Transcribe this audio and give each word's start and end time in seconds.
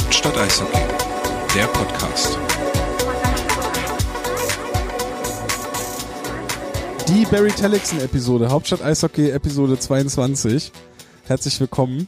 Hauptstadt 0.00 0.38
Eishockey, 0.38 0.78
der 1.56 1.66
Podcast. 1.66 2.38
Die 7.08 7.24
Barry 7.24 7.50
Telexen-Episode, 7.50 8.48
Hauptstadt 8.48 8.80
Eishockey, 8.80 9.30
Episode 9.30 9.76
22. 9.76 10.70
Herzlich 11.26 11.58
willkommen 11.58 12.06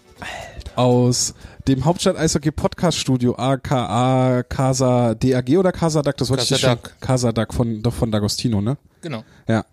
aus 0.77 1.35
dem 1.67 1.85
Hauptstadt 1.85 2.17
Eishockey 2.17 2.53
Podcast 2.53 2.97
Studio 2.97 3.35
aka 3.35 4.45
Casa 4.45 5.17
DAG 5.17 5.59
oder 5.59 5.73
Casa 5.73 6.03
Dac, 6.03 6.17
das 6.17 6.31
wollte 6.31 6.45
ich 6.45 6.51
Casa 6.51 6.61
schon. 6.69 6.79
Dac. 6.81 7.01
Casa 7.01 7.33
Dac 7.33 7.53
von, 7.53 7.83
doch 7.83 7.95
von 7.95 8.13
D'Agostino, 8.13 8.61
ne? 8.61 8.77
Genau. 9.01 9.25
Ja. 9.49 9.65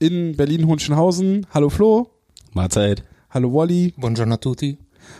In 0.00 0.36
Berlin-Hohenschönhausen. 0.36 1.46
Hallo 1.54 1.70
Flo. 1.70 2.10
Mahlzeit. 2.52 3.04
Hallo 3.30 3.54
Wally. 3.54 3.94
Buongiorno 3.96 4.34
a 4.34 4.36
tutti. 4.36 4.76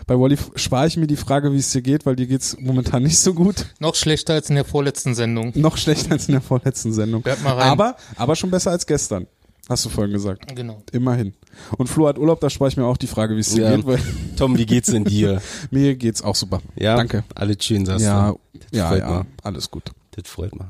Bei 0.07 0.15
Wally 0.19 0.37
spare 0.55 0.87
ich 0.87 0.97
mir 0.97 1.07
die 1.07 1.17
Frage, 1.17 1.53
wie 1.53 1.59
es 1.59 1.71
dir 1.71 1.83
geht, 1.83 2.07
weil 2.07 2.17
dir 2.17 2.27
geht's 2.27 2.57
momentan 2.61 3.03
nicht 3.03 3.19
so 3.19 3.35
gut. 3.35 3.67
Noch 3.81 3.95
schlechter 3.95 4.35
als 4.35 4.49
in 4.49 4.55
der 4.57 4.65
vorletzten 4.65 5.15
Sendung. 5.15 5.53
Noch 5.55 5.77
schlechter 5.77 6.13
als 6.13 6.29
in 6.29 6.33
der 6.33 6.41
vorletzten 6.43 6.93
Sendung. 6.93 7.25
Hört 7.25 7.43
mal 7.43 7.55
rein. 7.55 7.71
Aber, 7.71 7.97
aber 8.17 8.37
schon 8.37 8.51
besser 8.51 8.71
als 8.71 8.87
gestern. 8.87 9.27
Hast 9.69 9.85
du 9.85 9.89
vorhin 9.89 10.13
gesagt. 10.13 10.55
Genau. 10.55 10.81
Immerhin. 10.93 11.35
Und 11.77 11.89
Flo 11.89 12.07
hat 12.07 12.19
Urlaub, 12.19 12.39
da 12.41 12.49
spare 12.51 12.71
ich 12.71 12.77
mir 12.77 12.85
auch 12.85 12.97
die 12.97 13.09
Frage, 13.09 13.35
wie 13.35 13.41
es 13.41 13.51
dir 13.53 13.65
Ja. 13.65 13.75
geht, 13.77 13.85
weil 13.85 13.99
Tom, 14.37 14.57
wie 14.57 14.65
geht's 14.67 14.91
denn 14.93 15.05
dir? 15.05 15.43
mir 15.73 15.97
geht's 15.97 16.23
auch 16.23 16.37
super. 16.37 16.61
Ja, 16.77 16.95
Danke. 16.95 17.25
Alles 17.35 17.57
schön, 17.65 17.85
sagst 17.85 18.05
Ja, 18.05 18.31
du. 18.31 18.39
ja, 18.71 18.97
ja, 18.97 19.27
alles 19.43 19.69
gut. 19.71 19.91
Das 20.17 20.31
freut 20.31 20.55
mich. 20.55 20.67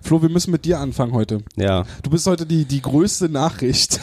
Flo, 0.00 0.22
wir 0.22 0.30
müssen 0.30 0.50
mit 0.50 0.64
dir 0.64 0.80
anfangen 0.80 1.12
heute. 1.12 1.42
Ja. 1.56 1.84
Du 2.02 2.08
bist 2.08 2.26
heute 2.26 2.46
die, 2.46 2.64
die 2.64 2.80
größte 2.80 3.28
Nachricht. 3.28 4.00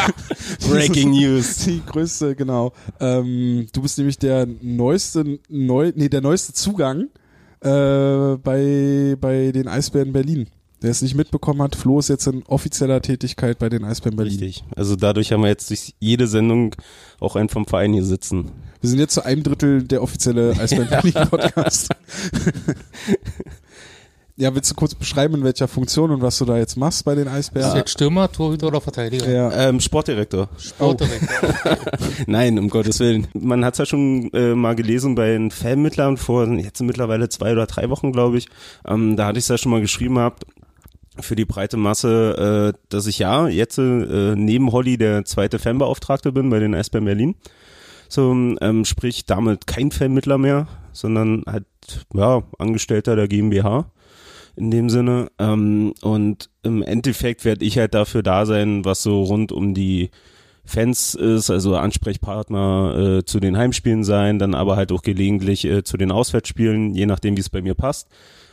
Breaking 0.68 1.10
News. 1.10 1.64
Die 1.64 1.82
größte, 1.84 2.36
genau. 2.36 2.72
Ähm, 3.00 3.66
du 3.72 3.82
bist 3.82 3.98
nämlich 3.98 4.18
der 4.18 4.46
neueste, 4.62 5.40
neu, 5.48 5.92
nee, 5.96 6.08
der 6.08 6.20
neueste 6.20 6.52
Zugang 6.52 7.08
äh, 7.60 8.36
bei, 8.36 9.16
bei 9.20 9.50
den 9.52 9.66
Eisbären 9.66 10.12
Berlin. 10.12 10.46
Der 10.82 10.90
es 10.90 11.02
nicht 11.02 11.14
mitbekommen 11.14 11.60
hat, 11.60 11.76
Flo 11.76 11.98
ist 11.98 12.08
jetzt 12.08 12.26
in 12.26 12.42
offizieller 12.44 13.02
Tätigkeit 13.02 13.58
bei 13.58 13.68
den 13.68 13.84
Eisbären 13.84 14.16
Berlin. 14.16 14.38
Richtig. 14.38 14.64
Also 14.76 14.96
dadurch 14.96 15.32
haben 15.32 15.42
wir 15.42 15.48
jetzt 15.48 15.68
durch 15.68 15.94
jede 15.98 16.26
Sendung 16.26 16.74
auch 17.18 17.36
einen 17.36 17.50
vom 17.50 17.66
Verein 17.66 17.92
hier 17.92 18.04
sitzen. 18.04 18.50
Wir 18.80 18.88
sind 18.88 18.98
jetzt 18.98 19.12
zu 19.12 19.24
einem 19.24 19.42
Drittel 19.42 19.82
der 19.82 20.02
offizielle 20.02 20.52
Eisbären 20.52 20.88
Berlin 20.88 21.28
Podcast. 21.28 21.90
ja, 24.40 24.54
willst 24.54 24.70
du 24.70 24.74
kurz 24.74 24.94
beschreiben, 24.94 25.34
in 25.34 25.44
welcher 25.44 25.68
Funktion 25.68 26.10
und 26.10 26.22
was 26.22 26.38
du 26.38 26.46
da 26.46 26.56
jetzt 26.56 26.76
machst 26.76 27.04
bei 27.04 27.14
den 27.14 27.26
Ist 27.26 27.32
Eisbären? 27.34 27.76
jetzt 27.76 27.90
Stürmer, 27.90 28.32
Torhüter 28.32 28.68
oder 28.68 28.80
Verteidiger? 28.80 29.30
Ja. 29.30 29.68
Ähm, 29.68 29.80
Sportdirektor. 29.80 30.48
Sportdirektor. 30.56 31.76
Nein, 32.26 32.58
um 32.58 32.70
Gottes 32.70 33.00
Willen. 33.00 33.26
Man 33.34 33.62
hat's 33.64 33.76
ja 33.76 33.84
schon 33.84 34.32
äh, 34.32 34.54
mal 34.54 34.74
gelesen 34.74 35.14
bei 35.14 35.28
den 35.28 35.50
Fanmittlern 35.50 36.16
vor 36.16 36.46
jetzt 36.54 36.80
mittlerweile 36.80 37.28
zwei 37.28 37.52
oder 37.52 37.66
drei 37.66 37.90
Wochen, 37.90 38.12
glaube 38.12 38.38
ich. 38.38 38.48
Ähm, 38.86 39.16
da 39.16 39.26
hatte 39.26 39.38
ich 39.38 39.44
es 39.44 39.48
ja 39.48 39.58
schon 39.58 39.72
mal 39.72 39.82
geschrieben 39.82 40.14
gehabt 40.14 40.46
für 41.18 41.36
die 41.36 41.44
breite 41.44 41.76
Masse, 41.76 42.72
äh, 42.74 42.78
dass 42.88 43.06
ich 43.06 43.18
ja 43.18 43.46
jetzt 43.46 43.76
äh, 43.76 44.34
neben 44.36 44.72
Holly 44.72 44.96
der 44.96 45.26
zweite 45.26 45.58
Fanbeauftragte 45.58 46.32
bin 46.32 46.48
bei 46.48 46.60
den 46.60 46.74
Eisbären 46.74 47.04
Berlin. 47.04 47.34
So, 48.08 48.32
ähm, 48.32 48.86
sprich 48.86 49.26
damit 49.26 49.66
kein 49.66 49.90
Fanmittler 49.90 50.38
mehr, 50.38 50.66
sondern 50.92 51.44
halt 51.46 51.66
ja 52.14 52.42
Angestellter 52.58 53.16
der 53.16 53.28
GmbH 53.28 53.84
in 54.60 54.70
dem 54.70 54.90
Sinne. 54.90 55.28
Ähm, 55.38 55.94
und 56.02 56.50
im 56.62 56.82
Endeffekt 56.82 57.44
werde 57.44 57.64
ich 57.64 57.78
halt 57.78 57.94
dafür 57.94 58.22
da 58.22 58.46
sein, 58.46 58.84
was 58.84 59.02
so 59.02 59.22
rund 59.22 59.50
um 59.50 59.74
die 59.74 60.10
Fans 60.64 61.14
ist, 61.14 61.50
also 61.50 61.76
Ansprechpartner 61.76 63.18
äh, 63.18 63.24
zu 63.24 63.40
den 63.40 63.56
Heimspielen 63.56 64.04
sein, 64.04 64.38
dann 64.38 64.54
aber 64.54 64.76
halt 64.76 64.92
auch 64.92 65.02
gelegentlich 65.02 65.64
äh, 65.64 65.82
zu 65.82 65.96
den 65.96 66.12
Auswärtsspielen, 66.12 66.94
je 66.94 67.06
nachdem, 67.06 67.36
wie 67.36 67.40
es 67.40 67.50
bei 67.50 67.62
mir 67.62 67.74
passt. 67.74 68.08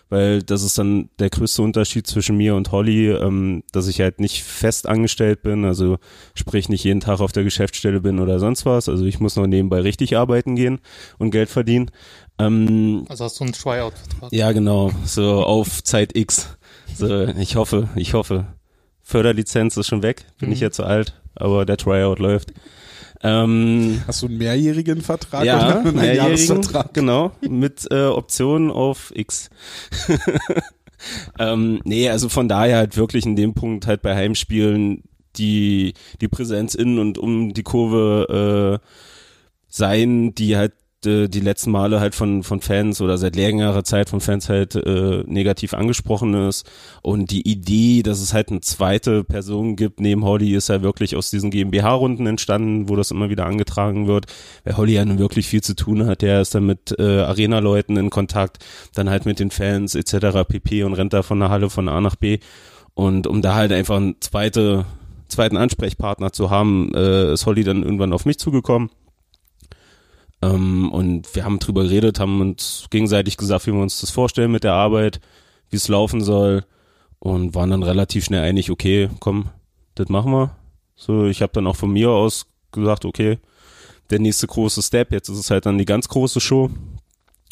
Weil 0.09 0.41
das 0.41 0.63
ist 0.63 0.78
dann 0.78 1.09
der 1.19 1.29
größte 1.29 1.62
Unterschied 1.62 2.07
zwischen 2.07 2.38
mir 2.38 2.56
und 2.56 2.72
Holly, 2.72 3.09
ähm, 3.12 3.63
dass 3.73 3.88
ich 3.88 4.00
halt 4.00 4.22
nicht 4.22 4.41
fest 4.44 4.88
angestellt 4.88 5.41
bin, 5.41 5.66
also 5.66 5.97
sprich 6.34 6.69
nicht 6.69 6.84
jeden 6.85 7.01
Tag 7.01 7.19
auf 7.19 7.34
der 7.34 7.44
Geschäftsstelle 7.44 8.00
bin 8.00 8.19
oder 8.19 8.40
sonst 8.40 8.66
was. 8.66 8.88
Also 8.88 9.03
ich 9.06 9.19
muss 9.19 9.35
noch 9.35 9.47
nebenbei 9.47 9.81
richtig 9.81 10.16
arbeiten 10.16 10.56
gehen 10.56 10.79
und 11.18 11.31
Geld 11.31 11.50
verdienen. 11.50 11.91
Ähm, 12.40 13.06
Also 13.09 13.25
hast 13.25 13.40
du 13.40 13.44
einen 13.44 13.53
Tryout-Vertrag. 13.53 14.31
ja, 14.31 14.51
genau. 14.53 14.91
So 15.03 15.44
auf 15.44 15.84
Zeit 15.84 16.16
X. 16.16 16.56
So, 16.95 17.25
ich 17.28 17.56
hoffe, 17.57 17.89
ich 17.95 18.13
hoffe. 18.13 18.47
Förderlizenz 19.01 19.78
ist 19.78 19.88
schon 19.88 20.03
weg. 20.03 20.25
Bin 20.39 20.50
Mhm. 20.50 20.53
ich 20.53 20.59
jetzt 20.62 20.75
zu 20.78 20.84
alt, 20.84 21.19
aber 21.35 21.66
der 21.66 21.78
Tryout 21.78 22.19
läuft. 22.19 22.53
Ähm, 23.23 24.01
Hast 24.05 24.22
du 24.22 24.28
einen 24.28 24.38
mehrjährigen 24.38 25.01
Vertrag 25.01 25.44
ja, 25.45 25.57
oder 25.57 25.79
einen 25.79 25.95
mehrjährigen, 25.95 26.25
Jahresvertrag? 26.25 26.94
genau, 26.94 27.31
mit 27.41 27.88
äh, 27.91 28.05
Option 28.05 28.69
auf 28.72 29.11
X. 29.16 29.50
ähm, 31.39 31.81
nee, 31.83 32.09
also 32.09 32.29
von 32.29 32.47
daher 32.47 32.77
halt 32.77 32.97
wirklich 32.97 33.25
in 33.25 33.35
dem 33.35 33.53
Punkt 33.53 33.88
halt 33.88 34.01
bei 34.01 34.16
Heimspielen 34.16 35.03
die, 35.38 35.94
die 36.22 36.27
Präsenz 36.27 36.75
in 36.75 37.00
und 37.00 37.17
um 37.17 37.53
die 37.53 37.63
Kurve 37.63 38.79
äh, 38.81 38.88
sein, 39.67 40.33
die 40.35 40.57
halt 40.57 40.73
äh, 41.07 41.28
die 41.28 41.40
letzten 41.40 41.72
Male 41.72 42.00
halt 42.00 42.13
von, 42.13 42.44
von 42.44 42.62
Fans 42.62 43.01
oder 43.01 43.18
seit 43.18 43.35
längerer 43.35 43.84
Zeit 43.84 44.09
von 44.09 44.22
Fans 44.22 44.50
halt 44.50 44.75
äh, 44.75 45.23
negativ 45.25 45.73
angesprochen 45.73 46.34
ist. 46.34 46.69
Und 47.01 47.31
die 47.31 47.50
Idee, 47.50 48.03
dass 48.03 48.22
es 48.22 48.34
halt 48.34 48.50
eine 48.50 48.62
zweite 48.62 49.23
Person 49.23 49.75
gibt 49.75 50.00
neben 50.00 50.23
Holly, 50.25 50.53
ist 50.53 50.69
ja 50.69 50.81
wirklich 50.81 51.16
aus 51.16 51.29
diesen 51.29 51.50
GmbH-Runden 51.50 52.28
entstanden, 52.28 52.90
wo 52.90 52.95
das 52.95 53.12
immer 53.12 53.29
wieder 53.29 53.45
angetragen 53.45 54.07
wird. 54.07 54.25
Weil 54.63 54.78
Holly 54.78 54.94
ja 54.94 55.06
nun 55.06 55.19
wirklich 55.19 55.47
viel 55.47 55.62
zu 55.62 55.75
tun 55.75 56.06
hat. 56.06 56.22
Der 56.22 56.41
ist 56.41 56.53
dann 56.53 56.66
mit 56.66 56.94
äh, 57.00 57.22
Arena-Leuten 57.22 57.97
in 57.97 58.09
Kontakt, 58.09 58.63
dann 58.94 59.09
halt 59.09 59.25
mit 59.25 59.39
den 59.39 59.50
Fans 59.50 59.95
etc. 59.95 60.44
pp. 60.47 60.84
und 60.84 60.94
rennt 60.94 61.13
da 61.13 61.24
von 61.24 61.39
der 61.39 61.50
Halle 61.50 61.69
von 61.69 61.89
A 61.89 62.01
nach 62.01 62.16
B. 62.16 62.39
Und 62.94 63.28
um 63.28 63.41
da 63.41 63.56
halt 63.56 63.72
einfach 63.72 63.97
einen 63.97 64.16
zweite, 64.22 64.85
zweiten 65.28 65.56
Ansprechpartner 65.56 66.34
zu 66.34 66.50
haben, 66.50 66.91
äh, 66.95 67.31
ist 67.31 67.45
Holly 67.45 67.63
dann 67.63 67.84
irgendwann 67.84 68.12
auf 68.12 68.25
mich 68.25 68.39
zugekommen. 68.39 68.89
Ähm, 70.42 70.92
und 70.92 71.36
wir 71.36 71.46
haben 71.46 71.59
drüber 71.59 71.84
geredet, 71.84 72.20
haben 72.20 72.42
uns 72.42 72.88
gegenseitig 72.90 73.38
gesagt, 73.38 73.68
wie 73.68 73.74
wir 73.74 73.81
uns 73.81 74.02
das 74.02 74.12
vorstellen 74.12 74.52
mit 74.52 74.64
der 74.64 74.74
Arbeit, 74.74 75.20
wie 75.70 75.78
es 75.78 75.88
laufen 75.88 76.22
soll 76.22 76.66
und 77.20 77.56
waren 77.56 77.72
dann 77.72 77.84
relativ 77.84 78.25
schnell 78.25 78.44
einig, 78.44 78.70
okay, 78.72 79.09
komm, 79.20 79.50
das 79.96 80.09
machen 80.09 80.31
wir. 80.31 80.56
So, 80.96 81.25
ich 81.25 81.42
habe 81.42 81.53
dann 81.53 81.68
auch 81.68 81.75
von 81.75 81.92
mir 81.92 82.12
aus 82.12 82.48
gesagt, 82.72 83.06
okay, 83.06 83.40
der 84.09 84.20
nächste 84.20 84.48
große 84.48 84.81
Step, 84.81 85.12
jetzt 85.12 85.30
ist 85.30 85.40
es 85.40 85.52
halt 85.52 85.66
dann 85.66 85.78
die 85.78 85.86
ganz 85.86 86.08
große 86.08 86.40
Show. 86.40 86.69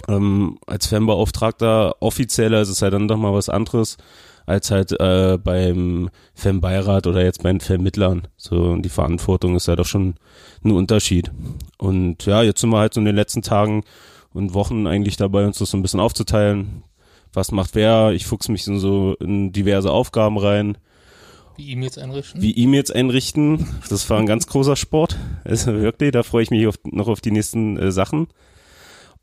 Ähm, 0.07 0.59
als 0.67 0.87
Fanbeauftragter 0.87 1.95
offizieller 2.01 2.61
ist 2.61 2.69
es 2.69 2.81
halt 2.81 2.93
dann 2.93 3.07
doch 3.07 3.17
mal 3.17 3.33
was 3.33 3.49
anderes 3.49 3.97
als 4.45 4.71
halt 4.71 4.91
äh, 4.99 5.37
beim 5.43 6.09
Fanbeirat 6.33 7.07
oder 7.07 7.23
jetzt 7.23 7.43
bei 7.43 7.51
den 7.51 7.61
Vermittlern. 7.61 8.27
So, 8.37 8.55
und 8.55 8.83
die 8.83 8.89
Verantwortung 8.89 9.55
ist 9.55 9.67
ja 9.67 9.75
doch 9.75 9.85
schon 9.85 10.15
ein 10.63 10.71
Unterschied. 10.71 11.31
Und 11.77 12.25
ja, 12.25 12.43
jetzt 12.43 12.61
sind 12.61 12.69
wir 12.69 12.79
halt 12.79 12.93
so 12.93 12.99
in 12.99 13.05
den 13.05 13.15
letzten 13.15 13.41
Tagen 13.41 13.83
und 14.33 14.53
Wochen 14.53 14.87
eigentlich 14.87 15.17
dabei, 15.17 15.45
uns 15.45 15.59
das 15.59 15.71
so 15.71 15.77
ein 15.77 15.81
bisschen 15.81 15.99
aufzuteilen. 15.99 16.83
Was 17.33 17.51
macht 17.51 17.75
wer? 17.75 18.11
Ich 18.11 18.25
fuchs 18.25 18.47
mich 18.47 18.67
in 18.67 18.79
so 18.79 19.15
in 19.19 19.51
diverse 19.51 19.91
Aufgaben 19.91 20.37
rein. 20.37 20.77
Wie 21.57 21.71
E-Mails 21.71 21.97
einrichten. 21.97 22.41
Wie 22.41 22.51
E-Mails 22.51 22.91
einrichten, 22.91 23.67
das 23.89 24.09
war 24.09 24.19
ein 24.19 24.25
ganz 24.25 24.47
großer 24.47 24.75
Sport. 24.75 25.17
Also 25.43 25.73
wirklich, 25.73 26.11
da 26.11 26.23
freue 26.23 26.43
ich 26.43 26.51
mich 26.51 26.67
auf, 26.67 26.75
noch 26.83 27.07
auf 27.07 27.21
die 27.21 27.31
nächsten 27.31 27.77
äh, 27.77 27.91
Sachen. 27.91 28.27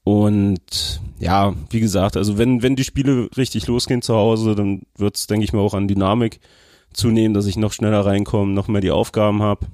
Und 0.04 1.00
ja, 1.20 1.54
wie 1.70 1.80
gesagt, 1.80 2.16
also 2.16 2.36
wenn, 2.36 2.62
wenn 2.62 2.76
die 2.76 2.84
Spiele 2.84 3.28
richtig 3.36 3.66
losgehen 3.68 4.02
zu 4.02 4.14
Hause, 4.14 4.54
dann 4.54 4.82
wird 4.96 5.16
es, 5.16 5.26
denke 5.26 5.44
ich 5.44 5.52
mal, 5.52 5.60
auch 5.60 5.75
an 5.75 5.87
Dynamik 5.87 6.40
zunehmen, 6.93 7.34
dass 7.34 7.46
ich 7.46 7.56
noch 7.56 7.72
schneller 7.72 8.04
reinkomme, 8.04 8.52
noch 8.52 8.69
mehr 8.69 8.81
die 8.81 8.90
Aufgaben 8.90 9.43
habe. 9.43 9.66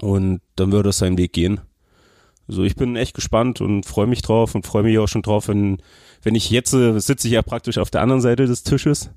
Und 0.00 0.40
dann 0.56 0.72
wird 0.72 0.86
es 0.86 0.98
seinen 0.98 1.18
Weg 1.18 1.32
gehen. 1.32 1.60
Also 2.48 2.64
ich 2.64 2.76
bin 2.76 2.96
echt 2.96 3.14
gespannt 3.14 3.60
und 3.60 3.84
freue 3.84 4.06
mich 4.06 4.22
drauf 4.22 4.54
und 4.54 4.66
freue 4.66 4.82
mich 4.82 4.98
auch 4.98 5.06
schon 5.06 5.22
drauf, 5.22 5.48
wenn, 5.48 5.78
wenn 6.22 6.34
ich 6.34 6.50
jetzt, 6.50 6.72
äh, 6.72 6.98
sitze 6.98 7.28
ich 7.28 7.34
ja 7.34 7.42
praktisch 7.42 7.78
auf 7.78 7.90
der 7.90 8.00
anderen 8.00 8.22
Seite 8.22 8.46
des 8.46 8.62
Tisches, 8.62 9.10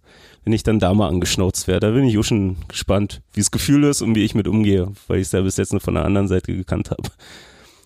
wenn 0.44 0.54
ich 0.54 0.64
dann 0.64 0.80
da 0.80 0.94
mal 0.94 1.08
angeschnauzt 1.08 1.68
werde. 1.68 1.88
Da 1.88 1.94
bin 1.94 2.04
ich 2.04 2.18
auch 2.18 2.24
schon 2.24 2.58
gespannt, 2.68 3.22
wie 3.34 3.40
das 3.40 3.52
Gefühl 3.52 3.86
ist 3.86 4.02
und 4.02 4.16
wie 4.16 4.26
ich 4.26 4.36
mit 4.36 4.48
umgehe, 4.48 4.92
weil 5.08 5.20
ich 5.20 5.28
es 5.28 5.32
ja 5.32 5.42
bis 5.42 5.58
jetzt 5.58 5.72
nur 5.72 5.82
von 5.82 5.94
der 5.94 6.06
anderen 6.06 6.28
Seite 6.28 6.54
gekannt 6.54 6.92
habe. 6.92 7.10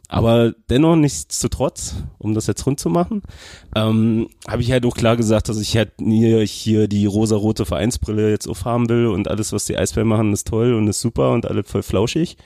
Aber 0.07 0.53
dennoch 0.69 0.95
nichtsdestotrotz, 0.95 1.95
um 2.19 2.33
das 2.33 2.47
jetzt 2.47 2.65
rund 2.65 2.79
zu 2.79 2.89
machen, 2.89 3.23
ähm, 3.75 4.27
habe 4.47 4.61
ich 4.61 4.71
halt 4.71 4.85
auch 4.85 4.95
klar 4.95 5.17
gesagt, 5.17 5.49
dass 5.49 5.59
ich 5.59 5.75
halt 5.75 5.99
mir 5.99 6.41
hier 6.43 6.87
die 6.87 7.05
rosarote 7.05 7.65
Vereinsbrille 7.65 8.29
jetzt 8.29 8.47
aufhaben 8.47 8.87
will 8.87 9.07
und 9.07 9.27
alles, 9.27 9.51
was 9.51 9.65
die 9.65 9.77
Eisbären 9.77 10.07
machen, 10.07 10.31
ist 10.31 10.47
toll 10.47 10.73
und 10.73 10.87
ist 10.87 11.01
super 11.01 11.31
und 11.31 11.45
alles 11.45 11.69
voll 11.69 11.83
flauschig. 11.83 12.37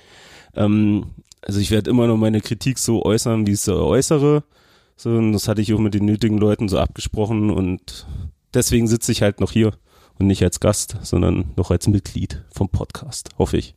Ähm, 0.55 1.07
also 1.41 1.59
ich 1.59 1.71
werde 1.71 1.89
immer 1.89 2.07
noch 2.07 2.17
meine 2.17 2.41
Kritik 2.41 2.79
so 2.79 3.03
äußern, 3.03 3.45
wie 3.45 3.51
ich 3.51 3.61
sie 3.61 3.75
äußere. 3.75 4.43
So, 4.95 5.09
und 5.11 5.33
das 5.33 5.47
hatte 5.47 5.61
ich 5.61 5.73
auch 5.73 5.79
mit 5.79 5.93
den 5.93 6.05
nötigen 6.05 6.37
Leuten 6.37 6.67
so 6.67 6.77
abgesprochen 6.77 7.49
und 7.49 8.05
deswegen 8.53 8.87
sitze 8.87 9.11
ich 9.11 9.21
halt 9.21 9.39
noch 9.39 9.51
hier 9.51 9.73
und 10.17 10.27
nicht 10.27 10.43
als 10.43 10.59
Gast, 10.59 10.97
sondern 11.01 11.53
noch 11.55 11.71
als 11.71 11.87
Mitglied 11.87 12.43
vom 12.51 12.69
Podcast, 12.69 13.29
hoffe 13.37 13.57
ich. 13.57 13.75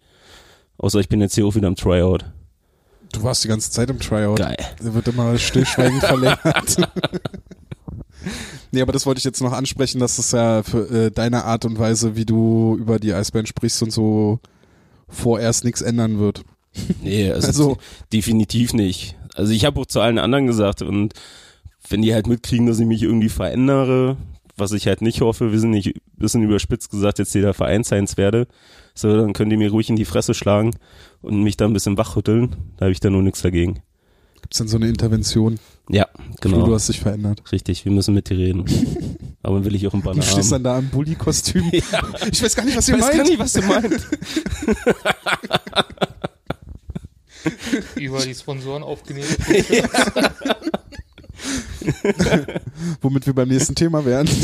Außer 0.79 0.99
ich 0.99 1.09
bin 1.09 1.21
jetzt 1.21 1.35
hier 1.35 1.47
auch 1.47 1.55
wieder 1.55 1.69
am 1.69 1.77
Tryout. 1.77 2.25
Du 3.13 3.23
warst 3.23 3.45
die 3.45 3.49
ganze 3.49 3.71
Zeit 3.71 3.91
im 3.91 4.01
Tryout. 4.01 4.37
Geil. 4.39 4.57
Der 4.83 4.95
wird 4.95 5.09
immer 5.09 5.37
stillschweigend 5.39 6.01
verlängert. 6.05 6.77
nee, 8.71 8.81
aber 8.81 8.93
das 8.93 9.07
wollte 9.07 9.19
ich 9.19 9.25
jetzt 9.25 9.41
noch 9.43 9.53
ansprechen, 9.53 9.99
dass 10.01 10.17
das 10.17 10.33
ja 10.33 10.63
für 10.63 10.89
äh, 10.91 11.11
deine 11.11 11.45
Art 11.45 11.65
und 11.65 11.79
Weise, 11.79 12.17
wie 12.17 12.25
du 12.25 12.77
über 12.79 12.99
die 12.99 13.13
Eisbären 13.13 13.47
sprichst 13.47 13.83
und 13.83 13.91
so 13.93 14.41
vorerst 15.09 15.65
nichts 15.65 15.83
ändern 15.83 16.19
wird. 16.19 16.43
Nee, 17.03 17.31
also, 17.31 17.47
Also- 17.49 17.77
definitiv 18.13 18.73
nicht. 18.73 19.17
Also 19.35 19.53
ich 19.53 19.65
habe 19.65 19.81
auch 19.81 19.87
zu 19.87 20.01
allen 20.01 20.19
anderen 20.19 20.47
gesagt 20.47 20.83
und 20.83 21.15
wenn 21.89 22.03
die 22.03 22.13
halt 22.15 22.27
mitkriegen, 22.27 22.67
dass 22.67 22.79
ich 22.79 22.87
mich 22.87 23.03
irgendwie 23.03 23.31
verändere, 23.31 24.17
was 24.57 24.73
ich 24.73 24.87
halt 24.87 25.03
nicht 25.03 25.21
hoffe, 25.21 25.53
wir 25.53 25.59
sind 25.61 25.71
nicht 25.71 25.95
bisschen 26.17 26.43
überspitzt 26.43 26.91
gesagt 26.91 27.19
jetzt 27.19 27.35
jeder 27.35 27.55
Vereinsheins 27.55 28.17
werde, 28.17 28.47
so 28.95 29.17
dann 29.17 29.33
können 29.33 29.51
die 29.51 29.57
mir 29.57 29.71
ruhig 29.71 29.89
in 29.91 29.97
die 29.97 30.05
Fresse 30.05 30.35
schlagen 30.35 30.73
und 31.23 31.43
mich 31.43 31.57
da 31.57 31.65
ein 31.67 31.73
bisschen 31.73 31.97
wachrütteln. 31.97 32.57
Da 32.77 32.85
habe 32.87 32.93
ich 32.93 33.01
da 33.01 33.11
nur 33.11 33.23
nichts 33.23 33.43
dagegen. 33.43 33.83
Gibt's 34.41 34.59
denn 34.59 34.69
so 34.69 34.77
eine 34.77 34.89
Intervention? 34.89 35.59
Ja, 35.89 36.07
genau. 36.41 36.67
du 36.67 36.75
hast 36.75 36.89
dich 36.89 36.99
verändert. 37.01 37.43
Richtig, 37.53 37.85
wir 37.85 37.93
müssen 37.93 38.13
mit 38.15 38.29
dir 38.29 38.37
reden. 38.39 38.65
Aber 39.43 39.57
dann 39.57 39.65
will 39.65 39.75
ich 39.75 39.87
auch 39.87 39.95
einen 39.95 40.03
Banner 40.03 40.21
Du 40.21 40.27
stehst 40.27 40.53
haben. 40.53 40.63
dann 40.65 40.75
da 40.75 40.79
im 40.81 40.89
Bulli-Kostüm. 40.91 41.71
Ich 41.73 42.43
weiß 42.43 42.57
gar 42.57 42.65
nicht, 42.65 42.77
was 42.77 42.89
ihr 42.89 42.97
Ich 42.97 43.03
weiß 43.03 43.09
meint. 43.09 43.19
gar 43.19 43.25
nicht, 43.25 43.39
was 43.39 43.53
du 43.53 43.63
meinst. 43.63 44.09
Über 47.97 48.21
die 48.25 48.35
Sponsoren 48.35 48.83
aufgenäht. 48.83 49.37
womit 53.01 53.27
wir 53.27 53.35
beim 53.35 53.49
nächsten 53.49 53.75
Thema 53.75 54.05
wären. 54.05 54.29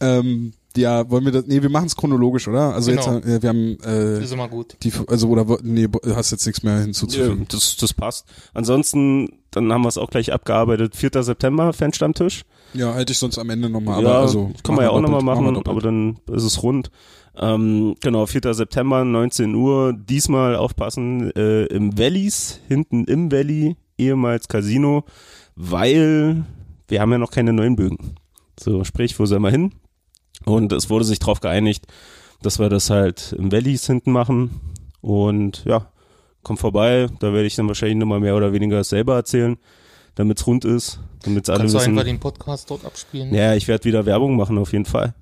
ähm, 0.00 0.52
ja, 0.76 1.10
wollen 1.10 1.24
wir 1.24 1.32
das? 1.32 1.46
Nee, 1.46 1.60
wir 1.62 1.70
machen 1.70 1.86
es 1.86 1.96
chronologisch, 1.96 2.46
oder? 2.46 2.74
Also 2.74 2.90
Genau. 2.92 3.16
jetzt, 3.16 3.26
äh, 3.26 3.42
wir 3.42 3.48
haben 3.48 3.78
äh, 3.84 4.22
Ist 4.22 4.32
immer 4.32 4.48
gut. 4.48 4.76
die, 4.82 4.92
also 5.08 5.28
oder 5.28 5.58
nee, 5.62 5.88
hast 6.14 6.30
jetzt 6.30 6.46
nichts 6.46 6.62
mehr 6.62 6.80
hinzuzufügen. 6.80 7.46
das, 7.50 7.76
das 7.76 7.92
passt. 7.94 8.26
Ansonsten, 8.54 9.30
dann 9.50 9.72
haben 9.72 9.82
wir 9.82 9.88
es 9.88 9.98
auch 9.98 10.10
gleich 10.10 10.32
abgearbeitet. 10.32 10.94
4. 10.94 11.22
September, 11.22 11.72
Fanstammtisch. 11.72 12.42
Ja, 12.74 12.94
hätte 12.94 13.12
ich 13.12 13.18
sonst 13.18 13.38
am 13.38 13.50
Ende 13.50 13.68
nochmal. 13.70 13.98
Aber 13.98 14.08
ja, 14.08 14.20
also 14.20 14.52
kann 14.62 14.76
man 14.76 14.84
ja 14.84 14.90
auch 14.90 15.00
nochmal 15.00 15.22
machen, 15.22 15.46
doppelt. 15.46 15.68
aber 15.68 15.80
dann 15.80 16.18
ist 16.32 16.44
es 16.44 16.62
rund. 16.62 16.90
Ähm, 17.36 17.96
genau, 18.00 18.26
4. 18.26 18.54
September, 18.54 19.04
19 19.04 19.54
Uhr. 19.54 19.94
Diesmal 19.98 20.54
aufpassen, 20.54 21.32
äh, 21.34 21.64
im 21.66 21.98
Valleys, 21.98 22.60
hinten 22.68 23.04
im 23.04 23.32
Valley, 23.32 23.76
ehemals 23.98 24.48
Casino, 24.48 25.04
weil 25.56 26.44
wir 26.88 27.00
haben 27.00 27.12
ja 27.12 27.18
noch 27.18 27.30
keine 27.30 27.52
neuen 27.52 27.76
Bögen. 27.76 28.14
So, 28.58 28.84
sprich, 28.84 29.18
wo 29.18 29.26
soll 29.26 29.40
man 29.40 29.52
hin? 29.52 29.72
Und 30.44 30.72
es 30.72 30.88
wurde 30.88 31.04
sich 31.04 31.18
darauf 31.18 31.40
geeinigt, 31.40 31.86
dass 32.42 32.58
wir 32.58 32.68
das 32.68 32.90
halt 32.90 33.34
im 33.36 33.52
Valleys 33.52 33.86
hinten 33.86 34.12
machen. 34.12 34.60
Und 35.00 35.64
ja, 35.64 35.90
kommt 36.42 36.60
vorbei. 36.60 37.08
Da 37.20 37.32
werde 37.32 37.46
ich 37.46 37.56
dann 37.56 37.68
wahrscheinlich 37.68 37.98
nochmal 37.98 38.20
mehr 38.20 38.36
oder 38.36 38.52
weniger 38.52 38.82
selber 38.84 39.16
erzählen, 39.16 39.56
damit's 40.14 40.46
rund 40.46 40.64
ist, 40.64 41.00
damit's 41.22 41.48
alle 41.48 41.60
Kannst 41.60 41.74
du 41.74 41.78
wissen. 41.78 41.90
einfach 41.90 42.04
den 42.04 42.20
Podcast 42.20 42.70
dort 42.70 42.84
abspielen? 42.84 43.34
Ja, 43.34 43.54
ich 43.54 43.68
werde 43.68 43.84
wieder 43.84 44.06
Werbung 44.06 44.36
machen 44.36 44.58
auf 44.58 44.72
jeden 44.72 44.86
Fall. 44.86 45.14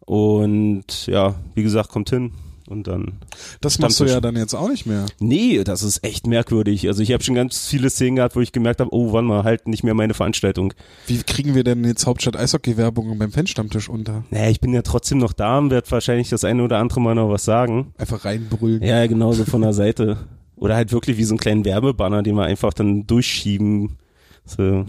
Und 0.00 1.06
ja, 1.06 1.34
wie 1.54 1.62
gesagt, 1.62 1.90
kommt 1.90 2.10
hin 2.10 2.32
und 2.70 2.86
dann. 2.86 3.18
Das 3.60 3.78
machst 3.78 4.00
du 4.00 4.04
ja 4.04 4.20
dann 4.20 4.36
jetzt 4.36 4.54
auch 4.54 4.68
nicht 4.68 4.86
mehr. 4.86 5.06
Nee, 5.18 5.64
das 5.64 5.82
ist 5.82 6.04
echt 6.04 6.26
merkwürdig. 6.26 6.86
Also 6.86 7.02
ich 7.02 7.12
habe 7.12 7.22
schon 7.22 7.34
ganz 7.34 7.66
viele 7.66 7.90
Szenen 7.90 8.16
gehabt, 8.16 8.36
wo 8.36 8.40
ich 8.40 8.52
gemerkt 8.52 8.80
habe, 8.80 8.94
oh, 8.94 9.12
wann 9.12 9.24
mal 9.24 9.44
halt 9.44 9.66
nicht 9.66 9.82
mehr 9.82 9.94
meine 9.94 10.14
Veranstaltung. 10.14 10.72
Wie 11.06 11.22
kriegen 11.22 11.54
wir 11.54 11.64
denn 11.64 11.84
jetzt 11.84 12.06
Hauptstadt 12.06 12.36
Eishockey-Werbung 12.36 13.18
beim 13.18 13.32
Fanstammtisch 13.32 13.88
unter? 13.88 14.24
Naja, 14.30 14.50
ich 14.50 14.60
bin 14.60 14.72
ja 14.72 14.82
trotzdem 14.82 15.18
noch 15.18 15.32
da 15.32 15.58
und 15.58 15.70
werde 15.70 15.90
wahrscheinlich 15.90 16.28
das 16.28 16.44
eine 16.44 16.62
oder 16.62 16.78
andere 16.78 17.00
Mal 17.00 17.14
noch 17.14 17.28
was 17.28 17.44
sagen. 17.44 17.92
Einfach 17.98 18.24
reinbrüllen. 18.24 18.82
Ja, 18.82 19.06
genauso 19.06 19.44
von 19.44 19.62
der 19.62 19.72
Seite. 19.72 20.18
Oder 20.56 20.76
halt 20.76 20.92
wirklich 20.92 21.16
wie 21.16 21.24
so 21.24 21.32
einen 21.32 21.38
kleinen 21.38 21.64
Werbebanner, 21.64 22.22
den 22.22 22.36
wir 22.36 22.44
einfach 22.44 22.72
dann 22.72 23.06
durchschieben. 23.06 23.96
So. 24.44 24.84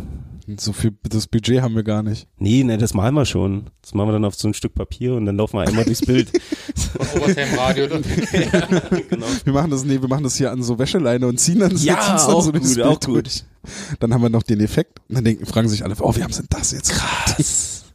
So 0.58 0.74
viel 0.74 0.98
das 1.04 1.28
Budget 1.28 1.62
haben 1.62 1.76
wir 1.76 1.84
gar 1.84 2.04
nicht. 2.04 2.28
Nee, 2.38 2.64
ne, 2.64 2.78
das 2.78 2.94
machen 2.94 3.16
wir 3.16 3.26
schon. 3.26 3.70
Das 3.82 3.94
machen 3.94 4.10
wir 4.10 4.14
dann 4.14 4.26
auf 4.26 4.36
so 4.36 4.48
ein 4.48 4.54
Stück 4.54 4.74
Papier 4.76 5.16
und 5.16 5.26
dann 5.26 5.38
laufen 5.38 5.58
wir 5.58 5.68
einmal 5.68 5.86
durchs 5.86 6.02
Bild. 6.06 6.32
Radio. 7.58 7.86
Oder? 7.86 8.00
genau. 9.10 9.26
Wir 9.44 9.54
machen 9.54 9.72
das, 9.72 9.84
nee, 9.84 10.02
wir 10.02 10.08
machen 10.08 10.24
das 10.24 10.36
hier 10.36 10.52
an 10.52 10.64
so 10.64 10.78
Wäscheleine 10.80 11.28
und 11.28 11.40
ziehen 11.40 11.60
dann 11.60 11.76
Ja, 11.78 11.96
dann 11.96 12.18
auch 12.34 12.42
so 12.44 12.52
gut, 12.52 12.62
Bild 12.64 12.82
auch 12.82 13.00
gut. 13.00 13.26
durch. 13.26 13.44
Dann 14.00 14.14
haben 14.14 14.22
wir 14.22 14.30
noch 14.30 14.44
den 14.44 14.60
Effekt. 14.60 15.00
Und 15.10 15.16
dann 15.16 15.24
denken, 15.26 15.46
fragen 15.46 15.70
sich 15.70 15.84
alle, 15.84 15.96
oh, 16.00 16.16
wie 16.16 16.24
haben 16.24 16.34
sie 16.34 16.40
denn 16.42 16.48
das 16.50 16.72
jetzt? 16.72 16.92
Krass. 16.92 17.86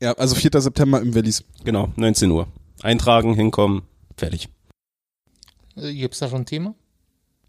Ja, 0.00 0.12
also 0.14 0.34
4. 0.34 0.50
September 0.60 1.00
im 1.00 1.14
Wallis. 1.14 1.44
Genau, 1.64 1.88
19 1.96 2.30
Uhr. 2.30 2.48
Eintragen, 2.82 3.34
hinkommen, 3.34 3.82
fertig. 4.16 4.48
Äh, 5.76 5.94
Gibt's 5.94 6.18
da 6.18 6.28
schon 6.28 6.40
ein 6.42 6.46
Thema? 6.46 6.74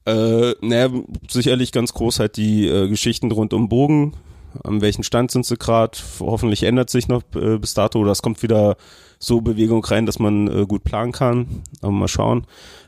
Äh, 0.05 0.53
naja, 0.61 0.89
sicherlich 1.29 1.71
ganz 1.71 1.93
groß 1.93 2.19
halt 2.19 2.37
die 2.37 2.67
äh, 2.67 2.87
Geschichten 2.87 3.31
rund 3.31 3.53
um 3.53 3.69
Bogen. 3.69 4.13
An 4.63 4.81
welchem 4.81 5.03
Stand 5.03 5.31
sind 5.31 5.45
sie 5.45 5.57
gerade? 5.57 5.97
Hoffentlich 6.19 6.63
ändert 6.63 6.89
sich 6.89 7.07
noch 7.07 7.23
äh, 7.35 7.57
bis 7.57 7.73
dato 7.73 7.99
oder 7.99 8.11
es 8.11 8.21
kommt 8.21 8.43
wieder 8.43 8.77
so 9.17 9.41
Bewegung 9.41 9.83
rein, 9.85 10.05
dass 10.05 10.19
man 10.19 10.47
äh, 10.47 10.65
gut 10.67 10.83
planen 10.83 11.11
kann. 11.11 11.63
Aber 11.81 11.91
mal 11.91 12.07
schauen. 12.07 12.45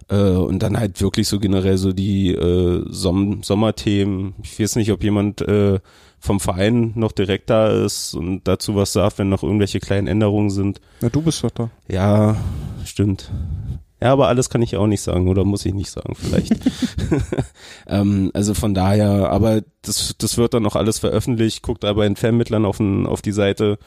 Äh, 0.10 0.16
und 0.16 0.62
dann 0.62 0.78
halt 0.78 1.02
wirklich 1.02 1.28
so 1.28 1.40
generell 1.40 1.78
so 1.78 1.92
die 1.92 2.34
äh, 2.34 2.86
Som 2.90 3.42
Sommerthemen. 3.42 4.36
Ich 4.44 4.60
weiß 4.60 4.76
nicht, 4.76 4.92
ob 4.92 5.04
jemand 5.04 5.42
äh, 5.42 5.80
vom 6.20 6.40
Verein 6.40 6.92
noch 6.96 7.12
direkt 7.12 7.50
da 7.50 7.70
ist 7.70 8.14
und 8.14 8.48
dazu 8.48 8.76
was 8.76 8.94
sagt, 8.94 9.20
wenn 9.20 9.30
noch 9.30 9.44
irgendwelche 9.44 9.80
kleinen 9.80 10.08
Änderungen 10.08 10.50
sind. 10.50 10.82
Na, 11.02 11.10
du 11.10 11.22
bist 11.22 11.44
doch 11.44 11.52
da. 11.52 11.70
Ja, 11.88 12.36
stimmt. 12.84 13.32
Ja, 14.06 14.14
aber 14.14 14.28
alles 14.28 14.52
kann 14.52 14.62
ich 14.62 14.76
auch 14.76 14.86
nicht 14.86 15.02
sagen 15.02 15.28
oder 15.28 15.46
muss 15.46 15.66
ich 15.66 15.74
nicht 15.74 15.90
sagen, 15.90 16.14
vielleicht. 16.14 16.54
ähm, 17.88 18.30
also 18.36 18.54
von 18.54 18.76
daher, 18.76 19.32
aber 19.32 19.64
das, 19.82 20.14
das 20.20 20.38
wird 20.38 20.54
dann 20.54 20.62
noch 20.62 20.76
alles 20.76 21.00
veröffentlicht. 21.00 21.64
Guckt 21.64 21.84
aber 21.84 22.06
in 22.06 22.16
Fanmittlern 22.16 22.66
auf, 22.66 22.78
den, 22.78 23.08
auf 23.08 23.24
die 23.24 23.32
Seite 23.32 23.80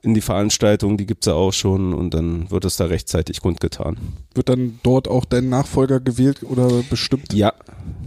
in 0.00 0.14
die 0.14 0.22
Veranstaltung, 0.22 0.96
die 0.96 1.04
gibt's 1.04 1.26
ja 1.26 1.34
auch 1.34 1.52
schon 1.52 1.92
und 1.92 2.14
dann 2.14 2.50
wird 2.50 2.64
es 2.64 2.78
da 2.78 2.86
rechtzeitig 2.86 3.42
kundgetan. 3.42 3.98
Wird 4.34 4.48
dann 4.48 4.80
dort 4.82 5.08
auch 5.08 5.26
dein 5.26 5.50
Nachfolger 5.50 6.00
gewählt 6.00 6.42
oder 6.42 6.82
bestimmt? 6.88 7.34
Ja, 7.34 7.52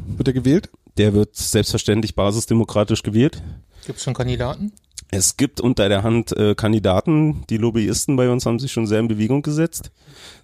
Wird 0.07 0.27
er 0.27 0.33
gewählt? 0.33 0.71
der 0.97 1.13
wird 1.13 1.35
selbstverständlich 1.35 2.15
basisdemokratisch 2.15 3.03
gewählt. 3.03 3.43
Gibt's 3.85 4.03
schon 4.03 4.15
Kandidaten? 4.15 4.71
Es 5.11 5.37
gibt 5.37 5.61
unter 5.61 5.89
der 5.89 6.01
Hand 6.01 6.35
äh, 6.35 6.55
Kandidaten, 6.55 7.43
die 7.49 7.57
Lobbyisten 7.57 8.15
bei 8.15 8.29
uns 8.29 8.45
haben 8.45 8.57
sich 8.57 8.71
schon 8.71 8.87
sehr 8.87 8.99
in 8.99 9.07
Bewegung 9.07 9.43
gesetzt. 9.43 9.91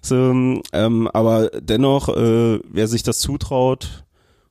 So, 0.00 0.14
ähm, 0.72 1.08
aber 1.12 1.50
dennoch, 1.60 2.08
äh, 2.08 2.60
wer 2.68 2.86
sich 2.86 3.02
das 3.02 3.18
zutraut 3.18 4.04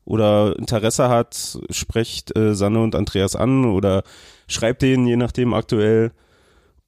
oder 0.04 0.58
Interesse 0.60 1.08
hat, 1.08 1.58
sprecht 1.70 2.36
äh, 2.38 2.54
Sanne 2.54 2.82
und 2.82 2.96
Andreas 2.96 3.38
an 3.38 3.64
oder 3.64 4.04
schreibt 4.48 4.82
denen, 4.82 5.08
je 5.08 5.16
nachdem 5.16 5.54
aktuell. 5.54 6.12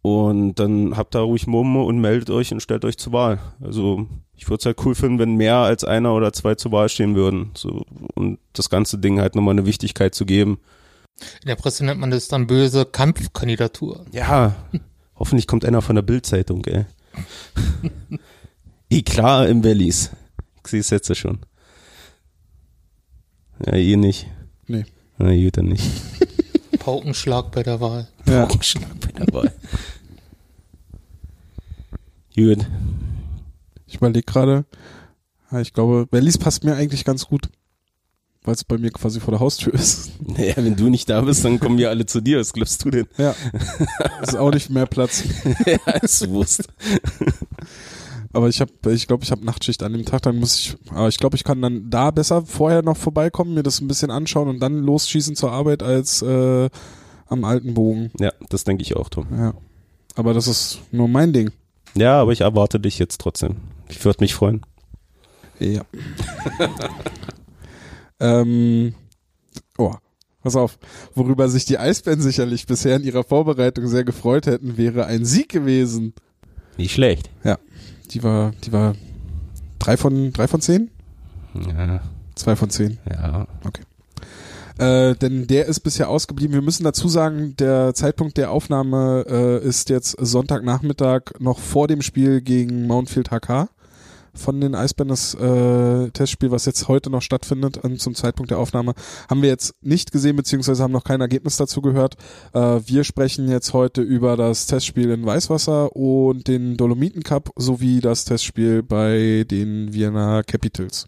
Und 0.02 0.56
dann 0.56 0.98
habt 0.98 1.14
da 1.14 1.22
ruhig 1.22 1.46
Mumm 1.46 1.78
und 1.78 2.02
meldet 2.02 2.32
euch 2.32 2.52
und 2.52 2.60
stellt 2.60 2.84
euch 2.86 2.98
zur 2.98 3.14
Wahl. 3.14 3.40
Also 3.62 4.08
ich 4.36 4.50
würde 4.50 4.60
es 4.60 4.66
halt 4.66 4.84
cool 4.84 4.96
finden, 4.96 5.20
wenn 5.20 5.36
mehr 5.36 5.58
als 5.58 5.84
einer 5.84 6.16
oder 6.16 6.34
zwei 6.34 6.56
zur 6.56 6.72
Wahl 6.72 6.90
stehen 6.90 7.16
würden. 7.16 7.52
So, 7.54 7.86
und 8.16 8.40
das 8.54 8.72
ganze 8.72 8.98
Ding 8.98 9.22
halt 9.22 9.36
nochmal 9.36 9.54
eine 9.54 9.68
Wichtigkeit 9.68 10.16
zu 10.16 10.26
geben. 10.26 10.60
In 11.42 11.48
der 11.48 11.56
Presse 11.56 11.86
nennt 11.86 12.00
man 12.00 12.12
das 12.12 12.28
dann 12.28 12.48
böse 12.48 12.86
Kampfkandidatur. 12.86 14.06
Ja, 14.12 14.56
hoffentlich 15.16 15.48
kommt 15.48 15.66
einer 15.66 15.82
von 15.82 15.96
der 15.96 16.04
Bildzeitung, 16.04 16.66
ey. 16.66 16.86
eh 18.90 19.02
klar 19.04 19.48
im 19.48 19.64
Wallis. 19.64 20.12
Ich 20.64 20.72
sehe 20.72 20.80
es 20.82 20.90
jetzt 20.90 21.10
ja 21.10 21.16
schon. 21.16 21.40
Ja, 23.66 23.76
ihr 23.76 23.98
nicht. 23.98 24.28
Nee. 24.68 24.86
Na, 25.18 25.32
ihr 25.32 25.52
dann 25.52 25.66
nicht. 25.66 25.84
Paukenschlag 26.80 27.52
bei 27.52 27.64
der 27.64 27.80
Wahl. 27.80 28.08
Ja. 28.26 28.46
Paukenschlag 28.46 29.00
bei 29.00 29.12
der 29.12 29.34
Wahl. 29.34 29.54
Gut. 32.36 32.66
Ich 33.86 33.96
überlege 33.96 34.24
gerade. 34.26 34.66
Ich 35.62 35.74
glaube, 35.74 36.08
Wallis 36.12 36.38
passt 36.38 36.64
mir 36.64 36.76
eigentlich 36.76 37.04
ganz 37.04 37.28
gut. 37.28 37.50
Weil 38.44 38.56
es 38.56 38.64
bei 38.64 38.78
mir 38.78 38.90
quasi 38.90 39.20
vor 39.20 39.32
der 39.32 39.40
Haustür 39.40 39.74
ist. 39.74 40.12
Naja, 40.22 40.54
wenn 40.58 40.76
du 40.76 40.90
nicht 40.90 41.10
da 41.10 41.22
bist, 41.22 41.44
dann 41.44 41.60
kommen 41.60 41.78
wir 41.78 41.90
alle 41.90 42.06
zu 42.06 42.22
dir. 42.22 42.40
Was 42.40 42.54
glaubst 42.54 42.84
du 42.86 42.90
denn? 42.90 43.08
Ja. 43.18 43.36
ist 44.22 44.36
auch 44.36 44.52
nicht 44.52 44.70
mehr 44.70 44.86
Platz. 44.86 45.24
ja, 45.66 45.92
ist 46.02 46.28
Wurst. 46.30 46.68
Aber 48.34 48.48
ich 48.48 48.62
habe, 48.62 48.72
ich 48.94 49.08
glaube, 49.08 49.24
ich 49.24 49.32
habe 49.32 49.46
Nachtschicht 49.46 49.84
an 49.84 49.92
dem 49.92 50.06
Tag, 50.06 50.22
dann 50.22 50.38
muss 50.38 50.58
ich, 50.58 50.78
aber 50.90 51.10
ich 51.10 51.18
glaube, 51.18 51.36
ich 51.36 51.44
kann 51.44 51.62
dann 51.62 51.90
da 51.90 52.12
besser 52.12 52.46
vorher 52.46 52.82
noch 52.82 52.96
vorbeikommen, 52.96 53.54
mir 53.54 53.64
das 53.64 53.82
ein 53.82 53.90
bisschen 53.90 54.10
anschauen 54.10 54.48
und 54.48 54.62
dann 54.62 54.78
losschießen 54.84 55.36
zur 55.36 55.52
Arbeit 55.52 55.84
als 55.84 56.22
äh, 56.22 56.70
am 57.28 57.44
alten 57.44 57.74
Bogen. 57.74 58.10
Ja, 58.20 58.32
das 58.48 58.64
denke 58.64 58.84
ich 58.84 58.96
auch, 58.96 59.10
Tom. 59.10 59.28
Ja. 59.38 59.54
Aber 60.16 60.34
das 60.34 60.48
ist 60.48 60.80
nur 60.92 61.10
mein 61.10 61.34
Ding. 61.34 61.52
Ja, 61.94 62.22
aber 62.22 62.32
ich 62.32 62.42
erwarte 62.42 62.80
dich 62.80 63.00
jetzt 63.00 63.20
trotzdem. 63.20 63.58
Ich 63.90 64.04
würde 64.06 64.22
mich 64.22 64.34
freuen. 64.34 64.62
Ja. 65.60 65.84
Ähm, 68.22 68.94
oh, 69.78 69.94
pass 70.44 70.56
auf. 70.56 70.78
Worüber 71.16 71.50
sich 71.50 71.66
die 71.66 71.78
Eisbären 71.78 72.22
sicherlich 72.22 72.66
bisher 72.66 72.96
in 72.96 73.04
ihrer 73.04 73.24
Vorbereitung 73.24 73.88
sehr 73.88 74.04
gefreut 74.04 74.46
hätten, 74.46 74.78
wäre 74.78 75.06
ein 75.06 75.26
Sieg 75.26 75.50
gewesen. 75.50 76.14
Nicht 76.78 76.94
schlecht. 76.94 77.30
Die 78.12 78.24
war, 78.24 78.54
die 78.64 78.72
war 78.72 78.96
drei 79.80 79.98
von, 79.98 80.32
drei 80.32 80.48
von 80.48 80.62
zehn? 80.62 80.90
Ja, 81.54 82.02
Zwei 82.36 82.56
von 82.56 82.70
zehn. 82.70 82.98
ja. 83.10 83.46
Äh, 84.78 85.16
denn 85.16 85.48
der 85.48 85.66
ist 85.68 85.82
bisher 85.82 86.10
ausgeblieben. 86.10 86.54
Wir 86.54 86.62
müssen 86.62 86.84
dazu 86.84 87.08
sagen, 87.08 87.56
der 87.58 87.94
Zeitpunkt 87.94 88.38
der 88.38 88.52
Aufnahme 88.52 89.26
äh, 89.30 89.64
ist 89.64 89.90
jetzt 89.90 90.16
Sonntagnachmittag 90.20 91.34
noch 91.40 91.60
vor 91.60 91.88
dem 91.88 92.02
Spiel 92.02 92.42
gegen 92.42 92.88
Mountfield 92.88 93.30
HK 93.32 93.70
von 94.34 94.62
den 94.62 94.76
Eisbären. 94.76 95.10
Das 95.10 95.34
äh, 95.36 96.10
Testspiel, 96.12 96.52
was 96.52 96.66
jetzt 96.66 96.88
heute 96.88 97.10
noch 97.10 97.22
stattfindet 97.22 97.80
zum 97.98 98.16
Zeitpunkt 98.16 98.52
der 98.52 98.60
Aufnahme, 98.60 98.94
haben 99.30 99.42
wir 99.42 99.50
jetzt 99.50 99.74
nicht 99.82 100.12
gesehen, 100.12 100.36
beziehungsweise 100.36 100.84
haben 100.84 100.92
noch 100.92 101.04
kein 101.04 101.22
Ergebnis 101.22 101.58
dazu 101.58 101.82
gehört. 101.82 102.16
Äh, 102.54 102.80
wir 102.86 103.04
sprechen 103.04 103.50
jetzt 103.50 103.74
heute 103.74 104.02
über 104.02 104.38
das 104.38 104.68
Testspiel 104.68 105.12
in 105.12 105.26
Weißwasser 105.26 105.96
und 105.96 106.48
den 106.48 106.78
Dolomiten 106.78 107.24
Cup 107.24 107.52
sowie 107.56 108.00
das 108.02 108.26
Testspiel 108.26 108.84
bei 108.84 109.46
den 109.50 109.94
Vienna 109.94 110.44
Capitals. 110.44 111.08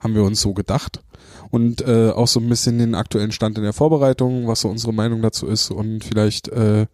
Haben 0.00 0.14
wir 0.14 0.24
uns 0.24 0.40
so 0.40 0.54
gedacht 0.54 1.02
und 1.50 1.82
äh, 1.86 2.10
auch 2.10 2.28
so 2.28 2.40
ein 2.40 2.48
bisschen 2.48 2.78
den 2.78 2.94
aktuellen 2.94 3.32
Stand 3.32 3.58
in 3.58 3.64
der 3.64 3.72
Vorbereitung, 3.72 4.46
was 4.46 4.60
so 4.60 4.68
unsere 4.68 4.92
Meinung 4.92 5.20
dazu 5.22 5.46
ist 5.46 5.70
und 5.70 6.04
vielleicht 6.04 6.48
äh, 6.48 6.86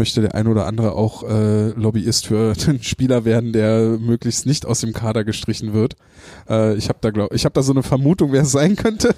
möchte 0.00 0.22
der 0.22 0.34
ein 0.34 0.46
oder 0.46 0.66
andere 0.66 0.92
auch 0.94 1.22
äh, 1.28 1.68
Lobbyist 1.72 2.26
für 2.26 2.54
den 2.66 2.82
Spieler 2.82 3.26
werden, 3.26 3.52
der 3.52 3.98
möglichst 4.00 4.46
nicht 4.46 4.64
aus 4.64 4.80
dem 4.80 4.94
Kader 4.94 5.24
gestrichen 5.24 5.74
wird. 5.74 5.94
Äh, 6.48 6.74
ich 6.76 6.88
habe 6.88 6.98
da 7.02 7.10
glaub, 7.10 7.34
ich 7.34 7.44
habe 7.44 7.52
da 7.52 7.62
so 7.62 7.72
eine 7.72 7.82
Vermutung, 7.82 8.32
wer 8.32 8.42
es 8.42 8.50
sein 8.50 8.76
könnte. 8.76 9.14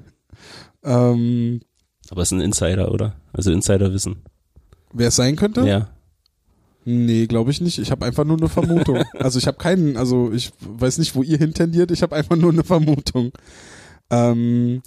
ähm, 0.82 1.60
Aber 2.08 2.22
es 2.22 2.32
ist 2.32 2.38
ein 2.38 2.40
Insider, 2.40 2.90
oder? 2.90 3.16
Also 3.34 3.52
Insiderwissen. 3.52 4.22
wer 4.94 5.08
es 5.08 5.16
sein 5.16 5.36
könnte? 5.36 5.60
Ja. 5.68 5.88
Nee, 6.86 7.26
glaube 7.26 7.50
ich 7.50 7.60
nicht. 7.60 7.78
Ich 7.78 7.90
habe 7.90 8.06
einfach 8.06 8.24
nur 8.24 8.38
eine 8.38 8.48
Vermutung. 8.48 9.04
also 9.18 9.38
ich 9.38 9.46
habe 9.46 9.58
keinen, 9.58 9.98
also 9.98 10.32
ich 10.32 10.52
weiß 10.60 10.98
nicht, 10.98 11.14
wo 11.14 11.22
ihr 11.22 11.36
hintendiert, 11.36 11.90
ich 11.90 12.02
habe 12.02 12.16
einfach 12.16 12.36
nur 12.36 12.50
eine 12.50 12.64
Vermutung. 12.64 13.32
Ähm, 14.12 14.82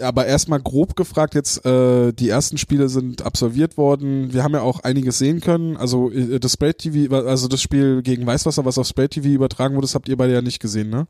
aber 0.00 0.24
erstmal 0.24 0.58
grob 0.58 0.96
gefragt, 0.96 1.34
jetzt 1.34 1.66
äh, 1.66 2.12
die 2.12 2.30
ersten 2.30 2.56
Spiele 2.56 2.88
sind 2.88 3.20
absolviert 3.20 3.76
worden. 3.76 4.32
Wir 4.32 4.42
haben 4.42 4.54
ja 4.54 4.62
auch 4.62 4.80
einiges 4.80 5.18
sehen 5.18 5.40
können. 5.42 5.76
Also 5.76 6.10
äh, 6.10 6.40
das 6.40 6.54
Spray 6.54 6.72
TV, 6.72 7.14
also 7.14 7.46
das 7.46 7.60
Spiel 7.60 8.00
gegen 8.00 8.26
Weißwasser, 8.26 8.64
was 8.64 8.78
auf 8.78 8.86
Spray 8.86 9.08
TV 9.08 9.28
übertragen 9.28 9.74
wurde, 9.74 9.84
das 9.84 9.94
habt 9.94 10.08
ihr 10.08 10.16
beide 10.16 10.32
ja 10.32 10.40
nicht 10.40 10.60
gesehen, 10.60 10.88
ne? 10.88 11.06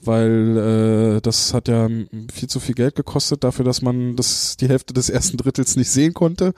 Weil 0.00 1.16
äh, 1.16 1.20
das 1.20 1.52
hat 1.52 1.68
ja 1.68 1.88
viel 2.32 2.48
zu 2.48 2.58
viel 2.58 2.74
Geld 2.74 2.94
gekostet 2.94 3.44
dafür, 3.44 3.66
dass 3.66 3.82
man 3.82 4.16
das 4.16 4.56
die 4.56 4.68
Hälfte 4.68 4.94
des 4.94 5.10
ersten 5.10 5.36
Drittels 5.36 5.76
nicht 5.76 5.90
sehen 5.90 6.14
konnte. 6.14 6.54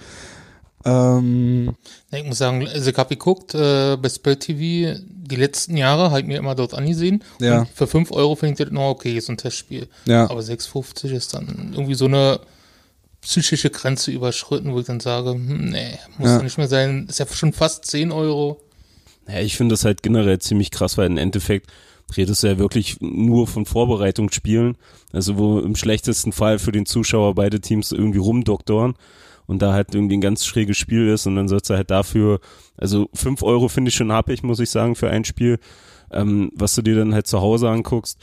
Ähm, 0.85 1.75
Ich 2.13 2.25
muss 2.25 2.39
sagen, 2.39 2.67
also 2.67 2.91
ich 2.91 2.97
habe 2.97 3.17
geguckt, 3.17 3.55
äh, 3.55 3.97
bei 3.97 4.09
Spell 4.09 4.37
TV, 4.37 5.01
die 5.29 5.37
letzten 5.37 5.77
Jahre 5.77 6.11
halt 6.11 6.27
mir 6.27 6.39
immer 6.39 6.55
dort 6.55 6.75
angesehen. 6.75 7.23
Ja. 7.41 7.61
Und 7.61 7.69
für 7.69 7.87
5 7.87 8.13
Euro 8.13 8.37
finde 8.37 8.53
ich 8.53 8.59
das 8.59 8.71
noch 8.73 8.91
okay, 8.91 9.19
so 9.21 9.33
ein 9.33 9.39
Testspiel. 9.39 9.89
ja. 10.05 10.29
Aber 10.31 10.41
6,50 10.41 11.15
ist 11.15 11.35
dann 11.35 11.73
irgendwie 11.73 11.95
so 11.95 12.07
eine 12.07 12.41
psychische 13.23 13.71
Grenze 13.71 14.13
überschritten, 14.13 14.73
wo 14.73 14.81
ich 14.81 14.87
dann 14.87 15.01
sage, 15.01 15.31
hm, 15.31 15.71
nee, 15.71 15.99
muss 16.19 16.29
ja. 16.29 16.43
nicht 16.43 16.59
mehr 16.59 16.69
sein. 16.69 17.07
Ist 17.09 17.19
ja 17.19 17.27
schon 17.27 17.53
fast 17.53 17.85
10 17.87 18.13
Euro. 18.13 18.61
Ja, 19.29 19.41
ich 19.41 19.57
finde 19.57 19.73
das 19.73 19.85
halt 19.85 20.03
generell 20.03 20.39
ziemlich 20.39 20.71
krass, 20.71 20.97
weil 20.97 21.07
im 21.07 21.19
Endeffekt 21.19 21.71
redest 22.17 22.43
du 22.43 22.47
ja 22.47 22.59
wirklich 22.59 22.99
nur 23.01 23.49
von 23.49 23.67
Vorbereitungsspielen, 23.67 24.77
also 25.13 25.37
wo 25.39 25.59
im 25.59 25.75
schlechtesten 25.75 26.31
Fall 26.31 26.61
für 26.61 26.71
den 26.71 26.87
Zuschauer 26.87 27.35
beide 27.35 27.61
Teams 27.61 27.91
irgendwie 27.91 28.21
rumdoktoren 28.21 28.95
und 29.47 29.63
da 29.63 29.73
halt 29.73 29.95
irgendwie 29.95 30.17
ein 30.17 30.21
ganz 30.21 30.45
schräges 30.45 30.77
Spiel 30.77 31.09
ist 31.09 31.27
und 31.27 31.37
dann 31.37 31.49
sollst 31.49 31.71
du 31.71 31.75
halt 31.75 31.91
dafür, 31.91 32.41
also 32.77 33.09
fünf 33.15 33.43
Euro 33.43 33.69
finde 33.69 33.89
ich 33.89 33.95
schon 33.95 34.13
happig, 34.13 34.43
muss 34.43 34.61
ich 34.61 34.71
sagen, 34.71 34.95
für 34.95 35.11
ein 35.11 35.25
Spiel, 35.25 35.59
ähm, 36.11 36.51
was 36.55 36.75
du 36.75 36.83
dir 36.83 36.97
dann 36.97 37.15
halt 37.15 37.27
zu 37.27 37.41
Hause 37.41 37.69
anguckst. 37.71 38.19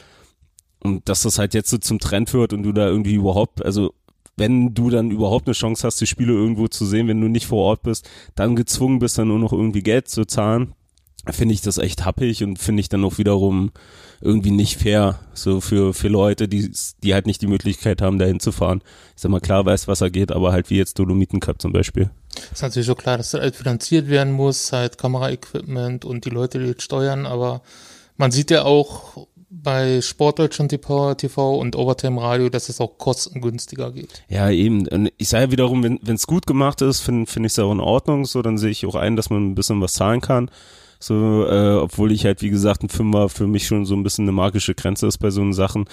Und 0.79 1.07
dass 1.07 1.21
das 1.21 1.39
halt 1.39 1.53
jetzt 1.53 1.69
so 1.69 1.77
zum 1.77 1.99
Trend 1.99 2.33
wird 2.33 2.51
und 2.51 2.63
du 2.63 2.73
da 2.73 2.87
irgendwie 2.87 3.13
überhaupt, 3.13 3.63
also 3.65 3.93
wenn 4.35 4.73
du 4.73 4.89
dann 4.89 5.11
überhaupt 5.11 5.47
eine 5.47 5.53
Chance 5.53 5.85
hast, 5.85 6.01
die 6.01 6.07
Spiele 6.07 6.33
irgendwo 6.33 6.67
zu 6.67 6.85
sehen, 6.85 7.07
wenn 7.07 7.21
du 7.21 7.27
nicht 7.27 7.45
vor 7.45 7.63
Ort 7.63 7.83
bist, 7.83 8.09
dann 8.35 8.55
gezwungen 8.55 8.99
bist, 8.99 9.17
dann 9.17 9.29
nur 9.29 9.39
noch 9.39 9.53
irgendwie 9.53 9.83
Geld 9.83 10.09
zu 10.09 10.25
zahlen, 10.25 10.73
finde 11.31 11.53
ich 11.53 11.61
das 11.61 11.77
echt 11.77 12.05
happig 12.05 12.43
und 12.43 12.59
finde 12.59 12.81
ich 12.81 12.89
dann 12.89 13.03
auch 13.05 13.17
wiederum 13.17 13.71
irgendwie 14.21 14.51
nicht 14.51 14.77
fair, 14.77 15.19
so 15.33 15.61
für, 15.61 15.93
für 15.93 16.07
Leute, 16.07 16.47
die, 16.47 16.71
die 17.03 17.13
halt 17.13 17.27
nicht 17.27 17.41
die 17.41 17.47
Möglichkeit 17.47 18.01
haben, 18.01 18.19
dahin 18.19 18.39
zu 18.39 18.51
fahren. 18.51 18.81
Ich 19.15 19.21
sag 19.21 19.31
mal, 19.31 19.39
klar 19.39 19.65
weiß, 19.65 19.87
was 19.87 20.01
er 20.01 20.09
geht, 20.09 20.31
aber 20.31 20.51
halt 20.51 20.69
wie 20.69 20.77
jetzt 20.77 20.99
Dolomiten 20.99 21.39
Cup 21.39 21.61
zum 21.61 21.73
Beispiel. 21.73 22.09
Ist 22.51 22.61
natürlich 22.61 22.87
so 22.87 22.95
klar, 22.95 23.17
dass 23.17 23.31
das 23.31 23.41
halt 23.41 23.55
finanziert 23.55 24.09
werden 24.09 24.33
muss, 24.33 24.71
halt 24.71 24.97
Kameraequipment 24.97 26.05
und 26.05 26.25
die 26.25 26.29
Leute, 26.29 26.59
die 26.59 26.73
das 26.73 26.83
steuern, 26.83 27.25
aber 27.25 27.61
man 28.17 28.31
sieht 28.31 28.51
ja 28.51 28.63
auch 28.63 29.27
bei 29.49 30.01
Sportdeutschland 30.01 30.71
TV, 30.71 31.13
TV 31.13 31.57
und 31.57 31.75
Overtime 31.75 32.19
Radio, 32.19 32.49
dass 32.49 32.69
es 32.69 32.81
auch 32.81 32.97
kostengünstiger 32.97 33.91
geht. 33.91 34.23
Ja, 34.27 34.49
eben. 34.49 34.87
Und 34.87 35.11
ich 35.17 35.29
sage 35.29 35.45
ja 35.45 35.51
wiederum, 35.51 35.83
wenn 35.83 36.15
es 36.15 36.25
gut 36.25 36.47
gemacht 36.47 36.81
ist, 36.81 37.01
finde 37.01 37.29
find 37.29 37.45
ich 37.45 37.51
es 37.51 37.59
auch 37.59 37.71
in 37.71 37.79
Ordnung. 37.79 38.25
So, 38.25 38.41
dann 38.41 38.57
sehe 38.57 38.71
ich 38.71 38.85
auch 38.85 38.95
ein, 38.95 39.15
dass 39.15 39.29
man 39.29 39.51
ein 39.51 39.55
bisschen 39.55 39.79
was 39.79 39.93
zahlen 39.93 40.21
kann. 40.21 40.49
So, 41.03 41.45
äh, 41.49 41.73
obwohl 41.73 42.13
ich 42.13 42.23
halt, 42.23 42.41
wie 42.41 42.49
gesagt, 42.49 42.81
ein 42.81 42.87
Fünfer 42.87 43.27
für 43.27 43.45
mich 43.45 43.67
schon 43.67 43.85
so 43.85 43.93
ein 43.93 44.03
bisschen 44.03 44.23
eine 44.23 44.31
magische 44.31 44.73
Grenze 44.73 45.05
ist 45.05 45.17
bei 45.17 45.31
so 45.31 45.51
Sachen. 45.51 45.83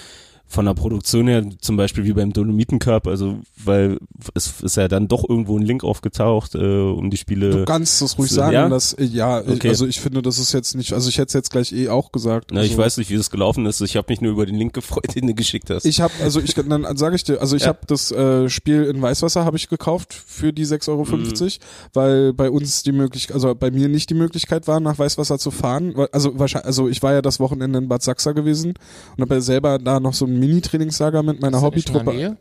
Von 0.52 0.64
der 0.64 0.75
Produktion 0.75 1.28
her, 1.28 1.45
zum 1.61 1.76
Beispiel 1.76 2.02
wie 2.02 2.12
beim 2.12 2.33
Dolomiten 2.33 2.80
Cup, 2.80 3.07
also 3.07 3.38
weil 3.64 3.99
es 4.35 4.61
ist 4.62 4.76
ja 4.76 4.88
dann 4.88 5.07
doch 5.07 5.23
irgendwo 5.28 5.57
ein 5.57 5.62
Link 5.64 5.85
aufgetaucht, 5.85 6.57
äh, 6.57 6.59
um 6.59 7.09
die 7.09 7.16
Spiele. 7.19 7.50
Du 7.50 7.64
kannst 7.64 8.02
es 8.02 8.19
ruhig 8.19 8.30
so- 8.30 8.35
sagen, 8.37 8.54
ja? 8.54 8.69
dass 8.69 8.92
äh, 8.95 9.04
ja, 9.04 9.42
ich, 9.42 9.49
Okay. 9.49 9.69
also 9.69 9.87
ich 9.87 10.00
finde, 10.00 10.23
das 10.23 10.40
ist 10.40 10.52
jetzt 10.52 10.75
nicht, 10.75 10.92
also 10.92 11.09
ich 11.09 11.19
hätte 11.19 11.28
es 11.28 11.35
jetzt 11.35 11.50
gleich 11.52 11.73
eh 11.73 11.88
auch 11.88 12.11
gesagt. 12.11 12.50
Na, 12.52 12.62
also, 12.62 12.73
ich 12.73 12.76
weiß 12.76 12.97
nicht, 12.97 13.11
wie 13.11 13.16
das 13.16 13.30
gelaufen 13.30 13.64
ist. 13.64 13.80
Ich 13.80 13.97
habe 13.97 14.07
mich 14.11 14.21
nur 14.21 14.33
über 14.33 14.45
den 14.45 14.57
Link 14.57 14.73
gefreut, 14.73 15.04
den 15.14 15.28
du 15.28 15.35
geschickt 15.35 15.71
hast. 15.71 15.85
Ich 15.87 16.00
habe, 16.00 16.12
also 16.21 16.40
ich, 16.40 16.54
dann 16.54 16.85
sage 16.97 17.14
ich 17.14 17.23
dir, 17.23 17.40
also 17.40 17.54
ich 17.54 17.62
Ja. 17.62 17.69
habe 17.69 17.78
das 17.87 18.11
äh, 18.11 18.49
Spiel 18.49 18.83
in 18.87 19.00
Weißwasser 19.00 19.45
habe 19.45 19.57
ich 19.57 19.69
gekauft 19.69 20.12
für 20.12 20.52
die 20.52 20.66
6,50 20.66 20.88
Euro, 20.88 21.04
Mhm. 21.04 21.50
weil 21.95 22.33
bei 22.33 22.50
uns 22.50 22.83
die 22.83 22.90
Möglichkeit, 22.92 23.35
also 23.37 23.54
bei 23.54 23.71
mir 23.71 23.88
nicht 23.88 24.11
die 24.11 24.14
Möglichkeit 24.14 24.66
war, 24.66 24.80
nach 24.80 24.99
Weißwasser 24.99 25.38
zu 25.38 25.52
fahren. 25.52 25.95
Also 26.11 26.37
wahrscheinlich, 26.40 26.66
also 26.66 26.88
ich 26.88 27.02
war 27.04 27.12
ja 27.12 27.23
das 27.23 27.38
Wochenende 27.38 27.78
in 27.78 27.87
Bad 27.88 28.02
Sachsa 28.02 28.33
gewesen 28.33 28.75
und 29.16 29.23
habe 29.23 29.37
ja 29.37 29.40
selber 29.40 29.78
da 29.78 30.00
noch 30.00 30.14
so 30.14 30.25
ein 30.26 30.39
Mini-Trainingslager 30.40 31.23
mit 31.23 31.40
meiner 31.40 31.61
Hobbytruppe. 31.61 32.37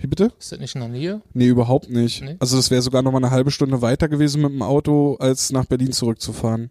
Wie 0.00 0.06
bitte? 0.06 0.30
Ist 0.38 0.52
das 0.52 0.60
nicht 0.60 0.76
in 0.76 0.80
der 0.80 0.90
Nähe? 0.90 1.22
Nee, 1.34 1.48
überhaupt 1.48 1.90
nicht. 1.90 2.22
Nee? 2.22 2.36
Also 2.38 2.56
das 2.56 2.70
wäre 2.70 2.82
sogar 2.82 3.02
noch 3.02 3.10
mal 3.10 3.18
eine 3.18 3.32
halbe 3.32 3.50
Stunde 3.50 3.82
weiter 3.82 4.08
gewesen 4.08 4.42
mit 4.42 4.52
dem 4.52 4.62
Auto, 4.62 5.16
als 5.18 5.50
nach 5.50 5.64
Berlin 5.64 5.90
zurückzufahren. 5.90 6.70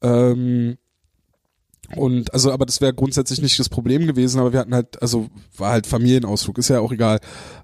Ähm, 0.00 0.76
und 1.96 2.32
also, 2.32 2.52
aber 2.52 2.64
das 2.64 2.80
wäre 2.80 2.94
grundsätzlich 2.94 3.42
nicht 3.42 3.58
das 3.58 3.68
Problem 3.68 4.06
gewesen, 4.06 4.38
aber 4.40 4.52
wir 4.52 4.60
hatten 4.60 4.74
halt, 4.74 5.02
also 5.02 5.26
war 5.56 5.72
halt 5.72 5.86
Familienausflug, 5.86 6.56
ist 6.58 6.68
ja 6.68 6.78
auch 6.80 6.92
egal. 6.92 7.18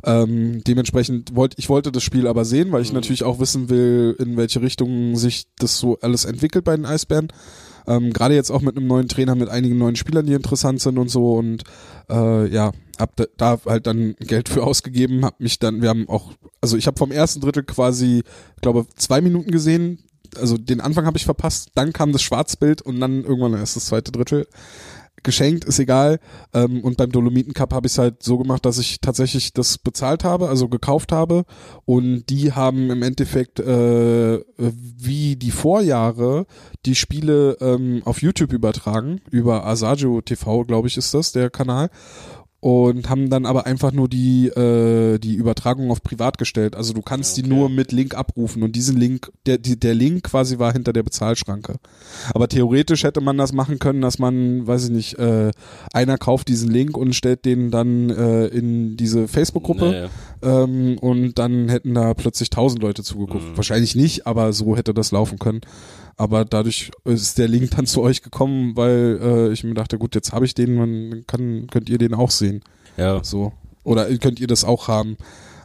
Ähm, 0.05 0.63
dementsprechend 0.65 1.35
wollte 1.35 1.57
ich 1.59 1.69
wollte 1.69 1.93
das 1.93 2.03
Spiel 2.03 2.27
aber 2.27 2.45
sehen, 2.45 2.73
weil 2.73 2.83
ich 2.83 2.91
Mhm. 2.91 2.97
natürlich 2.97 3.23
auch 3.25 3.39
wissen 3.39 3.71
will, 3.71 4.17
in 4.19 4.37
welche 4.37 4.61
Richtung 4.61 5.17
sich 5.17 5.47
das 5.59 5.79
so 5.79 5.99
alles 6.01 6.25
entwickelt 6.25 6.65
bei 6.65 6.77
den 6.77 6.85
Eisbären. 6.85 7.29
Ähm, 7.87 8.13
Gerade 8.13 8.35
jetzt 8.35 8.51
auch 8.51 8.61
mit 8.61 8.77
einem 8.77 8.87
neuen 8.87 9.09
Trainer, 9.09 9.35
mit 9.35 9.49
einigen 9.49 9.79
neuen 9.79 9.97
Spielern, 9.97 10.27
die 10.27 10.35
interessant 10.35 10.83
sind 10.83 10.99
und 10.99 11.09
so 11.09 11.35
und 11.37 11.63
äh, 12.11 12.47
ja, 12.49 12.73
hab 12.99 13.17
da, 13.17 13.25
da 13.37 13.59
halt 13.67 13.87
dann 13.87 14.15
Geld 14.19 14.49
für 14.49 14.65
ausgegeben, 14.65 15.25
hab 15.25 15.41
mich 15.41 15.59
dann, 15.59 15.83
wir 15.83 15.89
haben 15.89 16.09
auch, 16.09 16.33
also 16.61 16.77
ich 16.77 16.87
habe 16.87 16.99
vom 16.99 17.13
ersten 17.13 17.41
Drittel 17.41 17.63
quasi, 17.63 18.25
glaube 18.61 18.87
zwei 18.97 19.21
Minuten 19.21 19.51
gesehen, 19.51 19.99
also 20.37 20.59
den 20.59 20.81
Anfang 20.81 21.07
habe 21.07 21.17
ich 21.17 21.25
verpasst, 21.25 21.71
dann 21.75 21.93
kam 21.93 22.13
das 22.13 22.23
Schwarzbild 22.23 22.83
und 22.83 23.01
dann 23.01 23.25
irgendwann 23.25 23.55
erst 23.55 23.77
das 23.77 23.87
zweite 23.87 24.13
Drittel. 24.13 24.47
Geschenkt, 25.23 25.65
ist 25.65 25.79
egal. 25.79 26.21
Ähm, 26.53 26.83
und 26.83 26.97
beim 26.97 27.11
Dolomiten 27.11 27.53
Cup 27.53 27.73
habe 27.73 27.87
ich 27.87 27.93
es 27.93 27.99
halt 27.99 28.23
so 28.23 28.39
gemacht, 28.39 28.65
dass 28.65 28.79
ich 28.79 29.01
tatsächlich 29.01 29.53
das 29.53 29.79
bezahlt 29.79 30.25
habe, 30.25 30.49
also 30.49 30.69
gekauft 30.69 31.13
habe. 31.13 31.45
Und 31.85 32.27
die 32.29 32.53
haben 32.53 32.91
im 32.91 33.03
Endeffekt 33.03 33.61
äh, 33.61 34.41
wie 34.57 35.37
die 35.37 35.51
Vorjahre 35.51 36.47
die 36.87 36.95
Spiele 36.95 37.57
ähm, 37.61 38.03
auf 38.05 38.23
YouTube 38.23 38.53
übertragen, 38.53 39.21
über 39.31 39.67
Asagio 39.67 40.21
TV, 40.21 40.65
glaube 40.65 40.89
ich, 40.89 40.97
ist 40.97 41.15
das, 41.15 41.33
der 41.33 41.51
Kanal. 41.51 41.91
Und 42.61 43.09
haben 43.09 43.31
dann 43.31 43.47
aber 43.47 43.67
einfach 43.67 43.93
nur 43.93 44.09
die, 44.09 44.49
äh, 44.49 45.19
die 45.21 45.37
Übertragung 45.37 45.93
auf 45.93 46.03
privat 46.03 46.39
gestellt. 46.39 46.75
Also 46.75 46.93
du 46.93 47.03
kannst 47.03 47.37
die 47.37 47.43
Okay. 47.43 47.51
nur 47.51 47.69
mit 47.71 47.93
Link 47.93 48.17
abrufen 48.17 48.65
und 48.65 48.75
diesen 48.75 48.97
Link, 48.97 49.31
der, 49.47 49.59
die, 49.59 49.79
der 49.79 49.95
Link 49.95 50.25
quasi 50.25 50.59
war 50.59 50.73
hinter 50.73 50.93
der 50.93 51.05
Bezahlschranke. 51.05 51.77
Aber 52.35 52.49
theoretisch 52.49 53.05
hätte 53.05 53.21
man 53.21 53.39
das 53.39 53.53
machen 53.53 53.79
können, 53.79 54.01
dass 54.01 54.19
man, 54.19 54.67
weiß 54.67 54.87
ich 54.87 54.91
nicht, 54.91 55.19
äh, 55.21 55.53
einer 55.93 56.19
kauft 56.19 56.49
diesen 56.49 56.69
Link 56.69 56.97
und 56.97 57.15
stellt 57.15 57.45
den 57.45 57.71
dann 57.71 58.11
äh, 58.11 58.47
in 58.49 58.97
diese 58.97 59.29
Facebook-Gruppe 59.29 59.85
Naja. 60.43 60.65
ähm, 60.65 60.99
und 60.99 61.39
dann 61.39 61.69
hätten 61.69 61.95
da 61.95 62.13
plötzlich 62.15 62.51
tausend 62.51 62.83
Leute 62.83 63.05
zugeguckt. 63.05 63.53
Mhm. 63.53 63.57
Wahrscheinlich 63.57 63.95
nicht, 63.95 64.27
aber 64.27 64.53
so 64.53 64.77
hätte 64.77 64.95
das 64.95 65.13
laufen 65.13 65.39
können. 65.39 65.61
Aber 66.19 66.45
dadurch 66.45 66.91
ist 67.05 67.39
der 67.39 67.47
Link 67.47 67.71
dann 67.71 67.87
zu 67.87 68.03
euch 68.03 68.23
gekommen, 68.23 68.77
weil 68.77 69.21
äh, 69.23 69.53
ich 69.53 69.63
mir 69.63 69.75
dachte, 69.75 69.99
gut, 69.99 70.17
jetzt 70.17 70.33
habe 70.33 70.45
ich 70.45 70.53
den, 70.53 70.75
man 70.75 71.25
kann, 71.29 71.69
könnt 71.69 71.89
ihr 71.89 71.99
den 71.99 72.13
auch 72.13 72.33
sehen. 72.33 72.61
Ja. 72.97 73.23
So. 73.23 73.53
Oder 73.85 74.07
könnt 74.19 74.41
ihr 74.41 74.49
das 74.49 74.65
auch 74.65 74.89
haben. 74.89 75.17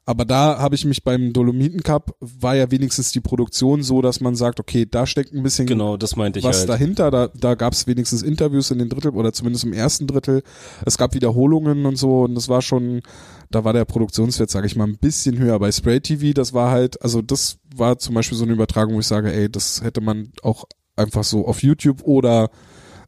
Aber 0.05 0.25
da 0.25 0.59
habe 0.59 0.75
ich 0.75 0.83
mich 0.83 1.03
beim 1.03 1.31
Dolomiten 1.31 1.81
Cup, 1.81 2.15
war 2.19 2.55
ja 2.55 2.69
wenigstens 2.71 3.13
die 3.13 3.21
Produktion 3.21 3.83
so, 3.83 4.01
dass 4.01 4.19
man 4.19 4.35
sagt, 4.35 4.59
okay, 4.59 4.85
da 4.89 5.07
steckt 5.07 5.33
ein 5.33 5.43
bisschen 5.43 5.65
Genau, 5.65 5.95
das 5.95 6.17
meinte 6.17 6.39
ich 6.39 6.45
was 6.45 6.59
halt. 6.59 6.69
dahinter. 6.69 7.09
Da, 7.09 7.29
da 7.29 7.55
gab 7.55 7.71
es 7.71 7.87
wenigstens 7.87 8.21
Interviews 8.21 8.69
in 8.71 8.79
den 8.79 8.89
Drittel 8.89 9.11
oder 9.11 9.31
zumindest 9.31 9.63
im 9.63 9.71
ersten 9.71 10.05
Drittel. 10.05 10.43
Es 10.85 10.97
gab 10.97 11.13
Wiederholungen 11.13 11.85
und 11.85 11.95
so 11.95 12.23
und 12.23 12.35
das 12.35 12.49
war 12.49 12.61
schon, 12.61 13.01
da 13.49 13.63
war 13.63 13.71
der 13.71 13.85
Produktionswert, 13.85 14.49
sage 14.49 14.67
ich 14.67 14.75
mal, 14.75 14.87
ein 14.87 14.97
bisschen 14.97 15.37
höher. 15.37 15.57
Bei 15.57 15.71
Spray 15.71 16.01
TV, 16.01 16.33
das 16.33 16.53
war 16.53 16.71
halt, 16.71 17.01
also 17.01 17.21
das 17.21 17.59
war 17.73 17.97
zum 17.97 18.15
Beispiel 18.15 18.37
so 18.37 18.43
eine 18.43 18.53
Übertragung, 18.53 18.95
wo 18.95 18.99
ich 18.99 19.07
sage, 19.07 19.31
ey, 19.31 19.49
das 19.49 19.83
hätte 19.83 20.01
man 20.01 20.33
auch 20.41 20.65
einfach 20.97 21.23
so 21.23 21.47
auf 21.47 21.63
YouTube 21.63 22.03
oder 22.03 22.49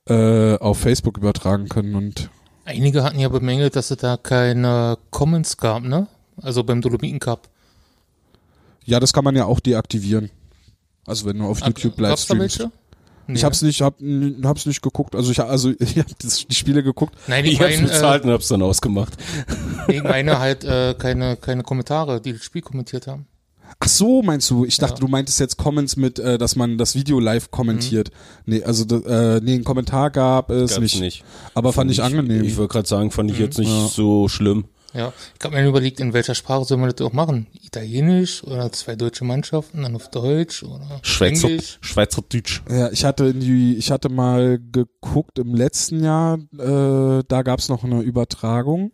äh, 0.07 0.55
auf 0.59 0.77
Facebook 0.77 1.17
übertragen 1.17 1.67
können 1.67 1.95
und 1.95 2.29
Einige 2.67 3.03
hatten 3.03 3.19
ja 3.19 3.29
bemängelt, 3.29 3.75
dass 3.75 3.91
es 3.91 3.97
da 3.97 4.17
keine 4.17 4.97
Comments 5.11 5.55
gab, 5.57 5.83
ne? 5.83 6.07
Also 6.41 6.63
beim 6.63 6.81
Dolomiten 6.81 7.19
Cup. 7.19 7.49
ja, 8.85 8.99
das 8.99 9.13
kann 9.13 9.23
man 9.23 9.35
ja 9.35 9.45
auch 9.45 9.59
deaktivieren. 9.59 10.29
Also 11.07 11.25
wenn 11.25 11.37
du 11.39 11.45
auf 11.45 11.59
YouTube 11.65 11.99
live 11.99 12.11
Gab's 12.11 12.27
da 12.27 12.35
streamst. 12.35 12.59
welche? 12.59 12.71
Nee, 13.27 13.35
Ich 13.37 13.43
hab's 13.43 13.61
nicht, 13.63 13.81
hab, 13.81 13.95
hab's 14.43 14.65
nicht 14.67 14.81
geguckt. 14.81 15.15
Also 15.15 15.31
ich, 15.31 15.39
also 15.41 15.71
ich 15.79 15.97
hab 15.97 16.07
das, 16.19 16.45
die 16.47 16.55
Spiele 16.55 16.83
geguckt. 16.83 17.15
Nein, 17.27 17.45
ich 17.45 17.53
Ich 17.53 17.59
hab's 17.61 17.75
meine, 17.75 17.87
bezahlt 17.87 18.23
äh, 18.23 18.27
und 18.27 18.33
hab's 18.33 18.47
dann 18.47 18.61
ausgemacht. 18.61 19.13
ich 19.87 20.03
meine 20.03 20.39
halt 20.39 20.63
äh, 20.63 20.93
keine, 20.97 21.35
keine 21.37 21.63
Kommentare, 21.63 22.21
die 22.21 22.33
das 22.33 22.43
Spiel 22.43 22.61
kommentiert 22.61 23.07
haben. 23.07 23.25
Ach 23.79 23.87
so, 23.87 24.21
meinst 24.21 24.49
du? 24.51 24.63
Ich 24.63 24.77
dachte, 24.77 24.95
Ja. 24.95 24.99
du 24.99 25.07
meintest 25.07 25.39
jetzt 25.39 25.57
Comments 25.57 25.95
mit, 25.97 26.19
äh, 26.19 26.37
dass 26.37 26.55
man 26.55 26.77
das 26.77 26.93
Video 26.95 27.19
live 27.19 27.49
kommentiert. 27.51 28.09
Nee, 28.45 28.63
also 28.63 28.83
äh, 29.03 29.41
nee, 29.41 29.55
einen 29.55 29.63
Kommentar 29.63 30.11
gab 30.11 30.49
es 30.51 30.79
nicht. 30.79 30.99
nicht. 31.01 31.23
Aber 31.55 31.73
fand 31.73 31.89
ich 31.91 32.01
angenehm. 32.03 32.43
Ich 32.43 32.57
wollte 32.57 32.73
gerade 32.73 32.87
sagen, 32.87 33.09
fand 33.11 33.31
ich 33.31 33.39
jetzt 33.39 33.57
nicht 33.57 33.69
Ja. 33.69 33.87
so 33.87 34.27
schlimm. 34.27 34.65
Ja, 34.95 35.11
ich 35.37 35.43
habe 35.43 35.55
mir 35.55 35.67
überlegt, 35.67 35.99
in 35.99 36.13
welcher 36.13 36.35
Sprache 36.35 36.63
soll 36.63 36.77
man 36.77 36.89
das 36.89 37.05
auch 37.05 37.11
machen? 37.11 37.47
Italienisch 37.61 38.43
oder 38.45 38.71
zwei 38.71 38.95
deutsche 38.95 39.25
Mannschaften, 39.25 39.83
dann 39.83 39.95
auf 39.95 40.09
Deutsch 40.09 40.63
oder 40.63 40.99
Schweizer, 41.01 41.49
Englisch? 41.49 41.77
Schweizerdeutsch. 41.81 42.61
ja, 42.69 42.89
ich 42.91 43.03
hatte 43.03 43.25
in 43.25 43.41
die, 43.41 43.75
ich 43.75 43.91
hatte 43.91 44.07
mal 44.07 44.57
geguckt 44.71 45.37
im 45.37 45.53
letzten 45.53 46.01
Jahr, 46.01 46.37
äh, 46.57 47.23
da 47.27 47.41
gab's 47.43 47.67
noch 47.67 47.83
eine 47.83 48.01
Übertragung. 48.01 48.91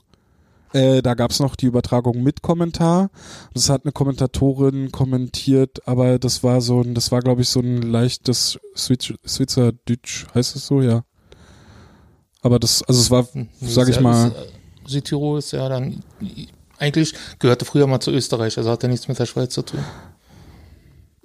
Äh, 0.74 1.02
da 1.02 1.16
gab's 1.16 1.40
noch 1.40 1.56
die 1.58 1.66
Übertragung 1.66 2.24
mit 2.24 2.42
Kommentar. 2.42 3.10
Das 3.54 3.70
hat 3.70 3.84
eine 3.84 3.92
Kommentatorin 3.92 4.92
kommentiert, 4.92 5.86
aber 5.86 6.18
das 6.18 6.44
war 6.44 6.62
so 6.62 6.82
ein, 6.82 6.96
das 6.96 7.12
war 7.12 7.20
glaube 7.20 7.42
ich 7.42 7.50
so 7.50 7.60
ein 7.60 7.82
leichtes 7.82 8.58
Schweizerdeutsch, 8.74 10.28
heißt 10.34 10.56
es 10.56 10.66
so, 10.66 10.82
ja. 10.82 11.04
Aber 12.42 12.58
das, 12.58 12.82
also 12.84 13.00
es 13.00 13.12
war, 13.12 13.28
Hm, 13.34 13.50
sag 13.60 13.90
ich 13.90 14.00
mal, 14.00 14.30
ist, 14.30 14.36
äh, 14.36 14.61
Südtirol 14.92 15.40
ist 15.40 15.52
ja 15.54 15.68
dann 15.70 16.04
eigentlich 16.78 17.14
gehörte 17.40 17.66
früher 17.66 17.88
mal 17.88 18.00
zu 18.00 18.12
Österreich, 18.12 18.58
also 18.58 18.70
hat 18.72 18.84
ja 18.84 18.90
nichts 18.90 19.08
mit 19.08 19.18
der 19.20 19.26
Schweiz 19.26 19.54
zu 19.54 19.62
tun. 19.64 19.80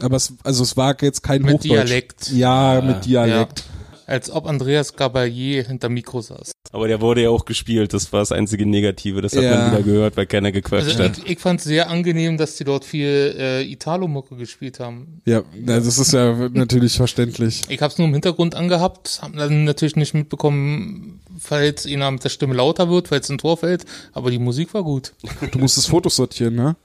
aber 0.01 0.17
es, 0.17 0.35
also 0.45 0.63
es 0.63 0.77
war 0.77 0.97
jetzt 1.03 1.23
kein 1.23 1.43
Mit 1.43 1.55
Hochdeutsch. 1.55 1.65
Dialekt. 1.89 2.31
Ja, 2.33 2.81
mit 2.81 3.05
Dialekt. 3.07 3.61
Ja. 3.61 3.65
Als 4.09 4.31
ob 4.31 4.47
Andreas 4.47 4.95
Gabalier 4.95 5.65
hinter 5.65 5.89
Mikro 5.89 6.21
saß. 6.21 6.53
Aber 6.71 6.87
der 6.87 7.01
wurde 7.01 7.23
ja 7.23 7.31
auch 7.31 7.45
gespielt. 7.45 7.93
Das 7.93 8.13
war 8.13 8.21
das 8.21 8.31
einzige 8.31 8.65
Negative. 8.65 9.21
Das 9.21 9.35
hat 9.35 9.43
Ja. 9.43 9.57
man 9.57 9.73
wieder 9.73 9.83
gehört, 9.83 10.17
weil 10.17 10.27
keiner 10.27 10.53
gequatscht 10.53 10.87
Also 10.91 11.03
hat. 11.03 11.19
ich, 11.19 11.27
ich 11.31 11.39
fand 11.41 11.59
es 11.59 11.65
sehr 11.67 11.91
angenehm, 11.91 12.37
dass 12.39 12.55
die 12.55 12.63
dort 12.63 12.85
viel 12.85 13.35
äh, 13.37 13.63
Italo-Mucke 13.65 14.37
gespielt 14.37 14.79
haben. 14.79 15.23
Ja, 15.25 15.43
das 15.61 15.99
ist 15.99 16.13
ja 16.13 16.49
natürlich 16.53 16.97
verständlich. 16.97 17.63
Ich 17.69 17.83
habe 17.83 17.91
es 17.91 17.99
nur 17.99 18.07
im 18.07 18.13
Hintergrund 18.13 18.55
angehabt, 18.55 19.19
habe 19.23 19.37
dann 19.39 19.65
natürlich 19.65 19.97
nicht 19.97 20.15
mitbekommen, 20.15 21.19
falls 21.39 21.87
einer 21.87 22.11
mit 22.11 22.25
der 22.25 22.29
Stimme 22.29 22.55
lauter 22.55 22.89
wird, 22.91 23.09
falls 23.09 23.29
ein 23.31 23.39
Tor 23.39 23.57
fällt, 23.57 23.85
aber 24.13 24.31
die 24.31 24.39
Musik 24.39 24.75
war 24.75 24.83
gut. 24.83 25.13
Du 25.53 25.59
musstest 25.59 25.89
Fotos 25.89 26.17
sortieren, 26.17 26.55
ne? 26.55 26.77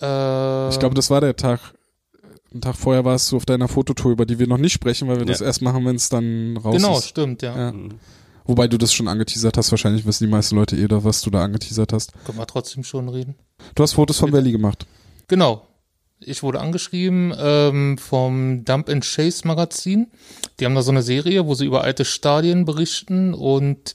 Äh, 0.00 0.68
Ich 0.70 0.78
glaube, 0.78 0.94
das 0.94 1.10
war 1.10 1.20
der 1.20 1.36
Tag. 1.36 1.60
Einen 2.52 2.60
Tag 2.60 2.76
vorher 2.76 3.04
warst 3.04 3.30
du 3.32 3.36
auf 3.36 3.44
deiner 3.46 3.68
Fototour, 3.68 4.12
über 4.12 4.24
die 4.26 4.38
wir 4.38 4.46
noch 4.46 4.58
nicht 4.58 4.72
sprechen, 4.72 5.08
weil 5.08 5.18
wir 5.18 5.26
das 5.26 5.40
Ja. 5.40 5.46
erst 5.46 5.62
machen, 5.62 5.84
wenn 5.84 5.96
es 5.96 6.08
dann 6.08 6.56
raus 6.56 6.76
genau, 6.76 6.98
ist. 6.98 7.08
stimmt, 7.08 7.42
ja. 7.42 7.56
Ja. 7.70 7.74
Wobei 8.44 8.68
du 8.68 8.78
das 8.78 8.92
schon 8.92 9.08
angeteasert 9.08 9.56
hast, 9.58 9.72
wahrscheinlich 9.72 10.06
wissen 10.06 10.24
die 10.24 10.30
meisten 10.30 10.54
Leute 10.54 10.76
eh, 10.76 10.86
was 10.88 11.20
du 11.22 11.30
da 11.30 11.42
angeteasert 11.42 11.92
hast. 11.92 12.12
Können 12.24 12.38
wir 12.38 12.46
trotzdem 12.46 12.84
schon 12.84 13.08
reden. 13.08 13.34
Du 13.74 13.82
hast 13.82 13.94
Fotos 13.94 14.18
von. 14.18 14.32
Valley 14.32 14.52
gemacht. 14.52 14.86
Genau. 15.28 15.66
Ich 16.20 16.42
wurde 16.42 16.60
angeschrieben 16.60 17.34
ähm, 17.38 17.98
vom 17.98 18.64
Dump 18.64 18.88
and 18.88 19.04
Chase 19.04 19.46
Magazin. 19.46 20.06
Die 20.58 20.64
haben 20.64 20.74
da 20.74 20.82
so 20.82 20.90
eine 20.90 21.02
Serie, 21.02 21.46
wo 21.46 21.54
sie 21.54 21.66
über 21.66 21.82
alte 21.84 22.04
Stadien 22.04 22.64
berichten 22.64 23.34
und 23.34 23.92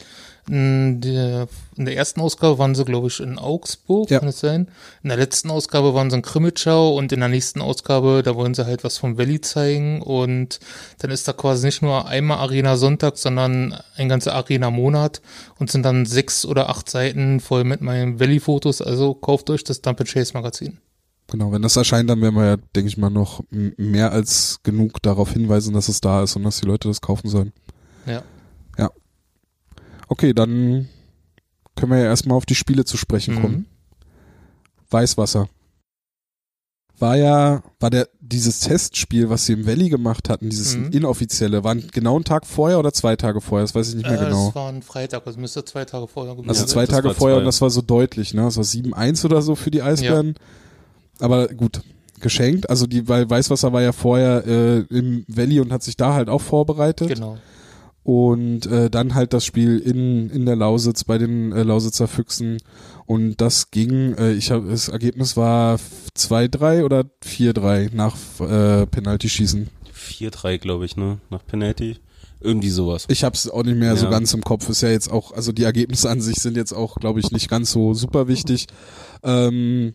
in 0.48 1.02
der, 1.02 1.48
in 1.78 1.86
der 1.86 1.96
ersten 1.96 2.20
Ausgabe 2.20 2.58
waren 2.58 2.74
sie, 2.76 2.84
glaube 2.84 3.08
ich, 3.08 3.20
in 3.20 3.38
Augsburg, 3.38 4.10
Ja. 4.10 4.20
kann 4.20 4.28
es 4.28 4.40
sein. 4.40 4.68
In 5.04 5.10
der 5.10 5.18
letzten 5.18 5.50
Ausgabe 5.52 5.94
waren 5.94 6.10
sie 6.10 6.16
in 6.18 6.24
Krimitschau 6.24 6.96
und 6.96 7.12
in 7.12 7.20
der 7.20 7.30
nächsten 7.30 7.62
Ausgabe, 7.62 8.22
da 8.24 8.36
wollen 8.36 8.54
sie 8.54 8.66
halt 8.66 8.84
was 8.84 8.98
vom 8.98 9.18
Valley 9.18 9.40
zeigen 9.42 10.02
und 10.02 10.60
dann 11.00 11.12
ist 11.12 11.28
da 11.28 11.34
quasi 11.34 11.68
nicht 11.68 11.82
nur 11.82 12.08
einmal 12.08 12.40
Arena 12.40 12.76
Sonntag, 12.76 13.18
sondern 13.18 13.78
ein 13.96 14.10
ganzer 14.10 14.34
Arena 14.34 14.72
Monat 14.72 15.22
und 15.60 15.72
sind 15.72 15.84
dann 15.84 16.06
sechs 16.06 16.46
oder 16.46 16.70
acht 16.70 16.90
Seiten 16.90 17.40
voll 17.40 17.64
mit 17.64 17.82
meinen 17.82 18.20
Valley-Fotos. 18.20 18.82
Also 18.82 19.14
kauft 19.14 19.50
euch 19.52 19.64
das 19.64 19.82
Dump 19.82 20.00
and 20.02 20.10
Chase 20.10 20.34
Magazin. 20.34 20.80
Genau, 21.32 21.52
wenn 21.52 21.62
das 21.62 21.76
erscheint, 21.78 22.10
dann 22.10 22.22
werden 22.22 22.36
wir 22.36 22.46
ja, 22.46 22.58
denke 22.76 22.90
ich 22.90 22.98
mal, 22.98 23.10
noch 23.10 23.42
mehr 23.50 24.12
als 24.12 24.60
genug 24.64 25.02
darauf 25.02 25.32
hinweisen, 25.32 25.74
dass 25.74 25.88
es 25.88 26.02
da 26.02 26.22
ist 26.24 26.36
und 26.36 26.44
dass 26.44 26.60
die 26.60 26.68
Leute 26.68 26.88
das 26.90 27.02
kaufen 27.02 27.30
sollen. 27.30 27.54
Ja. 28.06 28.22
Okay, 30.08 30.34
dann 30.34 30.90
können 31.78 31.92
wir 31.94 32.00
ja 32.00 32.06
erstmal 32.06 32.36
auf 32.36 32.46
die 32.46 32.56
Spiele 32.56 32.84
zu 32.84 32.98
sprechen 32.98 33.40
kommen. 33.42 33.56
Mhm. 33.56 33.66
Weißwasser. 34.90 35.48
War 37.00 37.16
ja, 37.16 37.64
war 37.80 37.90
der, 37.90 38.10
dieses 38.20 38.60
Testspiel, 38.60 39.30
was 39.30 39.46
sie 39.46 39.54
im 39.54 39.66
Valley 39.66 39.88
gemacht 39.90 40.28
hatten, 40.30 40.50
dieses 40.50 40.76
Mhm. 40.76 40.92
inoffizielle, 40.92 41.64
war 41.64 41.76
genau 41.76 42.16
einen 42.16 42.26
Tag 42.26 42.46
vorher 42.46 42.78
oder 42.78 42.92
zwei 42.92 43.16
Tage 43.16 43.40
vorher? 43.42 43.64
Das 43.64 43.74
weiß 43.74 43.90
ich 43.90 43.96
nicht 43.96 44.06
mehr 44.10 44.22
Äh, 44.22 44.26
genau. 44.26 44.50
Es 44.50 44.56
war 44.56 44.70
ein 44.70 44.82
Freitag, 44.84 45.26
also 45.26 45.40
müsste 45.40 45.64
zwei 45.64 45.86
Tage 45.86 46.08
vorher 46.08 46.36
gewesen 46.36 46.50
Also 46.50 46.62
Ja, 46.64 46.68
sein. 46.68 46.74
zwei 46.74 46.86
das 46.86 46.96
Tage 46.96 47.14
vorher 47.16 47.38
zwei. 47.38 47.40
und 47.40 47.46
das 47.46 47.62
war 47.62 47.70
so 47.70 47.82
deutlich, 47.82 48.34
ne? 48.34 48.42
Das 48.44 48.58
war 48.58 48.66
7-1 48.66 49.24
oder 49.26 49.42
so 49.42 49.56
für 49.56 49.72
die 49.72 49.82
Eisbären. 49.82 50.36
Aber 51.22 51.48
gut, 51.48 51.82
geschenkt. 52.20 52.70
Also 52.70 52.88
die, 52.88 53.08
weil 53.08 53.30
Weißwasser 53.30 53.74
war 53.74 53.82
ja 53.82 53.92
vorher 53.92 54.46
äh, 54.46 54.80
im 54.90 55.24
Valley 55.28 55.60
und 55.60 55.72
hat 55.72 55.84
sich 55.84 55.98
da 55.98 56.14
halt 56.14 56.30
auch 56.30 56.42
vorbereitet. 56.42 57.10
Genau. 57.10 57.38
Und 58.04 58.66
äh, 58.66 58.90
dann 58.90 59.14
halt 59.14 59.32
das 59.34 59.46
Spiel 59.46 59.78
in, 59.78 60.30
in 60.32 60.46
der 60.48 60.56
Lausitz 60.56 61.04
bei 61.04 61.20
den 61.20 61.52
äh, 61.52 61.62
Lausitzer 61.64 62.08
Füchsen. 62.08 62.58
Und 63.06 63.40
das 63.42 63.70
ging, 63.70 64.16
äh, 64.16 64.32
ich 64.34 64.50
habe 64.52 64.70
das 64.70 64.88
Ergebnis 64.88 65.38
war 65.38 65.80
2-3 66.18 66.84
oder 66.84 67.06
4-3 67.24 67.94
nach 67.94 68.16
äh, 68.40 68.88
Penalty-Schießen. 68.88 69.70
4-3, 69.96 70.58
glaube 70.58 70.86
ich, 70.86 70.98
ne? 70.98 71.20
Nach 71.30 71.46
Penalty. 71.46 71.98
Irgendwie 72.40 72.72
sowas. 72.72 73.06
Ich 73.08 73.24
habe 73.24 73.36
es 73.36 73.48
auch 73.48 73.64
nicht 73.64 73.78
mehr 73.78 73.96
so 73.96 74.06
Ja. 74.06 74.12
ganz 74.12 74.34
im 74.34 74.42
Kopf. 74.44 74.68
Ist 74.68 74.82
ja 74.82 74.90
jetzt 74.90 75.12
auch, 75.12 75.32
also 75.34 75.52
die 75.52 75.64
Ergebnisse 75.64 76.10
an 76.10 76.22
sich 76.22 76.38
sind 76.38 76.58
jetzt 76.58 76.74
auch, 76.74 76.96
glaube 76.96 77.20
ich, 77.20 77.30
nicht 77.32 77.50
ganz 77.50 77.72
so 77.72 77.94
super 77.94 78.28
wichtig. 78.28 78.66
Ähm, 79.22 79.94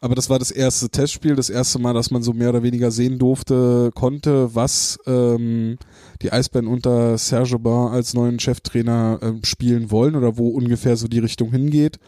aber 0.00 0.14
das 0.14 0.30
war 0.30 0.38
das 0.38 0.50
erste 0.50 0.88
Testspiel, 0.88 1.36
das 1.36 1.50
erste 1.50 1.78
Mal, 1.78 1.94
dass 1.94 2.10
man 2.10 2.22
so 2.22 2.32
mehr 2.32 2.50
oder 2.50 2.62
weniger 2.62 2.90
sehen 2.90 3.18
durfte, 3.18 3.90
konnte, 3.94 4.54
was 4.54 4.98
ähm, 5.06 5.78
die 6.22 6.32
Eisbären 6.32 6.66
unter 6.66 7.18
Serge 7.18 7.58
Bain 7.58 7.92
als 7.92 8.14
neuen 8.14 8.38
Cheftrainer 8.38 9.18
ähm, 9.22 9.40
spielen 9.44 9.90
wollen 9.90 10.16
oder 10.16 10.36
wo 10.36 10.48
ungefähr 10.48 10.96
so 10.96 11.08
die 11.08 11.18
Richtung 11.18 11.50
hingeht. 11.50 11.98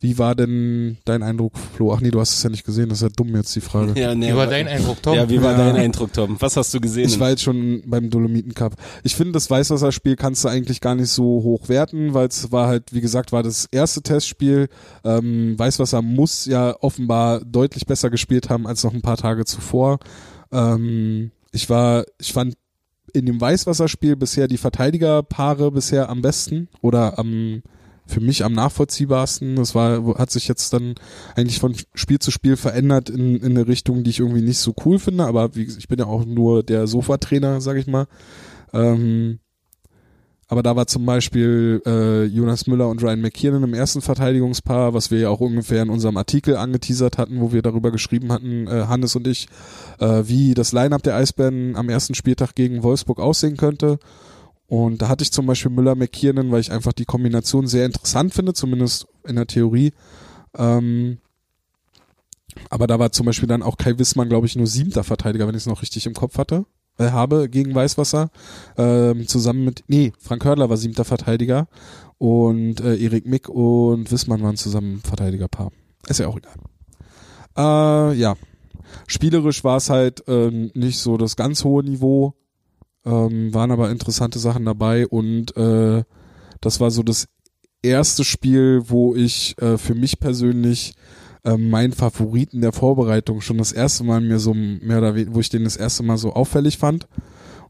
Wie 0.00 0.18
war 0.18 0.34
denn 0.34 0.98
dein 1.04 1.22
Eindruck, 1.22 1.56
Flo? 1.58 1.92
Ach 1.92 2.00
nee, 2.00 2.10
du 2.10 2.20
hast 2.20 2.34
es 2.34 2.42
ja 2.42 2.50
nicht 2.50 2.64
gesehen, 2.64 2.88
das 2.88 2.98
ist 2.98 3.02
ja 3.02 3.08
dumm 3.08 3.34
jetzt 3.34 3.54
die 3.56 3.60
Frage. 3.60 3.94
Ja, 4.00 4.14
nee, 4.14 4.30
Wie 4.32 4.36
war 4.36 4.46
dein 4.46 4.68
Eindruck, 4.68 5.02
Tom? 5.02 5.14
Ja, 5.14 5.28
wie 5.28 5.40
war 5.42 5.52
Ja. 5.52 5.58
dein 5.58 5.76
Eindruck, 5.76 6.12
Tom? 6.12 6.36
Was 6.38 6.56
hast 6.56 6.72
du 6.74 6.80
gesehen? 6.80 7.06
Ich 7.06 7.18
war 7.18 7.30
jetzt 7.30 7.42
schon 7.42 7.82
beim 7.86 8.10
Dolomiten 8.10 8.52
Cup. 8.54 8.74
Ich 9.04 9.14
finde, 9.16 9.32
das 9.32 9.48
Weißwasserspiel 9.50 10.16
kannst 10.16 10.44
du 10.44 10.48
eigentlich 10.48 10.80
gar 10.80 10.94
nicht 10.94 11.08
so 11.10 11.24
hoch 11.24 11.68
werten, 11.68 12.12
weil 12.14 12.28
es 12.28 12.52
war 12.52 12.66
halt, 12.68 12.92
wie 12.92 13.00
gesagt, 13.00 13.32
war 13.32 13.42
das 13.42 13.66
erste 13.72 14.02
Testspiel. 14.02 14.68
Ähm, 15.04 15.58
Weißwasser 15.58 16.02
muss 16.02 16.44
ja 16.46 16.76
offenbar 16.80 17.40
deutlich 17.44 17.86
besser 17.86 18.10
gespielt 18.10 18.50
haben 18.50 18.66
als 18.66 18.84
noch 18.84 18.92
ein 18.92 19.02
paar 19.02 19.16
Tage 19.16 19.44
zuvor. 19.44 19.98
Ähm, 20.52 21.30
ich 21.52 21.70
war, 21.70 22.04
ich 22.20 22.32
fand 22.32 22.54
in 23.12 23.24
dem 23.24 23.40
Weißwasserspiel 23.40 24.16
bisher 24.16 24.46
die 24.46 24.58
Verteidigerpaare 24.58 25.70
bisher 25.72 26.10
am 26.10 26.20
besten 26.20 26.68
oder 26.82 27.18
am 27.18 27.62
für 28.06 28.20
mich 28.20 28.44
am 28.44 28.52
nachvollziehbarsten. 28.52 29.56
Das 29.56 29.74
war, 29.74 30.18
hat 30.18 30.30
sich 30.30 30.48
jetzt 30.48 30.72
dann 30.72 30.94
eigentlich 31.34 31.58
von 31.58 31.74
Spiel 31.94 32.18
zu 32.18 32.30
Spiel 32.30 32.56
verändert 32.56 33.10
in, 33.10 33.36
in 33.36 33.52
eine 33.56 33.66
Richtung, 33.66 34.04
die 34.04 34.10
ich 34.10 34.20
irgendwie 34.20 34.42
nicht 34.42 34.58
so 34.58 34.74
cool 34.84 34.98
finde. 34.98 35.24
Aber 35.24 35.54
wie 35.54 35.64
ich 35.64 35.88
bin 35.88 35.98
ja 35.98 36.06
auch 36.06 36.24
nur 36.24 36.62
der 36.62 36.86
Sofatrainer, 36.86 37.60
sag 37.60 37.76
ich 37.76 37.86
mal. 37.86 38.06
Ähm, 38.72 39.40
aber 40.48 40.62
da 40.62 40.76
war 40.76 40.86
zum 40.86 41.04
Beispiel 41.04 41.82
äh, 41.84 42.24
Jonas 42.24 42.68
Müller 42.68 42.88
und 42.88 43.02
Ryan 43.02 43.20
McKiernan 43.20 43.64
im 43.64 43.74
ersten 43.74 44.00
Verteidigungspaar, 44.00 44.94
was 44.94 45.10
wir 45.10 45.18
ja 45.18 45.28
auch 45.28 45.40
ungefähr 45.40 45.82
in 45.82 45.90
unserem 45.90 46.16
Artikel 46.16 46.56
angeteasert 46.56 47.18
hatten, 47.18 47.40
wo 47.40 47.52
wir 47.52 47.62
darüber 47.62 47.90
geschrieben 47.90 48.30
hatten, 48.30 48.68
äh, 48.68 48.84
Hannes 48.86 49.16
und 49.16 49.26
ich, 49.26 49.48
äh, 49.98 50.22
wie 50.26 50.54
das 50.54 50.70
Line-up 50.70 51.02
der 51.02 51.16
Eisbären 51.16 51.74
am 51.74 51.88
ersten 51.88 52.14
Spieltag 52.14 52.54
gegen 52.54 52.84
Wolfsburg 52.84 53.18
aussehen 53.18 53.56
könnte. 53.56 53.98
Und 54.68 55.02
da 55.02 55.08
hatte 55.08 55.22
ich 55.22 55.32
zum 55.32 55.46
Beispiel 55.46 55.70
Müller-McKiernan, 55.70 56.50
weil 56.50 56.60
ich 56.60 56.72
einfach 56.72 56.92
die 56.92 57.04
Kombination 57.04 57.66
sehr 57.66 57.86
interessant 57.86 58.34
finde, 58.34 58.52
zumindest 58.52 59.06
in 59.24 59.36
der 59.36 59.46
Theorie. 59.46 59.92
Ähm, 60.56 61.18
Aber 62.70 62.86
da 62.86 62.98
war 62.98 63.12
zum 63.12 63.26
Beispiel 63.26 63.48
dann 63.48 63.62
auch 63.62 63.76
Kai 63.76 63.98
Wissmann, 63.98 64.28
glaube 64.28 64.46
ich, 64.46 64.56
nur 64.56 64.66
siebter 64.66 65.04
Verteidiger, 65.04 65.46
wenn 65.46 65.54
ich 65.54 65.62
es 65.62 65.66
noch 65.66 65.82
richtig 65.82 66.06
im 66.06 66.14
Kopf 66.14 66.38
hatte, 66.38 66.64
äh, 66.98 67.10
habe 67.10 67.48
gegen 67.48 67.74
Weißwasser. 67.74 68.30
Ähm, 68.76 69.28
zusammen 69.28 69.64
mit, 69.64 69.84
nee, 69.88 70.12
Frank 70.18 70.44
Hördler 70.44 70.70
war 70.70 70.76
siebter 70.76 71.04
Verteidiger 71.04 71.68
und 72.18 72.80
äh, 72.80 72.96
Erik 72.96 73.26
Mick 73.26 73.48
und 73.48 74.10
Wissmann 74.10 74.42
waren 74.42 74.56
zusammen 74.56 75.00
Verteidigerpaar. 75.04 75.70
Ist 76.08 76.20
ja 76.20 76.28
auch 76.28 76.38
egal. 76.38 76.54
Äh, 77.56 78.14
ja. 78.16 78.36
Spielerisch 79.06 79.62
war 79.64 79.76
es 79.76 79.90
halt 79.90 80.26
äh, 80.28 80.70
nicht 80.72 80.98
so 80.98 81.18
das 81.18 81.36
ganz 81.36 81.62
hohe 81.64 81.84
Niveau, 81.84 82.34
ähm, 83.06 83.54
waren 83.54 83.70
aber 83.70 83.90
interessante 83.90 84.38
Sachen 84.38 84.64
dabei 84.64 85.06
und 85.06 85.56
äh, 85.56 86.02
das 86.60 86.80
war 86.80 86.90
so 86.90 87.02
das 87.02 87.28
erste 87.82 88.24
Spiel, 88.24 88.82
wo 88.86 89.14
ich 89.14 89.54
äh, 89.60 89.78
für 89.78 89.94
mich 89.94 90.18
persönlich 90.18 90.94
äh, 91.44 91.56
meinen 91.56 91.92
Favoriten 91.92 92.60
der 92.60 92.72
Vorbereitung 92.72 93.40
schon 93.40 93.58
das 93.58 93.72
erste 93.72 94.04
Mal 94.04 94.20
mir 94.20 94.38
so 94.38 94.52
mehr 94.52 94.98
oder 94.98 95.14
weniger, 95.14 95.34
wo 95.34 95.40
ich 95.40 95.48
den 95.48 95.64
das 95.64 95.76
erste 95.76 96.02
Mal 96.02 96.18
so 96.18 96.32
auffällig 96.32 96.78
fand. 96.78 97.06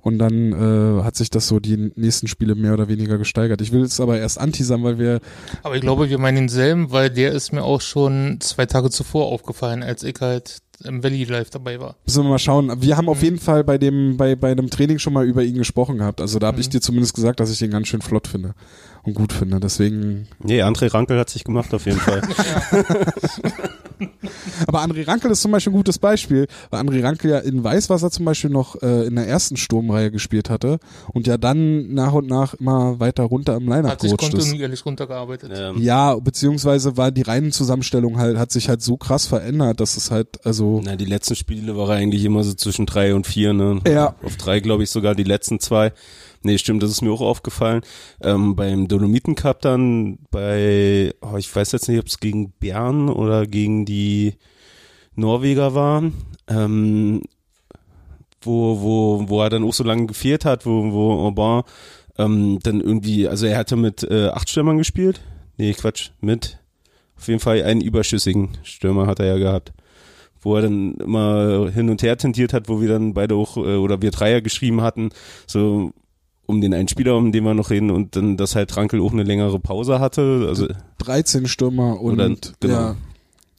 Und 0.01 0.19
dann 0.19 0.53
äh, 0.53 1.03
hat 1.03 1.17
sich 1.17 1.31
das 1.31 1.49
so 1.49 1.59
die 1.59 1.91
nächsten 1.97 2.29
Spiele 2.29 2.55
mehr 2.55 2.75
oder 2.75 2.87
weniger 2.87 3.19
gesteigert. 3.19 3.61
Ich 3.61 3.73
will 3.73 3.83
es 3.83 3.99
aber 3.99 4.17
erst 4.21 4.39
anteasern, 4.39 4.85
weil 4.85 5.01
wir. 5.01 5.21
Aber 5.65 5.75
ich 5.75 5.81
glaube, 5.81 6.09
wir 6.09 6.19
meinen 6.19 6.37
denselben, 6.37 6.93
weil 6.93 7.11
der 7.11 7.33
ist 7.33 7.53
mir 7.53 7.65
auch 7.65 7.81
schon 7.81 8.37
zwei 8.41 8.67
Tage 8.67 8.91
zuvor 8.91 9.27
aufgefallen, 9.27 9.83
als 9.83 10.05
ich 10.05 10.15
halt 10.21 10.59
im 10.85 11.03
Valley 11.03 11.25
Live 11.25 11.51
dabei 11.51 11.81
war. 11.81 11.97
Müssen 12.07 12.25
wir 12.25 12.31
mal 12.31 12.39
schauen. 12.39 12.83
Wir 12.83 12.97
haben 12.97 13.09
auf 13.09 13.23
jeden 13.23 13.39
Fall 13.39 13.65
bei 13.65 13.79
dem, 13.79 14.17
bei, 14.17 14.37
bei 14.37 14.51
einem 14.51 14.71
Training 14.71 14.99
schon 14.99 15.13
mal 15.13 15.27
über 15.27 15.43
ihn 15.43 15.57
gesprochen 15.57 15.99
gehabt. 15.99 16.21
Also 16.21 16.39
da 16.39 16.49
habe 16.49 16.61
ich 16.61 16.69
dir 16.69 16.81
zumindest 16.81 17.15
gesagt, 17.15 17.41
dass 17.41 17.51
ich 17.51 17.59
den 17.59 17.71
ganz 17.71 17.89
schön 17.89 18.03
flott 18.03 18.27
finde 18.27 18.55
und 19.05 19.15
gut 19.15 19.33
finde. 19.33 19.61
Deswegen. 19.61 20.29
Nee, 20.43 20.63
André 20.63 20.93
Rankel 20.93 21.19
hat 21.19 21.31
sich 21.31 21.45
gemacht 21.45 21.73
auf 21.73 21.87
jeden 21.87 21.99
Fall. 22.01 22.23
Aber 24.67 24.83
André 24.83 25.07
Rankel 25.07 25.31
ist 25.31 25.43
zum 25.43 25.53
Beispiel 25.53 25.73
ein 25.73 25.77
gutes 25.77 25.99
Beispiel, 25.99 26.47
weil 26.71 26.81
André 26.81 27.03
Rankel 27.03 27.31
ja 27.31 27.39
in 27.39 27.63
Weißwasser 27.65 28.11
zum 28.11 28.25
Beispiel 28.25 28.51
noch 28.51 28.81
äh, 28.83 29.07
in 29.07 29.17
der 29.17 29.27
ersten 29.27 29.57
Sturmreihe 29.57 30.11
gespielt 30.11 30.51
hatte 30.51 30.79
und 31.13 31.27
ja 31.27 31.39
dann 31.39 31.95
nach 31.95 32.13
und 32.13 32.27
nach 32.29 32.55
immer 32.55 33.01
weiter 33.01 33.25
runter 33.25 33.57
im 33.57 33.69
Line-Up 33.69 33.93
Hat 33.93 34.01
sich 34.01 34.13
ist. 34.13 34.19
kontinuierlich 34.19 34.85
runtergearbeitet. 34.85 35.51
ähm, 35.55 35.81
Ja, 35.81 36.15
beziehungsweise 36.17 36.97
war 36.97 37.11
die 37.11 37.23
Reihenzusammenstellung 37.23 38.19
halt, 38.19 38.37
hat 38.39 38.51
sich 38.53 38.69
halt 38.69 38.83
so 38.83 38.97
krass 38.97 39.27
verändert, 39.27 39.81
dass 39.81 39.97
es 39.97 40.11
halt, 40.11 40.45
also, 40.45 40.81
Na, 40.85 40.97
die 40.97 41.05
letzten 41.05 41.35
Spiele 41.37 41.77
war 41.77 41.91
er 41.91 41.97
eigentlich 41.97 42.25
immer 42.25 42.45
so 42.45 42.55
zwischen 42.55 42.87
drei 42.87 43.15
und 43.15 43.27
vier, 43.27 43.53
ne? 43.53 43.81
Ja. 43.87 44.15
Auf 44.23 44.37
drei, 44.37 44.61
glaube 44.61 44.83
ich, 44.83 44.91
sogar 44.91 45.15
die 45.15 45.25
letzten 45.25 45.61
zwei. 45.61 45.93
Nee, 46.47 46.59
stimmt, 46.59 46.81
das 46.81 46.93
ist 46.93 47.03
mir 47.03 47.11
auch 47.11 47.23
aufgefallen. 47.23 47.81
Ähm, 48.23 48.55
beim 48.55 48.87
Dolomiten 48.87 49.35
Cup 49.35 49.63
dann 49.63 50.21
bei, 50.31 51.13
oh, 51.21 51.37
ich 51.37 51.55
weiß 51.55 51.73
jetzt 51.73 51.89
nicht, 51.89 51.99
ob 51.99 52.07
es 52.07 52.21
gegen 52.21 52.53
Bern 52.53 53.09
oder 53.09 53.49
gegen 53.49 53.85
die 53.85 54.35
Norweger 55.17 55.75
war, 55.75 56.05
ähm, 56.47 57.23
wo, 58.43 58.81
wo, 58.81 59.29
wo 59.29 59.43
er 59.43 59.51
dann 59.51 59.65
auch 59.65 59.75
so 59.75 59.83
lange 59.83 60.07
gefehlt 60.07 60.45
hat, 60.45 60.67
wo, 60.67 60.93
wo 60.93 61.27
Aubin 61.27 61.65
ähm, 62.17 62.61
dann 62.63 62.81
irgendwie, 62.81 63.27
also 63.27 63.47
er 63.47 63.59
hatte 63.59 63.75
mit 63.75 64.05
äh, 64.05 64.29
acht 64.29 64.49
Stürmern 64.49 64.79
gespielt. 64.79 65.21
Nee, 65.57 65.73
Quatsch, 65.73 66.11
mit 66.21 66.61
auf 67.17 67.27
jeden 67.27 67.41
Fall 67.41 67.61
einen 67.65 67.81
überschüssigen 67.81 68.51
Stürmer 68.63 69.09
hat 69.09 69.19
er 69.19 69.27
ja 69.27 69.39
gehabt 69.39 69.73
wo 70.43 70.55
er 70.55 70.63
dann 70.63 70.95
immer 70.95 71.73
hin 71.73 71.91
und 71.91 72.05
her 72.05 72.17
tendiert 72.17 72.53
hat, 72.53 72.69
wo 72.69 72.81
wir 72.81 72.89
dann 72.89 73.15
beide 73.15 73.35
auch, 73.35 73.57
äh, 73.57 73.75
oder 73.75 74.01
wir 74.01 74.13
Dreier 74.13 74.41
geschrieben 74.41 74.81
hatten, 74.81 75.11
so 75.49 75.91
um 76.47 76.61
den 76.61 76.75
einen 76.75 76.89
Spieler, 76.89 77.17
um 77.17 77.33
den 77.33 77.45
wir 77.45 77.55
noch 77.55 77.71
reden, 77.71 77.91
und 77.91 78.17
dann, 78.17 78.37
dass 78.37 78.55
halt 78.57 78.77
Rankel 78.77 79.01
auch 79.01 79.13
eine 79.13 79.23
längere 79.25 79.59
Pause 79.59 79.99
hatte, 80.01 80.47
also 80.49 80.69
13 80.99 81.47
Stürmer 81.47 82.01
und, 82.01 82.15
Oder- 82.15 82.35
genau. 82.61 82.75
ja, 82.75 82.97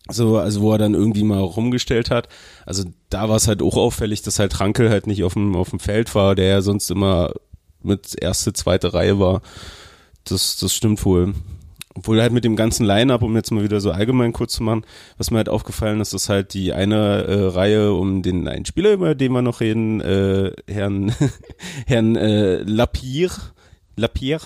so, 0.09 0.37
also 0.37 0.61
wo 0.61 0.71
er 0.71 0.77
dann 0.77 0.93
irgendwie 0.93 1.23
mal 1.23 1.39
rumgestellt 1.39 2.09
hat. 2.11 2.29
Also 2.65 2.85
da 3.09 3.27
war 3.27 3.35
es 3.35 3.47
halt 3.47 3.61
auch 3.61 3.75
auffällig, 3.75 4.21
dass 4.21 4.39
halt 4.39 4.59
Rankel 4.59 4.89
halt 4.89 5.05
nicht 5.05 5.23
auf 5.23 5.33
dem, 5.33 5.55
auf 5.55 5.71
dem 5.71 5.79
Feld 5.79 6.15
war, 6.15 6.33
der 6.35 6.45
ja 6.45 6.61
sonst 6.61 6.89
immer 6.89 7.33
mit 7.83 8.15
erste, 8.21 8.53
zweite 8.53 8.93
Reihe 8.93 9.19
war. 9.19 9.41
Das, 10.23 10.57
das 10.57 10.73
stimmt 10.73 11.03
wohl. 11.05 11.33
Obwohl 11.97 12.21
halt 12.21 12.31
mit 12.31 12.43
dem 12.43 12.55
ganzen 12.55 12.85
Line-Up, 12.85 13.23
um 13.23 13.35
jetzt 13.35 13.51
mal 13.51 13.63
wieder 13.63 13.79
so 13.81 13.89
allgemein 13.91 14.31
kurz 14.31 14.53
zu 14.53 14.61
machen, 14.61 14.85
was 15.17 15.31
mir 15.31 15.37
halt 15.37 15.49
aufgefallen 15.49 15.99
ist, 15.99 16.13
ist 16.13 16.29
halt 16.29 16.53
die 16.53 16.71
eine 16.71 17.23
äh, 17.23 17.47
Reihe 17.47 17.91
um 17.93 18.21
den 18.21 18.47
einen 18.47 18.65
Spieler, 18.65 18.93
über 18.93 19.15
den 19.15 19.31
wir 19.31 19.41
noch 19.41 19.61
reden, 19.61 19.99
äh, 20.01 20.51
Herrn, 20.67 21.11
Herrn 21.87 22.15
äh, 22.15 22.57
Lapierre, 22.61 23.41
Lapierre. 23.95 24.45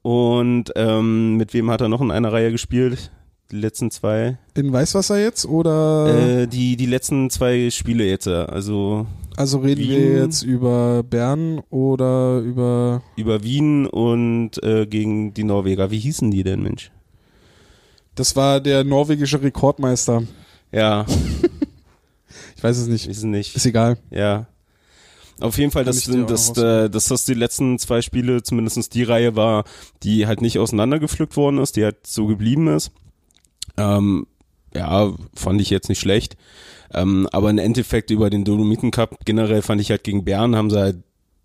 Und 0.00 0.72
ähm, 0.74 1.36
mit 1.36 1.52
wem 1.52 1.70
hat 1.70 1.82
er 1.82 1.88
noch 1.88 2.00
in 2.00 2.10
einer 2.10 2.32
Reihe 2.32 2.50
gespielt? 2.50 3.10
Die 3.50 3.56
letzten 3.56 3.90
zwei? 3.90 4.38
in 4.54 4.72
Weißwasser 4.72 5.20
jetzt 5.20 5.44
oder, 5.44 6.42
Äh, 6.42 6.46
die, 6.46 6.76
die 6.76 6.86
letzten 6.86 7.28
zwei 7.28 7.68
Spiele 7.70 8.04
jetzt, 8.04 8.26
also 8.26 9.06
also 9.36 9.58
reden 9.58 9.88
wir 9.88 9.98
Wien. 9.98 10.16
jetzt 10.16 10.42
über 10.42 11.02
Bern 11.02 11.60
oder 11.70 12.38
über, 12.40 13.02
über 13.16 13.42
Wien 13.42 13.86
und 13.86 14.62
äh, 14.62 14.86
gegen 14.86 15.34
die 15.34 15.44
Norweger. 15.44 15.90
Wie 15.90 15.98
hießen 15.98 16.30
die 16.30 16.42
denn, 16.42 16.62
Mensch? 16.62 16.90
das 18.14 18.34
war 18.34 18.60
der 18.60 18.82
norwegische 18.82 19.42
Rekordmeister. 19.42 20.22
Ja, 20.72 21.04
Ich 22.56 22.62
weiß 22.64 22.78
es 22.78 22.86
nicht. 22.88 23.06
wissen 23.08 23.30
nicht. 23.30 23.54
Ist 23.54 23.66
egal. 23.66 23.98
Ja. 24.10 24.46
Auf 25.40 25.58
jeden 25.58 25.70
Fall, 25.70 25.84
dass, 25.84 26.04
dass, 26.04 26.56
äh, 26.56 26.88
dass 26.88 27.08
das 27.08 27.26
die 27.26 27.34
letzten 27.34 27.78
zwei 27.78 28.00
Spiele, 28.00 28.42
zumindest 28.42 28.94
die 28.94 29.02
Reihe 29.02 29.36
war, 29.36 29.64
die 30.02 30.26
halt 30.26 30.40
nicht 30.40 30.58
auseinandergepflückt 30.58 31.36
worden 31.36 31.58
ist, 31.58 31.76
die 31.76 31.84
halt 31.84 32.06
so 32.06 32.26
geblieben 32.26 32.68
ist. 32.68 32.90
Ähm, 33.76 34.26
ja, 34.74 35.12
fand 35.34 35.60
ich 35.60 35.68
jetzt 35.68 35.90
nicht 35.90 36.00
schlecht. 36.00 36.36
Ähm, 36.92 37.28
aber 37.32 37.50
im 37.50 37.58
Endeffekt 37.58 38.10
über 38.10 38.30
den 38.30 38.44
Dolomiten 38.44 38.90
Cup 38.90 39.16
generell 39.24 39.62
fand 39.62 39.80
ich 39.80 39.90
halt 39.90 40.04
gegen 40.04 40.24
Bern 40.24 40.56
haben 40.56 40.70
sie 40.70 40.78
halt 40.78 40.96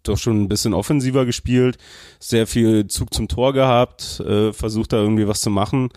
doch 0.04 0.17
schon 0.17 0.41
ein 0.41 0.47
bisschen 0.47 0.73
offensiver 0.73 1.25
gespielt, 1.25 1.77
sehr 2.19 2.47
viel 2.47 2.88
Zug 2.88 3.13
zum 3.13 3.27
Tor 3.27 3.54
gehabt, 3.54 4.19
äh, 4.21 4.54
versucht 4.54 4.93
da 4.93 4.97
irgendwie 4.97 5.27
was 5.27 5.41
zu 5.41 5.49
machen. 5.49 5.89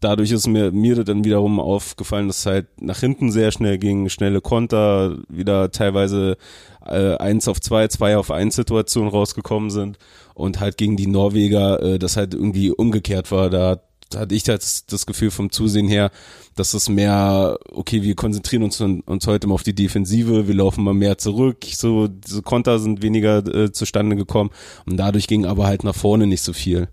Dadurch 0.00 0.32
ist 0.32 0.48
mir, 0.48 0.72
mir 0.72 1.04
dann 1.04 1.24
wiederum 1.24 1.60
aufgefallen, 1.60 2.26
dass 2.26 2.40
es 2.40 2.46
halt 2.46 2.66
nach 2.80 2.98
hinten 2.98 3.30
sehr 3.30 3.52
schnell 3.52 3.78
ging, 3.78 4.08
schnelle 4.08 4.40
Konter, 4.40 5.18
wieder 5.28 5.70
teilweise 5.70 6.36
äh, 6.84 7.14
eins 7.16 7.46
auf 7.46 7.60
zwei, 7.60 7.86
zwei 7.86 8.16
auf 8.16 8.32
eins 8.32 8.56
Situationen 8.56 9.10
rausgekommen 9.10 9.70
sind 9.70 9.98
und 10.34 10.58
halt 10.58 10.76
gegen 10.76 10.96
die 10.96 11.06
Norweger 11.06 11.80
äh, 11.80 11.98
das 12.00 12.16
halt 12.16 12.34
irgendwie 12.34 12.70
umgekehrt 12.72 13.30
war. 13.30 13.48
Da, 13.48 13.76
da 13.76 13.82
hatte 14.16 14.34
ich 14.34 14.42
das, 14.42 14.86
das 14.86 15.06
Gefühl 15.06 15.30
vom 15.30 15.50
Zusehen 15.50 15.88
her, 15.88 16.10
dass 16.54 16.74
es 16.74 16.88
mehr, 16.88 17.58
okay, 17.70 18.02
wir 18.02 18.14
konzentrieren 18.14 18.62
uns, 18.62 18.80
uns 18.80 19.26
heute 19.26 19.46
mal 19.46 19.54
auf 19.54 19.62
die 19.62 19.74
Defensive, 19.74 20.46
wir 20.46 20.54
laufen 20.54 20.84
mal 20.84 20.94
mehr 20.94 21.18
zurück, 21.18 21.64
so 21.72 22.08
diese 22.08 22.42
Konter 22.42 22.78
sind 22.78 23.02
weniger 23.02 23.38
äh, 23.46 23.72
zustande 23.72 24.16
gekommen 24.16 24.50
und 24.86 24.96
dadurch 24.96 25.26
ging 25.26 25.46
aber 25.46 25.66
halt 25.66 25.84
nach 25.84 25.94
vorne 25.94 26.26
nicht 26.26 26.42
so 26.42 26.52
viel. 26.52 26.88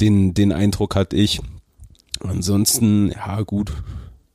Den, 0.00 0.34
den 0.34 0.52
Eindruck 0.52 0.96
hatte 0.96 1.16
ich. 1.16 1.40
Ansonsten, 2.20 3.10
ja 3.10 3.42
gut, 3.42 3.72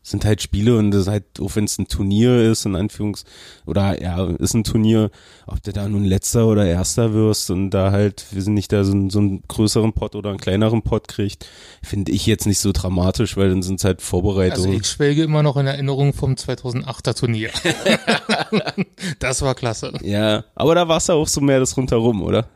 sind 0.08 0.24
halt 0.24 0.40
Spiele 0.40 0.78
und 0.78 0.92
das 0.92 1.02
ist 1.02 1.08
halt, 1.08 1.24
auch 1.42 1.56
wenn 1.56 1.64
es 1.64 1.80
ein 1.80 1.88
Turnier 1.88 2.44
ist, 2.52 2.66
in 2.68 2.76
Anführungs, 2.76 3.24
oder 3.66 4.00
ja, 4.00 4.24
ist 4.38 4.54
ein 4.54 4.64
Turnier, 4.64 5.10
ob 5.48 5.64
du 5.64 5.74
da 5.74 5.90
nun 5.90 6.04
letzter 6.06 6.46
oder 6.46 6.64
erster 6.66 7.14
wirst 7.14 7.50
und 7.50 7.72
da 7.72 7.90
halt, 7.92 8.24
wir 8.30 8.44
sind 8.44 8.54
nicht 8.54 8.72
da 8.72 8.84
so, 8.84 8.92
einen- 8.92 9.10
so 9.10 9.18
einen 9.18 9.42
größeren 9.48 9.94
Pot 9.94 10.16
oder 10.16 10.30
einen 10.30 10.38
kleineren 10.40 10.84
Pot 10.84 11.08
kriegt, 11.08 11.48
finde 11.82 12.12
ich 12.12 12.28
jetzt 12.28 12.46
nicht 12.46 12.60
so 12.60 12.72
dramatisch, 12.72 13.36
weil 13.36 13.50
dann 13.50 13.64
sind 13.64 13.80
es 13.80 13.84
halt 13.84 13.98
Also 13.98 14.08
Vorbereitungen. 14.10 14.74
ich 14.80 14.86
schwelge 14.88 15.24
immer 15.24 15.42
noch 15.42 15.58
in 15.58 15.66
Erinnerung 15.66 16.14
vom 16.14 16.34
2008er 16.36 17.16
Turnier. 17.18 17.50
das 19.20 19.42
war 19.42 19.56
klasse. 19.56 19.94
ja, 20.04 20.44
aber 20.56 20.76
da 20.76 20.88
war 20.88 20.98
es 20.98 21.08
ja 21.08 21.16
auch 21.16 21.28
so 21.28 21.42
mehr 21.42 21.60
das 21.60 21.76
rundherum, 21.78 22.22
oder? 22.22 22.48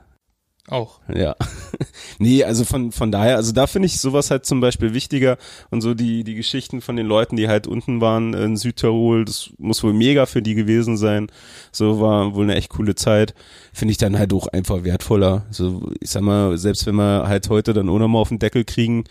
Auch. 0.70 1.00
Ja. 1.14 1.36
nee, 2.20 2.44
also 2.44 2.64
von, 2.64 2.92
von 2.92 3.12
daher, 3.12 3.38
also 3.38 3.52
da 3.52 3.66
finde 3.66 3.88
ich 3.88 4.00
sowas 4.00 4.30
halt 4.30 4.46
zum 4.46 4.62
Beispiel 4.62 4.94
wichtiger 4.94 5.38
und 5.72 5.82
so 5.82 5.96
die, 5.96 6.24
die 6.24 6.36
Geschichten 6.36 6.82
von 6.82 6.96
den 6.96 7.08
Leuten, 7.08 7.36
die 7.38 7.48
halt 7.48 7.66
unten 7.66 8.02
waren 8.02 8.36
in 8.36 8.56
Südtirol, 8.56 9.26
das 9.26 9.50
muss 9.58 9.84
wohl 9.84 9.94
mega 9.94 10.28
für 10.28 10.44
die 10.44 10.54
gewesen 10.54 10.96
sein. 10.96 11.28
So 11.72 12.00
war 12.00 12.36
wohl 12.36 12.44
eine 12.44 12.56
echt 12.56 12.70
coole 12.70 12.94
Zeit. 12.94 13.34
Finde 13.74 13.94
ich 13.94 13.98
dann 13.98 14.20
halt 14.20 14.32
auch 14.32 14.48
einfach 14.48 14.84
wertvoller. 14.84 15.48
So, 15.50 15.92
ich 16.00 16.12
sag 16.12 16.22
mal, 16.22 16.58
selbst 16.58 16.86
wenn 16.86 16.96
wir 16.96 17.28
halt 17.28 17.50
heute 17.50 17.74
dann 17.74 17.90
auch 17.90 18.00
noch 18.00 18.08
mal 18.08 18.20
auf 18.20 18.30
den 18.30 18.40
Deckel 18.40 18.64
kriegen, 18.64 19.06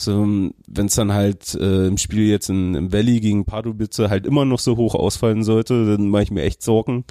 so, 0.00 0.24
wenn 0.68 0.86
es 0.86 0.94
dann 0.94 1.12
halt 1.12 1.54
äh, 1.56 1.88
im 1.88 1.98
Spiel 1.98 2.28
jetzt 2.28 2.48
in, 2.50 2.76
im 2.76 2.92
Valley 2.92 3.18
gegen 3.18 3.44
Pardubice 3.44 4.08
halt 4.08 4.26
immer 4.26 4.44
noch 4.44 4.60
so 4.60 4.76
hoch 4.76 4.94
ausfallen 4.94 5.42
sollte, 5.42 5.86
dann 5.86 6.08
mache 6.08 6.22
ich 6.22 6.30
mir 6.30 6.42
echt 6.42 6.62
Sorgen, 6.62 7.04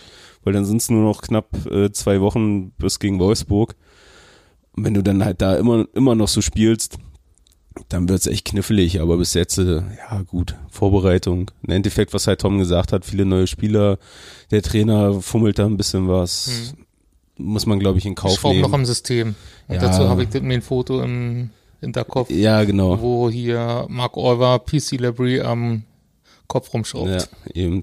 weil 0.43 0.53
dann 0.53 0.63
sind 0.63 0.77
es 0.77 0.89
nur 0.89 1.03
noch 1.03 1.21
knapp 1.21 1.49
äh, 1.69 1.91
zwei 1.91 2.21
Wochen 2.21 2.71
bis 2.71 2.99
gegen 2.99 3.19
Wolfsburg. 3.19 3.75
Und 4.77 4.85
wenn 4.85 4.93
du 4.93 5.01
dann 5.03 5.25
halt 5.25 5.41
da 5.41 5.55
immer, 5.57 5.85
immer 5.93 6.15
noch 6.15 6.27
so 6.27 6.41
spielst, 6.41 6.97
dann 7.89 8.07
wird's 8.09 8.27
echt 8.27 8.45
knifflig. 8.45 9.01
Aber 9.01 9.17
bis 9.17 9.33
jetzt, 9.33 9.57
äh, 9.57 9.81
ja 9.97 10.21
gut, 10.25 10.55
Vorbereitung. 10.69 11.51
Im 11.63 11.71
Endeffekt, 11.73 12.13
was 12.13 12.27
halt 12.27 12.41
Tom 12.41 12.59
gesagt 12.59 12.93
hat, 12.93 13.03
viele 13.05 13.25
neue 13.25 13.47
Spieler, 13.47 13.97
der 14.51 14.61
Trainer 14.61 15.21
fummelt 15.21 15.59
da 15.59 15.65
ein 15.65 15.77
bisschen 15.77 16.07
was. 16.07 16.73
Muss 17.37 17.65
man, 17.65 17.79
glaube 17.79 17.99
ich, 17.99 18.05
in 18.05 18.13
Ich 18.13 18.17
Kauf 18.17 18.39
schraube 18.39 18.55
nehmen. 18.55 18.69
noch 18.69 18.73
am 18.73 18.85
System. 18.85 19.35
Und 19.67 19.75
Ja. 19.75 19.81
dazu 19.81 20.07
habe 20.09 20.23
ich 20.23 20.41
mir 20.41 20.53
ein 20.55 20.61
Foto 20.61 21.01
im 21.01 21.49
Hinterkopf, 21.81 22.31
ja, 22.31 22.63
genau. 22.63 22.99
wo 22.99 23.29
hier 23.29 23.85
Mark 23.89 24.17
Olver, 24.17 24.57
PC 24.59 24.93
Library 24.97 25.41
am 25.41 25.83
Kopf 26.47 26.73
rumschraubt. 26.73 27.09
Ja, 27.09 27.23
eben. 27.53 27.81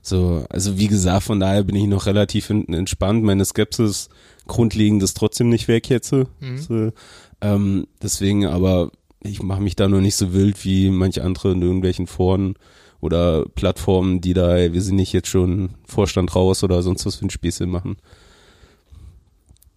So, 0.00 0.46
also 0.48 0.78
wie 0.78 0.86
gesagt, 0.88 1.24
von 1.24 1.40
daher 1.40 1.62
bin 1.64 1.76
ich 1.76 1.86
noch 1.86 2.06
relativ 2.06 2.46
hinten 2.46 2.72
entspannt. 2.72 3.22
Meine 3.24 3.44
Skepsis 3.44 4.08
grundlegend 4.46 5.02
ist 5.02 5.16
trotzdem 5.16 5.48
nicht 5.48 5.68
weg 5.68 5.88
jetzt. 5.88 6.12
Mhm. 6.12 6.58
So, 6.58 6.92
ähm, 7.40 7.86
deswegen, 8.02 8.46
aber 8.46 8.90
ich 9.20 9.42
mache 9.42 9.62
mich 9.62 9.76
da 9.76 9.88
noch 9.88 10.00
nicht 10.00 10.16
so 10.16 10.32
wild 10.32 10.64
wie 10.64 10.90
manche 10.90 11.24
andere 11.24 11.52
in 11.52 11.62
irgendwelchen 11.62 12.06
Foren 12.06 12.54
oder 13.00 13.44
Plattformen, 13.54 14.20
die 14.20 14.34
da, 14.34 14.72
wir 14.72 14.82
sind 14.82 14.96
nicht 14.96 15.12
jetzt 15.12 15.28
schon 15.28 15.70
Vorstand 15.86 16.34
raus 16.34 16.64
oder 16.64 16.82
sonst 16.82 17.04
was 17.06 17.16
für 17.16 17.26
ein 17.26 17.30
Späßchen 17.30 17.70
machen. 17.70 17.96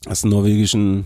Hast 0.07 0.23
du 0.23 0.27
einen 0.27 0.37
norwegischen 0.37 1.05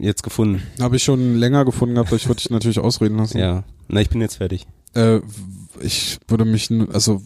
jetzt 0.00 0.22
gefunden? 0.22 0.62
Habe 0.80 0.96
ich 0.96 1.04
schon 1.04 1.36
länger 1.36 1.64
gefunden 1.64 1.94
gehabt, 1.94 2.08
aber 2.08 2.16
ich 2.16 2.28
würde 2.28 2.40
dich 2.40 2.50
natürlich 2.50 2.78
ausreden 2.78 3.18
lassen. 3.18 3.38
Ja. 3.38 3.64
Na, 3.88 4.00
ich 4.00 4.08
bin 4.08 4.20
jetzt 4.20 4.36
fertig. 4.36 4.66
Äh, 4.94 5.20
ich 5.80 6.18
würde 6.26 6.44
mich, 6.44 6.70
also 6.92 7.22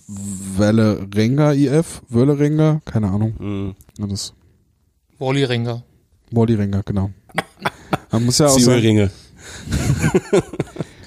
Welle 0.56 1.06
Renga 1.14 1.52
IF, 1.52 2.02
Wölle 2.08 2.38
Renga, 2.38 2.80
keine 2.84 3.08
Ahnung. 3.08 3.34
Mhm. 3.38 4.08
Das 4.08 4.34
Wally 5.20 5.44
Ringer. 5.44 5.84
Wally 6.30 6.54
Renga, 6.54 6.82
genau. 6.84 7.10
Man 8.10 8.24
muss 8.24 8.38
ja 8.38 8.46
auch 8.46 8.58
sagen, 8.58 8.64
Zwiebelringe. 8.64 9.10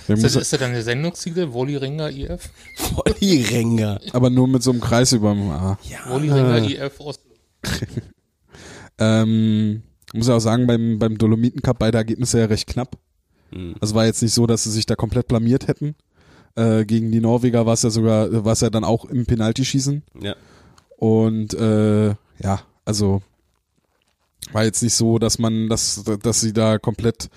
man 0.07 0.17
Ist, 0.17 0.23
das, 0.23 0.35
ist 0.35 0.53
das 0.53 0.59
dann 0.59 0.71
der 0.73 0.83
Sendungstitel? 0.83 1.53
Wally 1.53 1.77
Ringer 1.77 2.09
IF? 2.11 2.49
Vollringer. 2.77 3.99
aber 4.11 4.29
nur 4.29 4.47
mit 4.47 4.61
so 4.61 4.71
einem 4.71 4.81
Kreis 4.81 5.13
über 5.13 5.33
dem 5.33 5.49
A. 5.49 5.77
Wally 6.07 6.29
Ringer 6.29 6.63
IF 6.69 6.99
aus. 6.99 7.19
Ähm, 8.99 9.81
muss 10.13 10.27
ja 10.27 10.35
auch 10.35 10.39
sagen, 10.39 10.67
beim, 10.67 10.99
beim 10.99 11.17
Dolomiten 11.17 11.63
Cup 11.63 11.79
beide 11.79 11.97
Ergebnisse 11.97 12.37
ja 12.37 12.45
recht 12.45 12.67
knapp. 12.67 12.95
Mhm. 13.49 13.73
Also 13.81 13.95
war 13.95 14.05
jetzt 14.05 14.21
nicht 14.21 14.35
so, 14.35 14.45
dass 14.45 14.65
sie 14.65 14.71
sich 14.71 14.85
da 14.85 14.95
komplett 14.95 15.27
blamiert 15.27 15.67
hätten. 15.67 15.95
Äh, 16.55 16.85
gegen 16.85 17.11
die 17.11 17.19
Norweger 17.19 17.65
war 17.65 17.73
es 17.73 17.81
ja 17.81 17.89
sogar, 17.89 18.45
war 18.45 18.53
es 18.53 18.61
ja 18.61 18.69
dann 18.69 18.83
auch 18.83 19.05
im 19.05 19.25
Penaltyschießen. 19.25 20.03
Ja. 20.21 20.35
Und 20.97 21.55
äh, 21.55 22.09
ja, 22.09 22.61
also 22.85 23.23
war 24.51 24.63
jetzt 24.63 24.83
nicht 24.83 24.95
so, 24.95 25.19
dass 25.19 25.39
man, 25.39 25.69
dass, 25.69 26.03
dass 26.03 26.41
sie 26.41 26.53
da 26.53 26.77
komplett 26.77 27.29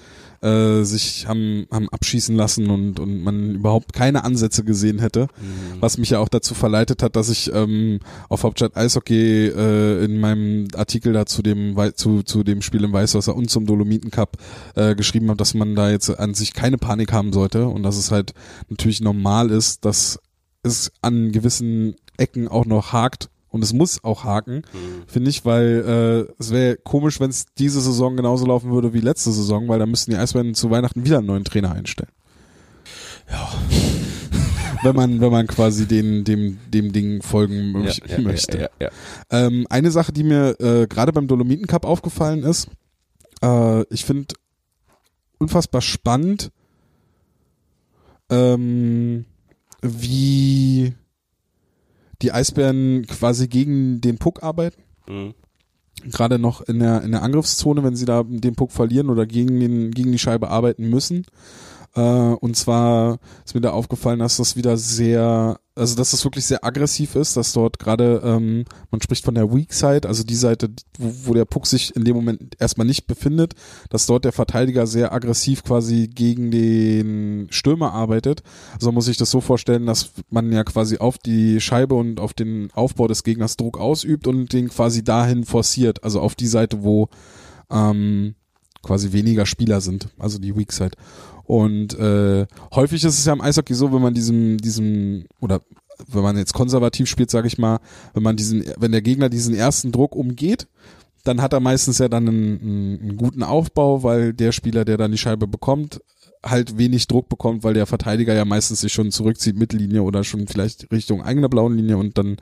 äh, 0.42 0.82
sich 0.84 1.26
haben, 1.26 1.66
haben 1.72 1.88
abschießen 1.88 2.36
lassen 2.36 2.70
und, 2.70 3.00
und 3.00 3.22
man 3.22 3.54
überhaupt 3.54 3.92
keine 3.92 4.24
Ansätze 4.24 4.64
gesehen 4.64 4.98
hätte. 4.98 5.22
Mhm. 5.22 5.80
Was 5.80 5.98
mich 5.98 6.10
ja 6.10 6.18
auch 6.18 6.28
dazu 6.28 6.54
verleitet 6.54 7.02
hat, 7.02 7.16
dass 7.16 7.28
ich 7.28 7.52
ähm, 7.52 8.00
auf 8.28 8.44
Hauptstadt 8.44 8.76
Eishockey 8.76 9.48
äh, 9.48 10.04
in 10.04 10.20
meinem 10.20 10.68
Artikel 10.74 11.12
da 11.12 11.26
zu 11.26 11.42
dem 11.42 11.76
zu, 11.94 12.22
zu 12.22 12.42
dem 12.42 12.62
Spiel 12.62 12.84
im 12.84 12.92
Weißwasser 12.92 13.34
und 13.34 13.50
zum 13.50 13.66
Dolomiten 13.66 14.10
Cup 14.10 14.36
äh, 14.74 14.94
geschrieben 14.94 15.28
habe, 15.28 15.38
dass 15.38 15.54
man 15.54 15.74
da 15.74 15.90
jetzt 15.90 16.10
an 16.10 16.34
sich 16.34 16.52
keine 16.52 16.78
Panik 16.78 17.12
haben 17.12 17.32
sollte 17.32 17.66
und 17.68 17.82
dass 17.82 17.96
es 17.96 18.10
halt 18.10 18.32
natürlich 18.68 19.00
normal 19.00 19.50
ist, 19.50 19.84
dass 19.84 20.18
es 20.62 20.92
an 21.02 21.32
gewissen 21.32 21.96
Ecken 22.18 22.48
auch 22.48 22.66
noch 22.66 22.92
hakt 22.92 23.30
und 23.56 23.64
es 23.64 23.72
muss 23.72 24.04
auch 24.04 24.24
haken, 24.24 24.62
finde 25.06 25.30
ich, 25.30 25.44
weil 25.44 26.28
äh, 26.28 26.32
es 26.38 26.52
wäre 26.52 26.76
komisch, 26.76 27.18
wenn 27.18 27.30
es 27.30 27.46
diese 27.58 27.80
Saison 27.80 28.16
genauso 28.16 28.46
laufen 28.46 28.70
würde 28.70 28.92
wie 28.92 29.00
letzte 29.00 29.32
Saison, 29.32 29.66
weil 29.66 29.78
da 29.78 29.86
müssten 29.86 30.10
die 30.12 30.16
Eisbären 30.16 30.54
zu 30.54 30.70
Weihnachten 30.70 31.04
wieder 31.04 31.18
einen 31.18 31.26
neuen 31.26 31.44
Trainer 31.44 31.72
einstellen. 31.72 32.10
Ja. 33.30 33.48
wenn 34.82 34.94
man, 34.94 35.20
wenn 35.20 35.32
man 35.32 35.46
quasi 35.46 35.86
den, 35.86 36.24
dem, 36.24 36.58
dem 36.68 36.92
Ding 36.92 37.22
folgen 37.22 37.82
Ja, 37.82 37.92
ja, 38.06 38.20
möchte. 38.20 38.70
Ja. 38.78 38.90
Ähm, 39.30 39.66
eine 39.70 39.90
Sache, 39.90 40.12
die 40.12 40.22
mir 40.22 40.60
äh, 40.60 40.86
gerade 40.86 41.12
beim 41.12 41.26
Dolomiten 41.26 41.66
Cup 41.66 41.84
aufgefallen 41.84 42.42
ist, 42.42 42.68
äh, 43.42 43.82
ich 43.92 44.04
finde 44.04 44.34
unfassbar 45.38 45.80
spannend, 45.80 46.50
ähm, 48.30 49.24
wie 49.82 50.94
die 52.22 52.32
Eisbären 52.32 53.06
quasi 53.06 53.48
gegen 53.48 54.00
den 54.00 54.18
Puck 54.18 54.42
arbeiten. 54.42 54.82
Mhm. 55.08 55.34
Gerade 56.10 56.38
noch 56.38 56.60
in 56.62 56.78
der, 56.78 57.02
in 57.02 57.12
der 57.12 57.22
Angriffszone, 57.22 57.82
wenn 57.82 57.96
sie 57.96 58.04
da 58.04 58.22
den 58.22 58.54
Puck 58.54 58.72
verlieren 58.72 59.10
oder 59.10 59.26
gegen, 59.26 59.58
den, 59.60 59.90
gegen 59.92 60.12
die 60.12 60.18
Scheibe 60.18 60.50
arbeiten 60.50 60.88
müssen. 60.88 61.26
Äh, 61.94 62.00
und 62.00 62.56
zwar 62.56 63.18
ist 63.44 63.54
mir 63.54 63.62
da 63.62 63.70
aufgefallen, 63.70 64.18
dass 64.18 64.36
das 64.36 64.56
wieder 64.56 64.76
sehr, 64.76 65.58
also 65.76 65.94
dass 65.94 66.10
das 66.10 66.24
wirklich 66.24 66.46
sehr 66.46 66.64
aggressiv 66.64 67.14
ist, 67.16 67.36
dass 67.36 67.52
dort 67.52 67.78
gerade, 67.78 68.22
ähm, 68.24 68.64
man 68.90 69.02
spricht 69.02 69.24
von 69.24 69.34
der 69.34 69.52
Weak 69.52 69.72
Side, 69.74 70.08
also 70.08 70.24
die 70.24 70.34
Seite, 70.34 70.70
wo, 70.98 71.12
wo 71.24 71.34
der 71.34 71.44
Puck 71.44 71.66
sich 71.66 71.94
in 71.94 72.04
dem 72.04 72.16
Moment 72.16 72.56
erstmal 72.58 72.86
nicht 72.86 73.06
befindet, 73.06 73.54
dass 73.90 74.06
dort 74.06 74.24
der 74.24 74.32
Verteidiger 74.32 74.86
sehr 74.86 75.12
aggressiv 75.12 75.62
quasi 75.64 76.08
gegen 76.08 76.50
den 76.50 77.48
Stürmer 77.50 77.92
arbeitet. 77.92 78.42
Also 78.72 78.90
muss 78.90 79.04
sich 79.04 79.18
das 79.18 79.30
so 79.30 79.42
vorstellen, 79.42 79.86
dass 79.86 80.12
man 80.30 80.50
ja 80.50 80.64
quasi 80.64 80.96
auf 80.96 81.18
die 81.18 81.60
Scheibe 81.60 81.94
und 81.94 82.20
auf 82.20 82.32
den 82.32 82.70
Aufbau 82.72 83.06
des 83.06 83.22
Gegners 83.22 83.56
Druck 83.56 83.78
ausübt 83.78 84.26
und 84.26 84.52
den 84.54 84.68
quasi 84.68 85.04
dahin 85.04 85.44
forciert, 85.44 86.02
also 86.02 86.20
auf 86.20 86.34
die 86.34 86.46
Seite, 86.46 86.82
wo 86.82 87.10
ähm, 87.70 88.34
quasi 88.82 89.12
weniger 89.12 89.44
Spieler 89.44 89.80
sind, 89.82 90.08
also 90.18 90.38
die 90.38 90.56
Weak 90.56 90.72
Side. 90.72 90.96
Und 91.46 91.98
äh, 91.98 92.46
häufig 92.74 93.04
ist 93.04 93.18
es 93.18 93.24
ja 93.24 93.32
im 93.32 93.40
Eishockey 93.40 93.74
so, 93.74 93.92
wenn 93.92 94.02
man 94.02 94.14
diesem, 94.14 94.58
diesem, 94.58 95.26
oder 95.40 95.60
wenn 96.08 96.22
man 96.22 96.36
jetzt 96.36 96.52
konservativ 96.52 97.08
spielt, 97.08 97.30
sage 97.30 97.46
ich 97.46 97.56
mal, 97.56 97.78
wenn 98.14 98.22
man 98.22 98.36
diesen, 98.36 98.64
wenn 98.76 98.92
der 98.92 99.02
Gegner 99.02 99.28
diesen 99.28 99.54
ersten 99.54 99.92
Druck 99.92 100.14
umgeht, 100.16 100.66
dann 101.24 101.40
hat 101.40 101.52
er 101.52 101.60
meistens 101.60 101.98
ja 101.98 102.08
dann 102.08 102.28
einen, 102.28 102.60
einen, 102.60 103.00
einen 103.00 103.16
guten 103.16 103.42
Aufbau, 103.42 104.02
weil 104.02 104.32
der 104.32 104.52
Spieler, 104.52 104.84
der 104.84 104.96
dann 104.96 105.12
die 105.12 105.18
Scheibe 105.18 105.46
bekommt, 105.46 106.00
halt 106.46 106.78
wenig 106.78 107.06
Druck 107.06 107.28
bekommt, 107.28 107.64
weil 107.64 107.74
der 107.74 107.86
Verteidiger 107.86 108.34
ja 108.34 108.44
meistens 108.44 108.80
sich 108.80 108.92
schon 108.92 109.10
zurückzieht, 109.10 109.56
Mittellinie 109.56 110.02
oder 110.02 110.24
schon 110.24 110.46
vielleicht 110.46 110.90
Richtung 110.92 111.22
eigener 111.22 111.48
blauen 111.48 111.76
Linie 111.76 111.98
und 111.98 112.18
dann 112.18 112.36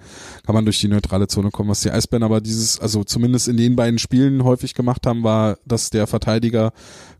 kann 0.44 0.54
man 0.54 0.64
durch 0.64 0.80
die 0.80 0.88
neutrale 0.88 1.26
Zone 1.26 1.50
kommen. 1.50 1.70
Was 1.70 1.80
die 1.80 1.90
Eisbären 1.90 2.22
aber 2.22 2.40
dieses, 2.40 2.78
also 2.80 3.04
zumindest 3.04 3.48
in 3.48 3.56
den 3.56 3.76
beiden 3.76 3.98
Spielen 3.98 4.44
häufig 4.44 4.74
gemacht 4.74 5.06
haben, 5.06 5.22
war, 5.22 5.58
dass 5.64 5.90
der 5.90 6.06
Verteidiger 6.06 6.72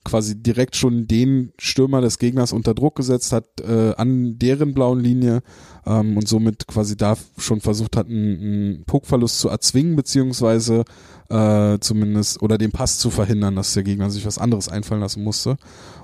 quasi 0.05 0.37
direkt 0.37 0.77
schon 0.77 1.07
den 1.09 1.53
Stürmer 1.59 2.01
des 2.01 2.19
Gegners 2.19 2.53
unter 2.53 2.75
Druck 2.75 2.97
gesetzt 2.97 3.33
hat 3.33 3.61
äh, 3.61 3.95
an 3.97 4.39
deren 4.39 4.75
blauen 4.75 5.01
Linie 5.01 5.43
ähm, 5.87 6.17
und 6.17 6.29
somit 6.29 6.67
quasi 6.67 6.97
da 6.97 7.17
schon 7.39 7.61
versucht 7.61 7.97
hat, 7.97 8.09
einen, 8.09 8.39
einen 8.39 8.85
Puckverlust 8.85 9.41
zu 9.41 9.49
erzwingen, 9.49 9.97
beziehungsweise 9.97 10.85
äh, 11.31 11.79
zumindest 11.81 12.43
oder 12.43 12.59
den 12.59 12.73
Pass 12.73 12.99
zu 12.99 13.11
verhindern, 13.11 13.57
dass 13.57 13.75
der 13.75 13.83
Gegner 13.83 14.11
sich 14.11 14.27
was 14.27 14.39
anderes 14.39 14.69
einfallen 14.69 15.01
lassen 15.01 15.23
musste. 15.23 15.57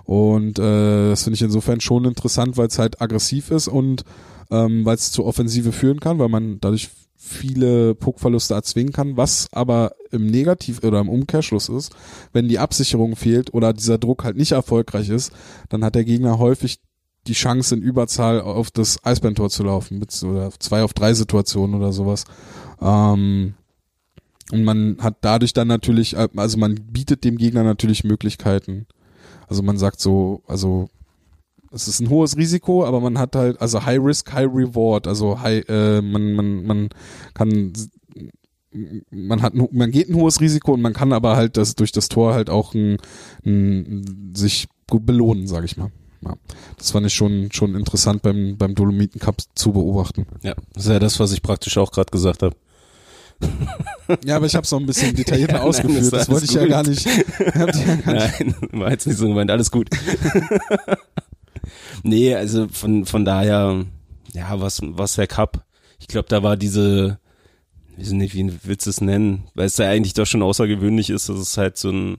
Und 0.05 0.59
äh, 0.59 1.11
das 1.11 1.25
finde 1.25 1.37
ich 1.37 1.43
insofern 1.43 1.81
schon 1.81 2.05
interessant, 2.05 2.57
weil 2.57 2.69
es 2.69 2.79
halt 2.79 3.01
aggressiv 3.01 3.51
ist 3.51 3.69
und 3.69 4.05
ähm, 4.51 4.85
weil 4.85 4.97
es 4.97 5.13
zur 5.13 5.27
Offensive 5.27 5.73
führen 5.73 6.01
kann, 6.01 6.19
weil 6.19 6.29
man 6.29 6.59
dadurch 6.61 6.91
viele 7.17 7.95
Puckverluste 7.95 8.55
erzwingen 8.55 8.93
kann, 8.93 9.17
was 9.17 9.47
aber 9.53 9.93
im 10.11 10.27
Negativ 10.27 10.83
oder 10.83 11.01
im 11.01 11.09
Umkehrschluss 11.09 11.69
ist, 11.69 11.95
wenn 12.33 12.49
die 12.49 12.59
Absicherung 12.59 13.15
fehlt 13.15 13.53
oder 13.53 13.73
dieser 13.75 13.99
Druck 13.99 14.25
halt 14.25 14.37
nicht 14.37 14.53
erfolgreich 14.53 15.11
ist, 15.11 15.31
dann 15.69 15.85
hat 15.85 15.95
der 15.95 16.05
Gegner 16.05 16.39
häufig 16.39 16.81
die 17.27 17.35
Chance 17.35 17.75
in 17.75 17.83
Überzahl 17.83 18.41
auf 18.41 18.71
das 18.71 19.05
Eisbärentor 19.05 19.51
zu 19.51 19.63
laufen, 19.63 19.99
mit- 19.99 20.23
oder 20.23 20.51
zwei 20.59 20.83
auf 20.83 20.95
drei 20.95 21.13
Situationen 21.13 21.77
oder 21.77 21.93
sowas. 21.93 22.25
Ähm, 22.81 23.55
und 24.53 24.65
man 24.65 24.97
hat 25.01 25.19
dadurch 25.21 25.53
dann 25.53 25.69
natürlich, 25.69 26.17
äh, 26.17 26.29
also 26.37 26.59
man 26.59 26.75
bietet 26.75 27.25
dem 27.25 27.37
Gegner 27.37 27.63
natürlich 27.63 28.05
Möglichkeiten. 28.05 28.87
Also 29.49 29.63
man 29.63 29.79
sagt 29.79 30.01
so, 30.01 30.43
also 30.47 30.89
es 31.73 31.89
ist 31.89 32.01
ein 32.01 32.11
hohes 32.11 32.37
Risiko, 32.37 32.85
aber 32.85 33.01
man 33.01 33.19
hat 33.19 33.37
halt, 33.37 33.61
also 33.61 33.85
High 33.85 34.01
Risk, 34.03 34.33
High 34.33 34.49
Reward, 34.53 35.07
also 35.07 35.41
high, 35.41 35.69
äh, 35.69 36.01
man, 36.01 36.35
man, 36.35 36.65
man 36.65 36.89
kann, 37.35 37.73
man 39.11 39.43
hat, 39.43 39.55
man 39.55 39.91
geht 39.91 40.09
ein 40.09 40.15
hohes 40.15 40.41
Risiko 40.41 40.75
und 40.75 40.83
man 40.83 40.93
kann 40.93 41.13
aber 41.13 41.37
halt 41.37 41.57
das 41.57 41.75
durch 41.75 41.93
das 41.93 42.09
Tor 42.09 42.35
halt 42.35 42.51
auch 42.51 42.75
ein, 42.75 42.99
ein, 43.45 44.33
sich 44.35 44.69
belohnen, 44.87 45.47
sage 45.47 45.67
ich 45.67 45.77
mal. 45.77 45.91
Ja, 46.23 46.35
das 46.77 46.91
fand 46.91 47.07
ich 47.07 47.15
schon 47.15 47.51
schon 47.51 47.75
interessant 47.75 48.21
beim 48.21 48.59
beim 48.59 48.75
Dolomiten 48.75 49.21
Cup 49.21 49.37
zu 49.55 49.73
beobachten. 49.73 50.27
ja, 50.43 50.55
das 50.75 50.85
ist 50.85 50.91
ja 50.91 50.99
das, 50.99 51.19
was 51.19 51.33
ich 51.33 51.41
praktisch 51.41 51.79
auch 51.79 51.93
gerade 51.93 52.11
gesagt 52.11 52.43
habe. 52.43 52.55
Ja, 54.25 54.37
aber 54.37 54.47
ich 54.47 54.55
habe 54.55 54.65
es 54.65 54.71
noch 54.73 54.81
ein 54.81 54.87
bisschen 54.87 55.15
detaillierter 55.15 55.55
Ja, 55.55 55.59
nein, 55.61 55.69
ausgeführt. 55.69 56.03
ist 56.03 56.13
das 56.13 56.29
wollte 56.29 56.45
ich 56.47 56.53
ja 56.53 56.63
gut. 56.63 56.71
gar 56.71 56.83
nicht. 56.87 57.07
Ja 57.55 57.67
gar. 57.67 58.15
Nein, 58.15 58.55
war 58.73 58.91
jetzt 58.91 59.07
nicht 59.07 59.19
so 59.19 59.29
gemeint, 59.29 59.51
alles 59.51 59.71
gut. 59.71 59.89
nee, 62.03 62.35
also 62.35 62.69
von, 62.69 63.07
von 63.07 63.25
daher, 63.25 63.85
ja, 64.33 64.61
was, 64.61 64.81
was 64.83 65.15
der 65.15 65.27
Cup? 65.27 65.65
Ich 65.99 66.09
glaube, 66.09 66.29
da 66.29 66.43
war 66.43 66.57
diese, 66.57 67.19
ich 67.97 68.07
weiß 68.07 68.13
nicht, 68.13 68.35
wie 68.35 68.53
willst 68.65 68.87
du 68.87 68.91
es 68.91 69.01
nennen, 69.01 69.45
weil 69.55 69.67
es 69.67 69.77
ja 69.77 69.89
eigentlich 69.89 70.15
doch 70.15 70.27
schon 70.27 70.43
außergewöhnlich 70.43 71.11
ist, 71.11 71.29
dass 71.29 71.39
es 71.39 71.57
halt 71.57 71.77
so 71.77 71.91
ein 71.91 72.19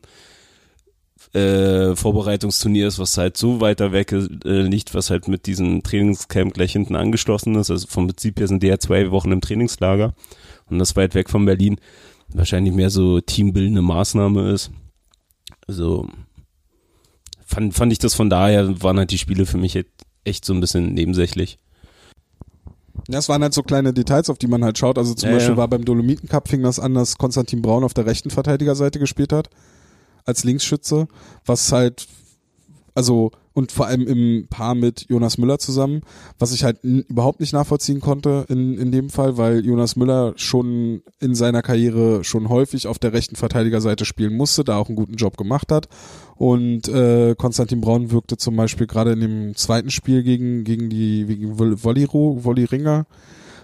äh, 1.34 1.96
Vorbereitungsturnier 1.96 2.88
ist, 2.88 3.00
was 3.00 3.18
halt 3.18 3.38
so 3.38 3.62
weiter 3.62 3.92
weg 3.92 4.12
äh, 4.12 4.62
liegt, 4.62 4.94
was 4.94 5.10
halt 5.10 5.28
mit 5.28 5.46
diesem 5.46 5.82
Trainingscamp 5.84 6.54
gleich 6.54 6.74
hinten 6.74 6.96
angeschlossen 6.96 7.56
ist. 7.56 7.72
Also 7.72 7.88
vom 7.88 8.08
Prinzip 8.08 8.40
her 8.40 8.48
sind 8.48 8.64
die 8.64 8.68
ja 8.68 8.80
zwei 8.80 9.12
Wochen 9.12 9.32
im 9.32 9.42
Trainingslager 9.42 10.14
und 10.72 10.80
das 10.80 10.96
weit 10.96 11.14
weg 11.16 11.30
von 11.30 11.46
Berlin 11.46 11.78
wahrscheinlich 12.34 12.74
mehr 12.74 12.90
so 12.90 13.20
teambildende 13.22 13.82
Maßnahme 13.82 14.50
ist. 14.52 14.72
Also 15.68 16.08
fand, 17.46 17.74
fand 17.74 17.92
ich 17.92 18.00
das 18.00 18.14
von 18.16 18.30
daher, 18.30 18.82
waren 18.82 18.98
halt 18.98 19.12
die 19.12 19.18
Spiele 19.18 19.46
für 19.46 19.58
mich 19.58 19.78
echt- 20.24 20.46
so 20.46 20.54
ein 20.54 20.62
bisschen 20.62 20.94
nebensächlich. 20.94 21.60
Ja, 23.08 23.20
es 23.20 23.30
waren 23.30 23.42
halt 23.42 23.54
so 23.54 23.64
kleine 23.64 23.94
Details, 23.94 24.30
auf 24.30 24.38
die 24.38 24.48
man 24.48 24.64
halt 24.64 24.78
schaut. 24.78 24.98
Also 24.98 25.14
zum 25.14 25.30
Ja, 25.30 25.36
Beispiel 25.36 25.54
ja. 25.54 25.58
war 25.58 25.68
beim 25.68 25.84
Dolomiten 25.86 26.30
Cup 26.30 26.48
fing 26.48 26.62
das 26.62 26.80
an, 26.80 26.94
dass 26.94 27.18
Konstantin 27.18 27.62
Braun 27.62 27.84
auf 27.84 27.94
der 27.94 28.06
rechten 28.06 28.30
Verteidigerseite 28.30 29.00
gespielt 29.00 29.34
hat. 29.34 29.50
Als 30.24 30.44
Linksschütze. 30.44 31.08
Was 31.46 31.72
halt, 31.72 32.08
also, 32.94 33.32
und 33.54 33.72
vor 33.72 33.88
allem 33.88 34.08
im 34.08 34.48
Paar 34.50 34.76
mit 34.76 35.06
Jonas 35.10 35.38
Müller 35.38 35.60
zusammen, 35.60 36.02
was 36.40 36.54
ich 36.54 36.64
halt 36.64 36.84
überhaupt 36.84 37.40
nicht 37.40 37.54
nachvollziehen 37.54 38.00
konnte 38.00 38.46
in, 38.50 38.78
in 38.78 38.92
dem 38.92 39.10
Fall, 39.10 39.38
weil 39.38 39.66
Jonas 39.66 39.96
Müller 39.96 40.34
schon 40.36 41.02
in 41.20 41.36
seiner 41.36 41.62
Karriere 41.62 42.24
schon 42.24 42.50
häufig 42.50 42.88
auf 42.88 43.00
der 43.00 43.14
rechten 43.14 43.36
Verteidigerseite 43.36 44.06
spielen 44.06 44.36
musste, 44.36 44.64
da 44.64 44.78
auch 44.78 44.88
einen 44.88 44.96
guten 44.96 45.16
Job 45.16 45.38
gemacht 45.38 45.72
hat. 45.72 45.88
Und 46.36 46.88
äh, 46.88 47.36
Konstantin 47.38 47.82
Braun 47.82 48.12
wirkte 48.12 48.38
zum 48.38 48.56
Beispiel 48.56 48.88
gerade 48.88 49.12
in 49.12 49.20
dem 49.20 49.56
zweiten 49.56 49.92
Spiel 49.92 50.24
gegen, 50.24 50.64
gegen 50.64 50.90
die 50.90 51.26
gegen 51.26 51.58
Vol- 51.60 51.78
Volleyro, 51.84 52.40
Volleyringer. 52.44 53.06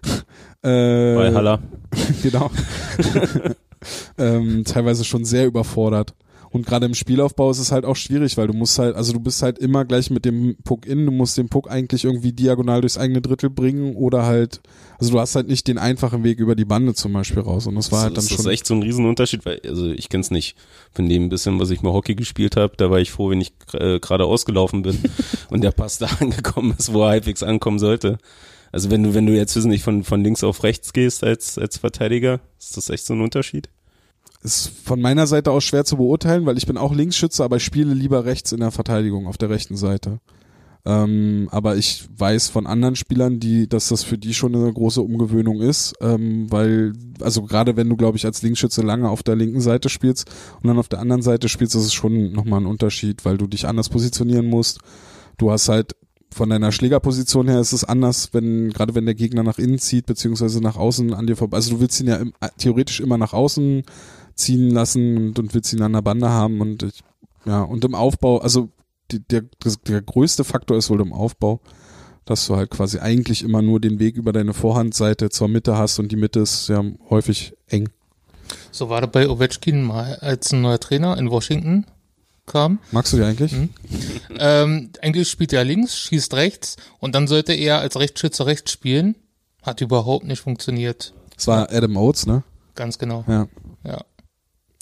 äh, 0.64 1.16
Bei 1.16 1.34
Haller. 1.34 1.60
genau. 2.24 2.52
ähm, 4.18 4.64
teilweise 4.64 5.04
schon 5.04 5.26
sehr 5.26 5.48
überfordert. 5.48 6.14
Und 6.50 6.66
gerade 6.66 6.86
im 6.86 6.94
Spielaufbau 6.94 7.52
ist 7.52 7.60
es 7.60 7.72
halt 7.72 7.86
auch 7.86 7.96
schwierig, 7.96 8.38
weil 8.38 8.48
du 8.48 8.54
musst 8.54 8.80
halt, 8.80 8.96
also 8.96 9.14
du 9.14 9.20
bist 9.20 9.42
halt 9.42 9.60
immer 9.60 9.86
gleich 9.86 10.10
mit 10.10 10.26
dem 10.26 10.56
Puck 10.64 10.86
in, 10.86 11.06
du 11.06 11.12
musst 11.12 11.38
den 11.38 11.50
Puck 11.50 11.70
eigentlich 11.70 12.06
irgendwie 12.06 12.32
diagonal 12.32 12.82
durchs 12.82 12.98
eigene 12.98 13.22
Drittel 13.22 13.50
bringen 13.50 13.96
oder 13.96 14.26
halt, 14.26 14.62
also 14.98 15.12
du 15.12 15.20
hast 15.20 15.36
halt 15.36 15.48
nicht 15.48 15.68
den 15.68 15.78
einfachen 15.78 16.24
Weg 16.24 16.40
über 16.40 16.56
die 16.56 16.66
Bande 16.66 16.94
zum 16.94 17.14
Beispiel 17.14 17.42
raus. 17.42 17.68
Und 17.68 17.76
das 17.76 17.92
war 17.92 18.02
halt 18.02 18.18
dann 18.18 18.24
das 18.24 18.30
schon. 18.30 18.40
ist 18.40 18.46
echt 18.46 18.66
so 18.66 18.74
ein 18.74 18.84
Riesenunterschied, 18.84 19.46
weil, 19.46 19.62
also 19.66 19.90
ich 19.90 20.10
kenn's 20.10 20.32
nicht. 20.32 20.56
Von 20.94 21.10
dem 21.10 21.30
bisschen, 21.30 21.60
was 21.60 21.70
ich 21.70 21.82
mal 21.82 21.94
Hockey 21.94 22.16
gespielt 22.16 22.56
habe, 22.56 22.74
da 22.78 22.90
war 22.90 23.00
ich 23.00 23.12
froh, 23.12 23.30
wenn 23.30 23.42
ich 23.42 23.54
äh, 23.74 24.00
gerade 24.00 24.26
ausgelaufen 24.26 24.82
bin 24.84 24.98
und 25.50 25.64
der 25.64 25.72
Pass 25.72 25.98
da 25.98 26.08
angekommen 26.20 26.74
ist, 26.78 26.94
wo 26.94 27.04
er 27.04 27.10
halbwegs 27.10 27.44
ankommen 27.44 27.80
sollte. 27.80 28.18
Also 28.72 28.92
wenn 28.92 29.04
du, 29.04 29.14
wenn 29.14 29.26
du 29.26 29.34
jetzt 29.34 29.56
wissen 29.56 29.70
nicht 29.70 29.84
von, 29.84 30.04
von 30.04 30.24
links 30.24 30.44
auf 30.44 30.64
rechts 30.64 30.94
gehst 30.94 31.24
als, 31.24 31.58
als 31.58 31.78
Verteidiger, 31.78 32.40
ist 32.60 32.78
das 32.78 32.90
echt 32.90 33.06
so 33.06 33.14
ein 33.14 33.22
Unterschied? 33.22 33.70
Ist 34.44 34.72
von 34.84 35.02
meiner 35.02 35.28
Seite 35.28 35.52
aus 35.52 35.64
schwer 35.64 35.86
zu 35.86 35.98
beurteilen, 35.98 36.46
weil 36.46 36.58
ich 36.58 36.68
bin 36.68 36.78
auch 36.78 36.94
Linksschütze, 36.94 37.44
aber 37.44 37.58
ich 37.58 37.64
spiele 37.64 37.94
lieber 37.94 38.26
rechts 38.26 38.52
in 38.52 38.60
der 38.60 38.72
Verteidigung 38.72 39.28
auf 39.28 39.38
der 39.38 39.50
rechten 39.50 39.76
Seite. 39.76 40.20
Ähm, 40.86 41.50
aber 41.52 41.76
ich 41.76 42.08
weiß 42.16 42.48
von 42.48 42.66
anderen 42.66 42.96
Spielern, 42.96 43.42
die, 43.42 43.68
dass 43.68 43.90
das 43.90 44.04
für 44.04 44.18
die 44.18 44.34
schon 44.34 44.56
eine 44.56 44.72
große 44.72 45.02
Umgewöhnung 45.02 45.60
ist, 45.60 45.96
ähm, 46.00 46.50
weil, 46.50 46.94
also 47.20 47.44
gerade 47.44 47.76
wenn 47.76 47.90
du, 47.90 47.98
glaube 47.98 48.18
ich, 48.18 48.26
als 48.26 48.42
Linksschütze 48.42 48.84
lange 48.84 49.10
auf 49.10 49.22
der 49.22 49.36
linken 49.36 49.60
Seite 49.60 49.90
spielst 49.90 50.30
und 50.62 50.68
dann 50.68 50.80
auf 50.80 50.88
der 50.88 51.00
anderen 51.00 51.22
Seite 51.22 51.50
spielst, 51.50 51.76
das 51.76 51.84
ist 51.84 51.94
schon 51.94 52.32
nochmal 52.32 52.62
ein 52.62 52.68
Unterschied, 52.68 53.26
weil 53.26 53.38
du 53.38 53.48
dich 53.48 53.68
anders 53.68 53.90
positionieren 53.90 54.46
musst. 54.46 54.80
Du 55.38 55.52
hast 55.52 55.68
halt 55.68 55.94
von 56.34 56.50
deiner 56.50 56.72
Schlägerposition 56.72 57.50
her 57.50 57.60
ist 57.60 57.74
es 57.74 57.84
anders, 57.84 58.30
wenn, 58.32 58.70
gerade 58.72 58.96
wenn 58.96 59.06
der 59.06 59.16
Gegner 59.16 59.44
nach 59.44 59.58
innen 59.58 59.80
zieht, 59.80 60.06
beziehungsweise 60.06 60.62
nach 60.62 60.78
außen 60.78 61.14
an 61.14 61.28
dir 61.28 61.36
vorbei. 61.36 61.58
Also 61.58 61.72
du 61.72 61.80
willst 61.82 62.00
ihn 62.00 62.08
ja 62.08 62.16
im, 62.16 62.32
theoretisch 62.58 63.02
immer 63.02 63.18
nach 63.18 63.34
außen 63.34 63.84
ziehen 64.38 64.72
lassen 64.72 65.18
und, 65.18 65.40
und 65.40 65.54
willst 65.54 65.74
ihn 65.74 65.82
an 65.82 65.94
der 65.94 66.02
Bande 66.02 66.30
haben 66.30 66.62
und 66.62 66.84
ich, 66.84 67.02
ja, 67.46 67.62
und 67.64 67.84
im 67.84 67.96
Aufbau, 67.96 68.40
also 68.40 68.70
die, 69.12 69.20
der, 69.20 69.44
der 69.88 70.02
größte 70.02 70.44
Faktor 70.44 70.78
ist 70.78 70.90
wohl 70.90 71.02
im 71.02 71.14
Aufbau, 71.14 71.62
dass 72.26 72.46
du 72.48 72.56
halt 72.56 72.70
quasi 72.70 73.00
eigentlich 73.00 73.44
immer 73.44 73.62
nur 73.62 73.80
den 73.80 74.00
Weg 74.00 74.18
über 74.18 74.34
deine 74.34 74.54
Vorhandseite 74.54 75.30
zur 75.30 75.48
Mitte 75.48 75.78
hast 75.78 76.00
und 76.00 76.12
die 76.12 76.18
Mitte 76.18 76.42
ist 76.42 76.68
ja 76.70 76.84
häufig 77.10 77.54
eng. 77.68 77.90
So 78.72 78.90
war 78.90 79.02
das 79.02 79.12
bei 79.12 79.30
Ovechkin 79.30 79.84
mal, 79.84 80.16
als 80.16 80.54
ein 80.54 80.62
neuer 80.62 80.80
Trainer 80.80 81.18
in 81.18 81.30
Washington 81.30 81.86
kam. 82.46 82.80
Magst 82.92 83.14
du 83.14 83.18
die 83.18 83.24
eigentlich? 83.24 83.52
Mhm. 83.52 83.70
Ähm, 84.40 84.90
eigentlich 85.02 85.30
spielt 85.30 85.54
er 85.54 85.64
links, 85.64 85.98
schießt 85.98 86.34
rechts 86.34 86.78
und 87.00 87.16
dann 87.16 87.28
sollte 87.28 87.54
er 87.54 87.80
als 87.80 88.00
Rechtsschütze 88.00 88.46
rechts 88.46 88.72
spielen. 88.72 89.16
Hat 89.62 89.82
überhaupt 89.82 90.26
nicht 90.26 90.42
funktioniert. 90.42 91.14
Das 91.36 91.48
war 91.48 91.70
Adam 91.72 91.98
Oates, 91.98 92.26
ne? 92.26 92.44
Ganz 92.76 92.98
genau. 92.98 93.26
Ja. 93.28 93.48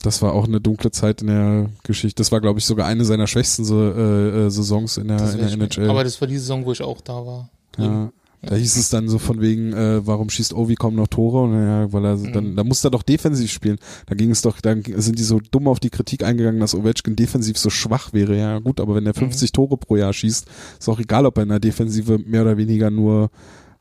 Das 0.05 0.21
war 0.21 0.33
auch 0.33 0.45
eine 0.45 0.61
dunkle 0.61 0.91
Zeit 0.91 1.21
in 1.21 1.27
der 1.27 1.69
Geschichte. 1.83 2.21
Das 2.21 2.31
war, 2.31 2.39
glaube 2.39 2.59
ich, 2.59 2.65
sogar 2.65 2.85
eine 2.85 3.05
seiner 3.05 3.25
schwächsten 3.25 3.65
so, 3.65 3.81
äh, 3.81 4.45
äh, 4.45 4.49
Saisons 4.51 4.97
in 4.97 5.07
der, 5.07 5.33
in 5.33 5.39
der 5.39 5.51
NHL. 5.51 5.89
Aber 5.89 6.03
das 6.03 6.21
war 6.21 6.27
die 6.27 6.37
Saison, 6.37 6.63
wo 6.63 6.71
ich 6.71 6.81
auch 6.81 7.01
da 7.01 7.25
war. 7.25 7.49
Ja. 7.77 8.11
Da 8.43 8.55
hieß 8.55 8.77
es 8.77 8.89
dann 8.89 9.07
so 9.09 9.17
von 9.17 9.41
wegen, 9.41 9.73
äh, 9.73 10.05
warum 10.05 10.29
schießt 10.29 10.53
Ovi 10.53 10.75
kaum 10.75 10.93
noch 10.93 11.07
Tore? 11.07 11.41
Und 11.41 11.53
ja, 11.53 11.91
weil 11.91 12.05
er 12.05 12.17
dann, 12.17 12.55
da 12.55 12.63
muss 12.63 12.83
er 12.83 12.91
doch 12.91 13.01
defensiv 13.01 13.51
spielen. 13.51 13.77
Da 14.05 14.13
ging 14.13 14.29
es 14.29 14.43
doch, 14.43 14.61
dann 14.61 14.83
sind 14.83 15.17
die 15.17 15.23
so 15.23 15.39
dumm 15.39 15.67
auf 15.67 15.79
die 15.79 15.89
Kritik 15.89 16.23
eingegangen, 16.23 16.59
dass 16.59 16.75
Ovechkin 16.75 17.15
defensiv 17.15 17.57
so 17.57 17.71
schwach 17.71 18.13
wäre. 18.13 18.37
Ja 18.37 18.59
gut, 18.59 18.79
aber 18.79 18.93
wenn 18.93 19.07
er 19.07 19.15
50 19.15 19.51
Tore 19.51 19.77
pro 19.77 19.95
Jahr 19.95 20.13
schießt, 20.13 20.45
ist 20.79 20.89
auch 20.89 20.99
egal, 20.99 21.25
ob 21.25 21.37
er 21.37 21.43
in 21.43 21.49
der 21.49 21.59
Defensive 21.59 22.19
mehr 22.19 22.43
oder 22.43 22.57
weniger 22.57 22.91
nur 22.91 23.31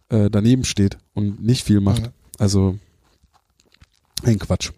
äh, 0.08 0.30
daneben 0.30 0.64
steht 0.64 0.96
und 1.12 1.42
nicht 1.42 1.64
viel 1.64 1.80
macht. 1.80 2.06
Ja. 2.06 2.12
Also 2.38 2.78
ein 4.22 4.38
Quatsch. 4.38 4.70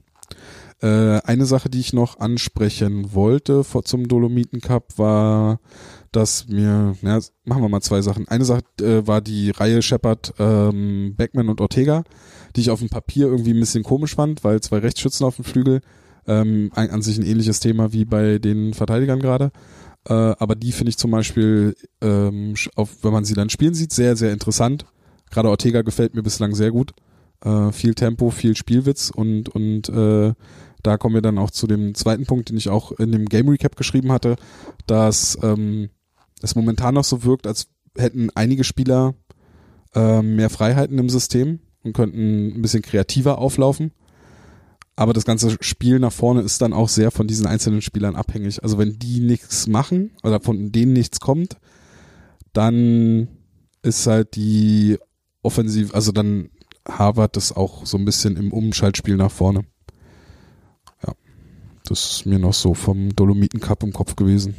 Äh, 0.83 1.21
eine 1.23 1.47
Sache, 1.47 1.71
die 1.71 1.81
ich 1.81 1.93
noch 1.93 2.21
ansprechen 2.21 3.15
wollte 3.15 3.65
vor, 3.65 3.85
zum 3.85 4.09
Dolomiten 4.09 4.61
Cup, 4.61 4.99
war, 4.99 5.59
dass 6.13 6.49
mir, 6.49 6.95
na, 7.01 7.21
machen 7.45 7.63
wir 7.63 7.69
mal 7.69 7.81
zwei 7.81 8.03
Sachen. 8.03 8.29
Eine 8.29 8.45
Sache 8.45 8.63
äh, 8.81 9.07
war 9.07 9.21
die 9.21 9.51
Reihe 9.51 9.81
Shepard, 9.81 10.35
ähm, 10.39 11.15
Beckman 11.17 11.49
und 11.49 11.61
Ortega, 11.61 12.05
die 12.55 12.61
ich 12.61 12.71
auf 12.71 12.81
dem 12.81 12.91
Papier 12.91 13.27
irgendwie 13.27 13.53
ein 13.53 13.61
bisschen 13.61 13.85
komisch 13.85 14.15
fand, 14.15 14.45
weil 14.45 14.61
zwei 14.61 14.79
Rechtsschützen 14.79 15.25
auf 15.25 15.37
dem 15.37 15.45
Flügel, 15.45 15.81
ähm, 16.27 16.71
ein, 16.75 16.91
an 16.91 17.03
sich 17.03 17.17
ein 17.19 17.25
ähnliches 17.25 17.61
Thema 17.61 17.93
wie 17.93 18.05
bei 18.05 18.39
den 18.39 18.75
Verteidigern 18.75 19.21
gerade. 19.21 19.53
Äh, 20.09 20.13
aber 20.13 20.55
die 20.55 20.73
finde 20.73 20.91
ich 20.91 20.99
zum 20.99 21.11
Beispiel, 21.11 21.75
ähm, 22.01 22.55
auf, 22.75 23.03
wenn 23.03 23.13
man 23.13 23.25
sie 23.25 23.35
dann 23.35 23.51
spielen 23.51 23.75
sieht, 23.75 23.93
sehr, 23.93 24.17
sehr 24.17 24.33
interessant. 24.33 24.85
Gerade 25.31 25.49
Ortega 25.49 25.83
gefällt 25.83 26.15
mir 26.15 26.23
bislang 26.23 26.55
sehr 26.55 26.71
gut. 26.71 26.93
Äh, 27.47 27.71
viel 27.71 27.95
Tempo, 27.95 28.31
viel 28.31 28.57
Spielwitz 28.57 29.11
und, 29.11 29.49
und 29.49 29.89
äh, 29.89 30.35
da 30.83 30.97
kommen 30.99 31.15
wir 31.15 31.23
dann 31.23 31.39
auch 31.39 31.53
zu 31.53 31.69
dem 31.69 31.95
zweiten 31.95 32.27
Punkt, 32.27 32.49
den 32.49 32.57
ich 32.57 32.69
auch 32.69 32.91
in 32.91 33.13
dem 33.13 33.27
Game 33.27 33.49
Recap 33.49 33.77
geschrieben 33.77 34.11
hatte, 34.11 34.35
dass 34.89 35.39
ähm, 35.45 35.91
es 36.43 36.57
momentan 36.57 36.95
noch 36.95 37.05
so 37.05 37.23
wirkt, 37.23 37.47
als 37.47 37.69
hätten 37.97 38.31
einige 38.35 38.65
Spieler 38.65 39.15
ähm, 39.95 40.35
mehr 40.35 40.51
Freiheiten 40.51 40.99
im 40.99 41.09
System 41.09 41.61
und 41.85 41.93
könnten 41.93 42.49
ein 42.49 42.63
bisschen 42.63 42.83
kreativer 42.83 43.39
auflaufen. 43.39 43.93
Aber 44.97 45.13
das 45.13 45.25
ganze 45.25 45.57
Spiel 45.61 46.01
nach 46.01 46.13
vorne 46.13 46.41
ist 46.41 46.61
dann 46.63 46.73
auch 46.73 46.89
sehr 46.89 47.13
von 47.13 47.29
diesen 47.29 47.47
einzelnen 47.47 47.81
Spielern 47.81 48.17
abhängig. 48.17 48.61
Also 48.65 48.77
wenn 48.77 48.99
die 48.99 49.21
nichts 49.21 49.69
machen 49.69 50.11
oder 50.25 50.41
von 50.41 50.73
denen 50.73 50.95
nichts 50.95 51.21
kommt, 51.21 51.59
dann 52.53 53.29
ist 53.83 54.09
halt 54.09 54.35
die 54.35 54.99
Offensive, 55.43 55.95
also 55.95 56.11
dann 56.11 56.51
Harvard 56.89 57.37
das 57.37 57.53
auch 57.53 57.87
so 57.87 57.97
ein 57.97 58.05
bisschen 58.05 58.37
im 58.37 58.53
Umschaltspiel 58.53 59.17
nach 59.17 59.31
vorne. 59.31 59.65
Ja, 61.07 61.15
das 61.85 62.13
ist 62.13 62.27
mir 62.27 62.39
noch 62.39 62.55
so 62.55 62.75
vom 62.75 63.15
Dolomiten 63.15 63.61
Cup 63.61 63.83
im 63.83 63.93
Kopf 63.93 64.17
gewesen. 64.17 64.55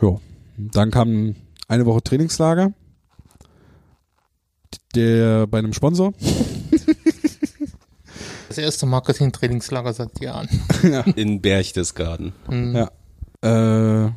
Ja, 0.00 0.16
dann 0.56 0.90
kam 0.90 1.34
eine 1.68 1.86
Woche 1.86 2.02
Trainingslager. 2.02 2.72
Der 4.94 5.46
bei 5.46 5.58
einem 5.58 5.72
Sponsor. 5.72 6.12
Das 8.48 8.56
erste 8.56 8.86
Marketing-Trainingslager 8.86 9.92
seit 9.92 10.20
Jahren. 10.20 10.48
In 11.16 11.42
Berchtesgaden. 11.42 12.32
Hm. 12.46 12.74
Ja. 12.74 14.06
Äh, 14.06 14.10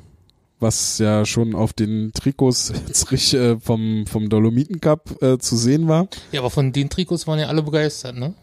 was 0.61 0.97
ja 0.99 1.25
schon 1.25 1.55
auf 1.55 1.73
den 1.73 2.11
Trikots 2.13 2.71
jetzt 2.87 3.33
äh, 3.33 3.59
vom, 3.59 4.05
vom 4.07 4.29
Dolomiten 4.29 4.79
Cup 4.79 5.21
äh, 5.21 5.37
zu 5.37 5.57
sehen 5.57 5.87
war. 5.87 6.07
ja, 6.31 6.41
aber 6.41 6.49
von 6.49 6.71
den 6.71 6.89
Trikots 6.89 7.27
waren 7.27 7.39
ja 7.39 7.47
alle 7.47 7.63
begeistert, 7.63 8.15
ne? 8.15 8.33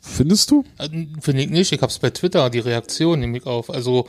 Findest 0.00 0.50
du? 0.50 0.64
Äh, 0.78 0.88
Finde 1.20 1.42
ich 1.42 1.50
nicht. 1.50 1.72
Ich 1.72 1.80
hab's 1.80 1.98
bei 1.98 2.10
Twitter, 2.10 2.50
die 2.50 2.58
Reaktion 2.58 3.20
nehme 3.20 3.38
ich 3.38 3.46
auf. 3.46 3.70
Also 3.70 4.06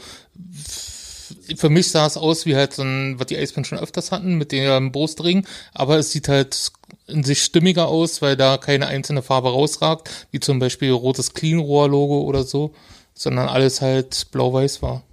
für 1.56 1.70
mich 1.70 1.90
sah 1.90 2.06
es 2.06 2.18
aus 2.18 2.46
wie 2.46 2.56
halt 2.56 2.74
so 2.74 2.84
ein, 2.84 3.20
was 3.20 3.28
die 3.28 3.38
Eisbären 3.38 3.66
schon 3.66 3.80
öfters 3.80 4.12
hatten, 4.12 4.36
mit 4.36 4.52
dem 4.52 4.92
Brustring, 4.92 5.48
aber 5.74 5.98
es 5.98 6.12
sieht 6.12 6.28
halt 6.28 6.72
in 7.08 7.24
sich 7.24 7.44
stimmiger 7.44 7.88
aus, 7.88 8.22
weil 8.22 8.36
da 8.36 8.58
keine 8.58 8.88
einzelne 8.88 9.22
Farbe 9.22 9.50
rausragt, 9.50 10.28
wie 10.32 10.40
zum 10.40 10.60
Beispiel 10.60 10.92
rotes 10.92 11.34
Clean-Rohr-Logo 11.34 12.22
oder 12.22 12.44
so, 12.44 12.74
sondern 13.14 13.48
alles 13.48 13.82
halt 13.82 14.28
blau-weiß 14.32 14.82
war. 14.82 15.04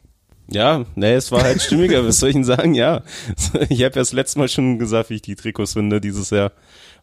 Ja, 0.53 0.85
ne, 0.95 1.13
es 1.15 1.31
war 1.33 1.43
halt 1.43 1.63
stimmiger, 1.63 2.05
was 2.07 2.19
soll 2.21 2.31
ich 2.31 2.35
denn 2.35 2.45
sagen? 2.45 2.75
Ja, 2.75 3.03
ich 3.69 3.83
habe 3.83 3.95
ja 3.95 4.01
das 4.01 4.13
letzte 4.13 4.39
Mal 4.39 4.49
schon 4.49 4.79
gesagt, 4.79 5.11
wie 5.11 5.15
ich 5.17 5.23
die 5.23 5.35
Trikots 5.35 5.73
finde 5.75 6.01
dieses 6.01 6.31
Jahr. 6.31 6.53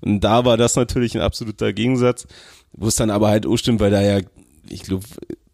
Und 0.01 0.21
da 0.21 0.45
war 0.45 0.57
das 0.57 0.75
natürlich 0.75 1.15
ein 1.15 1.21
absoluter 1.21 1.73
Gegensatz, 1.73 2.27
wo 2.73 2.87
es 2.87 2.95
dann 2.95 3.09
aber 3.09 3.29
halt 3.29 3.45
auch 3.45 3.57
stimmt, 3.57 3.79
weil 3.79 3.91
da 3.91 4.01
ja, 4.01 4.19
ich 4.69 4.83
glaube, 4.83 5.03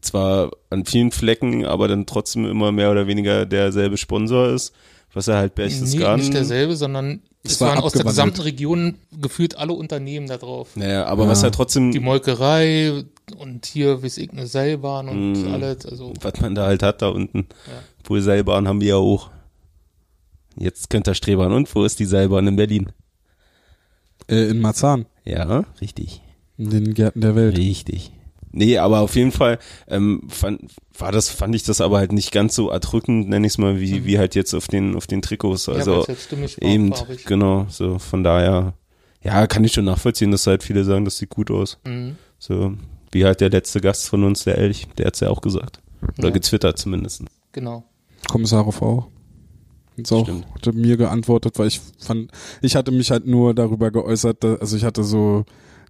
zwar 0.01 0.51
an 0.69 0.85
vielen 0.85 1.11
Flecken, 1.11 1.65
aber 1.65 1.87
dann 1.87 2.05
trotzdem 2.05 2.45
immer 2.45 2.71
mehr 2.71 2.91
oder 2.91 3.07
weniger 3.07 3.45
derselbe 3.45 3.97
Sponsor 3.97 4.49
ist, 4.49 4.73
was 5.13 5.27
er 5.27 5.37
halt 5.37 5.53
Nee, 5.57 5.63
Berchtesgaden... 5.63 6.19
nicht 6.19 6.33
derselbe, 6.33 6.75
sondern 6.75 7.21
Es 7.43 7.53
es 7.53 7.61
war 7.61 7.69
waren 7.69 7.79
aus 7.79 7.93
der 7.93 8.03
gesamten 8.03 8.41
Region 8.41 8.95
gefühlt 9.19 9.57
alle 9.57 9.73
Unternehmen 9.73 10.27
da 10.27 10.37
drauf. 10.37 10.75
Naja, 10.75 11.05
aber 11.05 11.23
Ja. 11.23 11.29
was 11.29 11.41
halt 11.43 11.55
trotzdem, 11.55 11.91
Die 11.91 11.99
Molkerei 11.99 13.03
und 13.37 13.65
hier, 13.65 14.03
weiß 14.03 14.17
ich, 14.17 14.31
eine 14.31 14.47
Seilbahn 14.47 15.07
und 15.09 15.33
Mm. 15.43 15.53
alles, 15.53 15.85
also 15.85 16.13
was 16.21 16.39
man 16.41 16.55
da 16.55 16.65
halt 16.67 16.83
hat 16.83 17.01
da 17.01 17.09
unten. 17.09 17.47
Ja. 17.67 17.81
Wohl 18.09 18.21
Seilbahn 18.21 18.67
haben 18.67 18.81
wir 18.81 18.87
ja 18.89 18.95
auch. 18.97 19.31
Jetzt 20.57 20.89
könnt 20.89 21.07
ihr 21.07 21.15
strebern. 21.15 21.51
Und 21.51 21.73
wo 21.75 21.83
ist 21.83 21.99
die 21.99 22.05
Seilbahn 22.05 22.47
in 22.47 22.55
Berlin? 22.55 22.91
Äh, 24.29 24.49
in 24.49 24.61
Marzahn, 24.61 25.05
Ja, 25.25 25.65
richtig. 25.81 26.21
in 26.57 26.69
den 26.69 26.93
Gärten 26.93 27.21
der 27.21 27.35
Welt. 27.35 27.57
Richtig. 27.57 28.11
Nee, 28.51 28.77
aber 28.77 29.01
auf 29.01 29.15
jeden 29.17 29.33
Fall 29.33 29.59
ähm, 29.89 30.21
fand, 30.29 30.71
war 30.97 31.11
das, 31.11 31.29
fand 31.29 31.53
ich 31.55 31.63
das 31.63 31.81
aber 31.81 31.97
halt 31.97 32.13
nicht 32.13 32.31
ganz 32.31 32.55
so 32.55 32.69
erdrückend, 32.69 33.27
nenn 33.27 33.43
ich 33.43 33.51
es 33.53 33.57
mal, 33.57 33.81
wie, 33.81 34.05
wie 34.05 34.17
halt 34.17 34.33
jetzt 34.33 34.53
auf 34.53 34.67
den, 34.69 34.95
auf 34.95 35.07
den 35.07 35.21
Trikots. 35.21 35.65
ja, 35.65 35.73
Also 35.73 36.01
es 36.03 36.07
jetzt 36.07 36.23
stimmig 36.23 36.57
war, 36.61 36.69
eben, 36.69 36.93
genau, 37.25 37.65
so 37.69 37.99
von 37.99 38.23
daher, 38.23 38.73
ja, 39.21 39.45
kann 39.47 39.65
ich 39.65 39.73
schon 39.73 39.83
nachvollziehen, 39.83 40.31
dass 40.31 40.47
halt 40.47 40.63
viele 40.63 40.85
sagen, 40.85 41.03
das 41.03 41.17
sieht 41.17 41.31
gut 41.31 41.51
aus. 41.51 41.79
Mhm. 41.85 42.15
So, 42.39 42.75
wie 43.15 43.23
halt 43.25 43.39
der 43.41 43.49
letzte 43.49 43.79
Gast 43.79 44.09
von 44.09 44.23
uns, 44.25 44.43
der 44.43 44.57
Elch, 44.57 44.87
der 44.97 45.07
hat's 45.07 45.21
ja 45.21 45.29
auch 45.29 45.39
gesagt. 45.41 45.79
Oder 46.17 46.27
Ja. 46.27 46.33
getwittert 46.33 46.77
zumindest. 46.77 47.23
Genau. 47.53 47.83
Kommissar 48.27 48.69
V. 48.71 49.07
Hat's 49.97 50.11
auch 50.11 50.25
Stimmt. 50.25 50.45
hatte 50.53 50.73
mir 50.73 50.97
geantwortet, 50.97 51.57
weil 51.57 51.67
ich 51.67 51.79
fand, 51.97 52.29
ich 52.61 52.75
hatte 52.75 52.91
mich 52.91 53.11
halt 53.11 53.25
nur 53.25 53.53
darüber 53.53 53.89
geäußert, 53.91 54.43
da, 54.43 54.55
also 54.55 54.75
ich 54.75 54.83
hatte 54.83 55.03
so 55.05 55.45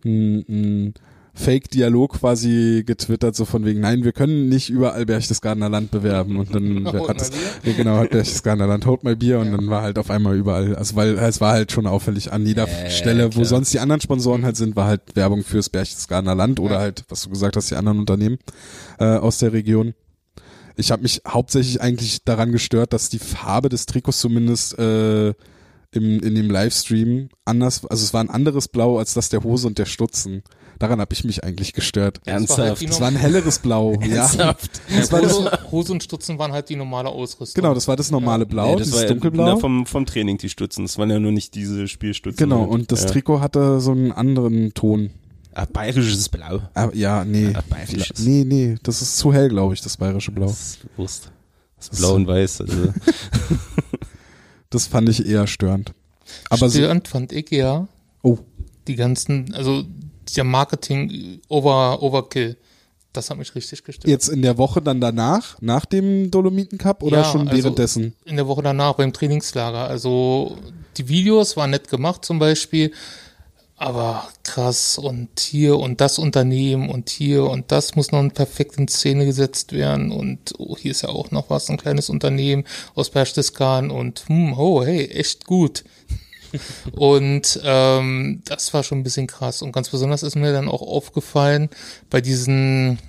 ein 0.06 0.94
Fake-Dialog 1.36 2.14
quasi 2.20 2.84
getwittert, 2.86 3.36
so 3.36 3.46
von 3.46 3.66
wegen, 3.66 3.82
nein, 3.82 4.04
wir 4.04 4.14
können 4.14 4.48
nicht 4.50 4.70
überall 4.70 5.06
Berchtesgadener 5.06 5.70
Land 5.70 5.92
bewerben 5.92 6.38
und 6.38 6.56
dann 6.56 6.86
hat 7.08 7.22
es, 7.22 7.32
ja, 7.64 7.74
genau, 7.74 7.98
hat 7.98 8.10
Berchtesgadener 8.12 8.68
Land, 8.68 8.86
holt 8.86 9.04
mal 9.04 9.16
Bier 9.16 9.40
und 9.40 9.48
Ja. 9.52 9.58
dann 9.58 9.70
war 9.70 9.82
halt 9.82 10.00
auf 10.00 10.10
einmal 10.10 10.36
überall, 10.38 10.76
also 10.76 10.96
weil 10.96 11.18
es 11.18 11.42
war 11.42 11.52
halt 11.54 11.72
schon 11.72 11.88
auffällig 11.88 12.32
an 12.32 12.46
jeder 12.46 12.68
Ja, 12.68 12.90
Stelle, 12.90 13.26
wo 13.28 13.40
klar. 13.40 13.46
sonst 13.46 13.74
die 13.74 13.80
anderen 13.80 14.02
Sponsoren 14.02 14.46
halt 14.46 14.56
sind, 14.56 14.76
war 14.76 14.88
halt 14.88 15.02
Werbung 15.16 15.44
fürs 15.44 15.70
Berchtesgadener 15.70 16.36
Land 16.36 16.60
oder 16.60 16.76
Ja. 16.76 16.80
halt, 16.82 17.04
was 17.10 17.24
du 17.24 17.30
gesagt 17.30 17.58
hast, 17.58 17.70
die 17.70 17.76
anderen 17.76 18.00
Unternehmen 18.00 18.38
äh, 19.00 19.06
aus 19.06 19.40
der 19.40 19.52
Region. 19.54 19.94
Ich 20.78 20.92
habe 20.92 21.04
mich 21.04 21.22
hauptsächlich 21.28 21.82
eigentlich 21.82 22.24
daran 22.24 22.52
gestört, 22.52 22.92
dass 22.94 23.10
die 23.10 23.20
Farbe 23.20 23.70
des 23.70 23.86
Trikots 23.86 24.20
zumindest 24.20 24.78
äh, 24.80 25.30
im, 25.30 25.36
in 26.20 26.36
dem 26.36 26.50
Livestream 26.50 27.30
anders, 27.46 27.86
also 27.86 28.04
es 28.04 28.14
war 28.14 28.22
ein 28.22 28.30
anderes 28.30 28.68
Blau 28.68 28.98
als 29.00 29.14
das 29.14 29.30
der 29.30 29.44
Hose 29.44 29.68
und 29.68 29.78
der 29.78 29.86
Stutzen. 29.86 30.44
Daran 30.80 31.00
habe 31.00 31.14
ich 31.14 31.24
mich 31.24 31.44
eigentlich 31.44 31.74
gestört. 31.74 32.22
Das 32.26 32.28
war 32.28 32.34
halt 32.34 32.50
Ernsthaft? 32.50 32.84
Es 32.84 33.02
war 33.02 33.08
ein 33.08 33.16
helleres 33.16 33.60
Blau. 33.60 33.94
ja. 34.02 34.24
Ernsthaft? 34.24 34.82
Das 34.96 35.12
war 35.12 35.22
das, 35.22 35.34
Hose, 35.34 35.60
Hose 35.72 35.92
und 35.94 36.04
Stutzen 36.04 36.38
waren 36.38 36.52
halt 36.52 36.70
die 36.70 36.76
normale 36.76 37.10
Ausrüstung. 37.10 37.62
genau, 37.62 37.74
das 37.74 37.88
war 37.88 37.96
das 37.96 38.12
normale 38.12 38.46
Blau, 38.46 38.74
Nee, 38.74 38.80
das 38.80 38.94
war 38.94 39.06
dunkelblau. 39.06 39.48
Ja, 39.48 39.58
vom, 39.58 39.86
vom 39.86 40.06
Training 40.06 40.38
die 40.38 40.50
Stutzen. 40.50 40.86
Das 40.86 40.98
waren 40.98 41.10
ja 41.10 41.20
nur 41.20 41.32
nicht 41.32 41.56
diese 41.56 41.88
Spielstutzen. 41.88 42.38
genau, 42.38 42.62
halt. 42.62 42.70
und 42.70 42.92
das 42.92 43.04
ja. 43.04 43.10
Trikot 43.10 43.40
hatte 43.40 43.80
so 43.80 43.92
einen 43.92 44.12
anderen 44.12 44.74
Ton. 44.74 45.12
Ah, 45.54 45.66
bayerisches 45.66 46.28
Blau. 46.30 46.62
Ah, 46.74 46.90
ja, 46.94 47.24
nee. 47.24 47.52
Ah, 47.54 47.64
bayerisches. 47.70 48.20
Nee, 48.20 48.44
nee, 48.46 48.76
das 48.84 49.02
ist 49.02 49.18
zu 49.18 49.34
hell, 49.34 49.50
glaube 49.50 49.74
ich, 49.74 49.82
das 49.82 49.96
bayerische 49.98 50.32
Blau. 50.32 50.48
Das 50.48 50.60
ist 50.60 50.80
Wurst. 50.98 51.32
Das 51.78 51.90
ist 51.90 52.00
blau 52.00 52.16
und 52.16 52.28
weiß. 52.28 52.62
Also. 52.62 52.76
Das 54.70 54.88
fand 54.88 55.08
ich 55.08 55.26
eher 55.26 55.48
störend. 55.48 55.94
Aber 56.50 56.70
so, 56.70 56.80
Störend 56.80 57.08
fand 57.08 57.32
ich 57.32 57.50
ja 57.52 57.88
oh, 58.24 58.40
die 58.88 58.96
ganzen, 58.96 59.54
also 59.54 59.86
der 60.36 60.44
Marketing 60.44 61.40
over, 61.48 62.02
Overkill. 62.02 62.58
Das 63.14 63.30
hat 63.30 63.38
mich 63.38 63.56
richtig 63.56 63.84
gestört. 63.84 64.10
jetzt 64.10 64.28
in 64.28 64.42
der 64.42 64.58
Woche 64.58 64.82
dann 64.82 65.00
danach, 65.00 65.56
nach 65.62 65.86
dem 65.86 66.32
Dolomiten 66.32 66.78
Cup 66.78 67.02
oder 67.02 67.20
Ja, 67.20 67.24
schon 67.24 67.48
also- 67.48 67.64
währenddessen? 67.64 68.14
in 68.26 68.36
der 68.36 68.48
Woche 68.48 68.62
danach 68.62 68.96
beim 68.96 69.14
Trainingslager. 69.14 69.88
Also 69.88 70.58
die 70.98 71.08
Videos 71.08 71.56
waren 71.56 71.70
nett 71.70 71.88
gemacht 71.90 72.26
zum 72.26 72.40
Beispiel, 72.40 72.92
aber 73.78 74.28
krass 74.44 74.98
und 74.98 75.40
hier 75.40 75.78
und 75.80 76.02
das 76.02 76.18
Unternehmen 76.20 76.90
und 76.90 77.10
hier 77.10 77.46
und 77.46 77.72
das 77.72 77.96
muss 77.96 78.12
noch 78.12 78.28
perfekt 78.34 78.78
in 78.78 78.88
Szene 78.90 79.26
gesetzt 79.26 79.72
werden 79.74 80.12
und 80.12 80.54
oh, 80.58 80.76
hier 80.78 80.92
ist 80.92 81.04
ja 81.04 81.10
auch 81.10 81.32
noch 81.32 81.50
was, 81.50 81.70
ein 81.70 81.78
kleines 81.78 82.10
Unternehmen 82.10 82.64
aus 82.96 83.10
Berchtesgaden 83.10 83.92
und 83.92 84.24
hm, 84.28 84.58
oh 84.58 84.84
hey, 84.84 85.06
echt 85.08 85.46
gut. 85.46 85.84
Und 86.94 87.60
ähm, 87.64 88.42
das 88.46 88.74
war 88.74 88.84
schon 88.84 89.00
ein 89.00 89.04
bisschen 89.04 89.28
krass. 89.28 89.62
Und 89.62 89.72
ganz 89.72 89.90
besonders 89.90 90.24
ist 90.24 90.36
mir 90.36 90.54
dann 90.54 90.68
auch 90.68 90.82
aufgefallen 90.82 91.70
bei 92.10 92.22
diesen 92.22 93.00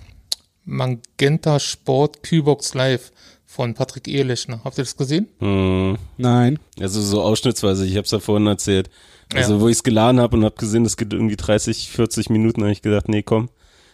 Magenta 0.65 1.59
Sport 1.61 2.23
Kühlbox 2.23 2.75
Live 2.75 3.13
von 3.45 3.75
Patrick 3.75 4.09
Ehrlechner. 4.09 4.61
Habt 4.65 4.79
ihr 4.79 4.85
das 4.85 4.97
gesehen? 4.97 5.29
Hm. 5.39 5.97
Nein. 6.17 6.59
Also 6.81 7.01
so 7.01 7.23
ausschnittsweise, 7.23 7.87
ich 7.87 7.93
habe 7.97 8.05
es 8.05 8.11
ja 8.11 8.19
vorhin 8.19 8.47
erzählt. 8.47 8.91
Also 9.35 9.55
Ja. 9.55 9.61
wo 9.61 9.69
ich 9.69 9.77
es 9.77 9.83
geladen 9.83 10.21
habe 10.21 10.37
und 10.37 10.45
habe 10.45 10.57
gesehen, 10.57 10.85
das 10.85 10.97
geht 10.97 11.13
irgendwie 11.13 11.37
30, 11.37 11.89
40 11.91 12.31
Minuten, 12.31 12.63
habe 12.63 12.73
ich 12.73 12.83
gedacht, 12.83 13.09
nee, 13.09 13.23
komm, 13.23 13.49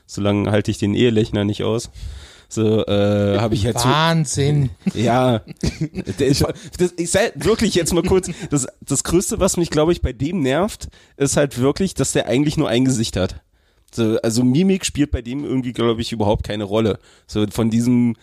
so 0.07 0.20
lange 0.20 0.50
halte 0.50 0.70
ich 0.70 0.78
den 0.78 0.94
Ehelechner 0.94 1.44
nicht 1.44 1.62
aus. 1.62 1.90
So 2.53 2.84
äh, 2.86 3.38
habe 3.38 3.55
ich 3.55 3.62
so, 3.62 3.72
Wahnsinn. 3.72 4.68
ja, 4.92 5.36
ist, 6.18 6.44
das, 6.78 6.92
ich 6.98 7.11
sag 7.11 7.32
wirklich 7.42 7.74
jetzt 7.74 7.94
mal 7.94 8.03
kurz, 8.03 8.28
das, 8.50 8.66
das 8.82 9.05
Größte, 9.05 9.40
was 9.40 9.57
mich, 9.57 9.70
glaube 9.70 9.92
ich, 9.92 10.03
bei 10.03 10.12
dem 10.12 10.40
nervt, 10.40 10.88
ist 11.16 11.38
halt 11.38 11.57
wirklich, 11.59 11.94
dass 11.94 12.12
der 12.12 12.26
eigentlich 12.28 12.59
nur 12.59 12.68
ein 12.68 12.84
Gesicht 12.84 13.16
hat. 13.16 13.40
So, 13.94 14.18
also 14.22 14.44
Mimik 14.44 14.84
spielt 14.84 15.11
bei 15.12 15.22
dem 15.22 15.44
irgendwie, 15.44 15.72
glaube 15.72 16.03
ich, 16.03 16.12
überhaupt 16.12 16.46
keine 16.46 16.64
Rolle. 16.64 16.98
So 17.26 17.46
von 17.50 17.70
diesem 17.70 18.16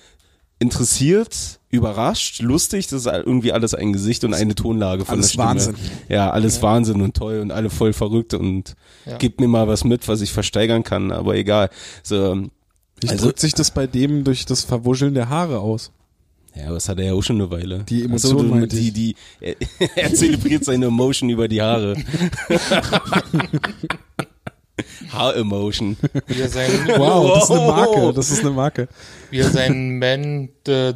interessiert, 0.59 1.59
überrascht, 1.69 2.41
lustig, 2.41 2.88
das 2.88 3.05
ist 3.05 3.11
irgendwie 3.11 3.51
alles 3.53 3.73
ein 3.73 3.93
Gesicht 3.93 4.23
und 4.25 4.34
eine 4.34 4.53
Tonlage 4.55 5.05
von 5.05 5.15
Alles 5.15 5.27
der 5.27 5.32
Stimme. 5.32 5.47
Wahnsinn. 5.47 5.75
Ja, 6.09 6.30
alles 6.32 6.61
Wahnsinn 6.61 7.01
und 7.01 7.15
toll 7.15 7.39
und 7.39 7.51
alle 7.51 7.69
voll 7.69 7.93
verrückt 7.93 8.34
und 8.34 8.75
Ja. 9.05 9.17
gibt 9.17 9.39
mir 9.39 9.47
mal 9.47 9.67
was 9.67 9.84
mit, 9.86 10.07
was 10.07 10.21
ich 10.21 10.32
versteigern 10.34 10.84
kann, 10.84 11.11
aber 11.11 11.36
egal. 11.36 11.69
So, 12.03 12.43
Wie 13.02 13.10
Also- 13.10 13.26
drückt 13.26 13.39
sich 13.39 13.54
das 13.54 13.72
bei 13.72 13.88
dem 13.88 14.24
durch 14.24 14.45
das 14.45 14.64
Verwuscheln 14.64 15.14
der 15.14 15.30
Haare 15.30 15.60
aus? 15.60 15.91
ja, 16.56 16.72
was 16.74 16.89
hat 16.89 16.97
er 17.00 17.06
ja 17.06 17.14
auch 17.14 17.22
schon 17.22 17.38
eine 17.39 17.50
Weile. 17.52 17.86
Die 17.88 18.02
Ach 18.02 18.06
Emotion 18.10 18.38
so, 18.38 18.43
du- 18.43 18.50
meinte 18.50 18.76
die, 18.76 18.91
die, 18.91 19.16
er, 19.39 19.56
er 19.95 20.14
zelebriert 20.14 20.66
seine 20.66 20.88
Emotion 20.88 21.30
über 21.30 21.47
die 21.47 21.62
Haare. 21.62 21.95
Haar-Emotion. 25.12 25.97
Wow, 26.97 27.34
das 27.36 27.50
ist 27.50 27.52
eine 27.52 27.68
Marke. 27.68 28.14
Das 28.14 28.32
ist 28.32 28.39
eine 28.41 28.50
Marke. 28.52 28.88
wie 29.30 29.39
er 29.39 29.50
sein 29.50 30.00
Man 30.00 30.50
äh, 30.68 30.93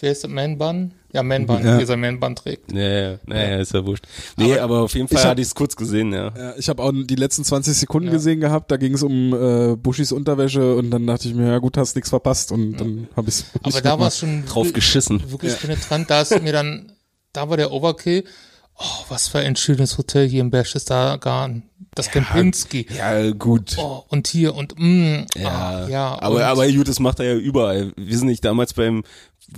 wer 0.00 0.12
ist 0.12 0.24
das, 0.24 0.30
Man 0.30 0.56
Bun? 0.58 0.92
Ja, 1.16 1.22
Man 1.22 1.46
Bun, 1.46 1.64
Ja. 1.64 1.76
wie 1.78 1.82
er 1.82 1.86
sein 1.86 2.00
Man 2.00 2.20
Bun 2.20 2.36
trägt. 2.36 2.72
Naja, 2.72 3.18
naja, 3.26 3.56
ist 3.60 3.72
ja 3.72 3.84
wurscht. 3.84 4.04
Nee, 4.36 4.58
aber, 4.58 4.82
auf 4.82 4.94
jeden 4.94 5.08
Fall 5.08 5.16
ich 5.18 5.24
hab- 5.24 5.30
hatte 5.30 5.40
ich 5.40 5.48
es 5.48 5.54
kurz 5.54 5.74
gesehen, 5.74 6.12
ja. 6.12 6.30
Ja, 6.36 6.54
ich 6.58 6.68
habe 6.68 6.82
auch 6.82 6.92
die 6.94 7.14
letzten 7.14 7.42
20 7.42 7.74
Sekunden 7.76 8.08
Ja. 8.08 8.12
gesehen 8.12 8.38
gehabt. 8.40 8.70
Da 8.70 8.76
ging 8.76 8.92
es 8.94 9.02
um 9.02 9.32
äh, 9.32 9.76
Buschis 9.76 10.12
Unterwäsche 10.12 10.76
und 10.76 10.90
dann 10.90 11.06
dachte 11.06 11.26
ich 11.28 11.34
mir, 11.34 11.48
ja 11.48 11.58
gut, 11.58 11.76
hast 11.78 11.94
nichts 11.96 12.10
verpasst 12.10 12.52
und 12.52 12.76
dann 12.76 13.08
habe 13.16 13.30
ich 13.30 13.44
Aber 13.62 13.80
da 13.80 13.98
war 13.98 14.08
es 14.08 14.18
schon 14.18 14.44
Drauf 14.46 14.72
geschissen. 14.72 15.22
wirklich 15.32 15.58
penetrant. 15.58 16.10
Da 16.10 16.20
ist 16.20 16.42
mir 16.42 16.52
dann, 16.52 16.92
da 17.32 17.48
war 17.48 17.56
der 17.56 17.72
Overkill. 17.72 18.24
Oh, 18.78 19.04
was 19.08 19.28
für 19.28 19.38
ein 19.38 19.56
schönes 19.56 19.96
Hotel 19.96 20.28
hier 20.28 20.42
im 20.42 20.50
Berchtesgaden. 20.50 21.62
Das 21.94 22.10
Kempinski. 22.10 22.86
Ja, 22.94 23.30
gut. 23.30 23.76
Oh, 23.78 24.02
und 24.08 24.26
hier 24.28 24.54
und 24.54 24.74
mm, 24.78 25.24
Ja, 25.34 25.48
ah, 25.48 25.88
ja. 25.88 26.18
aber, 26.20 26.36
und, 26.36 26.42
aber 26.42 26.70
gut, 26.70 26.86
das 26.86 27.00
macht 27.00 27.20
er 27.20 27.24
ja 27.26 27.34
überall. 27.36 27.92
Wir 27.96 28.18
sind 28.18 28.26
nicht 28.26 28.44
damals 28.44 28.74
beim, 28.74 29.02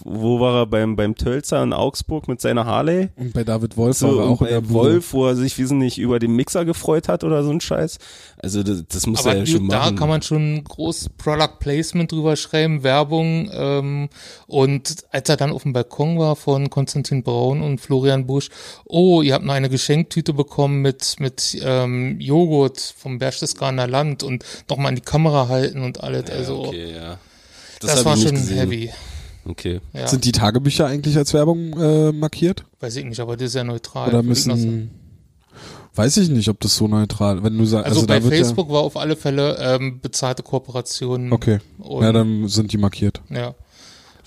wo 0.04 0.38
war 0.38 0.62
er, 0.62 0.66
beim, 0.66 0.96
beim 0.96 1.14
Tölzer 1.14 1.62
in 1.62 1.72
Augsburg 1.72 2.28
mit 2.28 2.40
seiner 2.40 2.66
Harley? 2.66 3.08
Und 3.16 3.32
bei 3.32 3.42
David 3.42 3.76
Wolf 3.76 3.96
So, 3.96 4.16
war 4.18 4.24
er 4.24 4.30
auch 4.30 4.42
in 4.42 4.48
der 4.48 4.60
bei 4.60 4.66
Bude. 4.66 4.74
Wolf, 4.74 5.12
wo 5.14 5.26
er 5.26 5.36
sich, 5.36 5.56
nicht, 5.58 5.98
über 5.98 6.18
den 6.18 6.36
Mixer 6.36 6.64
gefreut 6.64 7.08
hat 7.08 7.24
oder 7.24 7.42
so 7.42 7.50
ein 7.50 7.60
Scheiß. 7.60 7.98
Also 8.38 8.62
das, 8.62 8.84
das 8.86 9.06
muss 9.06 9.20
aber 9.20 9.34
er 9.34 9.38
ja 9.40 9.46
schon 9.46 9.68
da 9.68 9.78
machen. 9.78 9.96
kann 9.96 10.08
man 10.08 10.22
schon 10.22 10.62
groß 10.64 11.10
Product 11.16 11.58
Placement 11.58 12.12
drüber 12.12 12.36
schreiben, 12.36 12.82
Werbung. 12.82 13.50
Ähm, 13.52 14.08
und 14.46 15.04
als 15.10 15.28
er 15.28 15.36
dann 15.36 15.52
auf 15.52 15.62
dem 15.62 15.72
Balkon 15.72 16.18
war 16.18 16.36
von 16.36 16.68
Konstantin 16.68 17.22
Braun 17.22 17.62
und 17.62 17.80
Florian 17.80 18.26
Busch, 18.26 18.50
oh, 18.84 19.22
ihr 19.22 19.34
habt 19.34 19.44
noch 19.44 19.54
eine 19.54 19.70
Geschenktüte 19.70 20.34
bekommen 20.34 20.82
mit, 20.82 21.16
mit 21.18 21.58
ähm, 21.62 22.20
Joghurt 22.20 22.78
vom 22.96 23.18
Berchtesgadener 23.18 23.86
Land 23.86 24.22
und 24.22 24.44
nochmal 24.68 24.90
an 24.90 24.96
die 24.96 25.02
Kamera 25.02 25.48
halten 25.48 25.82
und 25.82 26.02
alles. 26.02 26.30
also 26.30 26.66
okay, 26.66 26.92
ja. 26.94 27.18
das, 27.80 27.98
hab 27.98 28.04
war 28.04 28.16
schon 28.16 28.32
gesehen. 28.32 28.58
heavy. 28.58 28.90
Okay. 29.48 29.80
Ja, 29.94 30.06
Sind 30.06 30.24
die 30.24 30.32
Tagebücher 30.32 30.86
eigentlich 30.86 31.16
als 31.16 31.32
Werbung 31.34 31.72
äh, 31.80 32.12
markiert? 32.12 32.64
weiß 32.80 32.96
ich 32.96 33.04
nicht, 33.04 33.20
aber 33.20 33.36
das 33.36 33.46
ist 33.48 33.54
ja 33.54 33.64
neutral. 33.64 34.08
Oder 34.10 34.22
müssen. 34.22 34.90
Weiß 35.94 36.16
ich 36.18 36.28
nicht, 36.28 36.48
ob 36.48 36.60
das 36.60 36.76
so 36.76 36.86
neutral. 36.86 37.42
Wenn 37.42 37.58
du 37.58 37.64
sagst, 37.64 37.86
Also, 37.86 38.00
also, 38.00 38.06
bei 38.06 38.18
da 38.18 38.24
wird 38.24 38.34
Facebook 38.34 38.68
war 38.70 38.82
auf 38.82 38.96
alle 38.96 39.16
Fälle 39.16 39.56
ähm, 39.58 39.98
bezahlte 40.00 40.42
Kooperationen. 40.44 41.28
ja. 41.28 41.32
Okay. 41.32 41.58
Und, 41.78 42.04
Ja, 42.04 42.12
dann 42.12 42.46
sind 42.48 42.72
die 42.72 42.78
markiert. 42.78 43.20
ja. 43.30 43.54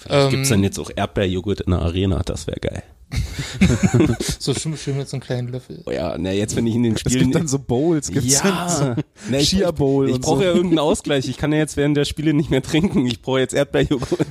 Vielleicht 0.01 0.25
Ähm, 0.25 0.29
gibt's 0.31 0.49
dann 0.49 0.63
jetzt 0.63 0.79
auch 0.79 0.89
Erdbeerjoghurt 0.95 1.61
in 1.61 1.71
der 1.71 1.81
Arena, 1.81 2.21
das 2.25 2.47
wäre 2.47 2.59
geil. 2.59 2.83
So 4.39 4.53
schön, 4.53 4.75
schön 4.77 4.97
mit 4.97 5.07
so 5.09 5.17
einem 5.17 5.21
kleinen 5.21 5.47
Löffel. 5.49 5.83
Oh 5.85 5.91
ja, 5.91 6.17
na 6.17 6.31
jetzt, 6.31 6.55
wenn 6.55 6.65
ich 6.65 6.75
in 6.75 6.83
den 6.83 6.93
Es 6.93 7.01
Spielen... 7.01 7.25
gibt 7.25 7.35
dann 7.35 7.47
so 7.47 7.59
Bowls, 7.59 8.09
gibt's 8.09 8.41
ja, 8.41 8.69
so 8.69 8.95
na, 9.29 9.37
ich, 9.37 9.49
Chia 9.49 9.69
Bowl 9.71 10.07
ich 10.07 10.15
und 10.15 10.21
brauche 10.21 10.37
so. 10.37 10.43
ja 10.43 10.49
irgendeinen 10.49 10.79
Ausgleich. 10.79 11.27
Ich 11.27 11.37
kann 11.37 11.51
ja 11.51 11.59
jetzt 11.59 11.77
während 11.77 11.97
der 11.97 12.05
Spiele 12.05 12.33
nicht 12.33 12.49
mehr 12.49 12.63
trinken. 12.63 13.05
Ich 13.05 13.21
brauche 13.21 13.39
jetzt 13.39 13.53
Erdbeerjoghurt. 13.53 14.27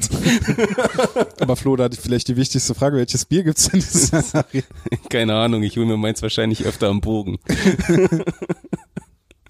Aber 1.41 1.57
Flo, 1.57 1.77
da 1.77 1.85
hatte 1.85 1.95
ich 1.95 2.01
vielleicht 2.01 2.29
die 2.29 2.37
wichtigste 2.37 2.75
Frage, 2.75 2.97
welches 2.97 3.27
Bier 3.27 3.45
gibt's 3.45 3.69
denn 3.69 3.85
in? 4.53 4.63
Keine 5.11 5.35
Ahnung, 5.35 5.63
ich 5.63 5.77
hole 5.77 5.87
mir 5.87 5.97
meins 5.97 6.23
wahrscheinlich 6.23 6.65
öfter 6.65 6.89
am 6.89 7.01
Bogen. 7.01 7.39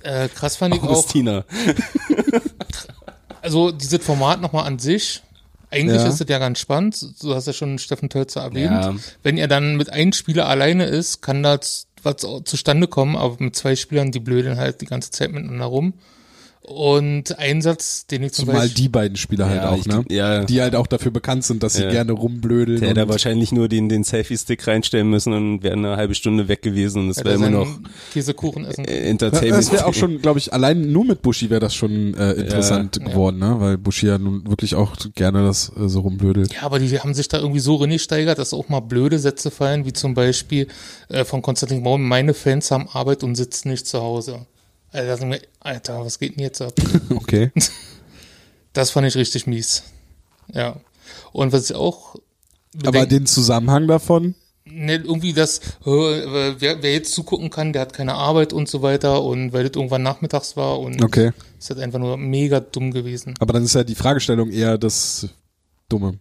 Äh, 0.02 0.28
krass 0.28 0.56
fand 0.56 0.74
ich 0.74 0.82
auch, 0.82 0.88
Augustina. 0.88 1.44
also 3.42 3.70
dieses 3.70 4.04
Format 4.04 4.40
nochmal 4.40 4.66
an 4.66 4.78
sich, 4.78 5.22
eigentlich 5.70 6.00
Ja. 6.00 6.08
ist 6.08 6.20
es 6.20 6.28
ja 6.28 6.38
ganz 6.38 6.58
spannend, 6.58 7.22
du 7.22 7.34
hast 7.34 7.46
ja 7.46 7.52
schon 7.52 7.78
Steffen 7.78 8.08
Tölzer 8.08 8.42
erwähnt. 8.42 8.70
Ja. 8.70 8.94
Wenn 9.22 9.38
er 9.38 9.48
dann 9.48 9.76
mit 9.76 9.92
einem 9.92 10.12
Spieler 10.12 10.48
alleine 10.48 10.84
ist, 10.84 11.22
kann 11.22 11.42
das 11.42 11.86
was 12.02 12.16
zustande 12.44 12.88
kommen, 12.88 13.14
aber 13.16 13.36
mit 13.38 13.54
zwei 13.54 13.76
Spielern, 13.76 14.10
die 14.10 14.20
blödeln 14.20 14.56
halt 14.56 14.80
die 14.80 14.86
ganze 14.86 15.10
Zeit 15.10 15.32
miteinander 15.32 15.66
rum. 15.66 15.94
Und 16.62 17.38
ein 17.38 17.62
Satz, 17.62 18.06
den 18.06 18.22
ich 18.22 18.32
zum 18.32 18.44
Zumal 18.44 18.60
Beispiel, 18.62 18.82
die 18.84 18.88
beiden 18.90 19.16
Spieler 19.16 19.48
halt 19.48 19.62
Ja, 19.62 19.70
auch, 19.70 19.86
ne? 19.86 20.04
ja. 20.10 20.44
Die 20.44 20.60
halt 20.60 20.76
auch 20.76 20.86
dafür 20.86 21.10
bekannt 21.10 21.42
sind, 21.42 21.62
dass 21.62 21.72
sie 21.72 21.82
Ja. 21.84 21.90
gerne 21.90 22.12
rumblödeln. 22.12 22.80
Der 22.80 22.90
hätte 22.90 23.08
wahrscheinlich 23.08 23.50
nur 23.50 23.66
den, 23.68 23.88
den 23.88 24.04
Selfie-Stick 24.04 24.66
reinstellen 24.66 25.08
müssen 25.08 25.32
und 25.32 25.62
wäre 25.62 25.72
eine 25.74 25.96
halbe 25.96 26.14
Stunde 26.14 26.48
weg 26.48 26.60
gewesen 26.60 27.04
und 27.04 27.10
es 27.10 27.16
wäre 27.16 27.30
hätte 27.30 27.46
immer 27.46 27.50
noch 27.50 27.80
Käsekuchen 28.12 28.66
essen. 28.66 28.84
Entertainment. 28.84 29.56
Das 29.58 29.72
wäre 29.72 29.86
auch 29.86 29.94
schon, 29.94 30.20
glaube 30.20 30.38
ich, 30.38 30.52
allein 30.52 30.92
nur 30.92 31.06
mit 31.06 31.22
Buschi 31.22 31.48
wäre 31.48 31.60
das 31.60 31.74
schon 31.74 32.12
äh, 32.14 32.32
interessant 32.32 32.98
Ja. 33.00 33.08
geworden, 33.08 33.38
ne? 33.38 33.56
Weil 33.58 33.78
Buschi 33.78 34.06
ja 34.06 34.18
nun 34.18 34.46
wirklich 34.46 34.74
auch 34.74 34.96
gerne 35.14 35.42
das 35.42 35.72
äh, 35.76 35.88
so 35.88 36.00
rumblödelt. 36.00 36.52
Ja, 36.54 36.62
aber 36.62 36.78
die 36.78 36.90
haben 37.00 37.14
sich 37.14 37.28
da 37.28 37.38
irgendwie 37.38 37.60
so 37.60 37.76
reingesteigert, 37.76 38.38
dass 38.38 38.52
auch 38.52 38.68
mal 38.68 38.80
blöde 38.80 39.18
Sätze 39.18 39.50
fallen, 39.50 39.86
wie 39.86 39.94
zum 39.94 40.12
Beispiel 40.14 40.68
äh, 41.08 41.24
von 41.24 41.40
Konstantin 41.40 41.82
Braun, 41.82 42.02
meine 42.02 42.34
Fans 42.34 42.70
haben 42.70 42.86
Arbeit 42.92 43.22
und 43.24 43.34
sitzen 43.34 43.70
nicht 43.70 43.86
zu 43.86 44.00
Hause. 44.02 44.46
Wir, 44.92 45.40
Alter, 45.60 46.04
was 46.04 46.18
geht 46.18 46.36
denn 46.36 46.42
jetzt 46.44 46.60
ab? 46.60 46.74
Okay. 47.14 47.52
Das 48.72 48.92
fand 48.92 49.04
ich 49.04 49.16
richtig 49.16 49.48
mies. 49.48 49.82
Ja. 50.52 50.76
Und 51.32 51.52
was 51.52 51.68
ich 51.68 51.74
auch 51.74 52.14
Aber 52.86 53.04
den 53.04 53.26
Zusammenhang 53.26 53.88
davon, 53.88 54.36
ne, 54.64 54.94
irgendwie 54.94 55.32
das, 55.32 55.58
äh, 55.84 56.56
wer, 56.60 56.80
wer 56.80 56.92
jetzt 56.92 57.12
zugucken 57.12 57.50
kann, 57.50 57.72
der 57.72 57.82
hat 57.82 57.92
keine 57.92 58.14
Arbeit 58.14 58.52
und 58.52 58.68
so 58.68 58.80
weiter 58.82 59.22
und 59.22 59.52
weil 59.52 59.64
das 59.64 59.76
irgendwann 59.76 60.04
nachmittags 60.04 60.56
war 60.56 60.78
und 60.78 61.02
okay. 61.02 61.32
ist 61.58 61.70
halt 61.70 61.80
einfach 61.80 61.98
nur 61.98 62.16
mega 62.16 62.60
dumm 62.60 62.92
gewesen. 62.92 63.34
Aber 63.40 63.52
dann 63.52 63.64
ist 63.64 63.74
ja 63.74 63.82
die 63.82 63.96
Fragestellung 63.96 64.50
eher 64.50 64.78
das 64.78 65.28
Dumme. 65.88 66.18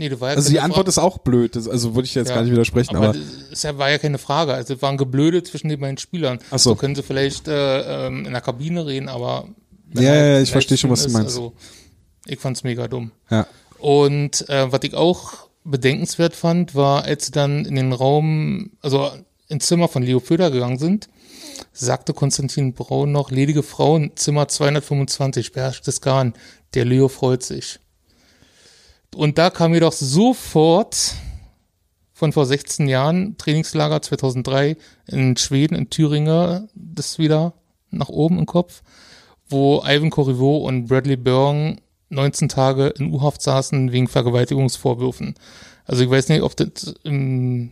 Nee, 0.00 0.08
das 0.08 0.20
war 0.20 0.30
ja 0.30 0.36
Also 0.36 0.50
die 0.50 0.60
Antwort 0.60 0.84
Fra- 0.86 0.88
ist 0.90 0.98
auch 0.98 1.18
blöd, 1.18 1.56
das, 1.56 1.68
also 1.68 1.94
würde 1.96 2.06
ich 2.06 2.14
jetzt 2.14 2.28
Ja. 2.28 2.36
gar 2.36 2.42
nicht 2.42 2.52
widersprechen, 2.52 2.94
aber, 2.96 3.08
aber, 3.10 3.18
es 3.50 3.64
war 3.64 3.90
ja 3.90 3.98
keine 3.98 4.18
Frage. 4.18 4.54
Also 4.54 4.74
es 4.74 4.82
waren 4.82 4.96
Geblöde 4.96 5.42
zwischen 5.42 5.68
den 5.68 5.80
beiden 5.80 5.98
Spielern. 5.98 6.38
Ach 6.50 6.58
so. 6.58 6.70
so 6.70 6.76
können 6.76 6.94
sie 6.94 7.02
vielleicht 7.02 7.48
äh, 7.48 8.06
ähm, 8.06 8.24
in 8.24 8.32
der 8.32 8.40
Kabine 8.40 8.86
reden, 8.86 9.08
aber 9.08 9.48
Ja, 9.94 10.02
ja, 10.02 10.24
ja, 10.26 10.40
ich 10.40 10.52
verstehe 10.52 10.78
schon, 10.78 10.90
was 10.90 11.02
du 11.04 11.10
meinst. 11.10 11.30
Ist, 11.30 11.34
also 11.36 11.52
ich 12.26 12.38
fand's 12.38 12.62
mega 12.64 12.86
dumm. 12.88 13.10
ja. 13.30 13.46
Und 13.80 14.48
äh, 14.48 14.72
was 14.72 14.80
ich 14.82 14.94
auch 14.94 15.48
bedenkenswert 15.64 16.34
fand, 16.34 16.74
war, 16.74 17.04
als 17.04 17.26
sie 17.26 17.32
dann 17.32 17.64
in 17.64 17.74
den 17.76 17.92
Raum, 17.92 18.70
also 18.82 19.10
ins 19.48 19.66
Zimmer 19.66 19.86
von 19.88 20.02
Leo 20.02 20.18
Föder 20.20 20.50
gegangen 20.50 20.78
sind, 20.78 21.08
sagte 21.72 22.12
Konstantin 22.12 22.72
Braun 22.72 23.12
noch, 23.12 23.30
ledige 23.30 23.62
Frauen, 23.62 24.12
Zimmer 24.16 24.48
225, 24.48 25.52
beherrschtes 25.52 26.00
Garn. 26.00 26.34
Der 26.74 26.84
Leo 26.84 27.06
freut 27.08 27.42
sich. 27.44 27.78
Und 29.14 29.38
da 29.38 29.50
kam 29.50 29.72
mir 29.72 29.80
doch 29.80 29.92
sofort 29.92 31.14
von 32.12 32.32
vor 32.32 32.46
16 32.46 32.88
Jahren, 32.88 33.36
Trainingslager 33.38 34.02
2003 34.02 34.76
in 35.06 35.36
Schweden, 35.36 35.76
in 35.76 35.88
Thüringen, 35.88 36.68
das 36.74 37.18
wieder 37.18 37.54
nach 37.90 38.08
oben 38.08 38.38
im 38.38 38.46
Kopf, 38.46 38.82
wo 39.48 39.82
Ivan 39.84 40.10
Corriveau 40.10 40.58
und 40.58 40.88
Bradley 40.88 41.16
Byrne 41.16 41.76
19 42.10 42.48
Tage 42.48 42.88
in 42.88 43.12
U-Haft 43.12 43.42
saßen 43.42 43.92
wegen 43.92 44.08
Vergewaltigungsvorwürfen. 44.08 45.34
Also 45.84 46.02
ich 46.02 46.10
weiß 46.10 46.28
nicht, 46.28 46.42
ob 46.42 46.56
das 46.56 46.94
im, 47.04 47.70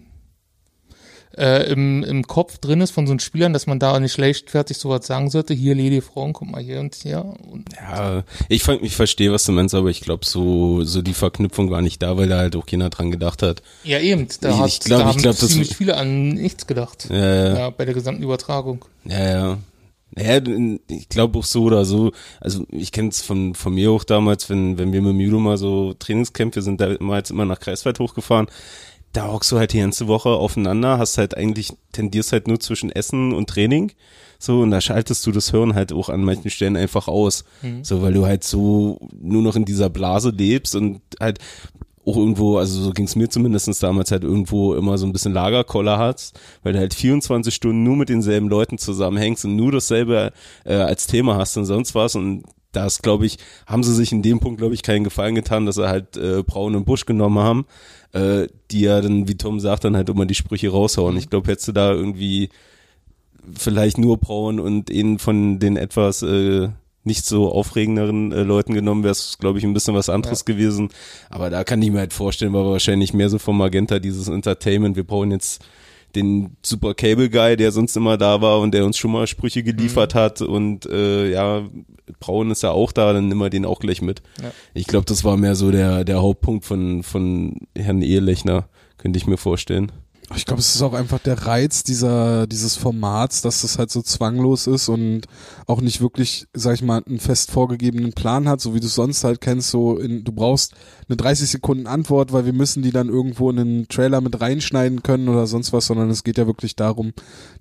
äh, 1.37 1.70
im, 1.70 2.03
im 2.03 2.26
Kopf 2.26 2.59
drin 2.59 2.80
ist 2.80 2.91
von 2.93 3.07
so 3.07 3.12
einem 3.12 3.20
Spielern, 3.20 3.53
dass 3.53 3.66
man 3.66 3.78
da 3.78 3.99
nicht 4.01 4.16
leichtfertig 4.16 4.78
sowas 4.78 5.07
sagen 5.07 5.30
sollte. 5.30 5.55
Hier, 5.55 5.74
ledige 5.74 6.03
Frauen, 6.03 6.32
guck 6.32 6.49
mal 6.51 6.62
hier 6.62 6.80
und 6.80 6.95
hier. 6.95 7.24
Und 7.51 7.66
Ja, 7.74 8.22
ich, 8.49 8.66
ich 8.68 8.97
verstehe, 8.97 9.32
was 9.32 9.45
du 9.45 9.53
meinst, 9.53 9.74
aber 9.74 9.89
ich 9.91 10.01
glaube, 10.01 10.24
so, 10.24 10.82
so 10.84 11.03
die 11.03 11.14
Verknüpfung 11.14 11.70
war 11.70 11.82
nicht 11.82 12.03
da, 12.03 12.16
weil 12.16 12.28
da 12.28 12.39
halt 12.39 12.57
auch 12.57 12.66
keiner 12.66 12.91
dran 12.91 13.11
gedacht 13.11 13.43
hat. 13.43 13.62
ja, 13.84 13.99
eben. 13.99 14.26
Da, 14.41 14.51
Ich- 14.51 14.57
hat, 14.59 14.68
ich 14.68 14.80
glaub- 14.80 14.99
da 15.01 15.05
ich 15.05 15.12
haben 15.14 15.22
glaub, 15.22 15.39
das- 15.39 15.49
ziemlich 15.51 15.76
viele 15.76 15.97
an 15.97 16.28
nichts 16.30 16.66
gedacht. 16.66 17.09
Ja, 17.11 17.16
ja. 17.16 17.59
Ja, 17.59 17.70
bei 17.70 17.84
der 17.84 17.95
gesamten 17.95 18.22
Übertragung. 18.22 18.84
Ja, 19.05 19.24
ja. 19.30 19.59
Ja, 20.18 20.41
ich 20.89 21.09
glaube 21.11 21.39
auch 21.39 21.45
so 21.45 21.64
oder 21.64 21.84
so. 21.84 22.12
Also 22.41 22.64
ich 22.70 22.91
kenne 22.93 23.11
es 23.11 23.20
von, 23.20 23.55
von 23.55 23.74
mir 23.74 23.91
auch 23.91 24.03
damals, 24.05 24.49
wenn, 24.49 24.78
wenn 24.78 24.91
wir 24.95 25.03
mit 25.03 25.14
Müdo 25.14 25.39
mal 25.39 25.59
so 25.59 25.93
Trainingscamp, 25.99 26.55
wir 26.55 26.62
sind 26.62 26.80
da 26.80 26.95
mal 27.01 27.18
jetzt 27.18 27.30
immer 27.30 27.45
nach 27.45 27.61
Kreiswald 27.61 27.99
hochgefahren, 27.99 28.47
da 29.12 29.32
hockst 29.32 29.50
du 29.52 29.59
halt 29.59 29.72
die 29.72 29.78
ganze 29.80 30.09
Woche 30.09 30.30
aufeinander, 30.30 30.98
hast 30.98 31.18
halt 31.18 31.36
eigentlich, 31.36 31.72
tendierst 31.92 32.32
halt 32.32 32.48
nur 32.48 32.61
zwischen 32.61 32.90
Essen 32.90 33.32
und 33.32 33.48
Training. 33.48 33.92
So, 34.38 34.61
und 34.61 34.70
da 34.70 34.80
schaltest 34.82 35.26
du 35.26 35.32
das 35.32 35.52
Hören 35.52 35.74
halt 35.74 35.92
auch 35.92 36.11
an 36.11 36.22
manchen 36.22 36.50
Stellen 36.50 36.76
einfach 36.76 37.09
aus. 37.09 37.44
So, 37.82 38.02
weil 38.02 38.12
du 38.12 38.26
halt 38.26 38.44
so 38.44 38.98
nur 39.18 39.42
noch 39.42 39.57
in 39.57 39.64
dieser 39.64 39.88
Blase 39.88 40.30
lebst 40.30 40.74
und 40.76 41.00
halt 41.18 41.38
auch 42.07 42.16
irgendwo, 42.16 42.59
also 42.59 42.80
so 42.82 42.92
ging 42.92 43.07
es 43.07 43.16
mir 43.16 43.28
zumindest 43.28 43.82
damals 43.82 44.12
halt 44.12 44.22
irgendwo 44.22 44.74
immer 44.74 44.96
so 44.96 45.07
ein 45.07 45.12
bisschen 45.12 45.32
Lagerkoller 45.32 45.98
hast, 45.98 46.38
weil 46.62 46.72
du 46.72 46.78
halt 46.78 46.94
24 46.94 47.52
Stunden 47.52 47.82
nur 47.82 47.96
mit 47.96 48.09
denselben 48.09 48.48
Leuten 48.48 48.78
zusammenhängst 48.78 49.44
und 49.44 49.57
nur 49.57 49.72
dasselbe 49.72 50.32
äh, 50.64 50.74
als 50.74 51.09
Thema 51.09 51.36
hast 51.36 51.57
und 51.57 51.64
sonst 51.64 51.96
was 51.96 52.14
und 52.14 52.44
das, 52.77 53.03
glaube 53.03 53.27
ich, 53.27 53.39
haben 53.66 53.83
sie 53.83 53.95
sich 53.95 54.12
in 54.12 54.22
dem 54.22 54.39
Punkt, 54.41 54.59
glaube 54.59 54.74
ich, 54.74 54.83
keinen 54.83 55.05
Gefallen 55.05 55.35
getan, 55.35 55.66
dass 55.66 55.77
sie 55.77 55.89
halt 55.89 56.16
äh, 56.16 56.43
Braun 56.43 56.77
und 56.77 56.85
Busch 56.85 57.07
genommen 57.07 57.39
haben, 57.39 57.66
äh, 58.12 58.47
die 58.70 58.83
ja 58.83 59.01
dann, 59.01 59.29
wie 59.29 59.37
Tom 59.37 59.61
sagt, 59.61 59.85
dann 59.85 59.97
halt 59.97 60.09
immer 60.09 60.27
die 60.27 60.35
Sprüche 60.35 60.70
raushauen. 60.70 61.16
Ich 61.16 61.31
glaube, 61.31 61.51
hättest 61.51 61.68
du 61.68 61.72
da 61.72 61.93
irgendwie 61.93 62.51
vielleicht 63.55 63.99
nur 63.99 64.18
Braun 64.18 64.61
und 64.61 64.91
einen 64.91 65.18
von 65.18 65.59
den 65.59 65.77
etwas 65.77 66.22
äh, 66.22 66.68
nicht 67.05 67.24
so 67.24 67.53
aufregenderen 67.53 68.33
äh, 68.33 68.43
Leuten 68.43 68.74
genommen, 68.74 69.05
wäre 69.05 69.12
es, 69.12 69.39
glaube 69.39 69.59
ich, 69.59 69.64
ein 69.64 69.72
bisschen 69.72 69.95
was 69.95 70.09
anderes 70.09 70.45
gewesen. 70.45 70.91
Aber 71.31 71.51
da 71.51 71.64
kann 71.64 71.81
ich 71.81 71.91
mir 71.91 72.01
halt 72.01 72.12
vorstellen, 72.12 72.53
war 72.53 72.64
wahrscheinlich 72.66 73.14
mehr 73.14 73.31
so 73.31 73.39
vom 73.39 73.57
Magenta 73.57 74.01
dieses 74.01 74.29
Entertainment. 74.29 74.97
Wir 74.97 75.05
brauchen 75.05 75.31
jetzt 75.31 75.64
den 76.17 76.57
Super 76.62 76.95
Cable 76.95 77.31
Guy, 77.31 77.57
der 77.57 77.71
sonst 77.71 77.97
immer 77.97 78.17
da 78.17 78.41
war 78.41 78.61
und 78.61 78.73
der 78.73 78.85
uns 78.85 78.97
schon 78.97 79.12
mal 79.12 79.27
Sprüche 79.27 79.62
geliefert 79.62 80.14
hat 80.14 80.43
und 80.43 80.87
äh, 80.87 81.31
ja, 81.31 81.62
Braun 82.21 82.51
ist 82.51 82.62
ja 82.62 82.71
auch 82.71 82.93
da, 82.93 83.12
dann 83.12 83.29
nimm 83.29 83.39
wir 83.39 83.51
den 83.51 83.64
auch 83.64 83.81
gleich 83.81 84.03
mit. 84.03 84.23
Ja. 84.43 84.51
Ich 84.75 84.87
glaube, 84.87 85.07
das 85.07 85.25
war 85.25 85.37
mehr 85.37 85.55
so 85.55 85.71
der 85.71 86.05
der 86.05 86.23
Hauptpunkt 86.23 86.64
von 86.64 87.03
von 87.03 87.57
Herrn 87.77 88.03
Ehelechner, 88.03 88.69
könnte 88.99 89.19
ich 89.19 89.27
mir 89.27 89.37
vorstellen. 89.37 89.93
Ich 90.35 90.45
glaube, 90.45 90.61
es 90.61 90.74
ist 90.74 90.83
auch 90.83 90.93
einfach 90.93 91.20
der 91.20 91.47
Reiz 91.47 91.85
dieser, 91.85 92.49
dieses 92.49 92.74
Formats, 92.74 93.43
dass 93.43 93.62
das 93.62 93.79
halt 93.79 93.93
so 93.93 94.03
zwanglos 94.03 94.66
ist 94.66 94.89
und 94.89 95.27
auch 95.66 95.81
nicht 95.81 96.01
wirklich, 96.01 96.49
sag 96.53 96.74
ich 96.74 96.83
mal, 96.83 97.03
einen 97.07 97.20
fest 97.20 97.53
vorgegebenen 97.53 98.12
Plan 98.12 98.49
hat, 98.49 98.61
so 98.61 98.74
wie 98.74 98.81
du 98.81 98.87
es 98.87 98.97
sonst 98.97 99.22
halt 99.22 99.41
kennst, 99.41 99.70
so 99.70 99.99
in, 99.99 100.24
du 100.24 100.33
brauchst 100.33 100.74
eine 101.09 101.16
30 101.16 101.49
Sekunden 101.49 101.87
Antwort, 101.87 102.33
weil 102.33 102.45
wir 102.45 102.53
müssen 102.53 102.83
die 102.83 102.91
dann 102.91 103.09
irgendwo 103.09 103.51
in 103.51 103.59
einen 103.59 103.89
Trailer 103.89 104.20
mit 104.20 104.41
reinschneiden 104.41 105.05
können 105.05 105.29
oder 105.29 105.47
sonst 105.47 105.72
was, 105.72 105.87
sondern 105.87 106.11
es 106.11 106.24
geht 106.24 106.39
ja 106.39 106.47
wirklich 106.49 106.74
darum, 106.74 107.12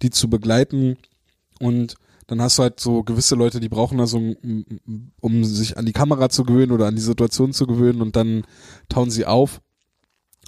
die 0.01 0.09
zu 0.09 0.27
begleiten. 0.27 0.97
Und 1.59 1.95
dann 2.25 2.41
hast 2.41 2.57
du 2.57 2.63
halt 2.63 2.79
so 2.79 3.03
gewisse 3.03 3.35
Leute, 3.35 3.59
die 3.59 3.69
brauchen 3.69 3.99
da 3.99 4.07
so, 4.07 4.17
um 5.21 5.43
sich 5.43 5.77
an 5.77 5.85
die 5.85 5.93
Kamera 5.93 6.29
zu 6.29 6.43
gewöhnen 6.43 6.71
oder 6.71 6.87
an 6.87 6.95
die 6.95 7.01
Situation 7.01 7.53
zu 7.53 7.67
gewöhnen 7.67 8.01
und 8.01 8.15
dann 8.15 8.43
tauen 8.89 9.11
sie 9.11 9.25
auf 9.25 9.61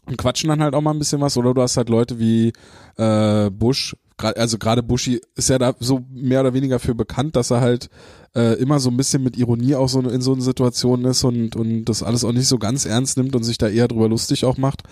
und 0.07 0.17
quatschen 0.17 0.49
dann 0.49 0.61
halt 0.61 0.73
auch 0.73 0.81
mal 0.81 0.91
ein 0.91 0.99
bisschen 0.99 1.21
was. 1.21 1.37
Oder 1.37 1.53
du 1.53 1.61
hast 1.61 1.77
halt 1.77 1.89
Leute 1.89 2.17
wie 2.19 2.53
äh, 2.97 3.49
Bush, 3.51 3.95
also 4.17 4.57
gerade 4.57 4.81
Buschi 4.81 5.21
ist 5.35 5.49
ja 5.49 5.59
da 5.59 5.75
so 5.79 6.05
mehr 6.11 6.41
oder 6.41 6.53
weniger 6.53 6.79
für 6.79 6.95
bekannt, 6.95 7.35
dass 7.35 7.51
er 7.51 7.61
halt 7.61 7.89
äh, 8.35 8.53
immer 8.53 8.79
so 8.79 8.89
ein 8.89 8.97
bisschen 8.97 9.21
mit 9.21 9.37
Ironie 9.37 9.75
auch 9.75 9.89
so 9.89 9.99
in 9.99 10.21
so 10.21 10.33
einer 10.33 10.41
Situation 10.41 11.05
ist 11.05 11.23
und, 11.23 11.55
und 11.55 11.85
das 11.85 12.03
alles 12.03 12.23
auch 12.23 12.31
nicht 12.31 12.47
so 12.47 12.57
ganz 12.57 12.85
ernst 12.85 13.17
nimmt 13.17 13.35
und 13.35 13.43
sich 13.43 13.57
da 13.57 13.67
eher 13.67 13.87
drüber 13.87 14.09
lustig 14.09 14.45
auch 14.45 14.57
macht. 14.57 14.83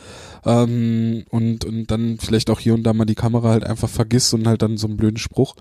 Ähm, 0.45 1.24
und, 1.30 1.66
und 1.66 1.88
dann 1.88 2.18
vielleicht 2.20 2.49
auch 2.49 2.59
hier 2.59 2.74
und 2.74 2.84
da 2.84 2.93
mal 2.93 3.05
die 3.05 3.16
Kamera 3.16 3.49
halt 3.49 3.63
einfach 3.63 3.89
vergisst 3.89 4.34
und 4.34 4.47
halt 4.47 4.61
dann 4.61 4.78
so 4.78 4.88
einen 4.88 4.97
blöden 4.97 5.18
Spruch. 5.18 5.55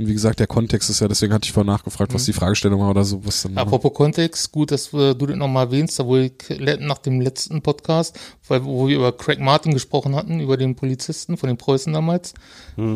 Und 0.00 0.08
wie 0.08 0.14
gesagt, 0.14 0.40
der 0.40 0.46
Kontext 0.46 0.88
ist 0.88 1.00
ja, 1.00 1.08
deswegen 1.08 1.34
hatte 1.34 1.44
ich 1.44 1.52
vorher 1.52 1.70
nachgefragt, 1.70 2.14
was 2.14 2.24
die 2.24 2.32
Fragestellung 2.32 2.80
war 2.80 2.88
oder 2.88 3.04
so, 3.04 3.22
was 3.26 3.42
dann. 3.42 3.58
Apropos 3.58 3.92
Kontext, 3.92 4.50
gut, 4.50 4.70
dass 4.70 4.94
äh, 4.94 5.14
du 5.14 5.26
das 5.26 5.36
nochmal 5.36 5.66
erwähnst, 5.66 5.98
da 5.98 6.06
wo 6.06 6.16
ich 6.16 6.32
nach 6.78 6.96
dem 6.96 7.20
letzten 7.20 7.60
Podcast, 7.60 8.18
weil, 8.48 8.64
wo 8.64 8.88
wir 8.88 8.96
über 8.96 9.12
Craig 9.12 9.40
Martin 9.40 9.74
gesprochen 9.74 10.16
hatten, 10.16 10.40
über 10.40 10.56
den 10.56 10.74
Polizisten 10.74 11.36
von 11.36 11.48
den 11.48 11.58
Preußen 11.58 11.92
damals. 11.92 12.32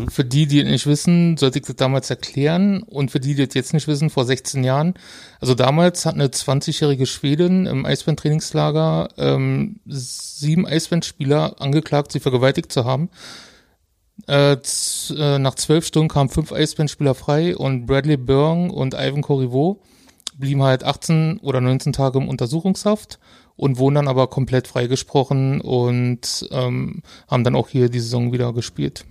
Für 0.08 0.24
die, 0.24 0.46
die 0.46 0.60
es 0.60 0.66
nicht 0.66 0.86
wissen, 0.86 1.36
sollte 1.36 1.58
ich 1.58 1.66
das 1.66 1.76
damals 1.76 2.08
erklären. 2.08 2.82
Und 2.82 3.10
für 3.10 3.20
die, 3.20 3.34
die 3.34 3.44
das 3.44 3.54
jetzt 3.54 3.74
nicht 3.74 3.86
wissen, 3.86 4.08
vor 4.08 4.24
16 4.24 4.64
Jahren. 4.64 4.94
Also 5.40 5.54
damals 5.54 6.06
hat 6.06 6.14
eine 6.14 6.28
20-jährige 6.28 7.04
Schwedin 7.04 7.66
im 7.66 7.84
Eisbären-Trainingslager 7.84 9.10
ähm, 9.18 9.80
sieben 9.84 10.66
Eisbären-Spieler 10.66 11.60
angeklagt, 11.60 12.12
sie 12.12 12.20
vergewaltigt 12.20 12.72
zu 12.72 12.86
haben. 12.86 13.10
Äh, 14.26 14.56
äh, 14.56 15.38
nach 15.38 15.54
zwölf 15.56 15.86
Stunden 15.86 16.08
kamen 16.08 16.30
fünf 16.30 16.52
Eisbären-Spieler 16.52 17.14
frei 17.14 17.56
und 17.56 17.86
Bradley 17.86 18.16
Byrne 18.16 18.72
und 18.72 18.94
Ivan 18.94 19.22
Corriveau 19.22 19.80
blieben 20.36 20.62
halt 20.62 20.84
18 20.84 21.38
oder 21.42 21.60
19 21.60 21.92
Tage 21.92 22.18
im 22.18 22.28
Untersuchungshaft 22.28 23.18
und 23.56 23.78
wurden 23.78 23.96
dann 23.96 24.08
aber 24.08 24.26
komplett 24.28 24.66
freigesprochen 24.66 25.60
und 25.60 26.48
ähm, 26.50 27.02
haben 27.28 27.44
dann 27.44 27.54
auch 27.54 27.68
hier 27.68 27.88
die 27.88 28.00
Saison 28.00 28.32
wieder 28.32 28.52
gespielt. 28.52 29.04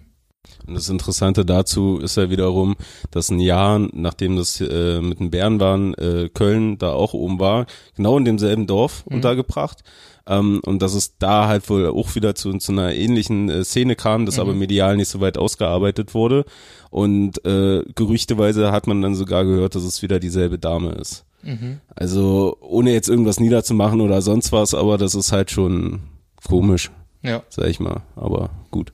Und 0.68 0.74
das 0.76 0.90
Interessante 0.90 1.46
dazu 1.46 2.00
ist 2.00 2.18
ja 2.18 2.30
wiederum, 2.30 2.76
dass 3.12 3.30
ein 3.30 3.40
Jahr, 3.40 3.80
nachdem 3.94 4.36
das 4.36 4.60
äh, 4.60 5.00
mit 5.00 5.20
den 5.20 5.32
Bären 5.32 5.60
waren, 5.62 5.94
äh, 5.94 6.30
Köln 6.34 6.78
da 6.78 6.92
auch 6.92 7.14
oben 7.14 7.40
war, 7.40 7.66
genau 7.96 8.18
in 8.18 8.26
demselben 8.26 8.68
Dorf 8.68 9.06
Mhm. 9.08 9.16
untergebracht. 9.16 9.84
Ähm, 10.26 10.62
und 10.66 10.82
dass 10.82 10.94
es 10.94 11.18
da 11.18 11.48
halt 11.48 11.70
wohl 11.70 11.88
auch 11.90 12.16
wieder 12.16 12.34
zu, 12.36 12.58
zu 12.58 12.72
einer 12.72 12.94
ähnlichen 12.94 13.50
äh, 13.50 13.64
Szene 13.66 13.96
kam, 13.96 14.26
das 14.26 14.36
Mhm. 14.36 14.42
aber 14.42 14.54
medial 14.54 14.96
nicht 14.96 15.10
so 15.10 15.20
weit 15.20 15.38
ausgearbeitet 15.38 16.14
wurde. 16.14 16.46
Und 16.90 17.44
äh, 17.46 17.84
gerüchteweise 17.96 18.72
hat 18.72 18.88
man 18.88 19.02
dann 19.02 19.16
sogar 19.16 19.44
gehört, 19.44 19.76
dass 19.76 19.84
es 19.84 20.02
wieder 20.02 20.20
dieselbe 20.20 20.58
Dame 20.60 20.92
ist. 20.92 21.26
Mhm. 21.42 21.80
Also 21.94 22.56
ohne 22.62 22.94
jetzt 22.94 23.10
irgendwas 23.10 23.40
niederzumachen 23.42 24.00
oder 24.00 24.22
sonst 24.22 24.52
was, 24.54 24.74
aber 24.74 24.98
das 24.98 25.14
ist 25.14 25.34
halt 25.34 25.52
schon 25.52 26.00
komisch, 26.48 26.90
Ja. 27.22 27.44
sag 27.50 27.68
ich 27.68 27.82
mal. 27.82 28.02
Aber 28.16 28.50
gut. 28.72 28.94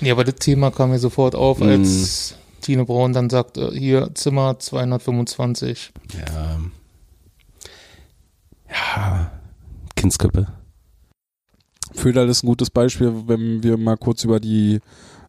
Ja, 0.00 0.12
aber 0.12 0.22
das 0.24 0.36
Thema 0.36 0.70
kam 0.70 0.90
mir 0.90 0.98
sofort 1.00 1.34
auf, 1.34 1.60
als 1.62 2.36
Tine 2.60 2.84
Braun 2.84 3.12
dann 3.12 3.28
sagt, 3.28 3.56
äh, 3.58 3.70
hier 3.72 4.10
Zimmer 4.14 4.58
225. 4.60 5.92
Ja. 6.16 6.58
Ja. 8.68 9.30
Kindsköppe. 10.04 10.48
Föderl 11.94 12.28
ist 12.28 12.44
ein 12.44 12.48
gutes 12.48 12.68
Beispiel, 12.68 13.10
wenn 13.26 13.62
wir 13.62 13.78
mal 13.78 13.96
kurz 13.96 14.22
über 14.22 14.38
die 14.38 14.80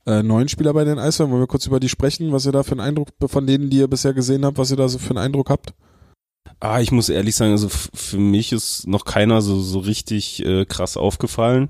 äh, 0.05 0.21
neuen 0.21 0.49
Spieler 0.49 0.73
bei 0.73 0.83
den 0.83 0.99
Eisbären, 0.99 1.31
wollen 1.31 1.43
wir 1.43 1.47
kurz 1.47 1.65
über 1.65 1.79
die 1.79 1.87
sprechen, 1.87 2.33
was 2.33 2.45
ihr 2.45 2.51
da 2.51 2.61
für 2.63 2.73
einen 2.73 2.81
Eindruck, 2.81 3.07
von 3.25 3.47
denen, 3.47 3.69
die 3.69 3.77
ihr 3.77 3.87
bisher 3.87 4.13
gesehen 4.13 4.43
habt, 4.43 4.57
was 4.57 4.71
ihr 4.71 4.75
da 4.75 4.89
so 4.89 4.97
für 4.97 5.11
einen 5.11 5.19
Eindruck 5.19 5.49
habt? 5.49 5.73
Ah, 6.59 6.81
ich 6.81 6.91
muss 6.91 7.07
ehrlich 7.07 7.37
sagen, 7.37 7.53
also 7.53 7.69
für 7.69 8.17
mich 8.17 8.51
ist 8.51 8.85
noch 8.85 9.05
keiner 9.05 9.41
so, 9.41 9.61
so 9.61 9.79
richtig 9.79 10.45
äh, 10.45 10.65
krass 10.65 10.97
aufgefallen. 10.97 11.69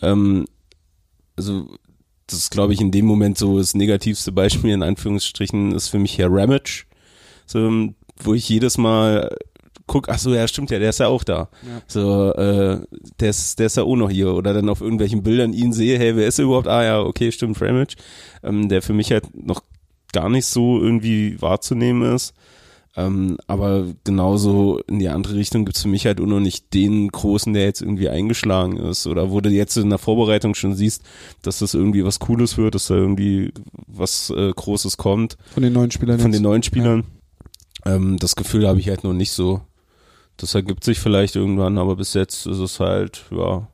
Ähm, 0.00 0.46
also, 1.36 1.66
das 2.28 2.38
ist, 2.38 2.50
glaube 2.52 2.74
ich, 2.74 2.80
in 2.80 2.92
dem 2.92 3.06
Moment 3.06 3.38
so 3.38 3.58
das 3.58 3.74
negativste 3.74 4.30
Beispiel, 4.30 4.70
in 4.70 4.84
Anführungsstrichen, 4.84 5.72
ist 5.72 5.88
für 5.88 5.98
mich 5.98 6.16
Herr 6.16 6.28
Ramage. 6.30 6.84
So, 7.46 7.88
wo 8.22 8.34
ich 8.34 8.48
jedes 8.48 8.78
Mal 8.78 9.36
guck, 9.90 10.08
ach 10.08 10.20
so, 10.20 10.32
ja, 10.32 10.46
stimmt 10.46 10.70
ja, 10.70 10.78
der 10.78 10.90
ist 10.90 11.00
ja 11.00 11.08
auch 11.08 11.24
da. 11.24 11.48
Ja. 11.66 11.82
So, 11.88 12.32
äh, 12.32 12.78
der 13.18 13.30
ist, 13.30 13.58
der 13.58 13.66
ist 13.66 13.76
ja 13.76 13.82
auch 13.82 13.96
noch 13.96 14.08
hier. 14.08 14.32
Oder 14.32 14.54
dann 14.54 14.68
auf 14.68 14.80
irgendwelchen 14.80 15.24
Bildern 15.24 15.52
ihn 15.52 15.72
sehe, 15.72 15.98
hey, 15.98 16.14
wer 16.14 16.28
ist 16.28 16.38
er 16.38 16.44
überhaupt? 16.44 16.68
Ah 16.68 16.84
ja, 16.84 17.00
okay, 17.02 17.32
stimmt, 17.32 17.60
Ramage. 17.60 17.96
Ähm, 18.44 18.68
der 18.68 18.82
für 18.82 18.92
mich 18.92 19.10
halt 19.10 19.24
noch 19.34 19.64
gar 20.12 20.28
nicht 20.28 20.46
so 20.46 20.80
irgendwie 20.80 21.42
wahrzunehmen 21.42 22.14
ist. 22.14 22.34
Ähm, 22.96 23.36
aber 23.48 23.84
genauso 24.04 24.78
in 24.86 25.00
die 25.00 25.08
andere 25.08 25.34
Richtung 25.34 25.64
gibt's 25.64 25.82
für 25.82 25.88
mich 25.88 26.06
halt 26.06 26.20
auch 26.20 26.26
noch 26.26 26.40
nicht 26.40 26.72
den 26.72 27.08
Großen, 27.08 27.52
der 27.52 27.64
jetzt 27.64 27.82
irgendwie 27.82 28.08
eingeschlagen 28.08 28.76
ist. 28.76 29.08
Oder 29.08 29.32
wo 29.32 29.40
du 29.40 29.50
jetzt 29.50 29.76
in 29.76 29.90
der 29.90 29.98
Vorbereitung 29.98 30.54
schon 30.54 30.74
siehst, 30.76 31.02
dass 31.42 31.58
das 31.58 31.74
irgendwie 31.74 32.04
was 32.04 32.20
Cooles 32.20 32.58
wird, 32.58 32.76
dass 32.76 32.86
da 32.86 32.94
irgendwie 32.94 33.52
was 33.88 34.30
äh, 34.30 34.52
Großes 34.54 34.96
kommt 34.98 35.36
Von 35.52 35.64
den 35.64 35.72
neuen 35.72 35.90
Spielern 35.90 36.20
von 36.20 36.30
jetzt? 36.30 36.38
den 36.38 36.44
neuen 36.44 36.62
Spielern. 36.62 37.04
Ähm, 37.84 38.18
das 38.18 38.36
Gefühl 38.36 38.68
habe 38.68 38.78
ich 38.78 38.88
halt 38.88 39.02
noch 39.02 39.14
nicht 39.14 39.32
so. 39.32 39.62
Das 40.40 40.54
ergibt 40.54 40.84
sich 40.84 40.98
vielleicht 40.98 41.36
irgendwann, 41.36 41.76
aber 41.76 41.96
bis 41.96 42.14
jetzt 42.14 42.46
ist 42.46 42.58
es 42.58 42.80
halt, 42.80 43.24
ja, 43.30 43.68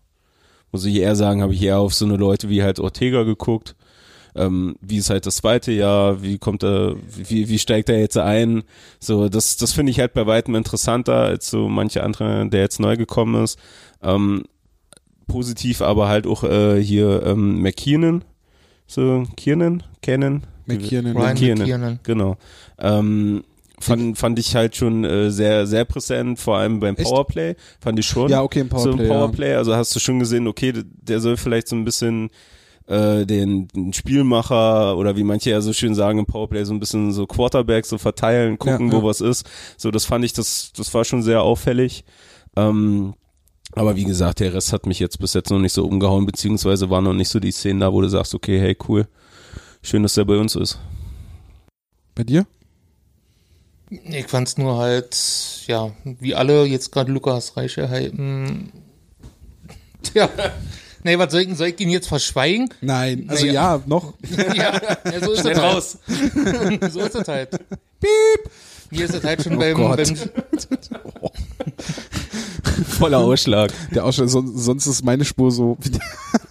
muss 0.73 0.85
ich 0.85 0.97
eher 0.97 1.15
sagen, 1.15 1.41
habe 1.41 1.55
ich 1.55 1.63
eher 1.63 1.79
auf 1.79 1.95
so 1.95 2.05
eine 2.05 2.17
Leute 2.17 2.49
wie 2.49 2.63
halt 2.63 2.81
Ortega 2.81 3.23
geguckt. 3.23 3.77
Ähm, 4.35 4.75
wie 4.81 4.99
ist 4.99 5.09
halt 5.09 5.27
das 5.27 5.37
zweite 5.37 5.71
Jahr, 5.71 6.23
wie 6.23 6.39
kommt 6.39 6.65
er, 6.65 6.97
wie, 7.07 7.49
wie 7.49 7.59
steigt 7.61 7.89
er 7.89 8.01
jetzt 8.01 8.19
ein? 8.19 8.65
So, 8.99 9.29
das, 9.29 9.57
das 9.57 9.73
finde 9.73 9.93
ich 9.93 10.01
halt 10.01 10.13
bei 10.13 10.27
weitem 10.27 10.57
interessanter 10.57 11.15
als 11.15 11.49
so 11.51 11.69
manche 11.69 12.03
andere, 12.03 12.49
der 12.49 12.63
jetzt 12.63 12.81
neu 12.81 12.97
gekommen 12.97 13.45
ist. 13.45 13.59
Ähm, 14.03 14.43
positiv 15.29 15.83
aber 15.83 16.09
halt 16.09 16.27
auch 16.27 16.43
äh, 16.43 16.83
hier 16.83 17.23
ähm, 17.25 17.63
McKiernan, 17.63 18.25
so 18.89 19.25
Kiernan, 19.37 19.85
Cannon, 20.03 20.43
McKiernan. 20.67 21.17
Ryan 21.17 21.29
McKiernan. 21.29 21.59
McKiernan. 21.59 22.01
Genau. 22.03 22.37
Ähm, 22.79 23.45
fand, 23.81 24.19
fand 24.19 24.39
ich 24.39 24.55
halt 24.55 24.77
schon 24.77 25.05
äh, 25.05 25.31
sehr, 25.31 25.67
sehr 25.67 25.85
präsent, 25.85 26.39
vor 26.39 26.57
allem 26.59 26.81
beim? 26.81 26.97
Powerplay, 26.97 27.57
fand 27.81 27.99
ich 27.99 28.07
schon. 28.07 28.31
Ja, 28.31 28.43
okay, 28.43 28.61
im 28.61 28.69
so 28.71 28.77
Powerplay. 28.77 29.03
im 29.03 29.09
Powerplay, 29.09 29.55
also 29.55 29.75
hast 29.75 29.95
du 29.95 30.01
schon 30.01 30.19
gesehen, 30.19 30.47
okay, 30.47 30.73
der 30.85 31.21
soll 31.21 31.37
vielleicht 31.37 31.69
so 31.69 31.77
ein 31.77 31.85
bisschen 31.85 32.31
äh, 32.87 33.27
den, 33.27 33.69
den 33.69 33.93
Spielmacher 33.93 34.97
oder 34.97 35.17
wie 35.17 35.25
manche 35.25 35.51
ja 35.51 35.61
so 35.61 35.73
schön 35.73 35.95
sagen 35.95 36.19
im 36.21 36.27
Powerplay 36.27 36.65
so 36.65 36.73
ein 36.73 36.81
bisschen 36.81 37.13
so 37.13 37.27
Quarterback 37.27 37.85
so 37.85 37.99
verteilen, 37.99 38.59
gucken, 38.59 38.89
Ja, 38.89 38.93
wo 38.93 38.99
ja. 38.99 39.05
was 39.05 39.21
ist. 39.21 39.47
So, 39.77 39.91
das 39.91 40.05
fand 40.05 40.25
ich, 40.25 40.33
das, 40.33 40.73
das 40.77 40.93
war 40.95 41.05
schon 41.05 41.23
sehr 41.23 41.43
auffällig. 41.43 42.05
Ähm, 42.57 43.15
aber 43.73 43.97
wie 43.97 44.05
gesagt, 44.05 44.41
der 44.41 44.55
Rest 44.55 44.73
hat 44.73 44.87
mich 44.87 45.01
jetzt 45.01 45.19
bis 45.19 45.35
jetzt 45.35 45.51
noch 45.51 45.59
nicht 45.59 45.73
so 45.73 45.85
umgehauen, 45.85 46.25
beziehungsweise 46.25 46.89
waren 46.89 47.05
noch 47.05 47.13
nicht 47.13 47.29
so 47.29 47.41
die 47.41 47.51
Szenen 47.51 47.81
da, 47.81 47.93
wo 47.93 48.01
du 48.01 48.09
sagst, 48.09 48.35
okay, 48.35 48.59
hey, 48.59 48.77
cool, 48.89 49.07
schön, 49.83 50.03
dass 50.03 50.15
der 50.15 50.25
bei 50.25 50.39
uns 50.39 50.55
ist. 50.55 50.75
Ja. 50.75 50.81
Bei 52.15 52.25
dir? 52.25 52.47
Ich 53.91 54.27
fand's 54.27 54.59
nur 54.59 54.79
halt, 54.79 55.17
ja, 55.67 55.93
wie 56.05 56.35
alle 56.35 56.65
jetzt 56.65 56.91
gerade 56.91 57.13
Lukas 57.13 57.57
Reiche 57.57 57.89
hypen. 57.89 58.73
Tja, 60.03 60.29
nee, 61.05 61.17
was 61.19 61.31
soll 61.31 61.43
ich, 61.43 61.57
soll 61.57 61.69
ich 61.69 61.79
ihn 61.81 61.91
jetzt 61.91 62.09
verschweigen? 62.09 62.69
Nein, 62.81 63.27
also 63.29 63.47
Naja. 63.47 63.77
ja, 63.77 63.83
noch. 63.87 64.15
ja, 64.55 64.81
ja, 65.05 65.21
so 65.21 65.33
ist 65.33 65.41
Schnell 65.41 65.53
es 65.53 65.61
halt. 65.61 65.75
raus. 65.75 65.99
so 66.93 67.01
ist 67.01 67.15
es 67.15 67.29
halt. 67.29 67.51
Piep! 68.01 68.51
Mir 68.91 69.05
ist 69.05 69.15
es 69.15 69.25
halt 69.25 69.43
schon 69.43 69.59
beim, 69.59 69.77
Gott. 69.77 69.97
beim, 69.97 70.17
Voller 72.89 73.19
Ausschlag. 73.19 73.73
Der 73.95 74.05
Ausschlag, 74.05 74.29
son, 74.29 74.57
sonst 74.57 74.87
ist 74.87 75.05
meine 75.05 75.25
Spur 75.25 75.51
so. 75.51 75.77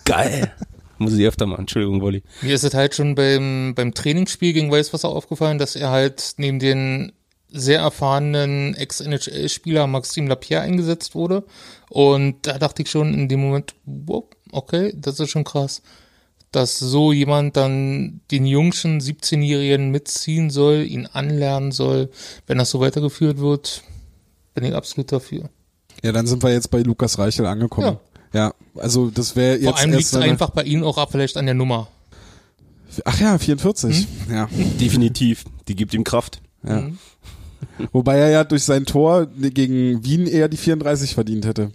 Geil. 0.05 0.51
Muss 0.97 1.13
ich 1.13 1.25
öfter 1.25 1.45
machen. 1.45 1.61
Entschuldigung, 1.61 2.01
Wolli. 2.01 2.23
Mir 2.41 2.55
ist 2.55 2.63
es 2.63 2.73
halt 2.73 2.95
schon 2.95 3.15
beim, 3.15 3.73
beim 3.75 3.93
Trainingsspiel 3.93 4.53
gegen 4.53 4.71
Weißwasser 4.71 5.09
aufgefallen, 5.09 5.59
dass 5.59 5.75
er 5.75 5.89
halt 5.91 6.33
neben 6.37 6.59
den 6.59 7.11
sehr 7.55 7.79
erfahrenen 7.79 8.75
Ex-NHL-Spieler 8.75 9.87
Maxime 9.87 10.29
Lapierre 10.29 10.61
eingesetzt 10.61 11.15
wurde. 11.15 11.43
Und 11.89 12.45
da 12.47 12.57
dachte 12.57 12.83
ich 12.83 12.89
schon 12.89 13.13
in 13.13 13.29
dem 13.29 13.41
Moment, 13.41 13.73
wow, 13.85 14.25
okay, 14.51 14.93
das 14.95 15.19
ist 15.19 15.29
schon 15.29 15.43
krass. 15.43 15.81
Dass 16.51 16.79
so 16.79 17.11
jemand 17.11 17.57
dann 17.57 18.21
den 18.31 18.45
jungschen 18.45 19.01
17-Jährigen 19.01 19.91
mitziehen 19.91 20.49
soll, 20.49 20.83
ihn 20.83 21.07
anlernen 21.07 21.71
soll. 21.71 22.09
Wenn 22.47 22.57
das 22.57 22.69
so 22.69 22.79
weitergeführt 22.79 23.39
wird, 23.39 23.83
bin 24.53 24.63
ich 24.63 24.73
absolut 24.73 25.11
dafür. 25.11 25.49
Ja, 26.03 26.11
dann 26.11 26.27
sind 26.27 26.43
wir 26.43 26.51
jetzt 26.51 26.71
bei 26.71 26.81
Lukas 26.81 27.17
Reichel 27.17 27.45
angekommen. 27.45 27.97
Ja, 28.33 28.53
also 28.75 29.09
das 29.09 29.35
wäre 29.35 29.55
jetzt 29.55 29.65
Vor 29.65 29.77
allem 29.77 29.91
liegt 29.91 30.03
es 30.03 30.15
einfach 30.15 30.49
bei 30.49 30.63
Ihnen 30.63 30.83
auch 30.83 30.97
ab, 30.97 31.09
vielleicht 31.11 31.37
an 31.37 31.45
der 31.45 31.55
Nummer. 31.55 31.87
Ach 33.03 33.19
ja, 33.19 33.37
44. 33.37 34.07
Ja. 34.29 34.47
Definitiv. 34.79 35.45
Die 35.67 35.75
gibt 35.75 35.93
ihm 35.93 36.03
Kraft. 36.03 36.41
ja. 36.67 36.81
Mhm. 36.81 36.97
Wobei 37.91 38.17
er 38.17 38.29
ja 38.29 38.43
durch 38.43 38.63
sein 38.63 38.85
Tor 38.85 39.27
gegen 39.27 40.03
Wien 40.03 40.27
eher 40.27 40.47
die 40.47 40.57
34 40.57 41.13
verdient 41.13 41.45
hätte. 41.45 41.71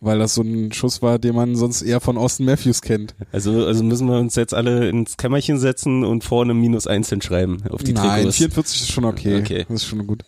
Weil 0.00 0.18
das 0.18 0.34
so 0.34 0.42
ein 0.42 0.72
Schuss 0.72 1.00
war, 1.02 1.18
den 1.18 1.34
man 1.34 1.56
sonst 1.56 1.80
eher 1.80 2.00
von 2.00 2.18
Austin 2.18 2.46
Matthews 2.46 2.82
kennt. 2.82 3.14
Also, 3.32 3.64
also 3.64 3.82
müssen 3.84 4.06
wir 4.06 4.18
uns 4.18 4.34
jetzt 4.34 4.52
alle 4.52 4.88
ins 4.88 5.16
Kämmerchen 5.16 5.58
setzen 5.58 6.04
und 6.04 6.24
vorne 6.24 6.52
minus 6.52 6.86
eins 6.86 7.08
hinschreiben 7.08 7.62
auf 7.70 7.82
die 7.82 7.94
Nein, 7.94 8.18
Trikots. 8.22 8.36
44 8.36 8.82
ist 8.82 8.92
schon 8.92 9.04
okay. 9.04 9.38
Okay. 9.38 9.64
Das 9.68 9.82
ist 9.82 9.88
schon 9.88 10.06
gut. 10.06 10.24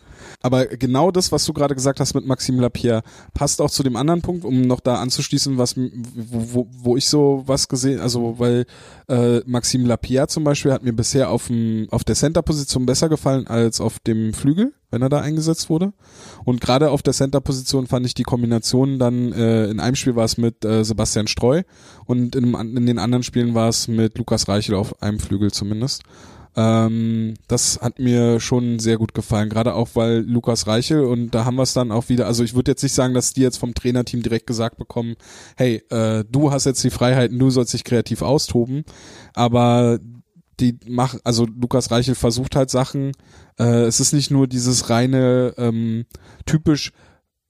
Aber 0.46 0.66
genau 0.66 1.10
das, 1.10 1.32
was 1.32 1.44
du 1.44 1.52
gerade 1.52 1.74
gesagt 1.74 1.98
hast 1.98 2.14
mit 2.14 2.24
Maxime 2.24 2.62
Lapierre, 2.62 3.02
passt 3.34 3.60
auch 3.60 3.68
zu 3.68 3.82
dem 3.82 3.96
anderen 3.96 4.22
Punkt, 4.22 4.44
um 4.44 4.60
noch 4.60 4.78
da 4.78 5.00
anzuschließen, 5.00 5.58
was 5.58 5.76
wo, 5.76 6.46
wo, 6.52 6.68
wo 6.70 6.96
ich 6.96 7.08
so 7.08 7.42
was 7.46 7.66
gesehen, 7.66 7.98
also 7.98 8.38
weil 8.38 8.64
äh, 9.08 9.40
Maxime 9.44 9.88
Lapierre 9.88 10.28
zum 10.28 10.44
Beispiel 10.44 10.72
hat 10.72 10.84
mir 10.84 10.92
bisher 10.92 11.30
auf 11.30 11.48
dem 11.48 11.88
auf 11.90 12.04
der 12.04 12.14
Center-Position 12.14 12.86
besser 12.86 13.08
gefallen 13.08 13.48
als 13.48 13.80
auf 13.80 13.98
dem 13.98 14.32
Flügel, 14.34 14.72
wenn 14.92 15.02
er 15.02 15.08
da 15.08 15.20
eingesetzt 15.20 15.68
wurde. 15.68 15.92
Und 16.44 16.60
gerade 16.60 16.92
auf 16.92 17.02
der 17.02 17.12
Center-Position 17.12 17.88
fand 17.88 18.06
ich 18.06 18.14
die 18.14 18.22
Kombination 18.22 19.00
dann 19.00 19.32
äh, 19.32 19.66
in 19.66 19.80
einem 19.80 19.96
Spiel 19.96 20.14
war 20.14 20.26
es 20.26 20.38
mit 20.38 20.64
äh, 20.64 20.84
Sebastian 20.84 21.26
Streu 21.26 21.64
und 22.04 22.36
in, 22.36 22.54
in 22.54 22.86
den 22.86 23.00
anderen 23.00 23.24
Spielen 23.24 23.54
war 23.54 23.68
es 23.68 23.88
mit 23.88 24.16
Lukas 24.16 24.46
Reichel 24.46 24.76
auf 24.76 25.02
einem 25.02 25.18
Flügel 25.18 25.50
zumindest. 25.50 26.04
Ähm, 26.56 27.34
das 27.48 27.80
hat 27.82 27.98
mir 27.98 28.40
schon 28.40 28.78
sehr 28.78 28.96
gut 28.96 29.12
gefallen, 29.12 29.50
gerade 29.50 29.74
auch 29.74 29.90
weil 29.92 30.20
Lukas 30.20 30.66
Reichel 30.66 31.04
und 31.04 31.32
da 31.32 31.44
haben 31.44 31.56
wir 31.56 31.62
es 31.64 31.74
dann 31.74 31.92
auch 31.92 32.08
wieder, 32.08 32.26
also 32.26 32.42
ich 32.42 32.54
würde 32.54 32.70
jetzt 32.70 32.82
nicht 32.82 32.94
sagen, 32.94 33.12
dass 33.12 33.34
die 33.34 33.42
jetzt 33.42 33.58
vom 33.58 33.74
Trainerteam 33.74 34.22
direkt 34.22 34.46
gesagt 34.46 34.78
bekommen, 34.78 35.16
hey, 35.56 35.82
äh, 35.90 36.24
du 36.30 36.50
hast 36.50 36.64
jetzt 36.64 36.82
die 36.82 36.90
Freiheiten, 36.90 37.38
du 37.38 37.50
sollst 37.50 37.74
dich 37.74 37.84
kreativ 37.84 38.22
austoben, 38.22 38.84
aber 39.34 39.98
die 40.58 40.78
machen, 40.88 41.20
also 41.24 41.44
Lukas 41.44 41.90
Reichel 41.90 42.14
versucht 42.14 42.56
halt 42.56 42.70
Sachen, 42.70 43.12
äh, 43.58 43.82
es 43.82 44.00
ist 44.00 44.14
nicht 44.14 44.30
nur 44.30 44.46
dieses 44.46 44.88
reine, 44.88 45.52
ähm, 45.58 46.06
typisch 46.46 46.92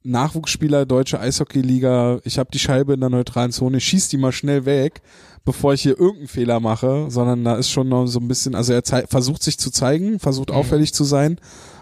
Nachwuchsspieler, 0.02 0.84
deutsche 0.84 1.20
Eishockeyliga, 1.20 2.20
ich 2.24 2.38
habe 2.38 2.50
die 2.52 2.58
Scheibe 2.58 2.94
in 2.94 3.00
der 3.00 3.10
neutralen 3.10 3.52
Zone, 3.52 3.80
schieß 3.80 4.08
die 4.08 4.16
mal 4.16 4.32
schnell 4.32 4.64
weg, 4.64 5.02
bevor 5.46 5.72
ich 5.72 5.80
hier 5.80 5.98
irgendeinen 5.98 6.28
Fehler 6.28 6.60
mache, 6.60 7.06
sondern 7.08 7.42
da 7.44 7.54
ist 7.56 7.70
schon 7.70 7.88
noch 7.88 8.06
so 8.06 8.18
ein 8.20 8.28
bisschen, 8.28 8.54
also 8.54 8.74
er 8.74 8.82
versucht 9.08 9.42
sich 9.42 9.58
zu 9.58 9.70
zeigen, 9.70 10.18
versucht 10.18 10.50
Mhm. 10.50 10.56
auffällig 10.56 10.92
zu 10.92 11.04
sein 11.04 11.40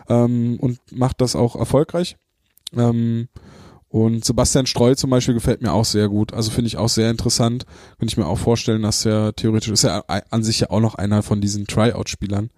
ähm, 0.08 0.56
und 0.60 0.78
macht 0.92 1.20
das 1.20 1.34
auch 1.34 1.56
erfolgreich. 1.56 2.16
Ähm, 2.76 3.28
Und 3.88 4.24
Sebastian 4.24 4.66
Streu 4.66 4.96
zum 4.96 5.10
Beispiel 5.10 5.34
gefällt 5.34 5.62
mir 5.62 5.72
auch 5.72 5.84
sehr 5.84 6.08
gut. 6.08 6.32
Also 6.34 6.50
finde 6.50 6.66
ich 6.66 6.76
auch 6.78 6.88
sehr 6.88 7.10
interessant. 7.12 7.64
Könnte 7.98 8.12
ich 8.12 8.16
mir 8.16 8.26
auch 8.26 8.38
vorstellen, 8.38 8.82
dass 8.82 9.04
er 9.06 9.34
theoretisch 9.36 9.70
ist 9.70 9.84
er 9.84 10.04
an 10.30 10.42
sich 10.42 10.58
ja 10.58 10.70
auch 10.70 10.80
noch 10.80 10.96
einer 10.96 11.22
von 11.22 11.40
diesen 11.40 11.68
Tryout-Spielern. 11.68 12.50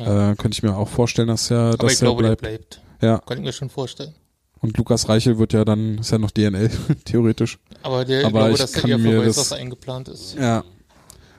Ja. 0.00 0.32
Äh, 0.32 0.34
könnte 0.34 0.56
ich 0.56 0.62
mir 0.64 0.76
auch 0.76 0.88
vorstellen, 0.88 1.28
dass 1.28 1.48
er, 1.50 1.60
Aber 1.60 1.76
dass 1.76 1.92
ich 1.92 1.98
glaube, 2.00 2.24
er 2.24 2.30
der 2.30 2.36
bleibt. 2.36 2.80
bleibt. 2.80 3.02
Ja. 3.02 3.18
Kann 3.18 3.38
ich 3.38 3.44
mir 3.44 3.52
schon 3.52 3.70
vorstellen. 3.70 4.14
Und 4.62 4.76
Lukas 4.76 5.08
Reichel 5.08 5.38
wird 5.38 5.52
ja 5.54 5.64
dann, 5.64 5.98
ist 5.98 6.10
ja 6.10 6.18
noch 6.18 6.30
DNL, 6.30 6.70
theoretisch. 7.04 7.58
Aber 7.82 8.04
der, 8.04 8.20
ich 8.20 8.26
Aber 8.26 8.38
glaube, 8.40 8.52
ich 8.52 8.58
dass 8.58 8.74
er 8.74 8.80
kann 8.82 8.90
eher 8.90 8.98
mir 8.98 9.20
für 9.20 9.26
das- 9.26 9.36
Weißwasser 9.38 9.56
eingeplant 9.56 10.08
ist. 10.08 10.36
Ja. 10.38 10.64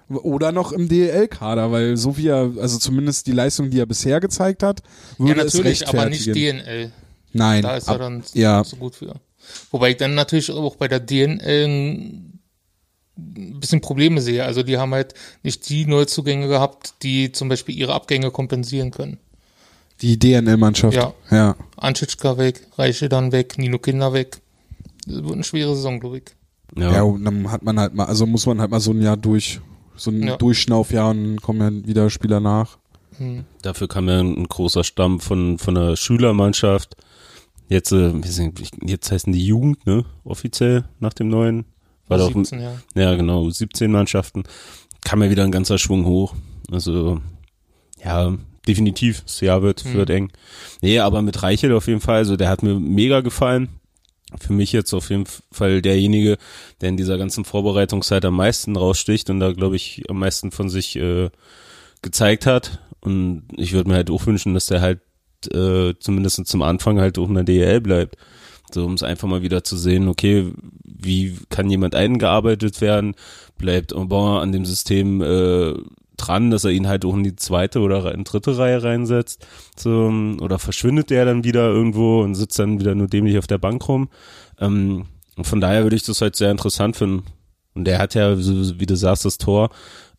Oder 0.09 0.51
noch 0.51 0.71
im 0.73 0.89
DEL-Kader, 0.89 1.71
weil 1.71 1.95
so 1.95 2.17
wie 2.17 2.27
er, 2.27 2.51
also 2.59 2.77
zumindest 2.79 3.27
die 3.27 3.31
Leistung, 3.31 3.69
die 3.69 3.79
er 3.79 3.85
bisher 3.85 4.19
gezeigt 4.19 4.61
hat, 4.61 4.81
Ja, 5.19 5.25
würde 5.25 5.41
es 5.41 5.53
natürlich, 5.53 5.87
aber 5.87 6.05
nicht 6.09 6.27
rechtfertigen. 6.27 6.57
DNL. 6.59 6.91
Nein. 7.33 7.61
Da 7.61 7.77
ist 7.77 7.87
er 7.87 7.93
ab- 7.93 7.99
dann 7.99 8.23
ja. 8.33 8.63
so 8.63 8.75
gut 8.75 8.95
für. 8.95 9.15
Wobei 9.71 9.91
ich 9.91 9.97
dann 9.97 10.13
natürlich 10.15 10.51
auch 10.51 10.75
bei 10.75 10.87
der 10.89 10.99
DNL 10.99 11.63
ein 11.65 13.59
bisschen 13.59 13.81
Probleme 13.81 14.19
sehe. 14.21 14.43
Also 14.43 14.63
die 14.63 14.77
haben 14.77 14.93
halt 14.93 15.13
nicht 15.43 15.69
die 15.69 15.85
Neuzugänge 15.85 16.47
gehabt, 16.47 16.95
die 17.03 17.31
zum 17.31 17.47
Beispiel 17.49 17.77
ihre 17.77 17.93
Abgänge 17.93 18.31
kompensieren 18.31 18.91
können. 18.91 19.17
Die 20.01 20.17
DNL-Mannschaft. 20.17 20.95
Ja. 20.95 21.13
ja. 21.29 21.55
Anschitschka 21.77 22.37
weg, 22.37 22.67
Reiche 22.77 23.09
dann 23.09 23.31
weg, 23.31 23.57
Nino 23.57 23.77
Kinder 23.77 24.13
weg. 24.13 24.41
Das 25.05 25.23
wird 25.23 25.33
eine 25.33 25.43
schwere 25.43 25.75
Saison, 25.75 25.99
glaube 25.99 26.19
ich. 26.19 26.23
Ja. 26.75 26.93
Ja, 26.93 27.01
und 27.03 27.23
dann 27.25 27.51
hat 27.51 27.63
man 27.63 27.79
halt 27.79 27.93
mal, 27.93 28.05
also 28.05 28.25
muss 28.25 28.45
man 28.45 28.61
halt 28.61 28.71
mal 28.71 28.79
so 28.79 28.91
ein 28.91 29.01
Jahr 29.01 29.17
durch, 29.17 29.59
so 29.95 30.09
ein 30.09 30.23
Ja. 30.23 30.37
Durchschnaufjahr 30.37 31.11
und 31.11 31.23
dann 31.23 31.41
kommen 31.41 31.81
ja 31.81 31.87
wieder 31.87 32.09
Spieler 32.09 32.39
nach. 32.39 32.77
Hm. 33.17 33.45
Dafür 33.61 33.87
kam 33.87 34.07
ja 34.07 34.19
ein 34.19 34.47
großer 34.47 34.83
Stamm 34.83 35.19
von, 35.19 35.57
von 35.57 35.75
der 35.75 35.95
Schülermannschaft. 35.95 36.95
Jetzt, 37.67 37.91
äh, 37.91 38.13
jetzt 38.85 39.11
heißen 39.11 39.31
die 39.31 39.45
Jugend, 39.45 39.85
ne? 39.85 40.05
Offiziell 40.23 40.85
nach 40.99 41.13
dem 41.13 41.29
neuen. 41.29 41.65
War 42.07 42.17
doch, 42.17 42.33
17, 42.33 42.59
ja. 42.59 42.73
ja 42.95 43.15
genau, 43.15 43.49
17 43.49 43.91
Mannschaften. 43.91 44.43
Kam 45.05 45.23
ja 45.23 45.29
wieder 45.29 45.43
ein 45.43 45.51
ganzer 45.51 45.77
Schwung 45.77 46.05
hoch. 46.05 46.35
Also, 46.69 47.21
ja, 48.03 48.35
definitiv. 48.67 49.21
Das 49.23 49.41
Jahr 49.41 49.61
wird, 49.61 49.83
Hm. 49.83 49.93
wird 49.93 50.09
eng. 50.09 50.31
Nee, 50.81 50.99
aber 50.99 51.21
mit 51.21 51.41
Reichel 51.43 51.73
auf 51.73 51.87
jeden 51.87 52.01
Fall, 52.01 52.17
also 52.17 52.35
der 52.37 52.49
hat 52.49 52.63
mir 52.63 52.79
mega 52.79 53.21
gefallen. 53.21 53.69
Für 54.39 54.53
mich 54.53 54.71
jetzt 54.71 54.93
auf 54.93 55.09
jeden 55.09 55.25
Fall 55.51 55.81
derjenige, 55.81 56.37
der 56.79 56.89
in 56.89 56.95
dieser 56.97 57.17
ganzen 57.17 57.43
Vorbereitungszeit 57.43 58.23
am 58.23 58.35
meisten 58.37 58.77
raussticht 58.77 59.29
und 59.29 59.41
da, 59.41 59.51
glaube 59.51 59.75
ich, 59.75 60.03
am 60.09 60.19
meisten 60.19 60.51
von 60.51 60.69
sich 60.69 60.95
äh, 60.95 61.29
gezeigt 62.01 62.45
hat. 62.45 62.79
Und 63.01 63.43
ich 63.57 63.73
würde 63.73 63.89
mir 63.89 63.95
halt 63.95 64.09
auch 64.09 64.25
wünschen, 64.25 64.53
dass 64.53 64.67
der 64.67 64.79
halt 64.79 64.99
äh, 65.53 65.93
zumindest 65.99 66.45
zum 66.47 66.61
Anfang 66.61 66.99
halt 67.01 67.17
auch 67.17 67.27
in 67.27 67.35
der 67.35 67.43
DEL 67.43 67.81
bleibt. 67.81 68.15
So, 68.73 68.85
um 68.85 68.93
es 68.93 69.03
einfach 69.03 69.27
mal 69.27 69.41
wieder 69.41 69.65
zu 69.65 69.75
sehen, 69.75 70.07
okay, 70.07 70.53
wie 70.85 71.35
kann 71.49 71.69
jemand 71.69 71.93
eingearbeitet 71.93 72.79
werden? 72.79 73.15
Bleibt 73.57 73.93
Aubin 73.93 74.39
an 74.41 74.51
dem 74.53 74.63
System 74.65 75.21
äh, 75.21 75.73
dran, 76.27 76.51
dass 76.51 76.63
er 76.63 76.71
ihn 76.71 76.87
halt 76.87 77.05
auch 77.05 77.15
in 77.15 77.23
die 77.23 77.35
zweite 77.35 77.79
oder 77.79 78.13
in 78.13 78.23
dritte 78.23 78.57
Reihe 78.57 78.81
reinsetzt? 78.83 79.45
So, 79.77 80.11
oder 80.41 80.59
verschwindet 80.59 81.09
der 81.09 81.25
dann 81.25 81.43
wieder 81.43 81.67
irgendwo 81.69 82.21
und 82.21 82.35
sitzt 82.35 82.59
dann 82.59 82.79
wieder 82.79 82.95
nur 82.95 83.07
dämlich 83.07 83.37
auf 83.37 83.47
der 83.47 83.57
Bank 83.57 83.87
rum? 83.87 84.09
Ähm, 84.59 85.05
von 85.41 85.61
daher 85.61 85.83
würde 85.83 85.95
ich 85.95 86.03
das 86.03 86.21
halt 86.21 86.35
sehr 86.35 86.51
interessant 86.51 86.95
finden. 86.97 87.23
Und 87.73 87.85
der 87.85 87.99
hat 87.99 88.15
ja, 88.15 88.37
wie 88.37 88.85
du 88.85 88.95
sagst, 88.95 89.23
das 89.25 89.37
Tor 89.37 89.69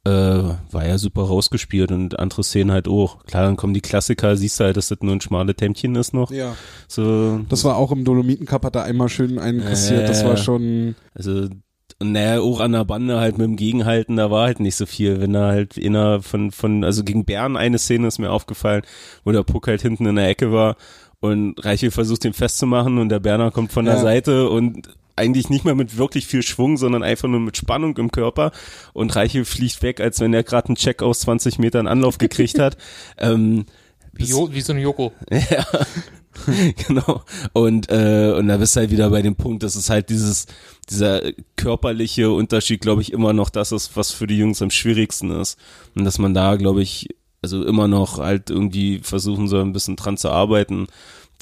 äh, 0.05 0.11
war 0.11 0.85
ja 0.87 0.99
super 0.99 1.23
rausgespielt 1.23 1.93
und 1.93 2.19
andere 2.19 2.43
Szenen 2.43 2.73
halt 2.73 2.89
auch. 2.89 3.25
Klar, 3.27 3.45
dann 3.45 3.57
kommen 3.57 3.75
die 3.75 3.83
Klassiker, 3.83 4.37
siehst 4.37 4.59
du 4.59 4.65
halt, 4.65 4.77
dass 4.77 4.89
das 4.89 4.99
nur 5.03 5.13
ein 5.15 5.21
schmale 5.21 5.55
Tempchen 5.55 5.95
ist 5.95 6.13
noch. 6.15 6.31
Ja. 6.33 6.57
So, 6.89 7.41
Das 7.49 7.63
war 7.65 7.77
auch 7.77 7.93
im 7.93 8.05
Dolomiten-Cup, 8.05 8.65
hat 8.65 8.75
er 8.75 8.85
einmal 8.85 9.09
schön 9.11 9.39
einen 9.39 9.61
kassiert. 9.61 10.09
Das 10.09 10.25
war 10.25 10.33
Äh. 10.35 10.37
schon, 10.39 10.95
also 11.15 11.49
und 12.03 12.13
naja, 12.13 12.41
auch 12.41 12.59
an 12.59 12.73
der 12.73 12.85
Bande 12.85 13.21
halt 13.21 13.39
mit 13.39 13.47
dem 13.47 13.55
Gegenhalten, 13.57 14.17
da 14.17 14.29
war 14.29 14.47
halt 14.47 14.59
nicht 14.59 14.75
so 14.75 14.87
viel. 14.87 15.21
Wenn 15.21 15.33
da 15.33 15.53
halt 15.53 15.79
einer 15.79 16.21
von, 16.21 16.51
von, 16.51 16.83
also 16.83 17.05
gegen 17.05 17.25
Bern 17.25 17.57
eine 17.57 17.79
Szene 17.79 18.09
ist 18.09 18.19
mir 18.19 18.33
aufgefallen, 18.33 18.83
wo 19.25 19.31
der 19.31 19.45
Puck 19.45 19.69
halt 19.69 19.83
hinten 19.83 20.07
in 20.07 20.17
der 20.17 20.29
Ecke 20.29 20.51
war 20.51 20.77
und 21.21 21.65
Reichel 21.65 21.93
versucht 21.93 22.25
ihn 22.25 22.33
festzumachen 22.33 22.99
und 22.99 23.09
der 23.09 23.21
Berner 23.21 23.53
kommt 23.53 23.71
von 23.73 23.85
der 23.85 23.95
Ja. 23.95 24.01
Seite 24.01 24.51
und 24.51 24.89
eigentlich 25.15 25.49
nicht 25.49 25.65
mehr 25.65 25.77
mit 25.77 25.97
wirklich 25.97 26.27
viel 26.27 26.43
Schwung, 26.43 26.77
sondern 26.77 27.05
einfach 27.05 27.29
nur 27.29 27.39
mit 27.39 27.57
Spannung 27.57 27.97
im 27.99 28.11
Körper 28.11 28.51
und 28.93 29.15
Reichel 29.15 29.45
fliegt 29.45 29.81
weg, 29.83 30.01
als 30.01 30.19
wenn 30.19 30.35
er 30.35 30.43
gerade 30.43 30.71
einen 30.71 30.77
Check 30.77 31.03
aus 31.03 31.21
20 31.21 31.61
Metern 31.61 31.87
Anlauf 31.87 32.19
gekriegt 32.19 32.59
hat. 32.59 32.77
ähm, 33.19 33.67
Wie, 34.13 34.25
wie 34.27 34.61
so 34.61 34.73
ein 34.73 34.79
Joko. 34.81 35.13
ja, 35.31 35.65
genau. 36.87 37.23
Und, 37.53 37.91
äh, 37.91 38.35
und 38.37 38.49
da 38.49 38.57
bist 38.57 38.77
du 38.77 38.81
halt 38.81 38.91
wieder 38.91 39.11
bei 39.11 39.23
dem 39.23 39.37
Punkt, 39.37 39.63
dass 39.63 39.77
es 39.77 39.91
halt 39.91 40.11
dieses, 40.11 40.47
dieser 40.91 41.23
körperliche 41.57 42.31
Unterschied, 42.31 42.81
glaube 42.81 43.03
ich, 43.03 43.13
immer 43.13 43.33
noch 43.33 43.51
das 43.51 43.73
ist, 43.73 43.97
was 43.97 44.11
für 44.11 44.27
die 44.27 44.39
Jungs 44.39 44.63
am 44.63 44.71
schwierigsten 44.71 45.31
ist. 45.31 45.59
Und 45.95 46.05
dass 46.05 46.19
man 46.19 46.35
da, 46.35 46.57
glaube 46.57 46.83
ich, 46.83 47.09
also 47.43 47.65
immer 47.65 47.89
noch 47.89 48.19
halt 48.19 48.51
irgendwie 48.51 49.01
versuchen 49.01 49.49
soll, 49.49 49.63
ein 49.63 49.73
bisschen 49.73 49.97
dran 49.97 50.17
zu 50.17 50.31
arbeiten, 50.31 50.87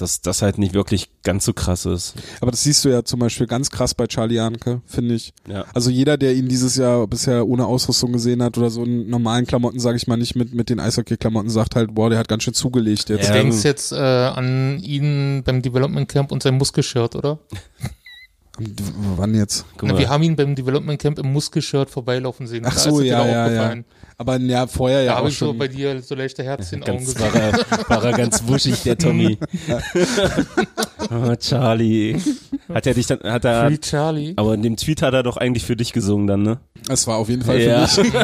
dass 0.01 0.21
das 0.21 0.43
halt 0.43 0.59
nicht 0.59 0.75
wirklich 0.75 1.09
ganz 1.23 1.45
so 1.45 1.53
krass 1.53 1.85
ist. 1.87 2.15
aber 2.41 2.51
das 2.51 2.63
siehst 2.63 2.85
du 2.85 2.89
ja 2.89 3.05
zum 3.05 3.21
Beispiel 3.21 3.47
ganz 3.47 3.71
krass 3.71 3.95
bei 3.95 4.07
Charlie 4.07 4.37
Janke, 4.37 4.81
finde 4.87 5.15
ich. 5.15 5.33
Ja. 5.49 5.65
Also 5.75 5.91
jeder, 5.91 6.17
der 6.17 6.35
ihn 6.35 6.49
dieses 6.49 6.77
Jahr 6.77 7.07
bisher 7.07 7.47
ohne 7.47 7.67
Ausrüstung 7.67 8.13
gesehen 8.13 8.43
hat 8.43 8.57
oder 8.59 8.71
so 8.71 8.85
in 8.85 9.09
normalen 9.11 9.47
Klamotten, 9.47 9.81
sage 9.81 9.97
ich 9.97 10.07
mal 10.07 10.17
nicht 10.17 10.35
mit, 10.37 10.55
mit 10.55 10.71
den 10.71 10.81
Eishockey-Klamotten, 10.81 11.51
sagt 11.51 11.77
halt, 11.77 11.95
boah, 11.95 12.11
der 12.11 12.19
hat 12.19 12.29
ganz 12.29 12.43
schön 12.43 12.55
zugelegt 12.55 13.09
jetzt. 13.09 13.29
Du 13.29 13.35
Ja. 13.35 13.41
denkst 13.43 13.63
jetzt 13.65 13.93
äh, 13.93 13.97
an 13.97 14.79
ihn 14.83 15.43
beim 15.45 15.63
Development 15.63 16.09
Camp 16.09 16.33
und 16.33 16.43
sein 16.43 16.57
Muskelshirt, 16.57 17.15
oder? 17.17 17.39
Wann 19.17 19.35
jetzt? 19.35 19.65
Na, 19.83 19.97
wir 19.99 20.09
haben 20.09 20.23
ihn 20.23 20.37
beim 20.37 20.55
Development 20.55 21.01
Camp 21.01 21.19
im 21.19 21.33
Muskelshirt 21.33 21.89
vorbeilaufen 21.91 22.47
sehen. 22.47 22.65
Ach 22.67 22.75
Da 22.75 22.79
so, 22.81 23.01
ja, 23.01 23.27
ja, 23.27 23.51
ja. 23.51 23.75
Aber 24.19 24.37
ja, 24.39 24.67
vorher 24.67 24.99
Da 25.01 25.05
ja 25.05 25.15
habe 25.17 25.27
auch 25.27 25.31
ich 25.31 25.39
so 25.39 25.47
schon. 25.47 25.59
bei 25.59 25.69
dir 25.69 26.01
so 26.03 26.15
leichte 26.15 26.43
Herzchen 26.43 26.81
in 26.81 26.85
den 26.85 26.95
Augen 26.97 27.05
Ganz 27.07 27.15
gesehen. 27.15 27.33
war 27.35 27.41
er, 27.43 27.89
war 27.89 28.05
er 28.05 28.13
ganz 28.13 28.43
wuschig, 28.47 28.83
der 28.83 28.99
Tommy. 28.99 29.39
oh, 31.11 31.35
Charlie. 31.37 32.21
Hat 32.73 32.87
er 32.87 32.95
dich 32.95 33.07
dann, 33.07 33.21
hat 33.21 33.45
er, 33.45 33.67
Free 33.69 33.79
Charlie. 33.79 34.33
aber 34.37 34.55
in 34.55 34.63
dem 34.63 34.77
Tweet 34.77 35.01
hat 35.03 35.15
er 35.15 35.23
doch 35.23 35.37
eigentlich 35.39 35.65
für 35.65 35.77
dich 35.77 35.93
gesungen 35.93 36.27
dann, 36.27 36.43
ne? 36.43 36.59
Es 36.89 37.07
war 37.07 37.17
auf 37.17 37.29
jeden 37.31 37.43
Fall 37.43 37.61
Ja. 37.61 37.87
für 37.87 38.03
mich. 38.03 38.13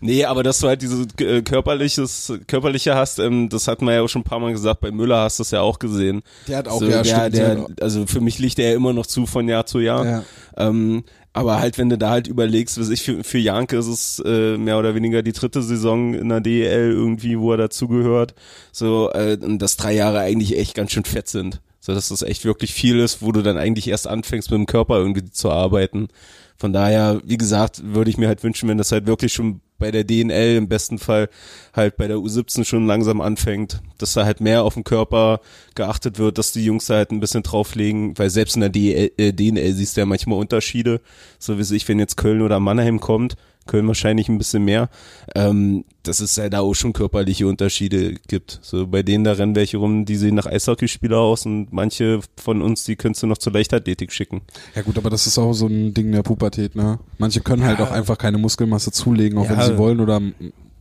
Nee, 0.00 0.24
aber 0.24 0.42
dass 0.42 0.60
du 0.60 0.68
halt 0.68 0.82
dieses 0.82 1.06
äh, 1.18 1.42
körperliches, 1.42 2.32
körperliche 2.46 2.94
hast, 2.94 3.18
ähm, 3.18 3.48
das 3.48 3.66
hat 3.66 3.82
man 3.82 3.94
ja 3.94 4.02
auch 4.02 4.08
schon 4.08 4.22
ein 4.22 4.24
paar 4.24 4.38
Mal 4.38 4.52
gesagt, 4.52 4.80
bei 4.80 4.90
Müller 4.90 5.22
hast 5.22 5.38
du 5.38 5.42
es 5.42 5.50
ja 5.50 5.60
auch 5.60 5.78
gesehen. 5.78 6.22
Der 6.46 6.58
hat 6.58 6.68
auch, 6.68 6.78
so, 6.78 6.86
ja, 6.86 7.02
der, 7.02 7.30
der, 7.30 7.66
also 7.80 8.06
für 8.06 8.20
mich 8.20 8.38
liegt 8.38 8.58
er 8.58 8.70
ja 8.70 8.76
immer 8.76 8.92
noch 8.92 9.06
zu 9.06 9.26
von 9.26 9.48
Jahr 9.48 9.66
zu 9.66 9.80
Jahr. 9.80 10.06
Ja. 10.06 10.24
Ähm, 10.56 11.04
aber 11.32 11.60
halt, 11.60 11.78
wenn 11.78 11.88
du 11.88 11.98
da 11.98 12.10
halt 12.10 12.26
überlegst, 12.26 12.80
was 12.80 12.90
ich 12.90 13.02
für, 13.02 13.22
für 13.22 13.38
Janke 13.38 13.76
ist 13.76 13.86
es 13.86 14.22
äh, 14.24 14.56
mehr 14.56 14.78
oder 14.78 14.94
weniger 14.94 15.22
die 15.22 15.32
dritte 15.32 15.62
Saison 15.62 16.14
in 16.14 16.28
der 16.28 16.40
DEL 16.40 16.90
irgendwie, 16.90 17.38
wo 17.38 17.52
er 17.52 17.58
dazugehört. 17.58 18.34
So, 18.72 19.10
äh, 19.12 19.38
und 19.40 19.60
dass 19.60 19.76
drei 19.76 19.94
Jahre 19.94 20.20
eigentlich 20.20 20.58
echt 20.58 20.74
ganz 20.74 20.92
schön 20.92 21.04
fett 21.04 21.28
sind. 21.28 21.60
So, 21.80 21.94
dass 21.94 22.08
das 22.08 22.22
echt 22.22 22.44
wirklich 22.44 22.74
viel 22.74 22.98
ist, 22.98 23.22
wo 23.22 23.32
du 23.32 23.42
dann 23.42 23.56
eigentlich 23.56 23.88
erst 23.88 24.08
anfängst 24.08 24.50
mit 24.50 24.58
dem 24.58 24.66
Körper 24.66 24.96
irgendwie 24.96 25.30
zu 25.30 25.50
arbeiten. 25.50 26.08
Von 26.56 26.72
daher, 26.72 27.20
wie 27.24 27.36
gesagt, 27.38 27.82
würde 27.84 28.10
ich 28.10 28.18
mir 28.18 28.26
halt 28.26 28.42
wünschen, 28.42 28.68
wenn 28.68 28.78
das 28.78 28.90
halt 28.90 29.06
wirklich 29.06 29.32
schon 29.32 29.60
bei 29.78 29.90
der 29.90 30.04
DNL 30.04 30.56
im 30.56 30.68
besten 30.68 30.98
Fall 30.98 31.28
halt 31.72 31.96
bei 31.96 32.08
der 32.08 32.16
U17 32.18 32.64
schon 32.64 32.86
langsam 32.86 33.20
anfängt, 33.20 33.80
dass 33.98 34.12
da 34.12 34.24
halt 34.24 34.40
mehr 34.40 34.64
auf 34.64 34.74
den 34.74 34.84
Körper 34.84 35.40
geachtet 35.74 36.18
wird, 36.18 36.38
dass 36.38 36.52
die 36.52 36.64
Jungs 36.64 36.86
da 36.86 36.94
halt 36.94 37.12
ein 37.12 37.20
bisschen 37.20 37.42
drauflegen, 37.42 38.18
weil 38.18 38.30
selbst 38.30 38.56
in 38.56 38.60
der 38.60 38.70
DL, 38.70 39.12
äh, 39.16 39.32
DNL 39.32 39.72
siehst 39.72 39.96
du 39.96 40.00
ja 40.00 40.06
manchmal 40.06 40.38
Unterschiede, 40.38 41.00
so 41.38 41.58
wie 41.58 41.64
sich, 41.64 41.88
wenn 41.88 41.98
jetzt 41.98 42.16
Köln 42.16 42.42
oder 42.42 42.60
Mannheim 42.60 43.00
kommt, 43.00 43.36
Köln 43.68 43.86
wahrscheinlich 43.86 44.28
ein 44.28 44.36
bisschen 44.38 44.64
mehr, 44.64 44.90
ähm, 45.36 45.84
dass 46.02 46.18
es 46.18 46.34
ja 46.34 46.48
da 46.48 46.58
auch 46.60 46.74
schon 46.74 46.92
körperliche 46.92 47.46
Unterschiede 47.46 48.14
gibt. 48.26 48.58
So 48.62 48.88
bei 48.88 49.04
denen 49.04 49.22
da 49.22 49.32
rennen 49.34 49.54
welche 49.54 49.76
rum, 49.76 50.04
die 50.06 50.16
sehen 50.16 50.34
nach 50.34 50.46
Eishockeyspieler 50.46 51.18
aus 51.18 51.46
und 51.46 51.72
manche 51.72 52.18
von 52.36 52.60
uns, 52.62 52.82
die 52.82 52.96
könntest 52.96 53.22
du 53.22 53.28
noch 53.28 53.38
zur 53.38 53.52
Leichtathletik 53.52 54.10
schicken. 54.12 54.40
ja 54.74 54.82
gut, 54.82 54.98
aber 54.98 55.10
das 55.10 55.28
ist 55.28 55.38
auch 55.38 55.52
so 55.52 55.68
ein 55.68 55.94
Ding 55.94 56.10
der 56.10 56.22
Pubertät, 56.24 56.74
ne? 56.74 56.98
Manche 57.18 57.40
können 57.40 57.62
halt 57.62 57.80
auch 57.80 57.92
einfach 57.92 58.18
keine 58.18 58.38
Muskelmasse 58.38 58.90
zulegen, 58.90 59.38
auch 59.38 59.48
wenn 59.48 59.58
Ja. 59.58 59.66
sie 59.66 59.78
wollen 59.78 60.00
oder 60.00 60.20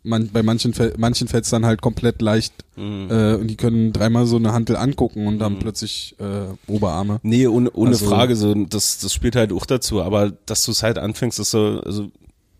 man, 0.03 0.29
bei 0.31 0.41
manchen, 0.41 0.73
manchen 0.97 1.27
fällt 1.27 1.43
es 1.43 1.49
dann 1.49 1.65
halt 1.65 1.81
komplett 1.81 2.21
leicht 2.21 2.53
Mhm. 2.77 3.07
äh, 3.11 3.33
und 3.35 3.47
die 3.47 3.57
können 3.57 3.91
dreimal 3.91 4.25
so 4.25 4.37
eine 4.37 4.53
Hantel 4.53 4.77
angucken 4.77 5.27
und 5.27 5.39
dann 5.39 5.53
Mhm. 5.55 5.59
plötzlich 5.59 6.15
äh, 6.19 6.71
Oberarme. 6.71 7.19
Nee, 7.23 7.47
ohne, 7.47 7.69
ohne 7.71 7.89
Also- 7.89 8.05
Frage, 8.05 8.37
so, 8.37 8.53
das, 8.53 8.99
das 8.99 9.11
spielt 9.13 9.35
halt 9.35 9.51
auch 9.51 9.65
dazu, 9.65 10.01
aber 10.01 10.31
dass 10.45 10.63
du 10.63 10.71
es 10.71 10.81
halt 10.83 10.97
anfängst, 10.97 11.39
ist 11.39 11.51
so, 11.51 11.81
also, 11.83 12.07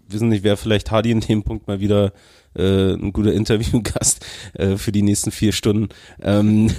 wissen 0.10 0.30
nicht, 0.30 0.44
wäre 0.44 0.58
vielleicht 0.58 0.92
Hardy 0.92 1.12
in 1.12 1.22
dem 1.22 1.44
Punkt 1.44 1.68
mal 1.68 1.80
wieder 1.80 2.14
äh, 2.56 2.94
ein 2.94 3.14
guter 3.14 3.34
Interviewgast 3.34 4.26
äh, 4.54 4.78
für 4.78 4.92
die 4.92 5.02
nächsten 5.02 5.32
vier 5.32 5.52
Stunden. 5.52 5.90
Ähm, 6.22 6.72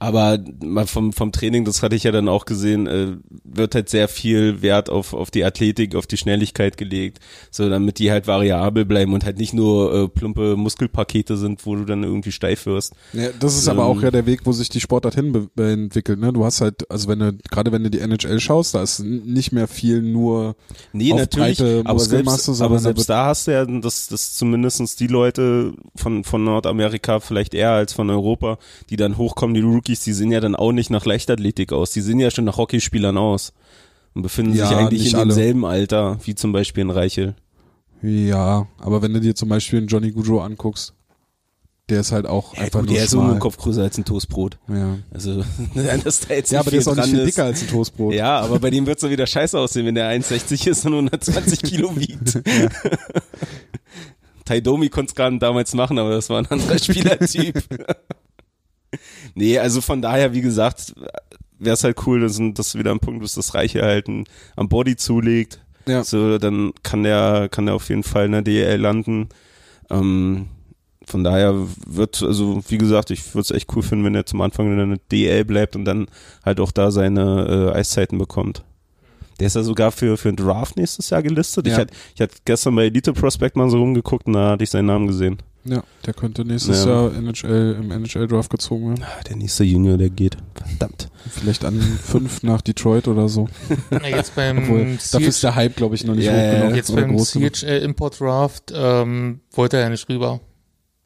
Aber 0.00 0.38
mal 0.62 0.86
vom, 0.86 1.12
vom 1.12 1.32
Training, 1.32 1.64
das 1.64 1.82
hatte 1.82 1.96
ich 1.96 2.04
ja 2.04 2.12
dann 2.12 2.28
auch 2.28 2.44
gesehen, 2.44 2.86
äh, 2.86 3.16
wird 3.42 3.74
halt 3.74 3.88
sehr 3.88 4.06
viel 4.06 4.62
Wert 4.62 4.90
auf, 4.90 5.12
auf 5.12 5.32
die 5.32 5.44
Athletik, 5.44 5.96
auf 5.96 6.06
die 6.06 6.16
Schnelligkeit 6.16 6.76
gelegt, 6.76 7.18
so 7.50 7.68
damit 7.68 7.98
die 7.98 8.12
halt 8.12 8.28
variabel 8.28 8.84
bleiben 8.84 9.12
und 9.12 9.24
halt 9.24 9.38
nicht 9.38 9.54
nur 9.54 9.92
äh, 9.92 10.08
plumpe 10.08 10.56
Muskelpakete 10.56 11.36
sind, 11.36 11.66
wo 11.66 11.74
du 11.74 11.84
dann 11.84 12.04
irgendwie 12.04 12.30
steif 12.30 12.66
wirst. 12.66 12.92
Ja, 13.12 13.30
das 13.40 13.56
ist 13.56 13.68
aber 13.68 13.82
Ähm. 13.82 13.88
auch 13.88 14.02
ja 14.02 14.12
der 14.12 14.26
Weg, 14.26 14.42
wo 14.44 14.52
sich 14.52 14.68
die 14.68 14.80
Sportart 14.80 15.16
hin 15.16 15.48
entwickelt. 15.56 16.20
Ne? 16.20 16.32
Du 16.32 16.44
hast 16.44 16.60
halt, 16.60 16.88
also 16.90 17.08
wenn 17.08 17.18
du, 17.18 17.32
gerade 17.50 17.72
wenn 17.72 17.82
du 17.82 17.90
die 17.90 17.98
NHL 17.98 18.38
schaust, 18.38 18.76
da 18.76 18.82
ist 18.82 19.00
nicht 19.00 19.50
mehr 19.50 19.66
viel 19.66 20.02
nur 20.02 20.54
Nee, 20.92 21.12
auf 21.12 21.18
natürlich, 21.18 21.58
breite 21.58 21.82
aber 21.84 21.98
selbst, 21.98 22.48
aber 22.60 22.76
da 22.76 22.80
selbst 22.80 23.10
da 23.10 23.26
hast 23.26 23.48
du 23.48 23.50
ja, 23.52 23.64
dass, 23.64 24.06
dass 24.06 24.34
zumindestens 24.34 24.94
die 24.94 25.08
Leute 25.08 25.72
von, 25.96 26.22
von 26.22 26.44
Nordamerika 26.44 27.18
vielleicht 27.18 27.54
eher 27.54 27.72
als 27.72 27.92
von 27.92 28.10
Europa, 28.10 28.58
die 28.90 28.96
dann 28.96 29.16
hochkommen, 29.16 29.54
die 29.54 29.60
Rookies, 29.88 30.04
die 30.04 30.12
sehen 30.12 30.30
ja 30.30 30.40
dann 30.40 30.54
auch 30.54 30.72
nicht 30.72 30.90
nach 30.90 31.06
Leichtathletik 31.06 31.72
aus, 31.72 31.90
die 31.92 32.00
sehen 32.02 32.20
ja 32.20 32.30
schon 32.30 32.44
nach 32.44 32.58
Hockeyspielern 32.58 33.16
aus 33.16 33.52
und 34.14 34.22
befinden 34.22 34.54
Ja, 34.54 34.66
sich 34.68 34.76
eigentlich 34.76 35.08
in 35.10 35.14
alle. 35.16 35.26
demselben 35.28 35.64
Alter, 35.64 36.18
wie 36.24 36.34
zum 36.34 36.52
Beispiel 36.52 36.82
in 36.82 36.90
Reichel. 36.90 37.34
Ja, 38.02 38.66
aber 38.78 39.00
wenn 39.02 39.14
du 39.14 39.20
dir 39.20 39.34
zum 39.34 39.48
Beispiel 39.48 39.78
einen 39.78 39.88
Johnny 39.88 40.10
Goudreau 40.12 40.40
anguckst, 40.40 40.92
der 41.88 42.00
ist 42.00 42.12
halt 42.12 42.26
auch 42.26 42.54
Ja, 42.54 42.64
einfach 42.64 42.80
du, 42.80 42.86
nur 42.86 42.94
der 42.96 43.04
ist 43.04 43.10
so 43.12 43.18
schmal. 43.18 43.30
einen 43.30 43.40
Kopf 43.40 43.56
größer 43.56 43.82
als 43.82 43.96
ein 43.96 44.04
Toastbrot. 44.04 44.58
Ja. 44.68 44.98
Also, 45.10 45.42
dass 46.04 46.20
da 46.20 46.34
jetzt 46.34 46.52
ja, 46.52 46.60
aber 46.60 46.70
der 46.70 46.80
ist 46.80 46.88
auch 46.88 46.96
nicht 46.96 47.08
viel 47.08 47.24
dicker 47.24 47.44
als 47.44 47.62
ein 47.62 47.68
Toastbrot. 47.68 48.12
Ja, 48.12 48.40
aber 48.40 48.58
bei 48.60 48.68
dem 48.70 48.86
wird's 48.86 49.00
doch 49.00 49.08
wieder 49.10 49.26
scheiße 49.26 49.58
aussehen, 49.58 49.86
wenn 49.86 49.94
der 49.94 50.10
1,60 50.10 50.68
ist 50.68 50.84
und 50.84 50.92
120 50.92 51.62
Kilo 51.62 51.96
wiegt. 51.96 52.40
Taidomi 54.44 54.90
konnte 54.90 55.10
es 55.10 55.14
gerade 55.14 55.38
damals 55.38 55.74
machen, 55.74 55.98
aber 55.98 56.10
das 56.10 56.28
war 56.28 56.38
ein 56.38 56.46
anderer 56.46 56.78
Spielertyp. 56.82 57.62
Nee, 59.34 59.58
also 59.58 59.80
von 59.80 60.02
daher, 60.02 60.32
wie 60.34 60.40
gesagt, 60.40 60.94
wäre 61.58 61.74
es 61.74 61.84
halt 61.84 61.96
cool, 62.06 62.20
dass, 62.20 62.38
dass 62.54 62.76
wieder 62.78 62.90
am 62.90 63.00
Punkt 63.00 63.20
bist, 63.20 63.36
das 63.36 63.54
Reiche 63.54 63.82
halt 63.82 64.08
ein- 64.08 64.24
am 64.56 64.68
Body 64.68 64.96
zulegt. 64.96 65.60
Ja. 65.86 66.04
So, 66.04 66.38
dann 66.38 66.72
kann 66.82 67.02
der, 67.02 67.48
kann 67.50 67.66
der 67.66 67.74
auf 67.74 67.88
jeden 67.88 68.02
Fall 68.02 68.26
in 68.26 68.32
der 68.32 68.42
DL 68.42 68.78
landen. 68.80 69.28
Ähm, 69.90 70.48
von 71.06 71.24
daher 71.24 71.54
wird, 71.86 72.22
also 72.22 72.62
wie 72.68 72.76
gesagt, 72.76 73.10
ich 73.10 73.34
würde 73.34 73.42
es 73.42 73.50
echt 73.50 73.74
cool 73.74 73.82
finden, 73.82 74.04
wenn 74.04 74.14
er 74.14 74.26
zum 74.26 74.42
Anfang 74.42 74.70
in 74.78 74.90
der 74.90 74.98
DL 75.10 75.44
bleibt 75.46 75.74
und 75.76 75.86
dann 75.86 76.06
halt 76.44 76.60
auch 76.60 76.70
da 76.70 76.90
seine 76.90 77.70
äh, 77.72 77.78
Eiszeiten 77.78 78.18
bekommt. 78.18 78.62
Der 79.40 79.46
ist 79.46 79.56
ja 79.56 79.62
sogar 79.62 79.90
für, 79.92 80.16
für 80.18 80.28
einen 80.28 80.36
Draft 80.36 80.76
nächstes 80.76 81.08
Jahr 81.10 81.22
gelistet. 81.22 81.66
Ich 81.66 81.72
Ja. 81.72 81.78
hatte 81.78 81.94
ich 82.14 82.20
hatte 82.20 82.34
gestern 82.44 82.74
bei 82.74 82.84
Elite 82.86 83.12
Prospect 83.14 83.56
mal 83.56 83.70
so 83.70 83.78
rumgeguckt 83.78 84.26
und 84.26 84.34
da 84.34 84.50
hatte 84.50 84.64
ich 84.64 84.70
seinen 84.70 84.86
Namen 84.86 85.06
gesehen. 85.06 85.38
Ja, 85.64 85.82
der 86.06 86.14
könnte 86.14 86.44
nächstes 86.44 86.84
Ja. 86.84 87.08
Jahr 87.08 87.14
NHL, 87.14 87.76
im 87.80 87.90
NHL-Draft 87.90 88.48
gezogen 88.50 88.88
werden. 88.90 89.04
Ah, 89.04 89.22
der 89.28 89.36
nächste 89.36 89.64
Junior, 89.64 89.98
der 89.98 90.08
geht. 90.08 90.36
Verdammt. 90.54 91.08
Vielleicht 91.28 91.64
an 91.64 91.78
fünf 91.80 92.42
nach 92.42 92.62
Detroit 92.62 93.06
oder 93.08 93.28
so. 93.28 93.48
Jetzt 94.02 94.34
beim 94.34 94.58
Obwohl, 94.58 94.98
dafür 95.12 95.28
ist 95.28 95.42
der 95.42 95.54
Hype, 95.54 95.76
glaube 95.76 95.94
ich, 95.94 96.04
noch 96.04 96.14
nicht 96.14 96.24
Ja, 96.26 96.32
hoch 96.32 96.38
ja, 96.38 96.60
genug. 96.62 96.76
jetzt 96.76 96.94
beim 96.94 97.10
groß 97.16 97.32
genug. 97.32 97.52
CHL 97.52 97.82
Import 97.82 98.18
Draft 98.20 98.72
ähm, 98.74 99.40
wollte 99.52 99.76
er 99.76 99.84
ja 99.84 99.90
nicht 99.90 100.08
rüber. 100.08 100.40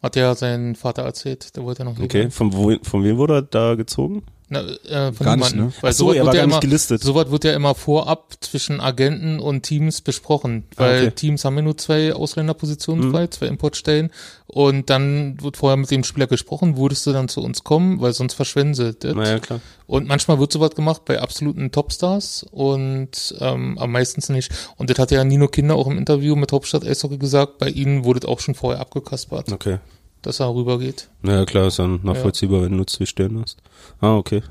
Hat 0.02 0.16
ja 0.16 0.34
sein 0.34 0.74
Vater 0.76 1.02
erzählt, 1.02 1.56
der 1.56 1.64
wollte 1.64 1.84
noch 1.84 1.94
rüber. 1.94 2.04
Okay, 2.04 2.30
von, 2.30 2.52
wo, 2.52 2.72
von 2.82 3.02
wem 3.04 3.16
wurde 3.16 3.34
er 3.36 3.42
da 3.42 3.74
gezogen? 3.74 4.22
Na, 4.52 4.60
äh, 4.60 5.12
von 5.14 5.24
Gar 5.24 5.36
nicht, 5.36 5.54
ne? 5.56 5.72
Weil 5.80 5.92
so, 5.94 6.12
er 6.12 6.26
war 6.26 6.26
wird 6.26 6.34
ja 6.34 6.40
gar 6.42 6.46
nicht 6.46 6.52
immer, 6.56 6.60
gelistet. 6.60 7.02
sowas 7.02 7.30
wird 7.30 7.44
ja 7.44 7.54
immer 7.54 7.74
vorab 7.74 8.34
zwischen 8.40 8.80
Agenten 8.82 9.40
und 9.40 9.62
Teams 9.62 10.02
besprochen, 10.02 10.64
weil 10.76 10.94
Ah, 10.94 11.02
okay. 11.06 11.10
Teams 11.12 11.44
haben 11.46 11.56
ja 11.56 11.62
nur 11.62 11.78
zwei 11.78 12.12
Ausländerpositionen 12.12 13.06
Mhm. 13.08 13.12
frei, 13.12 13.26
zwei 13.28 13.46
Importstellen 13.46 14.10
und 14.46 14.90
dann 14.90 15.40
wird 15.40 15.56
vorher 15.56 15.78
mit 15.78 15.90
dem 15.90 16.04
Spieler 16.04 16.26
gesprochen, 16.26 16.76
würdest 16.76 17.06
du 17.06 17.12
dann 17.12 17.28
zu 17.30 17.40
uns 17.40 17.64
kommen, 17.64 18.02
weil 18.02 18.12
sonst 18.12 18.34
verschwenden 18.34 18.74
sie 18.74 18.92
das. 18.92 19.14
Naja, 19.14 19.38
klar. 19.38 19.60
Und 19.86 20.06
manchmal 20.06 20.38
wird 20.38 20.52
sowas 20.52 20.74
gemacht 20.74 21.06
bei 21.06 21.18
absoluten 21.20 21.70
Topstars 21.72 22.44
und 22.50 23.34
ähm, 23.40 23.78
am 23.78 23.90
meistens 23.90 24.28
nicht. 24.28 24.50
Und 24.76 24.90
das 24.90 24.98
hat 24.98 25.10
ja 25.12 25.24
Nino 25.24 25.48
Kinder 25.48 25.76
auch 25.76 25.86
im 25.86 25.96
Interview 25.96 26.36
mit 26.36 26.52
Hauptstadt 26.52 26.84
Eishockey 26.84 27.16
gesagt, 27.16 27.56
bei 27.56 27.68
ihnen 27.70 28.04
wurde 28.04 28.20
das 28.20 28.28
auch 28.28 28.40
schon 28.40 28.54
vorher 28.54 28.80
abgekaspert, 28.82 29.50
Okay. 29.50 29.78
Dass 30.22 30.40
er 30.40 30.54
rübergeht. 30.54 31.08
Naja, 31.22 31.44
klar, 31.44 31.66
ist 31.68 31.78
dann 31.78 32.00
nachvollziehbar, 32.02 32.62
wenn 32.62 32.76
du 32.78 32.84
zwei 32.84 33.04
Stellen 33.06 33.40
hast. 33.40 33.58
Ah, 34.00 34.16
okay. 34.16 34.42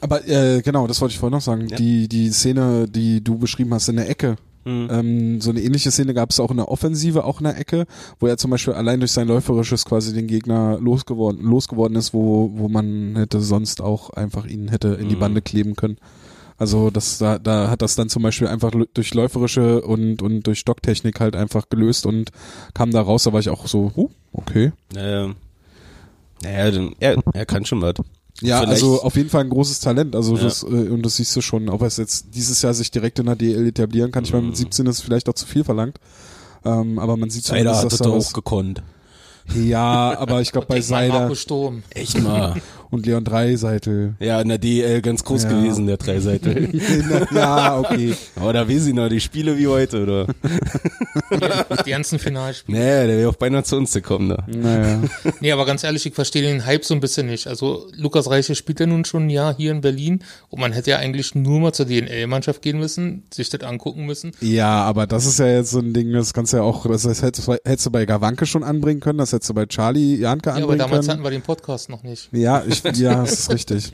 Aber 0.00 0.26
äh, 0.28 0.60
genau, 0.62 0.86
das 0.86 1.00
wollte 1.00 1.12
ich 1.14 1.18
vorhin 1.18 1.36
noch 1.36 1.42
sagen. 1.42 1.68
Ja. 1.68 1.76
Die, 1.76 2.06
die 2.08 2.30
Szene, 2.30 2.86
die 2.88 3.24
du 3.24 3.38
beschrieben 3.38 3.72
hast 3.74 3.88
in 3.88 3.96
der 3.96 4.08
Ecke, 4.10 4.36
Mhm. 4.66 4.88
ähm, 4.90 5.40
so 5.40 5.50
eine 5.50 5.60
ähnliche 5.62 5.92
Szene 5.92 6.12
gab 6.12 6.30
es 6.30 6.40
auch 6.40 6.50
in 6.50 6.56
der 6.56 6.68
Offensive, 6.68 7.22
auch 7.22 7.38
in 7.38 7.44
der 7.44 7.56
Ecke, 7.56 7.86
wo 8.18 8.26
er 8.26 8.36
zum 8.36 8.50
Beispiel 8.50 8.74
allein 8.74 8.98
durch 8.98 9.12
sein 9.12 9.28
Läuferisches 9.28 9.84
quasi 9.84 10.12
den 10.12 10.26
Gegner 10.26 10.80
losgeworden, 10.80 11.40
losgeworden 11.44 11.96
ist, 11.96 12.12
wo, 12.12 12.50
wo 12.52 12.68
man 12.68 13.14
hätte 13.14 13.40
sonst 13.40 13.80
auch 13.80 14.10
einfach 14.10 14.44
ihn 14.44 14.66
hätte 14.66 14.88
in 15.00 15.08
die 15.08 15.14
Mhm. 15.14 15.20
Bande 15.20 15.40
kleben 15.40 15.76
können. 15.76 15.98
Also 16.58 16.90
das, 16.90 17.18
da, 17.18 17.38
da 17.38 17.68
hat 17.68 17.82
das 17.82 17.96
dann 17.96 18.08
zum 18.08 18.22
Beispiel 18.22 18.48
einfach 18.48 18.72
durch 18.94 19.12
läuferische 19.12 19.82
und, 19.82 20.22
und 20.22 20.42
durch 20.46 20.58
Stocktechnik 20.60 21.20
halt 21.20 21.36
einfach 21.36 21.68
gelöst 21.68 22.06
und 22.06 22.30
kam 22.72 22.90
da 22.90 23.00
raus, 23.02 23.24
da 23.24 23.32
war 23.32 23.40
ich 23.40 23.50
auch 23.50 23.66
so, 23.66 23.92
huh, 23.94 24.08
okay. 24.32 24.72
Naja, 24.94 25.34
naja 26.42 26.70
dann, 26.70 26.94
er, 26.98 27.16
er 27.34 27.46
kann 27.46 27.64
schon 27.66 27.82
was. 27.82 27.94
Ja, 28.42 28.58
Vielleicht- 28.60 28.72
also 28.72 29.02
auf 29.02 29.16
jeden 29.16 29.30
Fall 29.30 29.44
ein 29.44 29.50
großes 29.50 29.80
Talent. 29.80 30.14
Also 30.14 30.36
Ja. 30.36 30.42
das, 30.44 30.62
äh, 30.62 30.66
und 30.66 31.02
das 31.04 31.16
siehst 31.16 31.34
du 31.36 31.40
schon, 31.40 31.68
ob 31.68 31.80
er 31.82 31.86
es 31.88 31.96
jetzt 31.98 32.34
dieses 32.34 32.60
Jahr 32.62 32.74
sich 32.74 32.90
direkt 32.90 33.18
in 33.18 33.26
der 33.26 33.36
DL 33.36 33.66
etablieren 33.66 34.10
kann. 34.10 34.24
Ich 34.24 34.32
meine, 34.32 34.42
Mhm. 34.42 34.48
mit 34.48 34.56
17 34.58 34.86
ist 34.86 35.00
vielleicht 35.00 35.28
auch 35.28 35.34
zu 35.34 35.46
viel 35.46 35.64
verlangt. 35.64 35.98
Ähm, 36.64 36.98
aber 36.98 37.16
man 37.16 37.30
sieht 37.30 37.44
Seider 37.44 37.72
zumindest, 37.72 37.84
hat 37.84 37.92
dass 37.92 37.98
das 37.98 38.08
was, 38.12 38.28
auch 38.30 38.32
gekonnt. 38.34 38.82
Ja, 39.54 40.18
aber 40.18 40.40
ich 40.42 40.52
glaube 40.52 40.66
bei 40.68 40.80
Seider. 40.80 41.30
Echt 41.90 42.20
mal. 42.22 42.54
und 42.96 43.06
Leon 43.06 43.24
Dreiseitel. 43.24 44.14
ja, 44.20 44.40
in 44.40 44.48
der 44.48 44.58
DL 44.58 45.00
ganz 45.02 45.22
groß 45.24 45.44
Ja. 45.44 45.50
gewesen, 45.50 45.86
der 45.86 45.96
Dreiseitel. 45.96 46.68
ja, 47.34 47.78
okay. 47.78 48.14
Aber 48.36 48.52
da 48.52 48.68
weiß 48.68 48.86
ich 48.86 48.94
noch, 48.94 49.08
die 49.08 49.20
Spiele 49.20 49.56
wie 49.58 49.68
heute, 49.68 50.02
oder? 50.02 50.26
Die 51.84 51.90
ganzen 51.90 52.18
Finalspiele. 52.18 52.78
Nee, 52.78 53.06
der 53.06 53.18
wäre 53.18 53.28
auch 53.30 53.36
beinahe 53.36 53.62
zu 53.64 53.76
uns 53.76 53.92
gekommen 53.92 54.30
da. 54.30 54.44
Naja. 54.46 55.00
Nee, 55.40 55.52
aber 55.52 55.66
ganz 55.66 55.84
ehrlich, 55.84 56.06
ich 56.06 56.14
verstehe 56.14 56.42
den 56.42 56.64
Hype 56.66 56.84
so 56.84 56.94
ein 56.94 57.00
bisschen 57.00 57.26
nicht. 57.26 57.46
Also 57.46 57.86
Lukas 57.96 58.30
Reiche 58.30 58.54
spielt 58.54 58.80
ja 58.80 58.86
nun 58.86 59.04
schon 59.04 59.26
ein 59.26 59.30
Jahr 59.30 59.54
hier 59.56 59.72
in 59.72 59.80
Berlin 59.80 60.20
und 60.48 60.60
man 60.60 60.72
hätte 60.72 60.90
ja 60.90 60.98
eigentlich 60.98 61.34
nur 61.34 61.60
mal 61.60 61.72
zur 61.72 61.86
DNL-Mannschaft 61.86 62.62
gehen 62.62 62.78
müssen, 62.78 63.24
sich 63.32 63.50
das 63.50 63.60
angucken 63.62 64.06
müssen. 64.06 64.32
Ja, 64.40 64.82
aber 64.84 65.06
das 65.06 65.26
ist 65.26 65.38
ja 65.38 65.46
jetzt 65.46 65.70
so 65.70 65.78
ein 65.78 65.92
Ding, 65.92 66.12
das 66.12 66.32
kannst 66.34 66.52
du 66.52 66.58
ja 66.58 66.62
auch, 66.62 66.86
das 66.86 67.04
hättest, 67.22 67.48
du- 67.48 67.56
hättest 67.64 67.86
du 67.86 67.90
bei 67.90 68.04
Gawanke 68.06 68.46
schon 68.46 68.62
anbringen 68.62 69.00
können, 69.00 69.18
das 69.18 69.32
hättest 69.32 69.50
du 69.50 69.54
bei 69.54 69.66
Charlie 69.66 70.16
Janke 70.16 70.50
Ja, 70.50 70.54
aber 70.56 70.62
anbringen 70.62 70.78
damals 70.78 71.06
können. 71.06 71.18
hatten 71.18 71.24
wir 71.24 71.30
den 71.30 71.42
Podcast 71.42 71.88
noch 71.88 72.02
nicht. 72.02 72.28
Ja, 72.32 72.62
ich, 72.66 72.82
ja, 72.94 73.20
das 73.20 73.32
ist 73.40 73.50
richtig. 73.52 73.92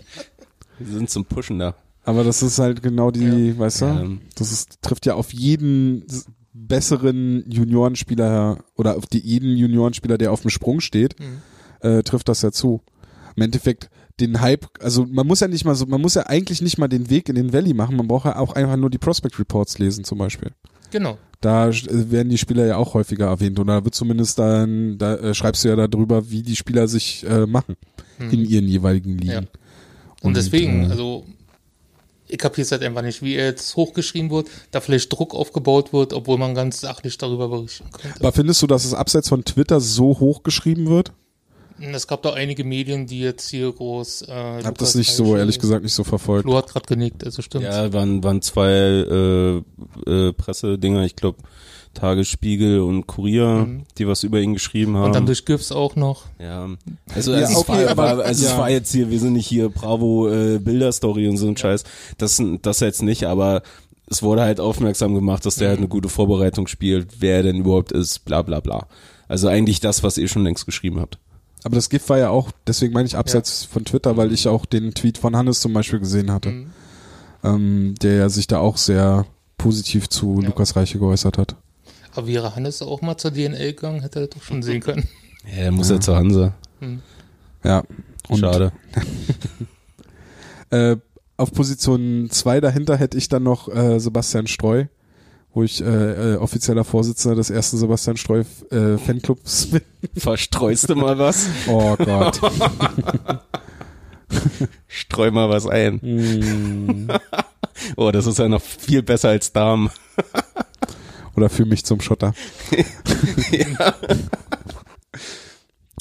Wir 0.78 0.86
sind 0.98 1.10
zum 1.10 1.24
Pushen 1.24 1.58
da. 1.58 1.74
Aber 2.04 2.24
das 2.24 2.42
ist 2.42 2.58
halt 2.58 2.82
genau 2.82 3.10
die, 3.10 3.56
weißt 3.58 3.82
du, 3.82 3.84
Ja. 3.86 4.06
das 4.34 4.50
ist, 4.52 4.78
trifft 4.82 5.06
ja 5.06 5.14
auf 5.14 5.32
jeden 5.32 6.04
besseren 6.52 7.44
Juniorenspieler 7.50 8.58
oder 8.76 8.96
auf 8.96 9.06
die, 9.06 9.20
jeden 9.20 9.56
Juniorenspieler, 9.56 10.18
der 10.18 10.32
auf 10.32 10.42
dem 10.42 10.50
Sprung 10.50 10.80
steht, 10.80 11.16
Mhm. 11.20 11.42
äh, 11.88 12.02
trifft 12.02 12.28
das 12.28 12.42
ja 12.42 12.52
zu. 12.52 12.82
Im 13.36 13.42
Endeffekt 13.44 13.88
den 14.20 14.40
Hype, 14.40 14.66
also 14.80 15.06
man 15.08 15.26
muss 15.26 15.40
ja 15.40 15.48
nicht 15.48 15.64
mal 15.64 15.74
so, 15.74 15.86
man 15.86 16.00
muss 16.00 16.14
ja 16.14 16.26
eigentlich 16.26 16.60
nicht 16.60 16.76
mal 16.78 16.88
den 16.88 17.08
Weg 17.08 17.28
in 17.28 17.34
den 17.34 17.52
Valley 17.52 17.72
machen, 17.72 17.96
man 17.96 18.06
braucht 18.08 18.26
ja 18.26 18.36
auch 18.36 18.54
einfach 18.54 18.76
nur 18.76 18.90
die 18.90 18.98
Prospect 18.98 19.38
Reports 19.38 19.78
lesen 19.78 20.04
zum 20.04 20.18
Beispiel. 20.18 20.50
Genau. 20.90 21.16
Da 21.42 21.68
äh, 21.68 22.10
werden 22.10 22.30
die 22.30 22.38
Spieler 22.38 22.64
ja 22.64 22.76
auch 22.76 22.94
häufiger 22.94 23.26
erwähnt 23.26 23.58
und 23.58 23.66
da 23.66 23.84
wird 23.84 23.94
zumindest 23.94 24.38
dann, 24.38 24.96
da 24.96 25.16
äh, 25.16 25.34
schreibst 25.34 25.64
du 25.64 25.68
ja 25.68 25.86
darüber, 25.86 26.30
wie 26.30 26.42
die 26.42 26.56
Spieler 26.56 26.88
sich 26.88 27.26
äh, 27.28 27.44
machen 27.46 27.76
in 28.30 28.44
ihren 28.44 28.68
jeweiligen 28.68 29.18
Ligen. 29.18 29.32
Ja. 29.32 29.42
Und, 30.22 30.36
deswegen, 30.36 30.84
äh, 30.84 30.90
also 30.90 31.26
ich 32.28 32.38
kapiere 32.38 32.64
es 32.64 32.72
halt 32.72 32.82
einfach 32.82 33.02
nicht, 33.02 33.20
wie 33.22 33.34
er 33.34 33.46
jetzt 33.46 33.76
hochgeschrieben 33.76 34.30
wird, 34.30 34.48
da 34.70 34.80
vielleicht 34.80 35.12
Druck 35.12 35.34
aufgebaut 35.34 35.92
wird, 35.92 36.12
obwohl 36.12 36.38
man 36.38 36.54
ganz 36.54 36.80
sachlich 36.80 37.18
darüber 37.18 37.48
berichten 37.48 37.90
könnte. 37.90 38.20
Aber 38.20 38.32
findest 38.32 38.62
du, 38.62 38.66
dass 38.66 38.84
es 38.84 38.94
abseits 38.94 39.28
von 39.28 39.44
Twitter 39.44 39.80
so 39.80 40.18
hoch 40.18 40.42
geschrieben 40.42 40.86
wird? 40.86 41.12
Es 41.80 42.06
gab 42.06 42.22
da 42.22 42.32
einige 42.32 42.64
Medien, 42.64 43.06
die 43.06 43.20
jetzt 43.20 43.48
hier 43.50 43.72
groß. 43.72 44.22
Äh, 44.22 44.32
Hab 44.32 44.64
Lukas 44.64 44.78
das 44.78 44.94
nicht 44.96 45.12
so, 45.12 45.36
ehrlich 45.36 45.58
gesagt, 45.58 45.82
nicht 45.82 45.94
so 45.94 46.04
verfolgt. 46.04 46.44
Flo 46.44 46.56
hat 46.56 46.68
gerade 46.68 46.86
genickt, 46.86 47.24
also 47.24 47.42
stimmt. 47.42 47.64
Ja, 47.64 47.92
waren, 47.92 48.22
waren 48.24 48.42
zwei 48.42 48.70
äh, 48.70 49.56
äh, 50.10 50.32
Pressedinger, 50.32 51.04
ich 51.04 51.16
glaube 51.16 51.38
Tagesspiegel 51.94 52.80
und 52.80 53.06
Kurier, 53.06 53.68
die 53.98 54.08
was 54.08 54.22
über 54.22 54.40
ihn 54.40 54.54
geschrieben 54.54 54.96
haben. 54.96 55.06
Und 55.06 55.14
dann 55.14 55.26
durch 55.26 55.44
GIFs 55.44 55.72
auch 55.72 55.94
noch. 55.94 56.24
Ja, 56.38 56.68
also, 57.14 57.32
Ja, 57.32 57.38
also, 57.46 57.58
okay, 57.60 57.82
es, 57.84 57.96
war, 57.96 58.08
aber- 58.08 58.24
also 58.24 58.44
ja. 58.44 58.50
es 58.52 58.56
war 58.58 58.70
jetzt 58.70 58.92
hier, 58.92 59.10
wir 59.10 59.20
sind 59.20 59.34
nicht 59.34 59.46
hier 59.46 59.68
Bravo 59.68 60.28
äh, 60.30 60.58
Bilderstory 60.58 61.28
und 61.28 61.36
so 61.36 61.46
ein 61.48 61.56
Scheiß. 61.56 61.84
Das, 62.18 62.42
das 62.62 62.80
jetzt 62.80 63.02
nicht, 63.02 63.24
aber 63.24 63.62
es 64.08 64.22
wurde 64.22 64.42
halt 64.42 64.58
aufmerksam 64.60 65.14
gemacht, 65.14 65.44
dass 65.44 65.56
der 65.56 65.68
halt 65.68 65.78
eine 65.78 65.88
gute 65.88 66.08
Vorbereitung 66.08 66.66
spielt, 66.66 67.20
wer 67.20 67.36
er 67.36 67.42
denn 67.44 67.56
überhaupt 67.56 67.92
ist, 67.92 68.24
bla 68.24 68.42
bla 68.42 68.60
bla. 68.60 68.86
Also 69.28 69.48
eigentlich 69.48 69.80
das, 69.80 70.02
was 70.02 70.18
ihr 70.18 70.28
schon 70.28 70.44
längst 70.44 70.66
geschrieben 70.66 71.00
habt. 71.00 71.18
Aber 71.64 71.76
das 71.76 71.88
GIF 71.88 72.08
war 72.08 72.18
ja 72.18 72.30
auch, 72.30 72.50
deswegen 72.66 72.92
meine 72.92 73.06
ich 73.06 73.16
abseits 73.16 73.64
von 73.64 73.84
Twitter, 73.84 74.16
weil 74.16 74.32
ich 74.32 74.48
auch 74.48 74.66
den 74.66 74.94
Tweet 74.94 75.18
von 75.18 75.36
Hannes 75.36 75.60
zum 75.60 75.72
Beispiel 75.72 76.00
gesehen 76.00 76.30
hatte, 76.32 76.50
Mhm. 76.50 76.70
ähm, 77.44 77.94
der 78.02 78.14
ja 78.16 78.28
sich 78.28 78.46
da 78.46 78.58
auch 78.58 78.76
sehr 78.76 79.26
positiv 79.58 80.08
zu 80.08 80.40
Ja. 80.40 80.48
Lukas 80.48 80.74
Reiche 80.76 80.98
geäußert 80.98 81.38
hat. 81.38 81.54
Aber 82.14 82.26
wäre 82.26 82.56
Hannes 82.56 82.82
auch 82.82 83.00
mal 83.00 83.16
zur 83.16 83.30
DNL 83.30 83.72
gegangen, 83.74 84.00
hätte 84.02 84.20
er 84.20 84.26
das 84.26 84.36
doch 84.38 84.42
schon 84.44 84.62
sehen 84.62 84.80
können. 84.82 85.08
Ja, 85.48 85.56
der 85.62 85.72
muss 85.72 85.88
ja, 85.90 86.00
zur 86.00 86.16
Hansa. 86.16 86.54
Ja. 87.64 87.82
Und 88.28 88.38
Schade. 88.40 88.72
Äh, 90.70 90.96
auf 91.36 91.52
Position 91.52 92.28
2 92.30 92.60
dahinter 92.60 92.96
hätte 92.96 93.18
ich 93.18 93.28
dann 93.28 93.42
noch 93.42 93.68
äh, 93.68 93.98
Sebastian 94.00 94.46
Streu, 94.46 94.86
wo 95.54 95.62
ich 95.62 95.82
äh, 95.82 95.84
äh, 96.34 96.36
offizieller 96.36 96.84
Vorsitzender 96.84 97.36
des 97.36 97.50
ersten 97.50 97.76
Sebastian 97.78 98.16
Streu 98.16 98.44
äh, 98.70 98.96
Fanclubs 98.98 99.66
bin. 99.70 99.82
Verstreust 100.16 100.88
du 100.88 100.96
mal 100.96 101.18
was? 101.18 101.46
Oh 101.68 101.96
Gott. 101.96 102.40
Streu 104.88 105.30
mal 105.30 105.50
was 105.50 105.66
ein. 105.66 105.96
Mm. 105.96 107.08
Oh, 107.96 108.10
das 108.10 108.26
ist 108.26 108.38
ja 108.38 108.48
noch 108.48 108.62
viel 108.62 109.02
besser 109.02 109.30
als 109.30 109.52
Darm. 109.52 109.90
Oder 111.36 111.48
für 111.48 111.64
mich 111.64 111.84
zum 111.84 112.00
Schotter. 112.00 112.34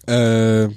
äh, 0.07 0.69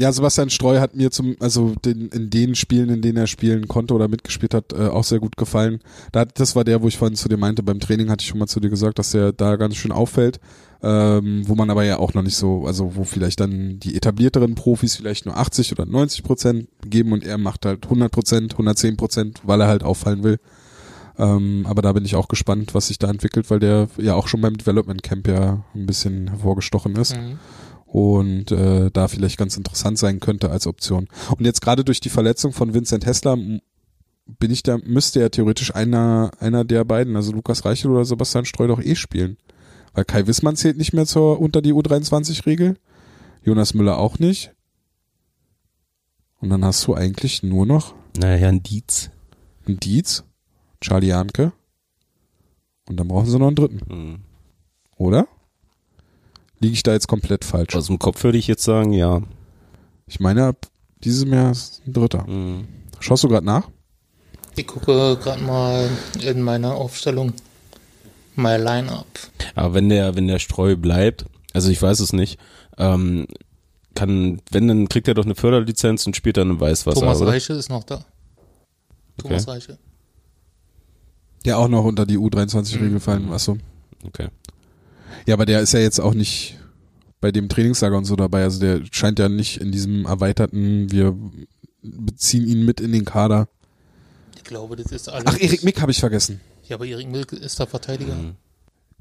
ja, 0.00 0.10
Sebastian 0.10 0.48
Streu 0.48 0.80
hat 0.80 0.96
mir 0.96 1.10
zum, 1.10 1.36
also 1.40 1.74
den, 1.84 2.08
in 2.08 2.30
den 2.30 2.54
Spielen, 2.54 2.88
in 2.88 3.02
denen 3.02 3.18
er 3.18 3.26
spielen 3.26 3.68
konnte 3.68 3.92
oder 3.92 4.08
mitgespielt 4.08 4.54
hat, 4.54 4.72
äh, 4.72 4.86
auch 4.86 5.04
sehr 5.04 5.18
gut 5.18 5.36
gefallen. 5.36 5.80
Da, 6.10 6.24
das 6.24 6.56
war 6.56 6.64
der, 6.64 6.80
wo 6.80 6.88
ich 6.88 6.96
vorhin 6.96 7.16
zu 7.16 7.28
dir 7.28 7.36
meinte, 7.36 7.62
beim 7.62 7.80
Training 7.80 8.08
hatte 8.08 8.22
ich 8.22 8.28
schon 8.28 8.38
mal 8.38 8.46
zu 8.46 8.60
dir 8.60 8.70
gesagt, 8.70 8.98
dass 8.98 9.10
der 9.10 9.32
da 9.32 9.56
ganz 9.56 9.76
schön 9.76 9.92
auffällt. 9.92 10.40
Ähm, 10.82 11.42
wo 11.46 11.54
man 11.54 11.68
aber 11.68 11.84
ja 11.84 11.98
auch 11.98 12.14
noch 12.14 12.22
nicht 12.22 12.36
so, 12.36 12.64
also 12.66 12.96
wo 12.96 13.04
vielleicht 13.04 13.40
dann 13.40 13.78
die 13.78 13.94
etablierteren 13.94 14.54
Profis 14.54 14.96
vielleicht 14.96 15.26
nur 15.26 15.36
80 15.36 15.72
oder 15.72 15.84
90 15.84 16.22
Prozent 16.22 16.68
geben 16.86 17.12
und 17.12 17.22
er 17.22 17.36
macht 17.36 17.66
halt 17.66 17.84
100 17.84 18.10
Prozent, 18.10 18.52
110 18.52 18.96
Prozent, 18.96 19.40
weil 19.42 19.60
er 19.60 19.68
halt 19.68 19.82
auffallen 19.82 20.22
will. 20.22 20.38
Ähm, 21.18 21.66
aber 21.68 21.82
da 21.82 21.92
bin 21.92 22.06
ich 22.06 22.16
auch 22.16 22.28
gespannt, 22.28 22.74
was 22.74 22.86
sich 22.86 22.98
da 22.98 23.10
entwickelt, 23.10 23.50
weil 23.50 23.58
der 23.58 23.88
ja 23.98 24.14
auch 24.14 24.26
schon 24.26 24.40
beim 24.40 24.56
Development 24.56 25.02
Camp 25.02 25.28
ja 25.28 25.62
ein 25.74 25.84
bisschen 25.84 26.28
hervorgestochen 26.28 26.96
ist 26.96 27.14
Mhm. 27.14 27.38
Und 27.92 28.52
äh, 28.52 28.88
da 28.92 29.08
vielleicht 29.08 29.36
ganz 29.36 29.56
interessant 29.56 29.98
sein 29.98 30.20
könnte 30.20 30.50
als 30.50 30.68
Option. 30.68 31.08
Und 31.36 31.44
jetzt 31.44 31.60
gerade 31.60 31.84
durch 31.84 31.98
die 32.00 32.08
Verletzung 32.08 32.52
von 32.52 32.72
Vincent 32.72 33.04
Hessler 33.04 33.36
bin 33.36 34.50
ich 34.52 34.62
da, 34.62 34.78
müsste 34.78 35.18
ja 35.20 35.28
theoretisch 35.28 35.74
einer, 35.74 36.30
einer 36.38 36.64
der 36.64 36.84
beiden, 36.84 37.16
also 37.16 37.32
Lukas 37.32 37.64
Reichel 37.64 37.90
oder 37.90 38.04
Sebastian 38.04 38.44
Streu 38.44 38.68
doch 38.68 38.80
eh 38.80 38.94
spielen. 38.94 39.38
Weil 39.92 40.04
Kai 40.04 40.28
Wissmann 40.28 40.54
zählt 40.54 40.76
nicht 40.76 40.92
mehr 40.92 41.04
zur, 41.04 41.40
unter 41.40 41.60
die 41.62 41.72
U23-Regel. 41.74 42.76
Jonas 43.42 43.74
Müller 43.74 43.98
auch 43.98 44.20
nicht. 44.20 44.52
Und 46.38 46.50
dann 46.50 46.64
hast 46.64 46.86
du 46.86 46.94
eigentlich 46.94 47.42
nur 47.42 47.66
noch 47.66 47.94
Naja, 48.16 48.46
ein 48.48 48.62
Dietz. 48.62 49.10
einen 49.66 49.80
Dietz, 49.80 50.22
Charlie 50.80 51.08
Janke. 51.08 51.52
Und 52.88 52.98
dann 52.98 53.08
brauchen 53.08 53.26
sie 53.26 53.36
noch 53.38 53.48
einen 53.48 53.56
dritten, 53.56 53.80
Hm. 53.90 54.18
oder? 54.96 55.26
Liege 56.60 56.74
ich 56.74 56.82
da 56.82 56.92
jetzt 56.92 57.08
komplett 57.08 57.44
falsch? 57.44 57.74
Aus 57.74 57.86
dem 57.86 57.98
Kopf 57.98 58.22
würde 58.22 58.38
ich 58.38 58.46
jetzt 58.46 58.62
sagen, 58.64 58.92
ja. 58.92 59.22
Ich 60.06 60.20
meine, 60.20 60.46
ab 60.46 60.66
diesem 61.02 61.32
Jahr 61.32 61.50
ist 61.52 61.82
ein 61.86 61.92
dritter. 61.92 62.26
Hm. 62.26 62.68
Schaust 63.00 63.24
du 63.24 63.28
gerade 63.28 63.46
nach? 63.46 63.68
Ich 64.56 64.66
gucke 64.66 65.16
gerade 65.16 65.42
mal 65.42 65.88
in 66.22 66.42
meiner 66.42 66.74
Aufstellung. 66.74 67.32
My 68.36 68.56
Lineup. 68.56 69.06
Aber 69.54 69.74
wenn 69.74 69.88
der, 69.88 70.16
wenn 70.16 70.28
der 70.28 70.38
Streu 70.38 70.76
bleibt, 70.76 71.24
also 71.52 71.70
ich 71.70 71.80
weiß 71.80 72.00
es 72.00 72.12
nicht, 72.12 72.38
ähm, 72.78 73.26
kann, 73.94 74.40
wenn, 74.50 74.68
dann 74.68 74.88
kriegt 74.88 75.08
er 75.08 75.14
doch 75.14 75.24
eine 75.24 75.34
Förderlizenz 75.34 76.06
und 76.06 76.14
spielt 76.16 76.36
dann 76.36 76.50
im 76.50 76.60
Weißwasser, 76.60 77.00
Thomas 77.00 77.20
oder? 77.20 77.32
Reiche 77.32 77.54
ist 77.54 77.70
noch 77.70 77.84
da. 77.84 78.04
Thomas 79.18 79.48
Reiche. 79.48 79.78
Der 81.44 81.58
auch 81.58 81.68
noch 81.68 81.84
unter 81.84 82.06
die 82.06 82.18
U23-Regel 82.18 82.90
Mhm. 82.90 83.00
fallen. 83.00 83.32
Achso. 83.32 83.56
Okay. 84.04 84.28
Ja, 85.26 85.34
aber 85.34 85.46
der 85.46 85.60
ist 85.60 85.72
ja 85.72 85.80
jetzt 85.80 86.00
auch 86.00 86.14
nicht 86.14 86.58
bei 87.20 87.32
dem 87.32 87.48
Trainingslager 87.48 87.96
und 87.96 88.04
so 88.04 88.16
dabei. 88.16 88.42
Also 88.42 88.60
der 88.60 88.82
scheint 88.90 89.18
ja 89.18 89.28
nicht 89.28 89.58
in 89.58 89.72
diesem 89.72 90.06
erweiterten, 90.06 90.90
wir 90.90 91.16
beziehen 91.82 92.46
ihn 92.46 92.64
mit 92.64 92.80
in 92.80 92.92
den 92.92 93.04
Kader. 93.04 93.48
Ich 94.36 94.44
glaube, 94.44 94.76
das 94.76 94.90
ist 94.92 95.08
alles. 95.08 95.26
Ach, 95.26 95.38
Erik 95.38 95.62
Mick 95.64 95.80
habe 95.80 95.92
ich 95.92 96.00
vergessen. 96.00 96.40
Ja, 96.66 96.76
aber 96.76 96.86
Erik 96.86 97.10
Milk 97.10 97.32
ist 97.32 97.58
der 97.58 97.66
Verteidiger. 97.66 98.12
Hm. 98.12 98.34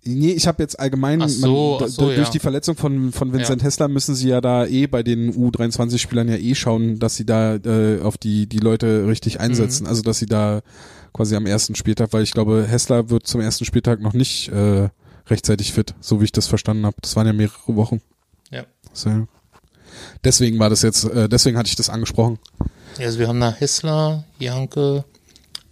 Nee, 0.03 0.31
ich 0.31 0.47
habe 0.47 0.63
jetzt 0.63 0.79
allgemein, 0.79 1.21
Ach 1.21 1.27
so, 1.27 1.79
ach 1.81 1.87
so, 1.87 2.03
durch 2.03 2.17
ja. 2.17 2.29
die 2.29 2.39
Verletzung 2.39 2.75
von, 2.75 3.11
von 3.11 3.33
Vincent 3.33 3.61
Ja. 3.61 3.65
Hessler 3.65 3.89
müssen 3.89 4.15
sie 4.15 4.29
ja 4.29 4.39
da 4.39 4.65
eh 4.65 4.87
bei 4.87 5.03
den 5.03 5.33
U23-Spielern 5.33 6.29
ja 6.29 6.37
eh 6.37 6.55
schauen, 6.55 6.99
dass 6.99 7.17
sie 7.17 7.25
da 7.25 7.55
äh, 7.55 7.99
auf 8.01 8.17
die, 8.17 8.47
die 8.47 8.59
Leute 8.59 9.07
richtig 9.07 9.41
einsetzen. 9.41 9.83
Mhm. 9.83 9.89
Also, 9.89 10.01
dass 10.01 10.19
sie 10.19 10.25
da 10.25 10.61
quasi 11.13 11.35
am 11.35 11.45
ersten 11.45 11.75
Spieltag, 11.75 12.13
weil 12.13 12.23
ich 12.23 12.31
glaube, 12.31 12.65
Hessler 12.67 13.09
wird 13.09 13.27
zum 13.27 13.41
ersten 13.41 13.65
Spieltag 13.65 13.99
noch 13.99 14.13
nicht 14.13 14.49
äh, 14.49 14.89
rechtzeitig 15.27 15.73
fit, 15.73 15.93
so 15.99 16.19
wie 16.21 16.25
ich 16.25 16.31
das 16.31 16.47
verstanden 16.47 16.85
habe. 16.85 16.95
Das 17.01 17.15
waren 17.15 17.27
ja 17.27 17.33
mehrere 17.33 17.75
Wochen. 17.75 18.01
Ja. 18.51 18.65
So. 18.93 19.27
Deswegen 20.23 20.59
war 20.59 20.69
das 20.69 20.81
jetzt, 20.81 21.03
äh, 21.05 21.27
deswegen 21.29 21.57
hatte 21.57 21.69
ich 21.69 21.75
das 21.75 21.89
angesprochen. 21.89 22.39
Also 22.97 23.19
wir 23.19 23.27
haben 23.27 23.39
da 23.39 23.51
Hessler, 23.51 24.25
Janke, 24.39 25.05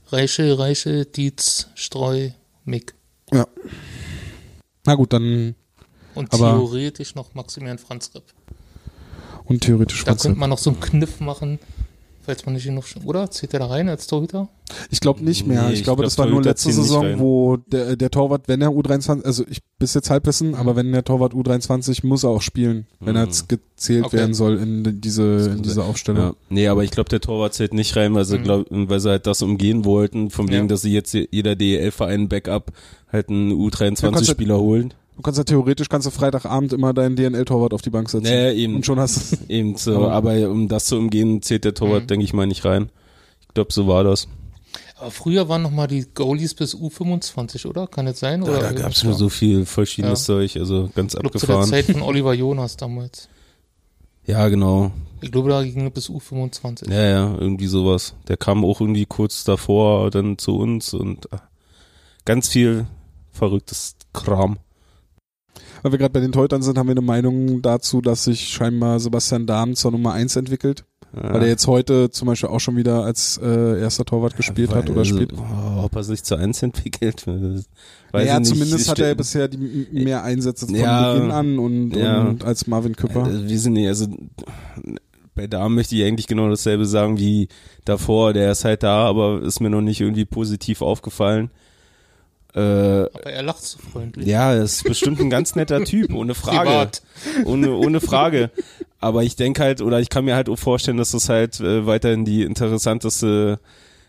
Reiche, 0.09 0.57
Reiche, 0.57 1.05
Dietz, 1.05 1.67
Streu, 1.75 2.29
Mick. 2.63 2.93
Ja. 3.31 3.45
Na 4.85 4.95
gut, 4.95 5.11
dann 5.13 5.55
Und 6.15 6.31
theoretisch 6.31 7.15
noch 7.15 7.33
Maximilian 7.33 7.77
Franz 7.77 8.11
Ripp. 8.15 8.23
und 9.45 9.61
theoretisch 9.63 9.99
Da 10.03 10.11
Franz 10.11 10.21
könnte 10.23 10.39
man 10.39 10.49
noch 10.49 10.59
so 10.59 10.69
einen 10.69 10.79
Kniff 10.79 11.19
machen, 11.19 11.59
falls 12.28 12.45
man 12.45 12.53
nicht 12.53 12.65
genug, 12.65 12.84
oder? 13.05 13.32
Zählt 13.32 13.53
der 13.53 13.61
da 13.61 13.65
rein 13.65 13.89
als 13.89 14.05
Torhüter? 14.05 14.49
Ich 14.91 14.99
glaube 14.99 15.23
nicht 15.23 15.47
mehr. 15.47 15.63
Nee, 15.63 15.73
ich, 15.73 15.80
ich 15.80 15.84
glaube, 15.84 16.01
glaub, 16.01 16.05
das 16.07 16.17
war 16.19 16.28
nur 16.28 16.43
letzte 16.43 16.71
Saison, 16.71 17.17
wo 17.19 17.57
der, 17.57 17.95
der 17.95 18.11
Torwart, 18.11 18.43
wenn 18.47 18.61
er 18.61 18.69
U23, 18.69 19.23
also 19.23 19.43
ich 19.49 19.61
bis 19.80 19.93
jetzt 19.93 20.09
Halbwissen, 20.09 20.53
aber 20.55 20.75
wenn 20.75 20.91
der 20.91 21.03
Torwart 21.05 21.34
U23 21.34 22.05
muss 22.05 22.23
er 22.23 22.30
auch 22.32 22.41
spielen, 22.41 22.86
wenn 22.99 23.15
er 23.15 23.21
Mhm. 23.23 23.28
jetzt 23.30 23.47
gezählt 23.49 24.05
Okay. 24.05 24.17
werden 24.17 24.34
soll 24.34 24.57
in 24.57 24.99
diese, 25.01 25.53
in 25.55 25.63
diese 25.63 25.84
Aufstellung. 25.86 26.21
Ja. 26.21 26.34
Nee, 26.49 26.67
aber 26.67 26.84
ich 26.84 26.91
glaube, 26.91 27.09
der 27.09 27.21
Torwart 27.21 27.53
zählt 27.53 27.73
nicht 27.73 27.95
rein, 27.95 28.13
weil 28.13 28.25
sie, 28.25 28.38
Mhm. 28.39 28.43
glaub, 28.43 28.65
weil 28.69 28.99
sie 28.99 29.09
halt 29.09 29.25
das 29.25 29.41
umgehen 29.41 29.86
wollten, 29.86 30.30
von 30.30 30.47
wegen, 30.49 30.63
Ja. 30.63 30.67
dass 30.67 30.82
sie 30.82 30.91
jetzt 30.93 31.13
jeder 31.13 31.55
DEL-Verein 31.55 32.28
Backup 32.28 32.71
halt 33.11 33.30
einen 33.30 33.51
Ja, 33.51 33.69
kannst 33.71 34.03
U23-Spieler 34.03 34.59
holen. 34.59 34.93
Du 35.18 35.24
kannst 35.24 35.38
ja 35.39 35.43
theoretisch, 35.43 35.89
kannst 35.89 36.07
du 36.07 36.11
Freitagabend 36.11 36.72
immer 36.74 36.93
deinen 36.93 37.15
DNL-Torwart 37.15 37.74
auf 37.74 37.82
die 37.82 37.89
Bank 37.89 38.09
setzen. 38.09 38.24
Nee, 38.24 38.51
eben. 38.53 38.76
Und 38.76 38.86
schon 38.86 38.99
hast 38.99 39.34
du 39.34 39.38
Eben 39.49 39.76
so, 39.76 39.95
Aber- 39.95 40.11
aber 40.13 40.49
um 40.49 40.68
das 40.68 40.86
zu 40.86 40.95
umgehen, 40.97 41.41
zählt 41.41 41.65
der 41.65 41.74
Torwart, 41.74 42.03
Mhm. 42.03 42.07
denke 42.07 42.24
ich 42.26 42.34
mal, 42.34 42.45
nicht 42.47 42.63
rein. 42.65 42.89
Ich 43.41 43.47
glaube, 43.55 43.74
so 43.74 43.88
war 43.88 44.03
das. 44.03 44.28
Aber 44.99 45.11
früher 45.11 45.49
waren 45.49 45.61
noch 45.63 45.72
mal 45.72 45.88
die 45.88 46.05
Goalies 46.13 46.53
bis 46.53 46.76
U25, 46.76 47.65
oder? 47.68 47.88
Kann 47.88 48.05
das 48.05 48.20
sein? 48.20 48.41
Da, 48.41 48.51
oder 48.51 48.59
da 48.61 48.72
gab 48.74 48.91
es 48.91 49.03
nur 49.03 49.13
so 49.15 49.30
viel 49.30 49.65
verschiedenes 49.65 50.28
Ja. 50.28 50.36
Zeug, 50.36 50.55
also 50.57 50.89
ganz 50.95 51.13
Ich 51.15 51.20
glaube, 51.20 51.38
zu 51.39 51.45
der 51.47 51.55
abgefahren. 51.57 51.70
Zeit 51.86 51.86
von 51.97 52.01
Oliver 52.03 52.34
Jonas 52.34 52.78
damals. 52.78 53.28
Ja, 54.26 54.49
genau. 54.49 54.91
Ich 55.22 55.32
glaube, 55.32 55.49
da 55.49 55.63
ging 55.63 55.88
es 55.88 55.93
bis 55.93 56.09
U25. 56.09 56.91
Ja, 56.91 57.01
ja, 57.01 57.36
irgendwie 57.39 57.68
sowas. 57.68 58.13
Der 58.28 58.36
kam 58.36 58.65
auch 58.65 58.82
irgendwie 58.82 59.05
kurz 59.05 59.45
davor 59.45 60.11
dann 60.11 60.38
zu 60.38 60.57
uns 60.57 60.93
und 60.93 61.32
ah, 61.32 61.43
ganz 62.26 62.49
viel 62.49 62.88
verrücktes 63.32 63.95
Kram. 64.11 64.57
Weil 65.84 65.91
wir 65.91 65.99
gerade 65.99 66.13
bei 66.13 66.19
den 66.19 66.32
Torhütern 66.32 66.61
sind, 66.61 66.78
haben 66.78 66.88
wir 66.88 66.91
eine 66.93 67.01
Meinung 67.01 67.61
dazu, 67.61 68.01
dass 68.01 68.23
sich 68.25 68.47
scheinbar 68.49 68.99
Sebastian 68.99 69.45
Dahm 69.45 69.75
zur 69.75 69.91
Nummer 69.91 70.13
1 70.13 70.36
entwickelt. 70.36 70.86
Ja. 71.15 71.34
Weil 71.34 71.43
er 71.43 71.47
jetzt 71.47 71.67
heute 71.67 72.09
zum 72.11 72.28
Beispiel 72.28 72.49
auch 72.49 72.59
schon 72.59 72.75
wieder 72.75 73.03
als 73.03 73.39
äh, 73.41 73.80
erster 73.80 74.03
Torwart 74.03 74.36
gespielt 74.36 74.75
hat 74.75 74.89
oder 74.89 75.05
spielt. 75.05 75.32
oh, 75.34 75.84
ob 75.84 75.95
er 75.95 76.03
sich 76.03 76.21
zu 76.23 76.36
eins 76.36 76.61
entwickelt, 76.61 77.25
weiß 77.28 77.65
ja, 78.13 78.34
ich 78.34 78.39
nicht. 78.39 78.45
zumindest 78.49 78.82
Ich 78.82 78.89
hat 78.89 78.99
er 78.99 79.15
bisher 79.15 79.47
die 79.47 79.88
mehr 79.91 80.23
Einsätze 80.23 80.65
von 80.67 80.75
Ja. 80.75 81.13
Beginn 81.13 81.32
an 81.32 81.59
und, 81.59 81.95
Ja. 81.95 82.23
und 82.23 82.43
als 82.43 82.67
Marvin 82.67 82.95
Küpper. 82.95 83.25
Äh, 83.25 83.47
wir 83.47 83.59
sind 83.59 83.73
nicht, 83.73 83.88
also 83.88 84.07
bei 85.34 85.47
Damen 85.47 85.75
möchte 85.75 85.95
ich 85.95 86.03
eigentlich 86.03 86.28
genau 86.28 86.49
dasselbe 86.49 86.86
sagen 86.86 87.17
wie 87.19 87.47
davor. 87.86 88.34
Der 88.34 88.51
ist 88.51 88.65
halt 88.65 88.84
da, 88.84 89.05
aber 89.05 89.41
ist 89.43 89.59
mir 89.61 89.69
noch 89.69 89.82
nicht 89.82 90.01
irgendwie 90.01 90.25
positiv 90.25 90.82
aufgefallen. 90.82 91.51
Äh, 92.57 93.09
Aber 93.13 93.25
er 93.31 93.43
lacht 93.43 93.61
so 93.63 93.77
freundlich. 93.77 94.25
ja, 94.25 94.53
er 94.53 94.63
ist 94.63 94.83
bestimmt 94.83 95.19
ein 95.19 95.29
ganz 95.29 95.55
netter 95.55 95.83
Typ, 95.83 96.11
ohne 96.13 96.33
Frage. 96.35 96.89
Ohne, 97.45 97.71
ohne 97.71 98.01
Frage. 98.01 98.49
Aber 98.99 99.23
ich 99.23 99.35
denke 99.35 99.61
halt, 99.61 99.81
oder 99.81 99.99
ich 99.99 100.09
kann 100.09 100.25
mir 100.25 100.35
halt 100.35 100.49
auch 100.49 100.57
vorstellen, 100.57 100.97
dass 100.97 101.11
das 101.11 101.29
halt 101.29 101.59
äh, 101.59 101.85
weiterhin 101.85 102.25
die 102.25 102.41
interessanteste 102.43 103.59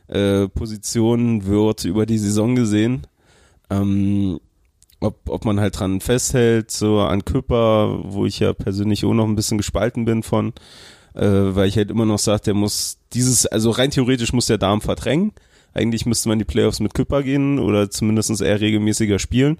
äh, 0.09 0.49
Position 0.49 1.45
wird 1.45 1.85
über 1.85 2.07
die 2.07 2.17
Saison 2.19 2.55
gesehen. 2.55 3.07
Ähm, 3.69 4.41
ob, 5.01 5.29
ob 5.29 5.45
man 5.45 5.61
halt 5.61 5.79
dran 5.79 6.01
festhält, 6.01 6.71
so 6.71 7.01
an 7.01 7.25
Küpper, 7.27 8.01
wo 8.05 8.25
ich 8.25 8.39
ja 8.41 8.55
persönlich 8.55 9.05
auch 9.05 9.13
noch 9.15 9.27
ein 9.27 9.37
bisschen 9.37 9.59
gespalten 9.59 10.07
bin 10.07 10.23
von, 10.23 10.55
äh, 11.15 11.21
weil 11.27 11.69
ich 11.69 11.77
halt 11.77 11.91
immer 11.91 12.07
noch 12.07 12.19
sage, 12.19 12.43
der 12.47 12.55
muss 12.55 12.97
dieses, 13.13 13.45
also 13.47 13.71
rein 13.71 13.91
theoretisch 13.91 14.33
muss 14.33 14.47
der 14.47 14.59
Darm 14.59 14.81
verdrängen. 14.81 15.33
Eigentlich 15.75 16.07
müsste 16.07 16.29
man 16.29 16.39
die 16.39 16.45
Playoffs 16.45 16.81
mit 16.81 16.95
Küpper 16.95 17.23
gehen 17.23 17.59
oder 17.59 17.91
zumindest 17.91 18.41
eher 18.41 18.61
regelmäßiger 18.61 19.19
spielen, 19.19 19.59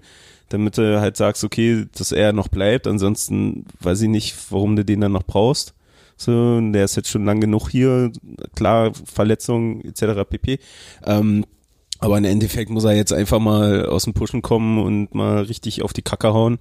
damit 0.49 0.77
du 0.77 0.99
halt 0.99 1.17
sagst, 1.17 1.43
okay, 1.43 1.85
dass 1.97 2.11
er 2.11 2.33
noch 2.33 2.47
bleibt. 2.47 2.87
Ansonsten 2.87 3.65
weiß 3.79 4.01
ich 4.01 4.09
nicht, 4.09 4.35
warum 4.49 4.75
du 4.75 4.83
den 4.83 5.01
dann 5.01 5.11
noch 5.11 5.23
brauchst. 5.23 5.73
So, 6.17 6.59
der 6.59 6.83
ist 6.83 6.97
jetzt 6.97 7.09
schon 7.09 7.23
lang 7.23 7.39
genug 7.39 7.69
hier, 7.69 8.11
klar, 8.55 8.91
Verletzungen 9.05 9.85
etc. 9.85 10.29
pp. 10.29 10.59
Ähm, 11.05 11.45
aber 11.99 12.17
im 12.17 12.25
Endeffekt 12.25 12.69
muss 12.69 12.83
er 12.83 12.95
jetzt 12.95 13.13
einfach 13.13 13.39
mal 13.39 13.85
aus 13.85 14.03
dem 14.03 14.13
Pushen 14.13 14.41
kommen 14.41 14.79
und 14.79 15.13
mal 15.15 15.43
richtig 15.43 15.81
auf 15.81 15.93
die 15.93 16.01
Kacke 16.01 16.33
hauen. 16.33 16.59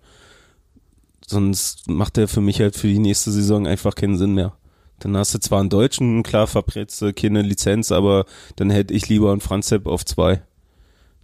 Sonst 1.26 1.88
macht 1.88 2.18
er 2.18 2.28
für 2.28 2.40
mich 2.40 2.60
halt 2.60 2.76
für 2.76 2.86
die 2.88 2.98
nächste 2.98 3.30
Saison 3.30 3.66
einfach 3.66 3.94
keinen 3.94 4.16
Sinn 4.16 4.34
mehr. 4.34 4.56
Dann 5.00 5.16
hast 5.16 5.34
du 5.34 5.38
zwar 5.38 5.60
einen 5.60 5.70
Deutschen, 5.70 6.22
klar 6.22 6.46
verprätst 6.46 7.04
keine 7.14 7.42
Lizenz, 7.42 7.92
aber 7.92 8.24
dann 8.56 8.70
hätte 8.70 8.94
ich 8.94 9.08
lieber 9.08 9.30
einen 9.30 9.40
Franz 9.40 9.68
Sepp 9.68 9.86
auf 9.86 10.04
zwei. 10.04 10.42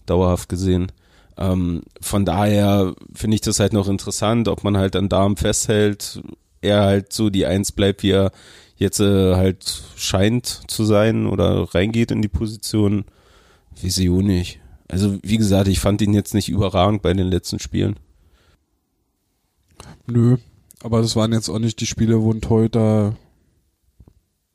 Dauerhaft 0.06 0.48
gesehen. 0.48 0.92
Ähm, 1.36 1.82
von 2.00 2.24
daher 2.24 2.94
finde 3.14 3.34
ich 3.34 3.40
das 3.40 3.58
halt 3.58 3.72
noch 3.72 3.88
interessant, 3.88 4.48
ob 4.48 4.62
man 4.64 4.76
halt 4.76 4.94
an 4.96 5.08
Darm 5.08 5.36
festhält, 5.36 6.22
er 6.60 6.82
halt 6.82 7.12
so 7.12 7.30
die 7.30 7.46
Eins 7.46 7.72
bleibt, 7.72 8.02
wie 8.02 8.12
er 8.12 8.30
jetzt 8.76 9.00
äh, 9.00 9.34
halt 9.34 9.82
scheint 9.96 10.62
zu 10.68 10.84
sein 10.84 11.26
oder 11.26 11.74
reingeht 11.74 12.10
in 12.10 12.22
die 12.22 12.28
Position. 12.28 13.04
Auch 13.76 14.22
nicht. 14.22 14.60
Also 14.88 15.18
wie 15.22 15.38
gesagt, 15.38 15.68
ich 15.68 15.80
fand 15.80 16.02
ihn 16.02 16.14
jetzt 16.14 16.34
nicht 16.34 16.48
überragend 16.48 17.02
bei 17.02 17.12
den 17.12 17.26
letzten 17.26 17.58
Spielen. 17.58 17.96
Nö, 20.06 20.36
aber 20.82 21.00
das 21.00 21.16
waren 21.16 21.32
jetzt 21.32 21.48
auch 21.48 21.58
nicht 21.58 21.80
die 21.80 21.86
Spiele, 21.86 22.22
wo 22.22 22.32
ein 22.32 22.40
Torhüter 22.40 23.16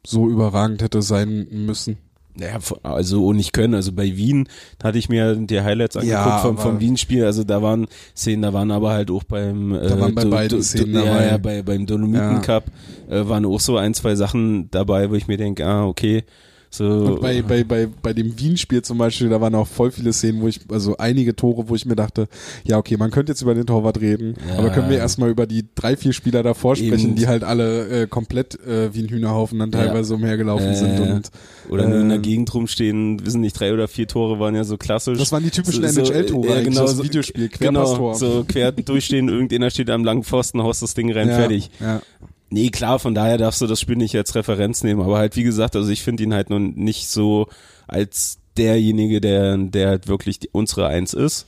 so 0.05 0.29
überragend 0.29 0.81
hätte 0.81 1.01
sein 1.01 1.47
müssen. 1.51 1.97
Naja, 2.35 2.59
also 2.83 3.25
und 3.25 3.37
nicht 3.37 3.53
können. 3.53 3.73
Also 3.73 3.91
bei 3.91 4.15
Wien 4.15 4.47
hatte 4.81 4.97
ich 4.97 5.09
mir 5.09 5.35
die 5.35 5.61
Highlights 5.61 5.97
angeguckt 5.97 6.25
Ja, 6.25 6.37
vom, 6.37 6.57
vom 6.57 6.79
Wien-Spiel. 6.79 7.25
Also 7.25 7.43
da 7.43 7.61
waren 7.61 7.87
Szenen, 8.15 8.43
da 8.43 8.53
waren 8.53 8.71
aber 8.71 8.91
halt 8.91 9.11
auch 9.11 9.23
beim 9.23 9.73
äh, 9.73 9.89
Da 9.89 9.99
waren 9.99 10.15
bei 10.15 10.25
beiden 10.25 10.63
Szenen 10.63 10.93
ja, 10.93 11.03
dabei. 11.03 11.25
Ja, 11.27 11.37
bei, 11.37 11.61
beim 11.63 11.85
Dolomiten 11.85 12.35
Ja. 12.35 12.39
Cup 12.39 12.65
äh, 13.09 13.27
waren 13.27 13.45
auch 13.45 13.59
so 13.59 13.77
ein, 13.77 13.93
zwei 13.93 14.15
Sachen 14.15 14.71
dabei, 14.71 15.09
wo 15.09 15.15
ich 15.15 15.27
mir 15.27 15.37
denke, 15.37 15.65
ah, 15.65 15.85
okay. 15.85 16.23
So, 16.71 16.85
Und 16.85 17.21
bei, 17.21 17.41
bei, 17.41 17.63
bei, 17.63 17.87
bei 17.87 18.13
dem 18.13 18.39
Wien-Spiel 18.39 18.83
zum 18.83 18.99
Beispiel, 18.99 19.27
da 19.29 19.41
waren 19.41 19.55
auch 19.55 19.67
voll 19.67 19.89
viele 19.89 20.13
Szenen, 20.13 20.41
wo 20.41 20.47
ich, 20.47 20.59
also 20.71 20.97
einige 20.97 21.35
Tore, 21.35 21.67
wo 21.67 21.73
ich 21.73 21.85
mir 21.87 21.95
dachte, 21.95 22.27
ja, 22.63 22.77
okay, 22.77 22.95
man 22.95 23.09
könnte 23.09 23.31
jetzt 23.31 23.41
über 23.41 23.55
den 23.55 23.65
Torwart 23.65 23.99
reden, 23.99 24.35
Ja. 24.47 24.59
aber 24.59 24.69
können 24.69 24.87
wir 24.89 24.97
erstmal 24.99 25.31
über 25.31 25.47
die 25.47 25.65
drei, 25.73 25.97
vier 25.97 26.13
Spieler 26.13 26.43
davor 26.43 26.75
sprechen, 26.75 27.09
Eben. 27.09 27.15
die 27.15 27.27
halt 27.27 27.43
alle 27.43 28.03
äh, 28.03 28.07
komplett 28.07 28.59
äh, 28.67 28.93
wie 28.93 29.01
ein 29.01 29.09
Hühnerhaufen 29.09 29.57
dann 29.57 29.71
Ja. 29.71 29.79
teilweise 29.85 30.13
umhergelaufen 30.13 30.67
Äh, 30.67 30.75
sind 30.75 30.99
und 30.99 31.31
oder 31.69 31.87
nur 31.87 32.01
in 32.01 32.09
der 32.09 32.17
ähm, 32.17 32.21
Gegend 32.21 32.53
rumstehen, 32.53 33.25
wissen 33.25 33.41
nicht, 33.41 33.59
drei 33.59 33.73
oder 33.73 33.87
vier 33.87 34.07
Tore 34.07 34.39
waren 34.39 34.53
ja 34.55 34.63
so 34.63 34.77
klassisch. 34.77 35.17
das 35.17 35.31
waren 35.31 35.43
die 35.43 35.49
typischen 35.49 35.81
So- 35.87 36.05
so, 36.05 36.11
NHL-Tore 36.13 36.47
ja, 36.49 36.53
eigentlich, 36.53 36.65
genau, 36.75 36.81
das 36.85 36.97
so- 36.97 37.03
Videospiel, 37.03 37.49
Genau, 37.59 37.83
Querpasstor. 37.95 38.15
so 38.15 38.45
quer 38.47 38.71
durchstehen, 38.73 39.27
irgendeiner 39.27 39.71
steht 39.71 39.89
am 39.89 40.03
langen 40.03 40.23
Pfosten, 40.23 40.61
haust 40.61 40.83
das 40.83 40.93
Ding 40.93 41.11
rein, 41.11 41.29
ja, 41.29 41.35
fertig. 41.35 41.71
Ja. 41.79 42.01
Nee, 42.49 42.69
klar, 42.69 42.99
von 42.99 43.13
daher 43.13 43.37
darfst 43.37 43.61
du 43.61 43.67
das 43.67 43.79
Spiel 43.79 43.95
nicht 43.95 44.15
als 44.15 44.33
Referenz 44.33 44.83
nehmen, 44.83 45.01
aber 45.01 45.17
halt 45.17 45.35
wie 45.35 45.43
gesagt, 45.43 45.75
also 45.75 45.89
ich 45.89 46.01
finde 46.01 46.23
ihn 46.23 46.33
halt 46.33 46.49
nun 46.49 46.73
nicht 46.75 47.07
so 47.07 47.47
als 47.87 48.39
derjenige, 48.57 49.21
der, 49.21 49.57
der 49.57 49.89
halt 49.89 50.07
wirklich 50.07 50.39
die, 50.39 50.49
unsere 50.51 50.87
Eins 50.87 51.13
ist, 51.13 51.47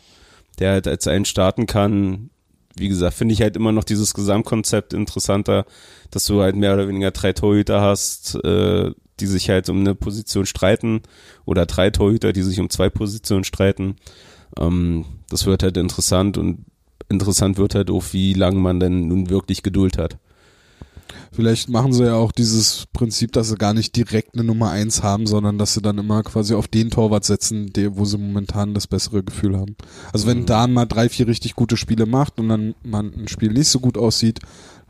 der 0.59 0.71
halt 0.71 0.87
als 0.87 1.07
einen 1.07 1.25
starten 1.25 1.65
kann. 1.65 2.29
Wie 2.75 2.87
gesagt, 2.87 3.15
finde 3.15 3.33
ich 3.33 3.41
halt 3.41 3.55
immer 3.55 3.71
noch 3.71 3.83
dieses 3.83 4.13
Gesamtkonzept 4.13 4.93
interessanter, 4.93 5.65
dass 6.11 6.25
du 6.25 6.41
halt 6.41 6.55
mehr 6.55 6.73
oder 6.73 6.87
weniger 6.87 7.11
drei 7.11 7.33
Torhüter 7.33 7.81
hast, 7.81 8.35
äh, 8.43 8.91
die 9.19 9.27
sich 9.27 9.49
halt 9.49 9.69
um 9.69 9.79
eine 9.79 9.95
Position 9.95 10.45
streiten 10.45 11.01
oder 11.45 11.65
drei 11.65 11.89
Torhüter, 11.89 12.31
die 12.31 12.43
sich 12.43 12.59
um 12.59 12.69
zwei 12.69 12.89
Positionen 12.89 13.43
streiten. 13.43 13.95
Ähm, 14.57 15.05
das 15.29 15.45
wird 15.45 15.63
halt 15.63 15.77
interessant 15.77 16.37
und 16.37 16.65
interessant 17.09 17.57
wird 17.57 17.75
halt 17.75 17.89
auch, 17.89 18.05
wie 18.11 18.33
lange 18.33 18.59
man 18.59 18.79
denn 18.79 19.07
nun 19.07 19.29
wirklich 19.29 19.63
Geduld 19.63 19.97
hat. 19.97 20.17
Vielleicht 21.33 21.69
machen 21.69 21.93
sie 21.93 22.03
ja 22.03 22.15
auch 22.15 22.33
dieses 22.33 22.87
Prinzip, 22.91 23.31
dass 23.31 23.47
sie 23.49 23.55
gar 23.55 23.73
nicht 23.73 23.95
direkt 23.95 24.33
eine 24.35 24.43
Nummer 24.43 24.69
eins 24.71 25.01
haben, 25.01 25.27
sondern 25.27 25.57
dass 25.57 25.73
sie 25.73 25.81
dann 25.81 25.97
immer 25.97 26.23
quasi 26.23 26.53
auf 26.53 26.67
den 26.67 26.89
Torwart 26.89 27.23
setzen, 27.23 27.71
der, 27.73 27.95
wo 27.97 28.03
sie 28.03 28.17
momentan 28.17 28.73
das 28.73 28.85
bessere 28.87 29.23
Gefühl 29.23 29.57
haben. 29.57 29.75
Also 30.11 30.27
wenn 30.27 30.39
Mhm. 30.41 30.45
Dan 30.45 30.73
mal 30.73 30.85
drei, 30.85 31.07
vier 31.07 31.27
richtig 31.27 31.55
gute 31.55 31.77
Spiele 31.77 32.05
macht 32.05 32.37
und 32.39 32.49
dann 32.49 32.75
mal 32.83 33.03
ein 33.03 33.29
Spiel 33.29 33.51
nicht 33.53 33.69
so 33.69 33.79
gut 33.79 33.97
aussieht, 33.97 34.39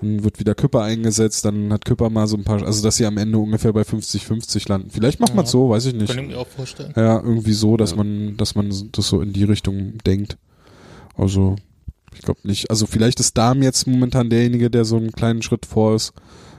dann 0.01 0.23
wird 0.23 0.39
wieder 0.39 0.55
Küpper 0.55 0.81
eingesetzt, 0.81 1.45
dann 1.45 1.71
hat 1.71 1.85
Küpper 1.85 2.09
mal 2.09 2.25
so 2.27 2.35
ein 2.37 2.43
paar, 2.43 2.63
also 2.65 2.81
dass 2.81 2.97
sie 2.97 3.05
am 3.05 3.17
Ende 3.17 3.37
ungefähr 3.37 3.71
bei 3.71 3.83
50-50 3.83 4.67
landen. 4.67 4.89
Vielleicht 4.89 5.19
macht 5.19 5.35
man 5.35 5.45
Ja. 5.45 5.51
so, 5.51 5.69
weiß 5.69 5.85
ich 5.85 5.93
nicht. 5.93 6.07
Kann 6.07 6.23
ich 6.23 6.27
mir 6.31 6.39
auch 6.39 6.47
vorstellen. 6.47 6.91
Ja, 6.95 7.19
irgendwie 7.19 7.53
so, 7.53 7.77
dass 7.77 7.91
Ja. 7.91 7.97
man, 7.97 8.35
dass 8.37 8.55
man 8.55 8.71
das 8.91 9.07
so 9.07 9.21
in 9.21 9.31
die 9.31 9.43
Richtung 9.43 9.99
denkt. 10.07 10.37
Also, 11.15 11.55
ich 12.13 12.21
glaube 12.21 12.41
nicht. 12.43 12.69
Also 12.69 12.85
vielleicht 12.85 13.19
ist 13.19 13.37
Darm 13.37 13.61
jetzt 13.61 13.87
momentan 13.87 14.29
derjenige, 14.29 14.69
der 14.69 14.85
so 14.85 14.97
einen 14.97 15.11
kleinen 15.11 15.41
Schritt 15.41 15.65
vor 15.65 15.95
ist. 15.95 16.13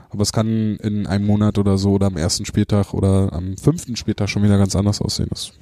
Aber 0.09 0.21
es 0.21 0.31
kann 0.31 0.75
in 0.77 1.07
einem 1.07 1.25
Monat 1.25 1.57
oder 1.57 1.77
so 1.77 1.93
oder 1.93 2.07
am 2.07 2.17
ersten 2.17 2.45
Spieltag 2.45 2.93
oder 2.93 3.33
am 3.33 3.57
fünften 3.57 3.95
Spieltag 3.95 4.29
schon 4.29 4.43
wieder 4.43 4.59
ganz 4.59 4.75
anders 4.75 5.01
aussehen. 5.01 5.29
Das 5.31 5.53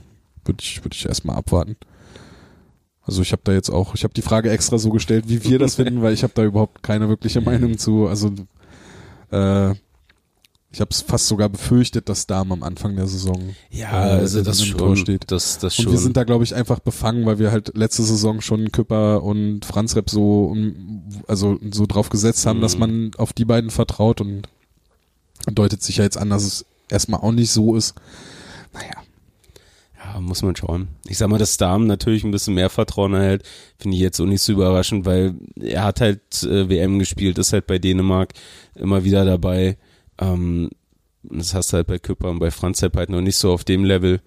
würde 0.43 0.61
ich, 0.61 0.83
würde 0.83 0.95
ich 0.95 1.05
erstmal 1.05 1.37
abwarten. 1.37 1.77
Also 3.03 3.21
ich 3.21 3.31
habe 3.31 3.41
da 3.45 3.53
jetzt 3.53 3.69
auch, 3.69 3.95
ich 3.95 4.03
habe 4.03 4.13
die 4.13 4.21
Frage 4.21 4.51
extra 4.51 4.77
so 4.77 4.89
gestellt, 4.89 5.25
wie 5.27 5.43
wir 5.43 5.57
das 5.57 5.75
finden, 5.75 6.01
weil 6.01 6.13
ich 6.13 6.23
habe 6.23 6.33
da 6.35 6.43
überhaupt 6.43 6.83
keine 6.83 7.09
wirkliche 7.09 7.41
Meinung 7.41 7.77
zu. 7.77 8.07
Also 8.07 8.31
äh, 9.31 9.73
ich 10.73 10.79
habe 10.79 10.89
es 10.91 11.01
fast 11.01 11.27
sogar 11.27 11.49
befürchtet, 11.49 12.07
dass 12.07 12.27
Darm 12.27 12.51
am 12.51 12.63
Anfang 12.63 12.95
der 12.95 13.07
Saison 13.07 13.55
Ja, 13.69 14.07
äh, 14.07 14.19
also 14.19 14.41
das 14.41 14.65
schon. 14.65 14.77
Tor 14.77 14.95
steht. 14.95 15.29
Das, 15.31 15.57
das 15.59 15.77
Und 15.77 15.83
schon. 15.83 15.91
wir 15.93 15.99
sind 15.99 16.15
da, 16.15 16.23
glaube 16.23 16.43
ich, 16.45 16.55
einfach 16.55 16.79
befangen, 16.79 17.25
weil 17.25 17.39
wir 17.39 17.51
halt 17.51 17.75
letzte 17.75 18.03
Saison 18.03 18.39
schon 18.41 18.71
Küpper 18.71 19.21
und 19.23 19.65
Franz 19.65 19.95
Repp 19.95 20.09
so, 20.09 20.45
um, 20.45 21.03
also 21.27 21.59
so 21.71 21.85
drauf 21.85 22.09
gesetzt 22.09 22.45
haben, 22.45 22.57
Mhm. 22.59 22.61
dass 22.61 22.77
man 22.77 23.11
auf 23.17 23.33
die 23.33 23.45
beiden 23.45 23.69
vertraut 23.69 24.21
und 24.21 24.47
deutet 25.51 25.81
sich 25.83 25.97
ja 25.97 26.03
jetzt 26.05 26.17
an, 26.17 26.29
dass 26.29 26.43
es 26.43 26.65
erstmal 26.89 27.19
auch 27.19 27.31
nicht 27.33 27.51
so 27.51 27.75
ist. 27.75 27.95
Naja, 28.73 28.93
ja, 29.97 30.19
muss 30.21 30.41
man 30.41 30.55
schauen. 30.55 30.87
Ich 31.05 31.17
sag 31.17 31.29
mal, 31.29 31.37
dass 31.37 31.57
Damen 31.57 31.85
natürlich 31.87 32.23
ein 32.23 32.31
bisschen 32.31 32.53
mehr 32.53 32.69
Vertrauen 32.69 33.13
erhält, 33.13 33.43
finde 33.77 33.97
ich 33.97 34.01
jetzt 34.01 34.19
auch 34.21 34.25
nicht 34.25 34.41
so 34.41 34.53
überraschend, 34.53 35.05
weil 35.05 35.35
er 35.59 35.83
hat 35.83 35.99
halt 35.99 36.43
äh, 36.43 36.69
WM 36.69 36.97
gespielt, 36.99 37.37
ist 37.37 37.51
halt 37.53 37.67
bei 37.67 37.77
Dänemark 37.77 38.33
immer 38.75 39.03
wieder 39.03 39.25
dabei. 39.25 39.77
Ähm, 40.21 40.69
das 41.23 41.53
hast 41.53 41.71
du 41.71 41.77
halt 41.77 41.87
bei 41.87 41.99
Küpper 41.99 42.29
und 42.29 42.39
bei 42.39 42.51
Franz 42.51 42.79
Sepp 42.79 42.95
halt 42.95 43.09
noch 43.09 43.21
nicht 43.21 43.35
so 43.35 43.51
auf 43.51 43.63
dem 43.63 43.83
Level. 43.83 44.21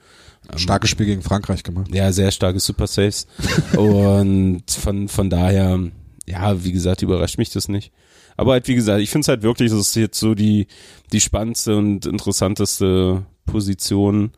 Ähm, 0.53 0.59
starkes 0.59 0.90
Spiel 0.90 1.07
gegen 1.07 1.22
Frankreich 1.22 1.62
gemacht. 1.62 1.92
Ja, 1.92 2.12
sehr 2.12 2.30
starke 2.30 2.61
Super 2.61 2.86
Saves. 2.86 3.26
und 3.76 4.64
von, 4.68 5.09
von 5.09 5.30
daher, 5.30 5.80
ja, 6.26 6.64
wie 6.64 6.72
gesagt, 6.72 7.03
überrascht 7.03 7.38
mich 7.38 7.51
das 7.51 7.68
nicht. 7.68 7.92
Aber 8.36 8.53
halt, 8.53 8.68
wie 8.68 8.74
gesagt, 8.74 9.01
ich 9.01 9.11
finde 9.11 9.24
es 9.24 9.28
halt 9.28 9.42
wirklich, 9.42 9.70
das 9.70 9.80
ist 9.80 9.97
jetzt 9.97 10.18
so 10.18 10.34
die, 10.34 10.66
die 11.12 11.20
spannendste 11.20 11.76
und 11.76 12.07
interessanteste 12.07 13.24
Position 13.47 14.32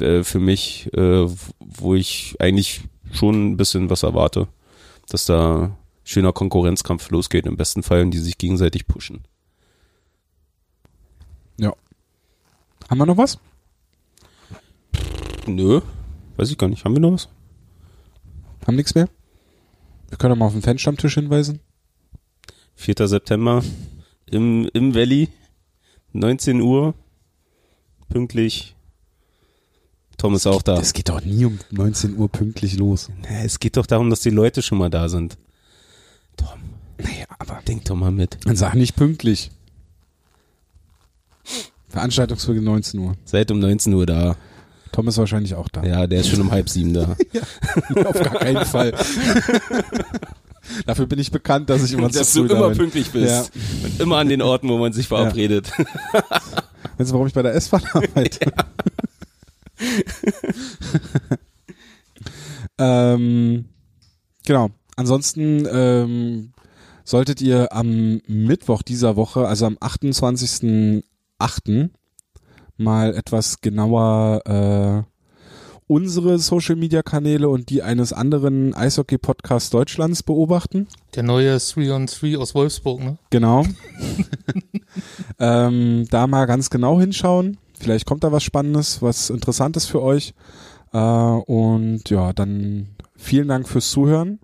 äh, 0.00 0.22
für 0.22 0.38
mich, 0.38 0.90
äh, 0.94 1.26
wo 1.60 1.94
ich 1.94 2.36
eigentlich 2.38 2.82
schon 3.12 3.52
ein 3.52 3.56
bisschen 3.56 3.90
was 3.90 4.02
erwarte, 4.02 4.48
dass 5.08 5.26
da 5.26 5.76
schöner 6.04 6.32
Konkurrenzkampf 6.32 7.10
losgeht, 7.10 7.46
im 7.46 7.56
besten 7.56 7.82
Fall, 7.82 8.02
und 8.02 8.10
die 8.12 8.18
sich 8.18 8.38
gegenseitig 8.38 8.86
pushen. 8.86 9.24
Haben 11.70 12.98
wir 12.98 13.06
noch 13.06 13.16
was? 13.16 13.38
Nö, 15.46 15.80
weiß 16.36 16.50
ich 16.50 16.58
gar 16.58 16.68
nicht. 16.68 16.84
Haben 16.84 16.94
wir 16.96 17.00
noch 17.00 17.12
was? 17.12 17.28
Haben 18.66 18.76
nichts 18.76 18.94
mehr? 18.94 19.08
Wir 20.08 20.18
können 20.18 20.32
doch 20.32 20.38
mal 20.38 20.46
auf 20.46 20.52
den 20.52 20.62
Fanstammtisch 20.62 21.14
hinweisen. 21.14 21.60
4. 22.76 23.08
September 23.08 23.62
im, 24.26 24.68
im 24.72 24.94
Valley, 24.94 25.28
19 26.12 26.60
Uhr, 26.60 26.94
pünktlich. 28.08 28.74
Tom 30.18 30.34
ist 30.34 30.46
auch 30.46 30.62
da. 30.62 30.76
Das 30.76 30.92
geht 30.92 31.08
doch 31.08 31.24
nie 31.24 31.44
um 31.44 31.58
19 31.70 32.16
Uhr 32.16 32.28
pünktlich 32.28 32.76
los. 32.76 33.10
Ja, 33.24 33.40
Es 33.42 33.58
geht 33.58 33.76
doch 33.76 33.86
darum, 33.86 34.10
dass 34.10 34.20
die 34.20 34.30
Leute 34.30 34.62
schon 34.62 34.78
mal 34.78 34.90
da 34.90 35.08
sind. 35.08 35.38
Tom, 36.36 36.48
Naja, 36.98 37.26
aber 37.38 37.60
denk 37.66 37.84
doch 37.86 37.96
mal 37.96 38.12
mit. 38.12 38.38
dann 38.44 38.56
sag 38.56 38.74
nicht 38.74 38.94
pünktlich. 38.96 39.50
Veranstaltungsfolge 41.92 42.62
19 42.62 43.00
Uhr. 43.00 43.14
Seid 43.24 43.50
um 43.50 43.58
19 43.58 43.92
Uhr 43.92 44.06
da. 44.06 44.36
Tom 44.92 45.08
ist 45.08 45.18
wahrscheinlich 45.18 45.54
auch 45.54 45.68
da. 45.68 45.84
Ja, 45.84 46.06
der 46.06 46.20
ist 46.20 46.28
schon 46.28 46.40
um 46.40 46.50
halb 46.50 46.68
sieben 46.68 46.94
da. 46.94 47.02
Auf 48.04 48.14
gar 48.14 48.38
keinen 48.38 48.64
Fall. 48.64 48.92
Dafür 50.86 51.06
bin 51.06 51.18
ich 51.18 51.30
bekannt, 51.30 51.68
dass 51.68 51.84
ich 51.84 51.92
immer 51.92 52.08
dass 52.08 52.32
zu 52.32 52.42
du 52.42 52.48
früh 52.48 52.54
da 52.54 52.58
immer 52.60 52.68
bin. 52.70 52.78
pünktlich 52.78 53.10
bist. 53.10 53.30
Ja. 53.30 53.44
Und 53.84 54.00
immer 54.00 54.16
an 54.16 54.28
den 54.28 54.40
Orten, 54.40 54.68
wo 54.68 54.78
man 54.78 54.92
sich 54.92 55.08
verabredet. 55.08 55.70
Weißt 56.96 57.10
du, 57.10 57.14
warum 57.14 57.26
ich 57.26 57.34
bei 57.34 57.42
der 57.42 57.54
S-Bahn 57.54 57.82
arbeite? 57.92 58.52
ähm, 62.78 63.66
genau. 64.46 64.70
Ansonsten 64.96 65.68
ähm, 65.70 66.52
solltet 67.04 67.42
ihr 67.42 67.72
am 67.72 68.20
Mittwoch 68.26 68.82
dieser 68.82 69.16
Woche, 69.16 69.46
also 69.46 69.66
am 69.66 69.76
28.08. 71.42 71.90
mal 72.76 73.14
etwas 73.14 73.60
genauer 73.60 74.42
äh, 75.06 75.12
unsere 75.86 76.38
Social 76.38 76.76
Media 76.76 77.02
Kanäle 77.02 77.48
und 77.48 77.68
die 77.68 77.82
eines 77.82 78.12
anderen 78.12 78.74
Eishockey 78.74 79.18
Podcasts 79.18 79.70
Deutschlands 79.70 80.22
beobachten. 80.22 80.88
Der 81.14 81.22
neue 81.22 81.58
3 81.58 81.92
on 81.92 82.06
3 82.06 82.38
aus 82.38 82.54
Wolfsburg, 82.54 83.02
ne? 83.02 83.18
Genau. 83.30 83.64
ähm, 85.38 86.06
da 86.10 86.26
mal 86.26 86.46
ganz 86.46 86.70
genau 86.70 86.98
hinschauen. 86.98 87.58
Vielleicht 87.78 88.06
kommt 88.06 88.24
da 88.24 88.32
was 88.32 88.42
Spannendes, 88.42 89.02
was 89.02 89.28
Interessantes 89.28 89.86
für 89.86 90.00
euch. 90.00 90.34
Äh, 90.92 90.98
und 90.98 92.08
ja, 92.08 92.32
dann 92.32 92.88
vielen 93.16 93.48
Dank 93.48 93.68
fürs 93.68 93.90
Zuhören. 93.90 94.38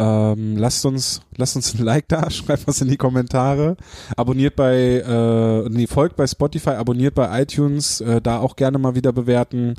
Ähm, 0.00 0.56
lasst 0.56 0.86
uns, 0.86 1.22
lasst 1.36 1.56
uns 1.56 1.74
ein 1.74 1.84
Like 1.84 2.08
da, 2.08 2.30
schreibt 2.30 2.68
was 2.68 2.80
in 2.80 2.88
die 2.88 2.96
Kommentare, 2.96 3.76
abonniert 4.16 4.54
bei, 4.54 5.00
äh, 5.00 5.68
nee, 5.70 5.86
folgt 5.88 6.16
bei 6.16 6.26
Spotify, 6.26 6.70
abonniert 6.70 7.14
bei 7.14 7.42
iTunes, 7.42 8.00
äh, 8.00 8.20
da 8.20 8.38
auch 8.38 8.54
gerne 8.56 8.78
mal 8.78 8.94
wieder 8.94 9.12
bewerten. 9.12 9.74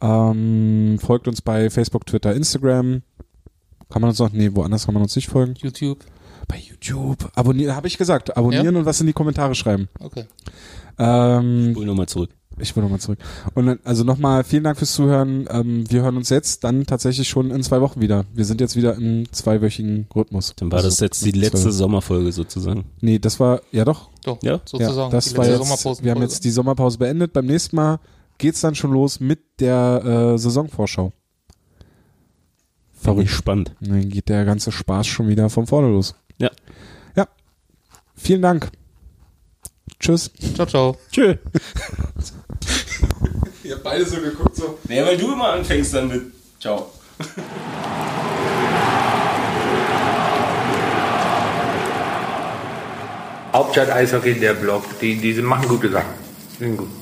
Ähm, 0.00 0.98
folgt 1.00 1.28
uns 1.28 1.40
bei 1.42 1.70
Facebook, 1.70 2.06
Twitter, 2.06 2.34
Instagram. 2.34 3.02
Kann 3.88 4.02
man 4.02 4.08
uns 4.10 4.18
noch, 4.18 4.32
nee, 4.32 4.50
woanders 4.52 4.86
kann 4.86 4.94
man 4.94 5.02
uns 5.02 5.14
nicht 5.14 5.28
folgen. 5.28 5.54
YouTube. 5.58 6.04
Bei 6.48 6.56
YouTube. 6.56 7.30
Abonnieren, 7.36 7.76
habe 7.76 7.86
ich 7.86 7.98
gesagt. 7.98 8.36
Abonnieren 8.36 8.74
Ja? 8.74 8.80
und 8.80 8.84
was 8.84 9.00
in 9.00 9.06
die 9.06 9.12
Kommentare 9.12 9.54
schreiben. 9.54 9.88
Okay. 10.00 10.24
Ähm, 10.98 11.70
Spul 11.70 11.86
nochmal 11.86 12.08
zurück. 12.08 12.30
Ich 12.58 12.74
will 12.76 12.82
nochmal 12.82 13.00
zurück. 13.00 13.18
Und 13.54 13.66
dann, 13.66 13.78
also 13.84 14.04
nochmal 14.04 14.44
vielen 14.44 14.64
Dank 14.64 14.78
fürs 14.78 14.92
Zuhören. 14.92 15.46
Ähm, 15.50 15.84
wir 15.90 16.02
hören 16.02 16.16
uns 16.16 16.28
jetzt 16.30 16.64
dann 16.64 16.86
tatsächlich 16.86 17.28
schon 17.28 17.50
in 17.50 17.62
zwei 17.62 17.80
Wochen 17.80 18.00
wieder. 18.00 18.24
Wir 18.34 18.44
sind 18.44 18.60
jetzt 18.60 18.76
wieder 18.76 18.94
im 18.96 19.30
zweiwöchigen 19.32 20.06
Rhythmus. 20.14 20.54
Dann 20.56 20.70
war 20.70 20.78
Also, 20.78 20.88
das 20.88 21.00
jetzt 21.00 21.24
die 21.24 21.30
letzte 21.32 21.58
zwei- 21.58 21.70
Sommerfolge 21.70 22.30
sozusagen. 22.32 22.84
Nee, 23.00 23.18
das 23.18 23.40
war, 23.40 23.60
ja 23.72 23.84
doch. 23.84 24.10
Doch, 24.24 24.38
Ja? 24.42 24.60
sozusagen. 24.64 24.96
ja, 24.96 25.08
das 25.10 25.30
die 25.30 25.36
war 25.36 25.46
jetzt, 25.48 26.04
wir 26.04 26.10
haben 26.12 26.22
jetzt 26.22 26.44
die 26.44 26.50
Sommerpause 26.50 26.98
beendet. 26.98 27.32
Beim 27.32 27.46
nächsten 27.46 27.76
Mal 27.76 27.98
geht's 28.38 28.60
dann 28.60 28.74
schon 28.74 28.92
los 28.92 29.18
mit 29.20 29.40
der 29.60 30.32
äh, 30.34 30.38
Saisonvorschau. 30.38 31.12
Verrückt. 32.92 33.24
ich 33.24 33.32
spannend. 33.34 33.74
Dann 33.80 34.08
geht 34.10 34.28
der 34.28 34.44
ganze 34.44 34.70
Spaß 34.70 35.06
schon 35.08 35.26
wieder 35.28 35.50
von 35.50 35.66
vorne 35.66 35.88
los. 35.88 36.14
Ja. 36.38 36.50
Ja. 37.16 37.26
Vielen 38.14 38.42
Dank. 38.42 38.70
Tschüss. 39.98 40.30
Ciao, 40.54 40.66
ciao. 40.66 40.96
Tschö. 41.10 41.36
Ihr 43.64 43.74
habt 43.74 43.84
beide 43.84 44.04
so 44.04 44.20
geguckt, 44.20 44.56
so. 44.56 44.78
Ja, 44.88 45.06
weil 45.06 45.16
du 45.16 45.32
immer 45.32 45.52
anfängst 45.52 45.94
dann 45.94 46.08
mit 46.08 46.32
Ciao. 46.60 46.90
Hauptstadt 53.52 53.90
Eishockey, 53.90 54.34
der 54.40 54.54
Blog, 54.54 54.84
die, 55.00 55.16
die 55.16 55.34
machen 55.42 55.68
gute 55.68 55.90
Sachen. 55.90 56.14
Sind 56.58 56.76
gut. 56.76 57.01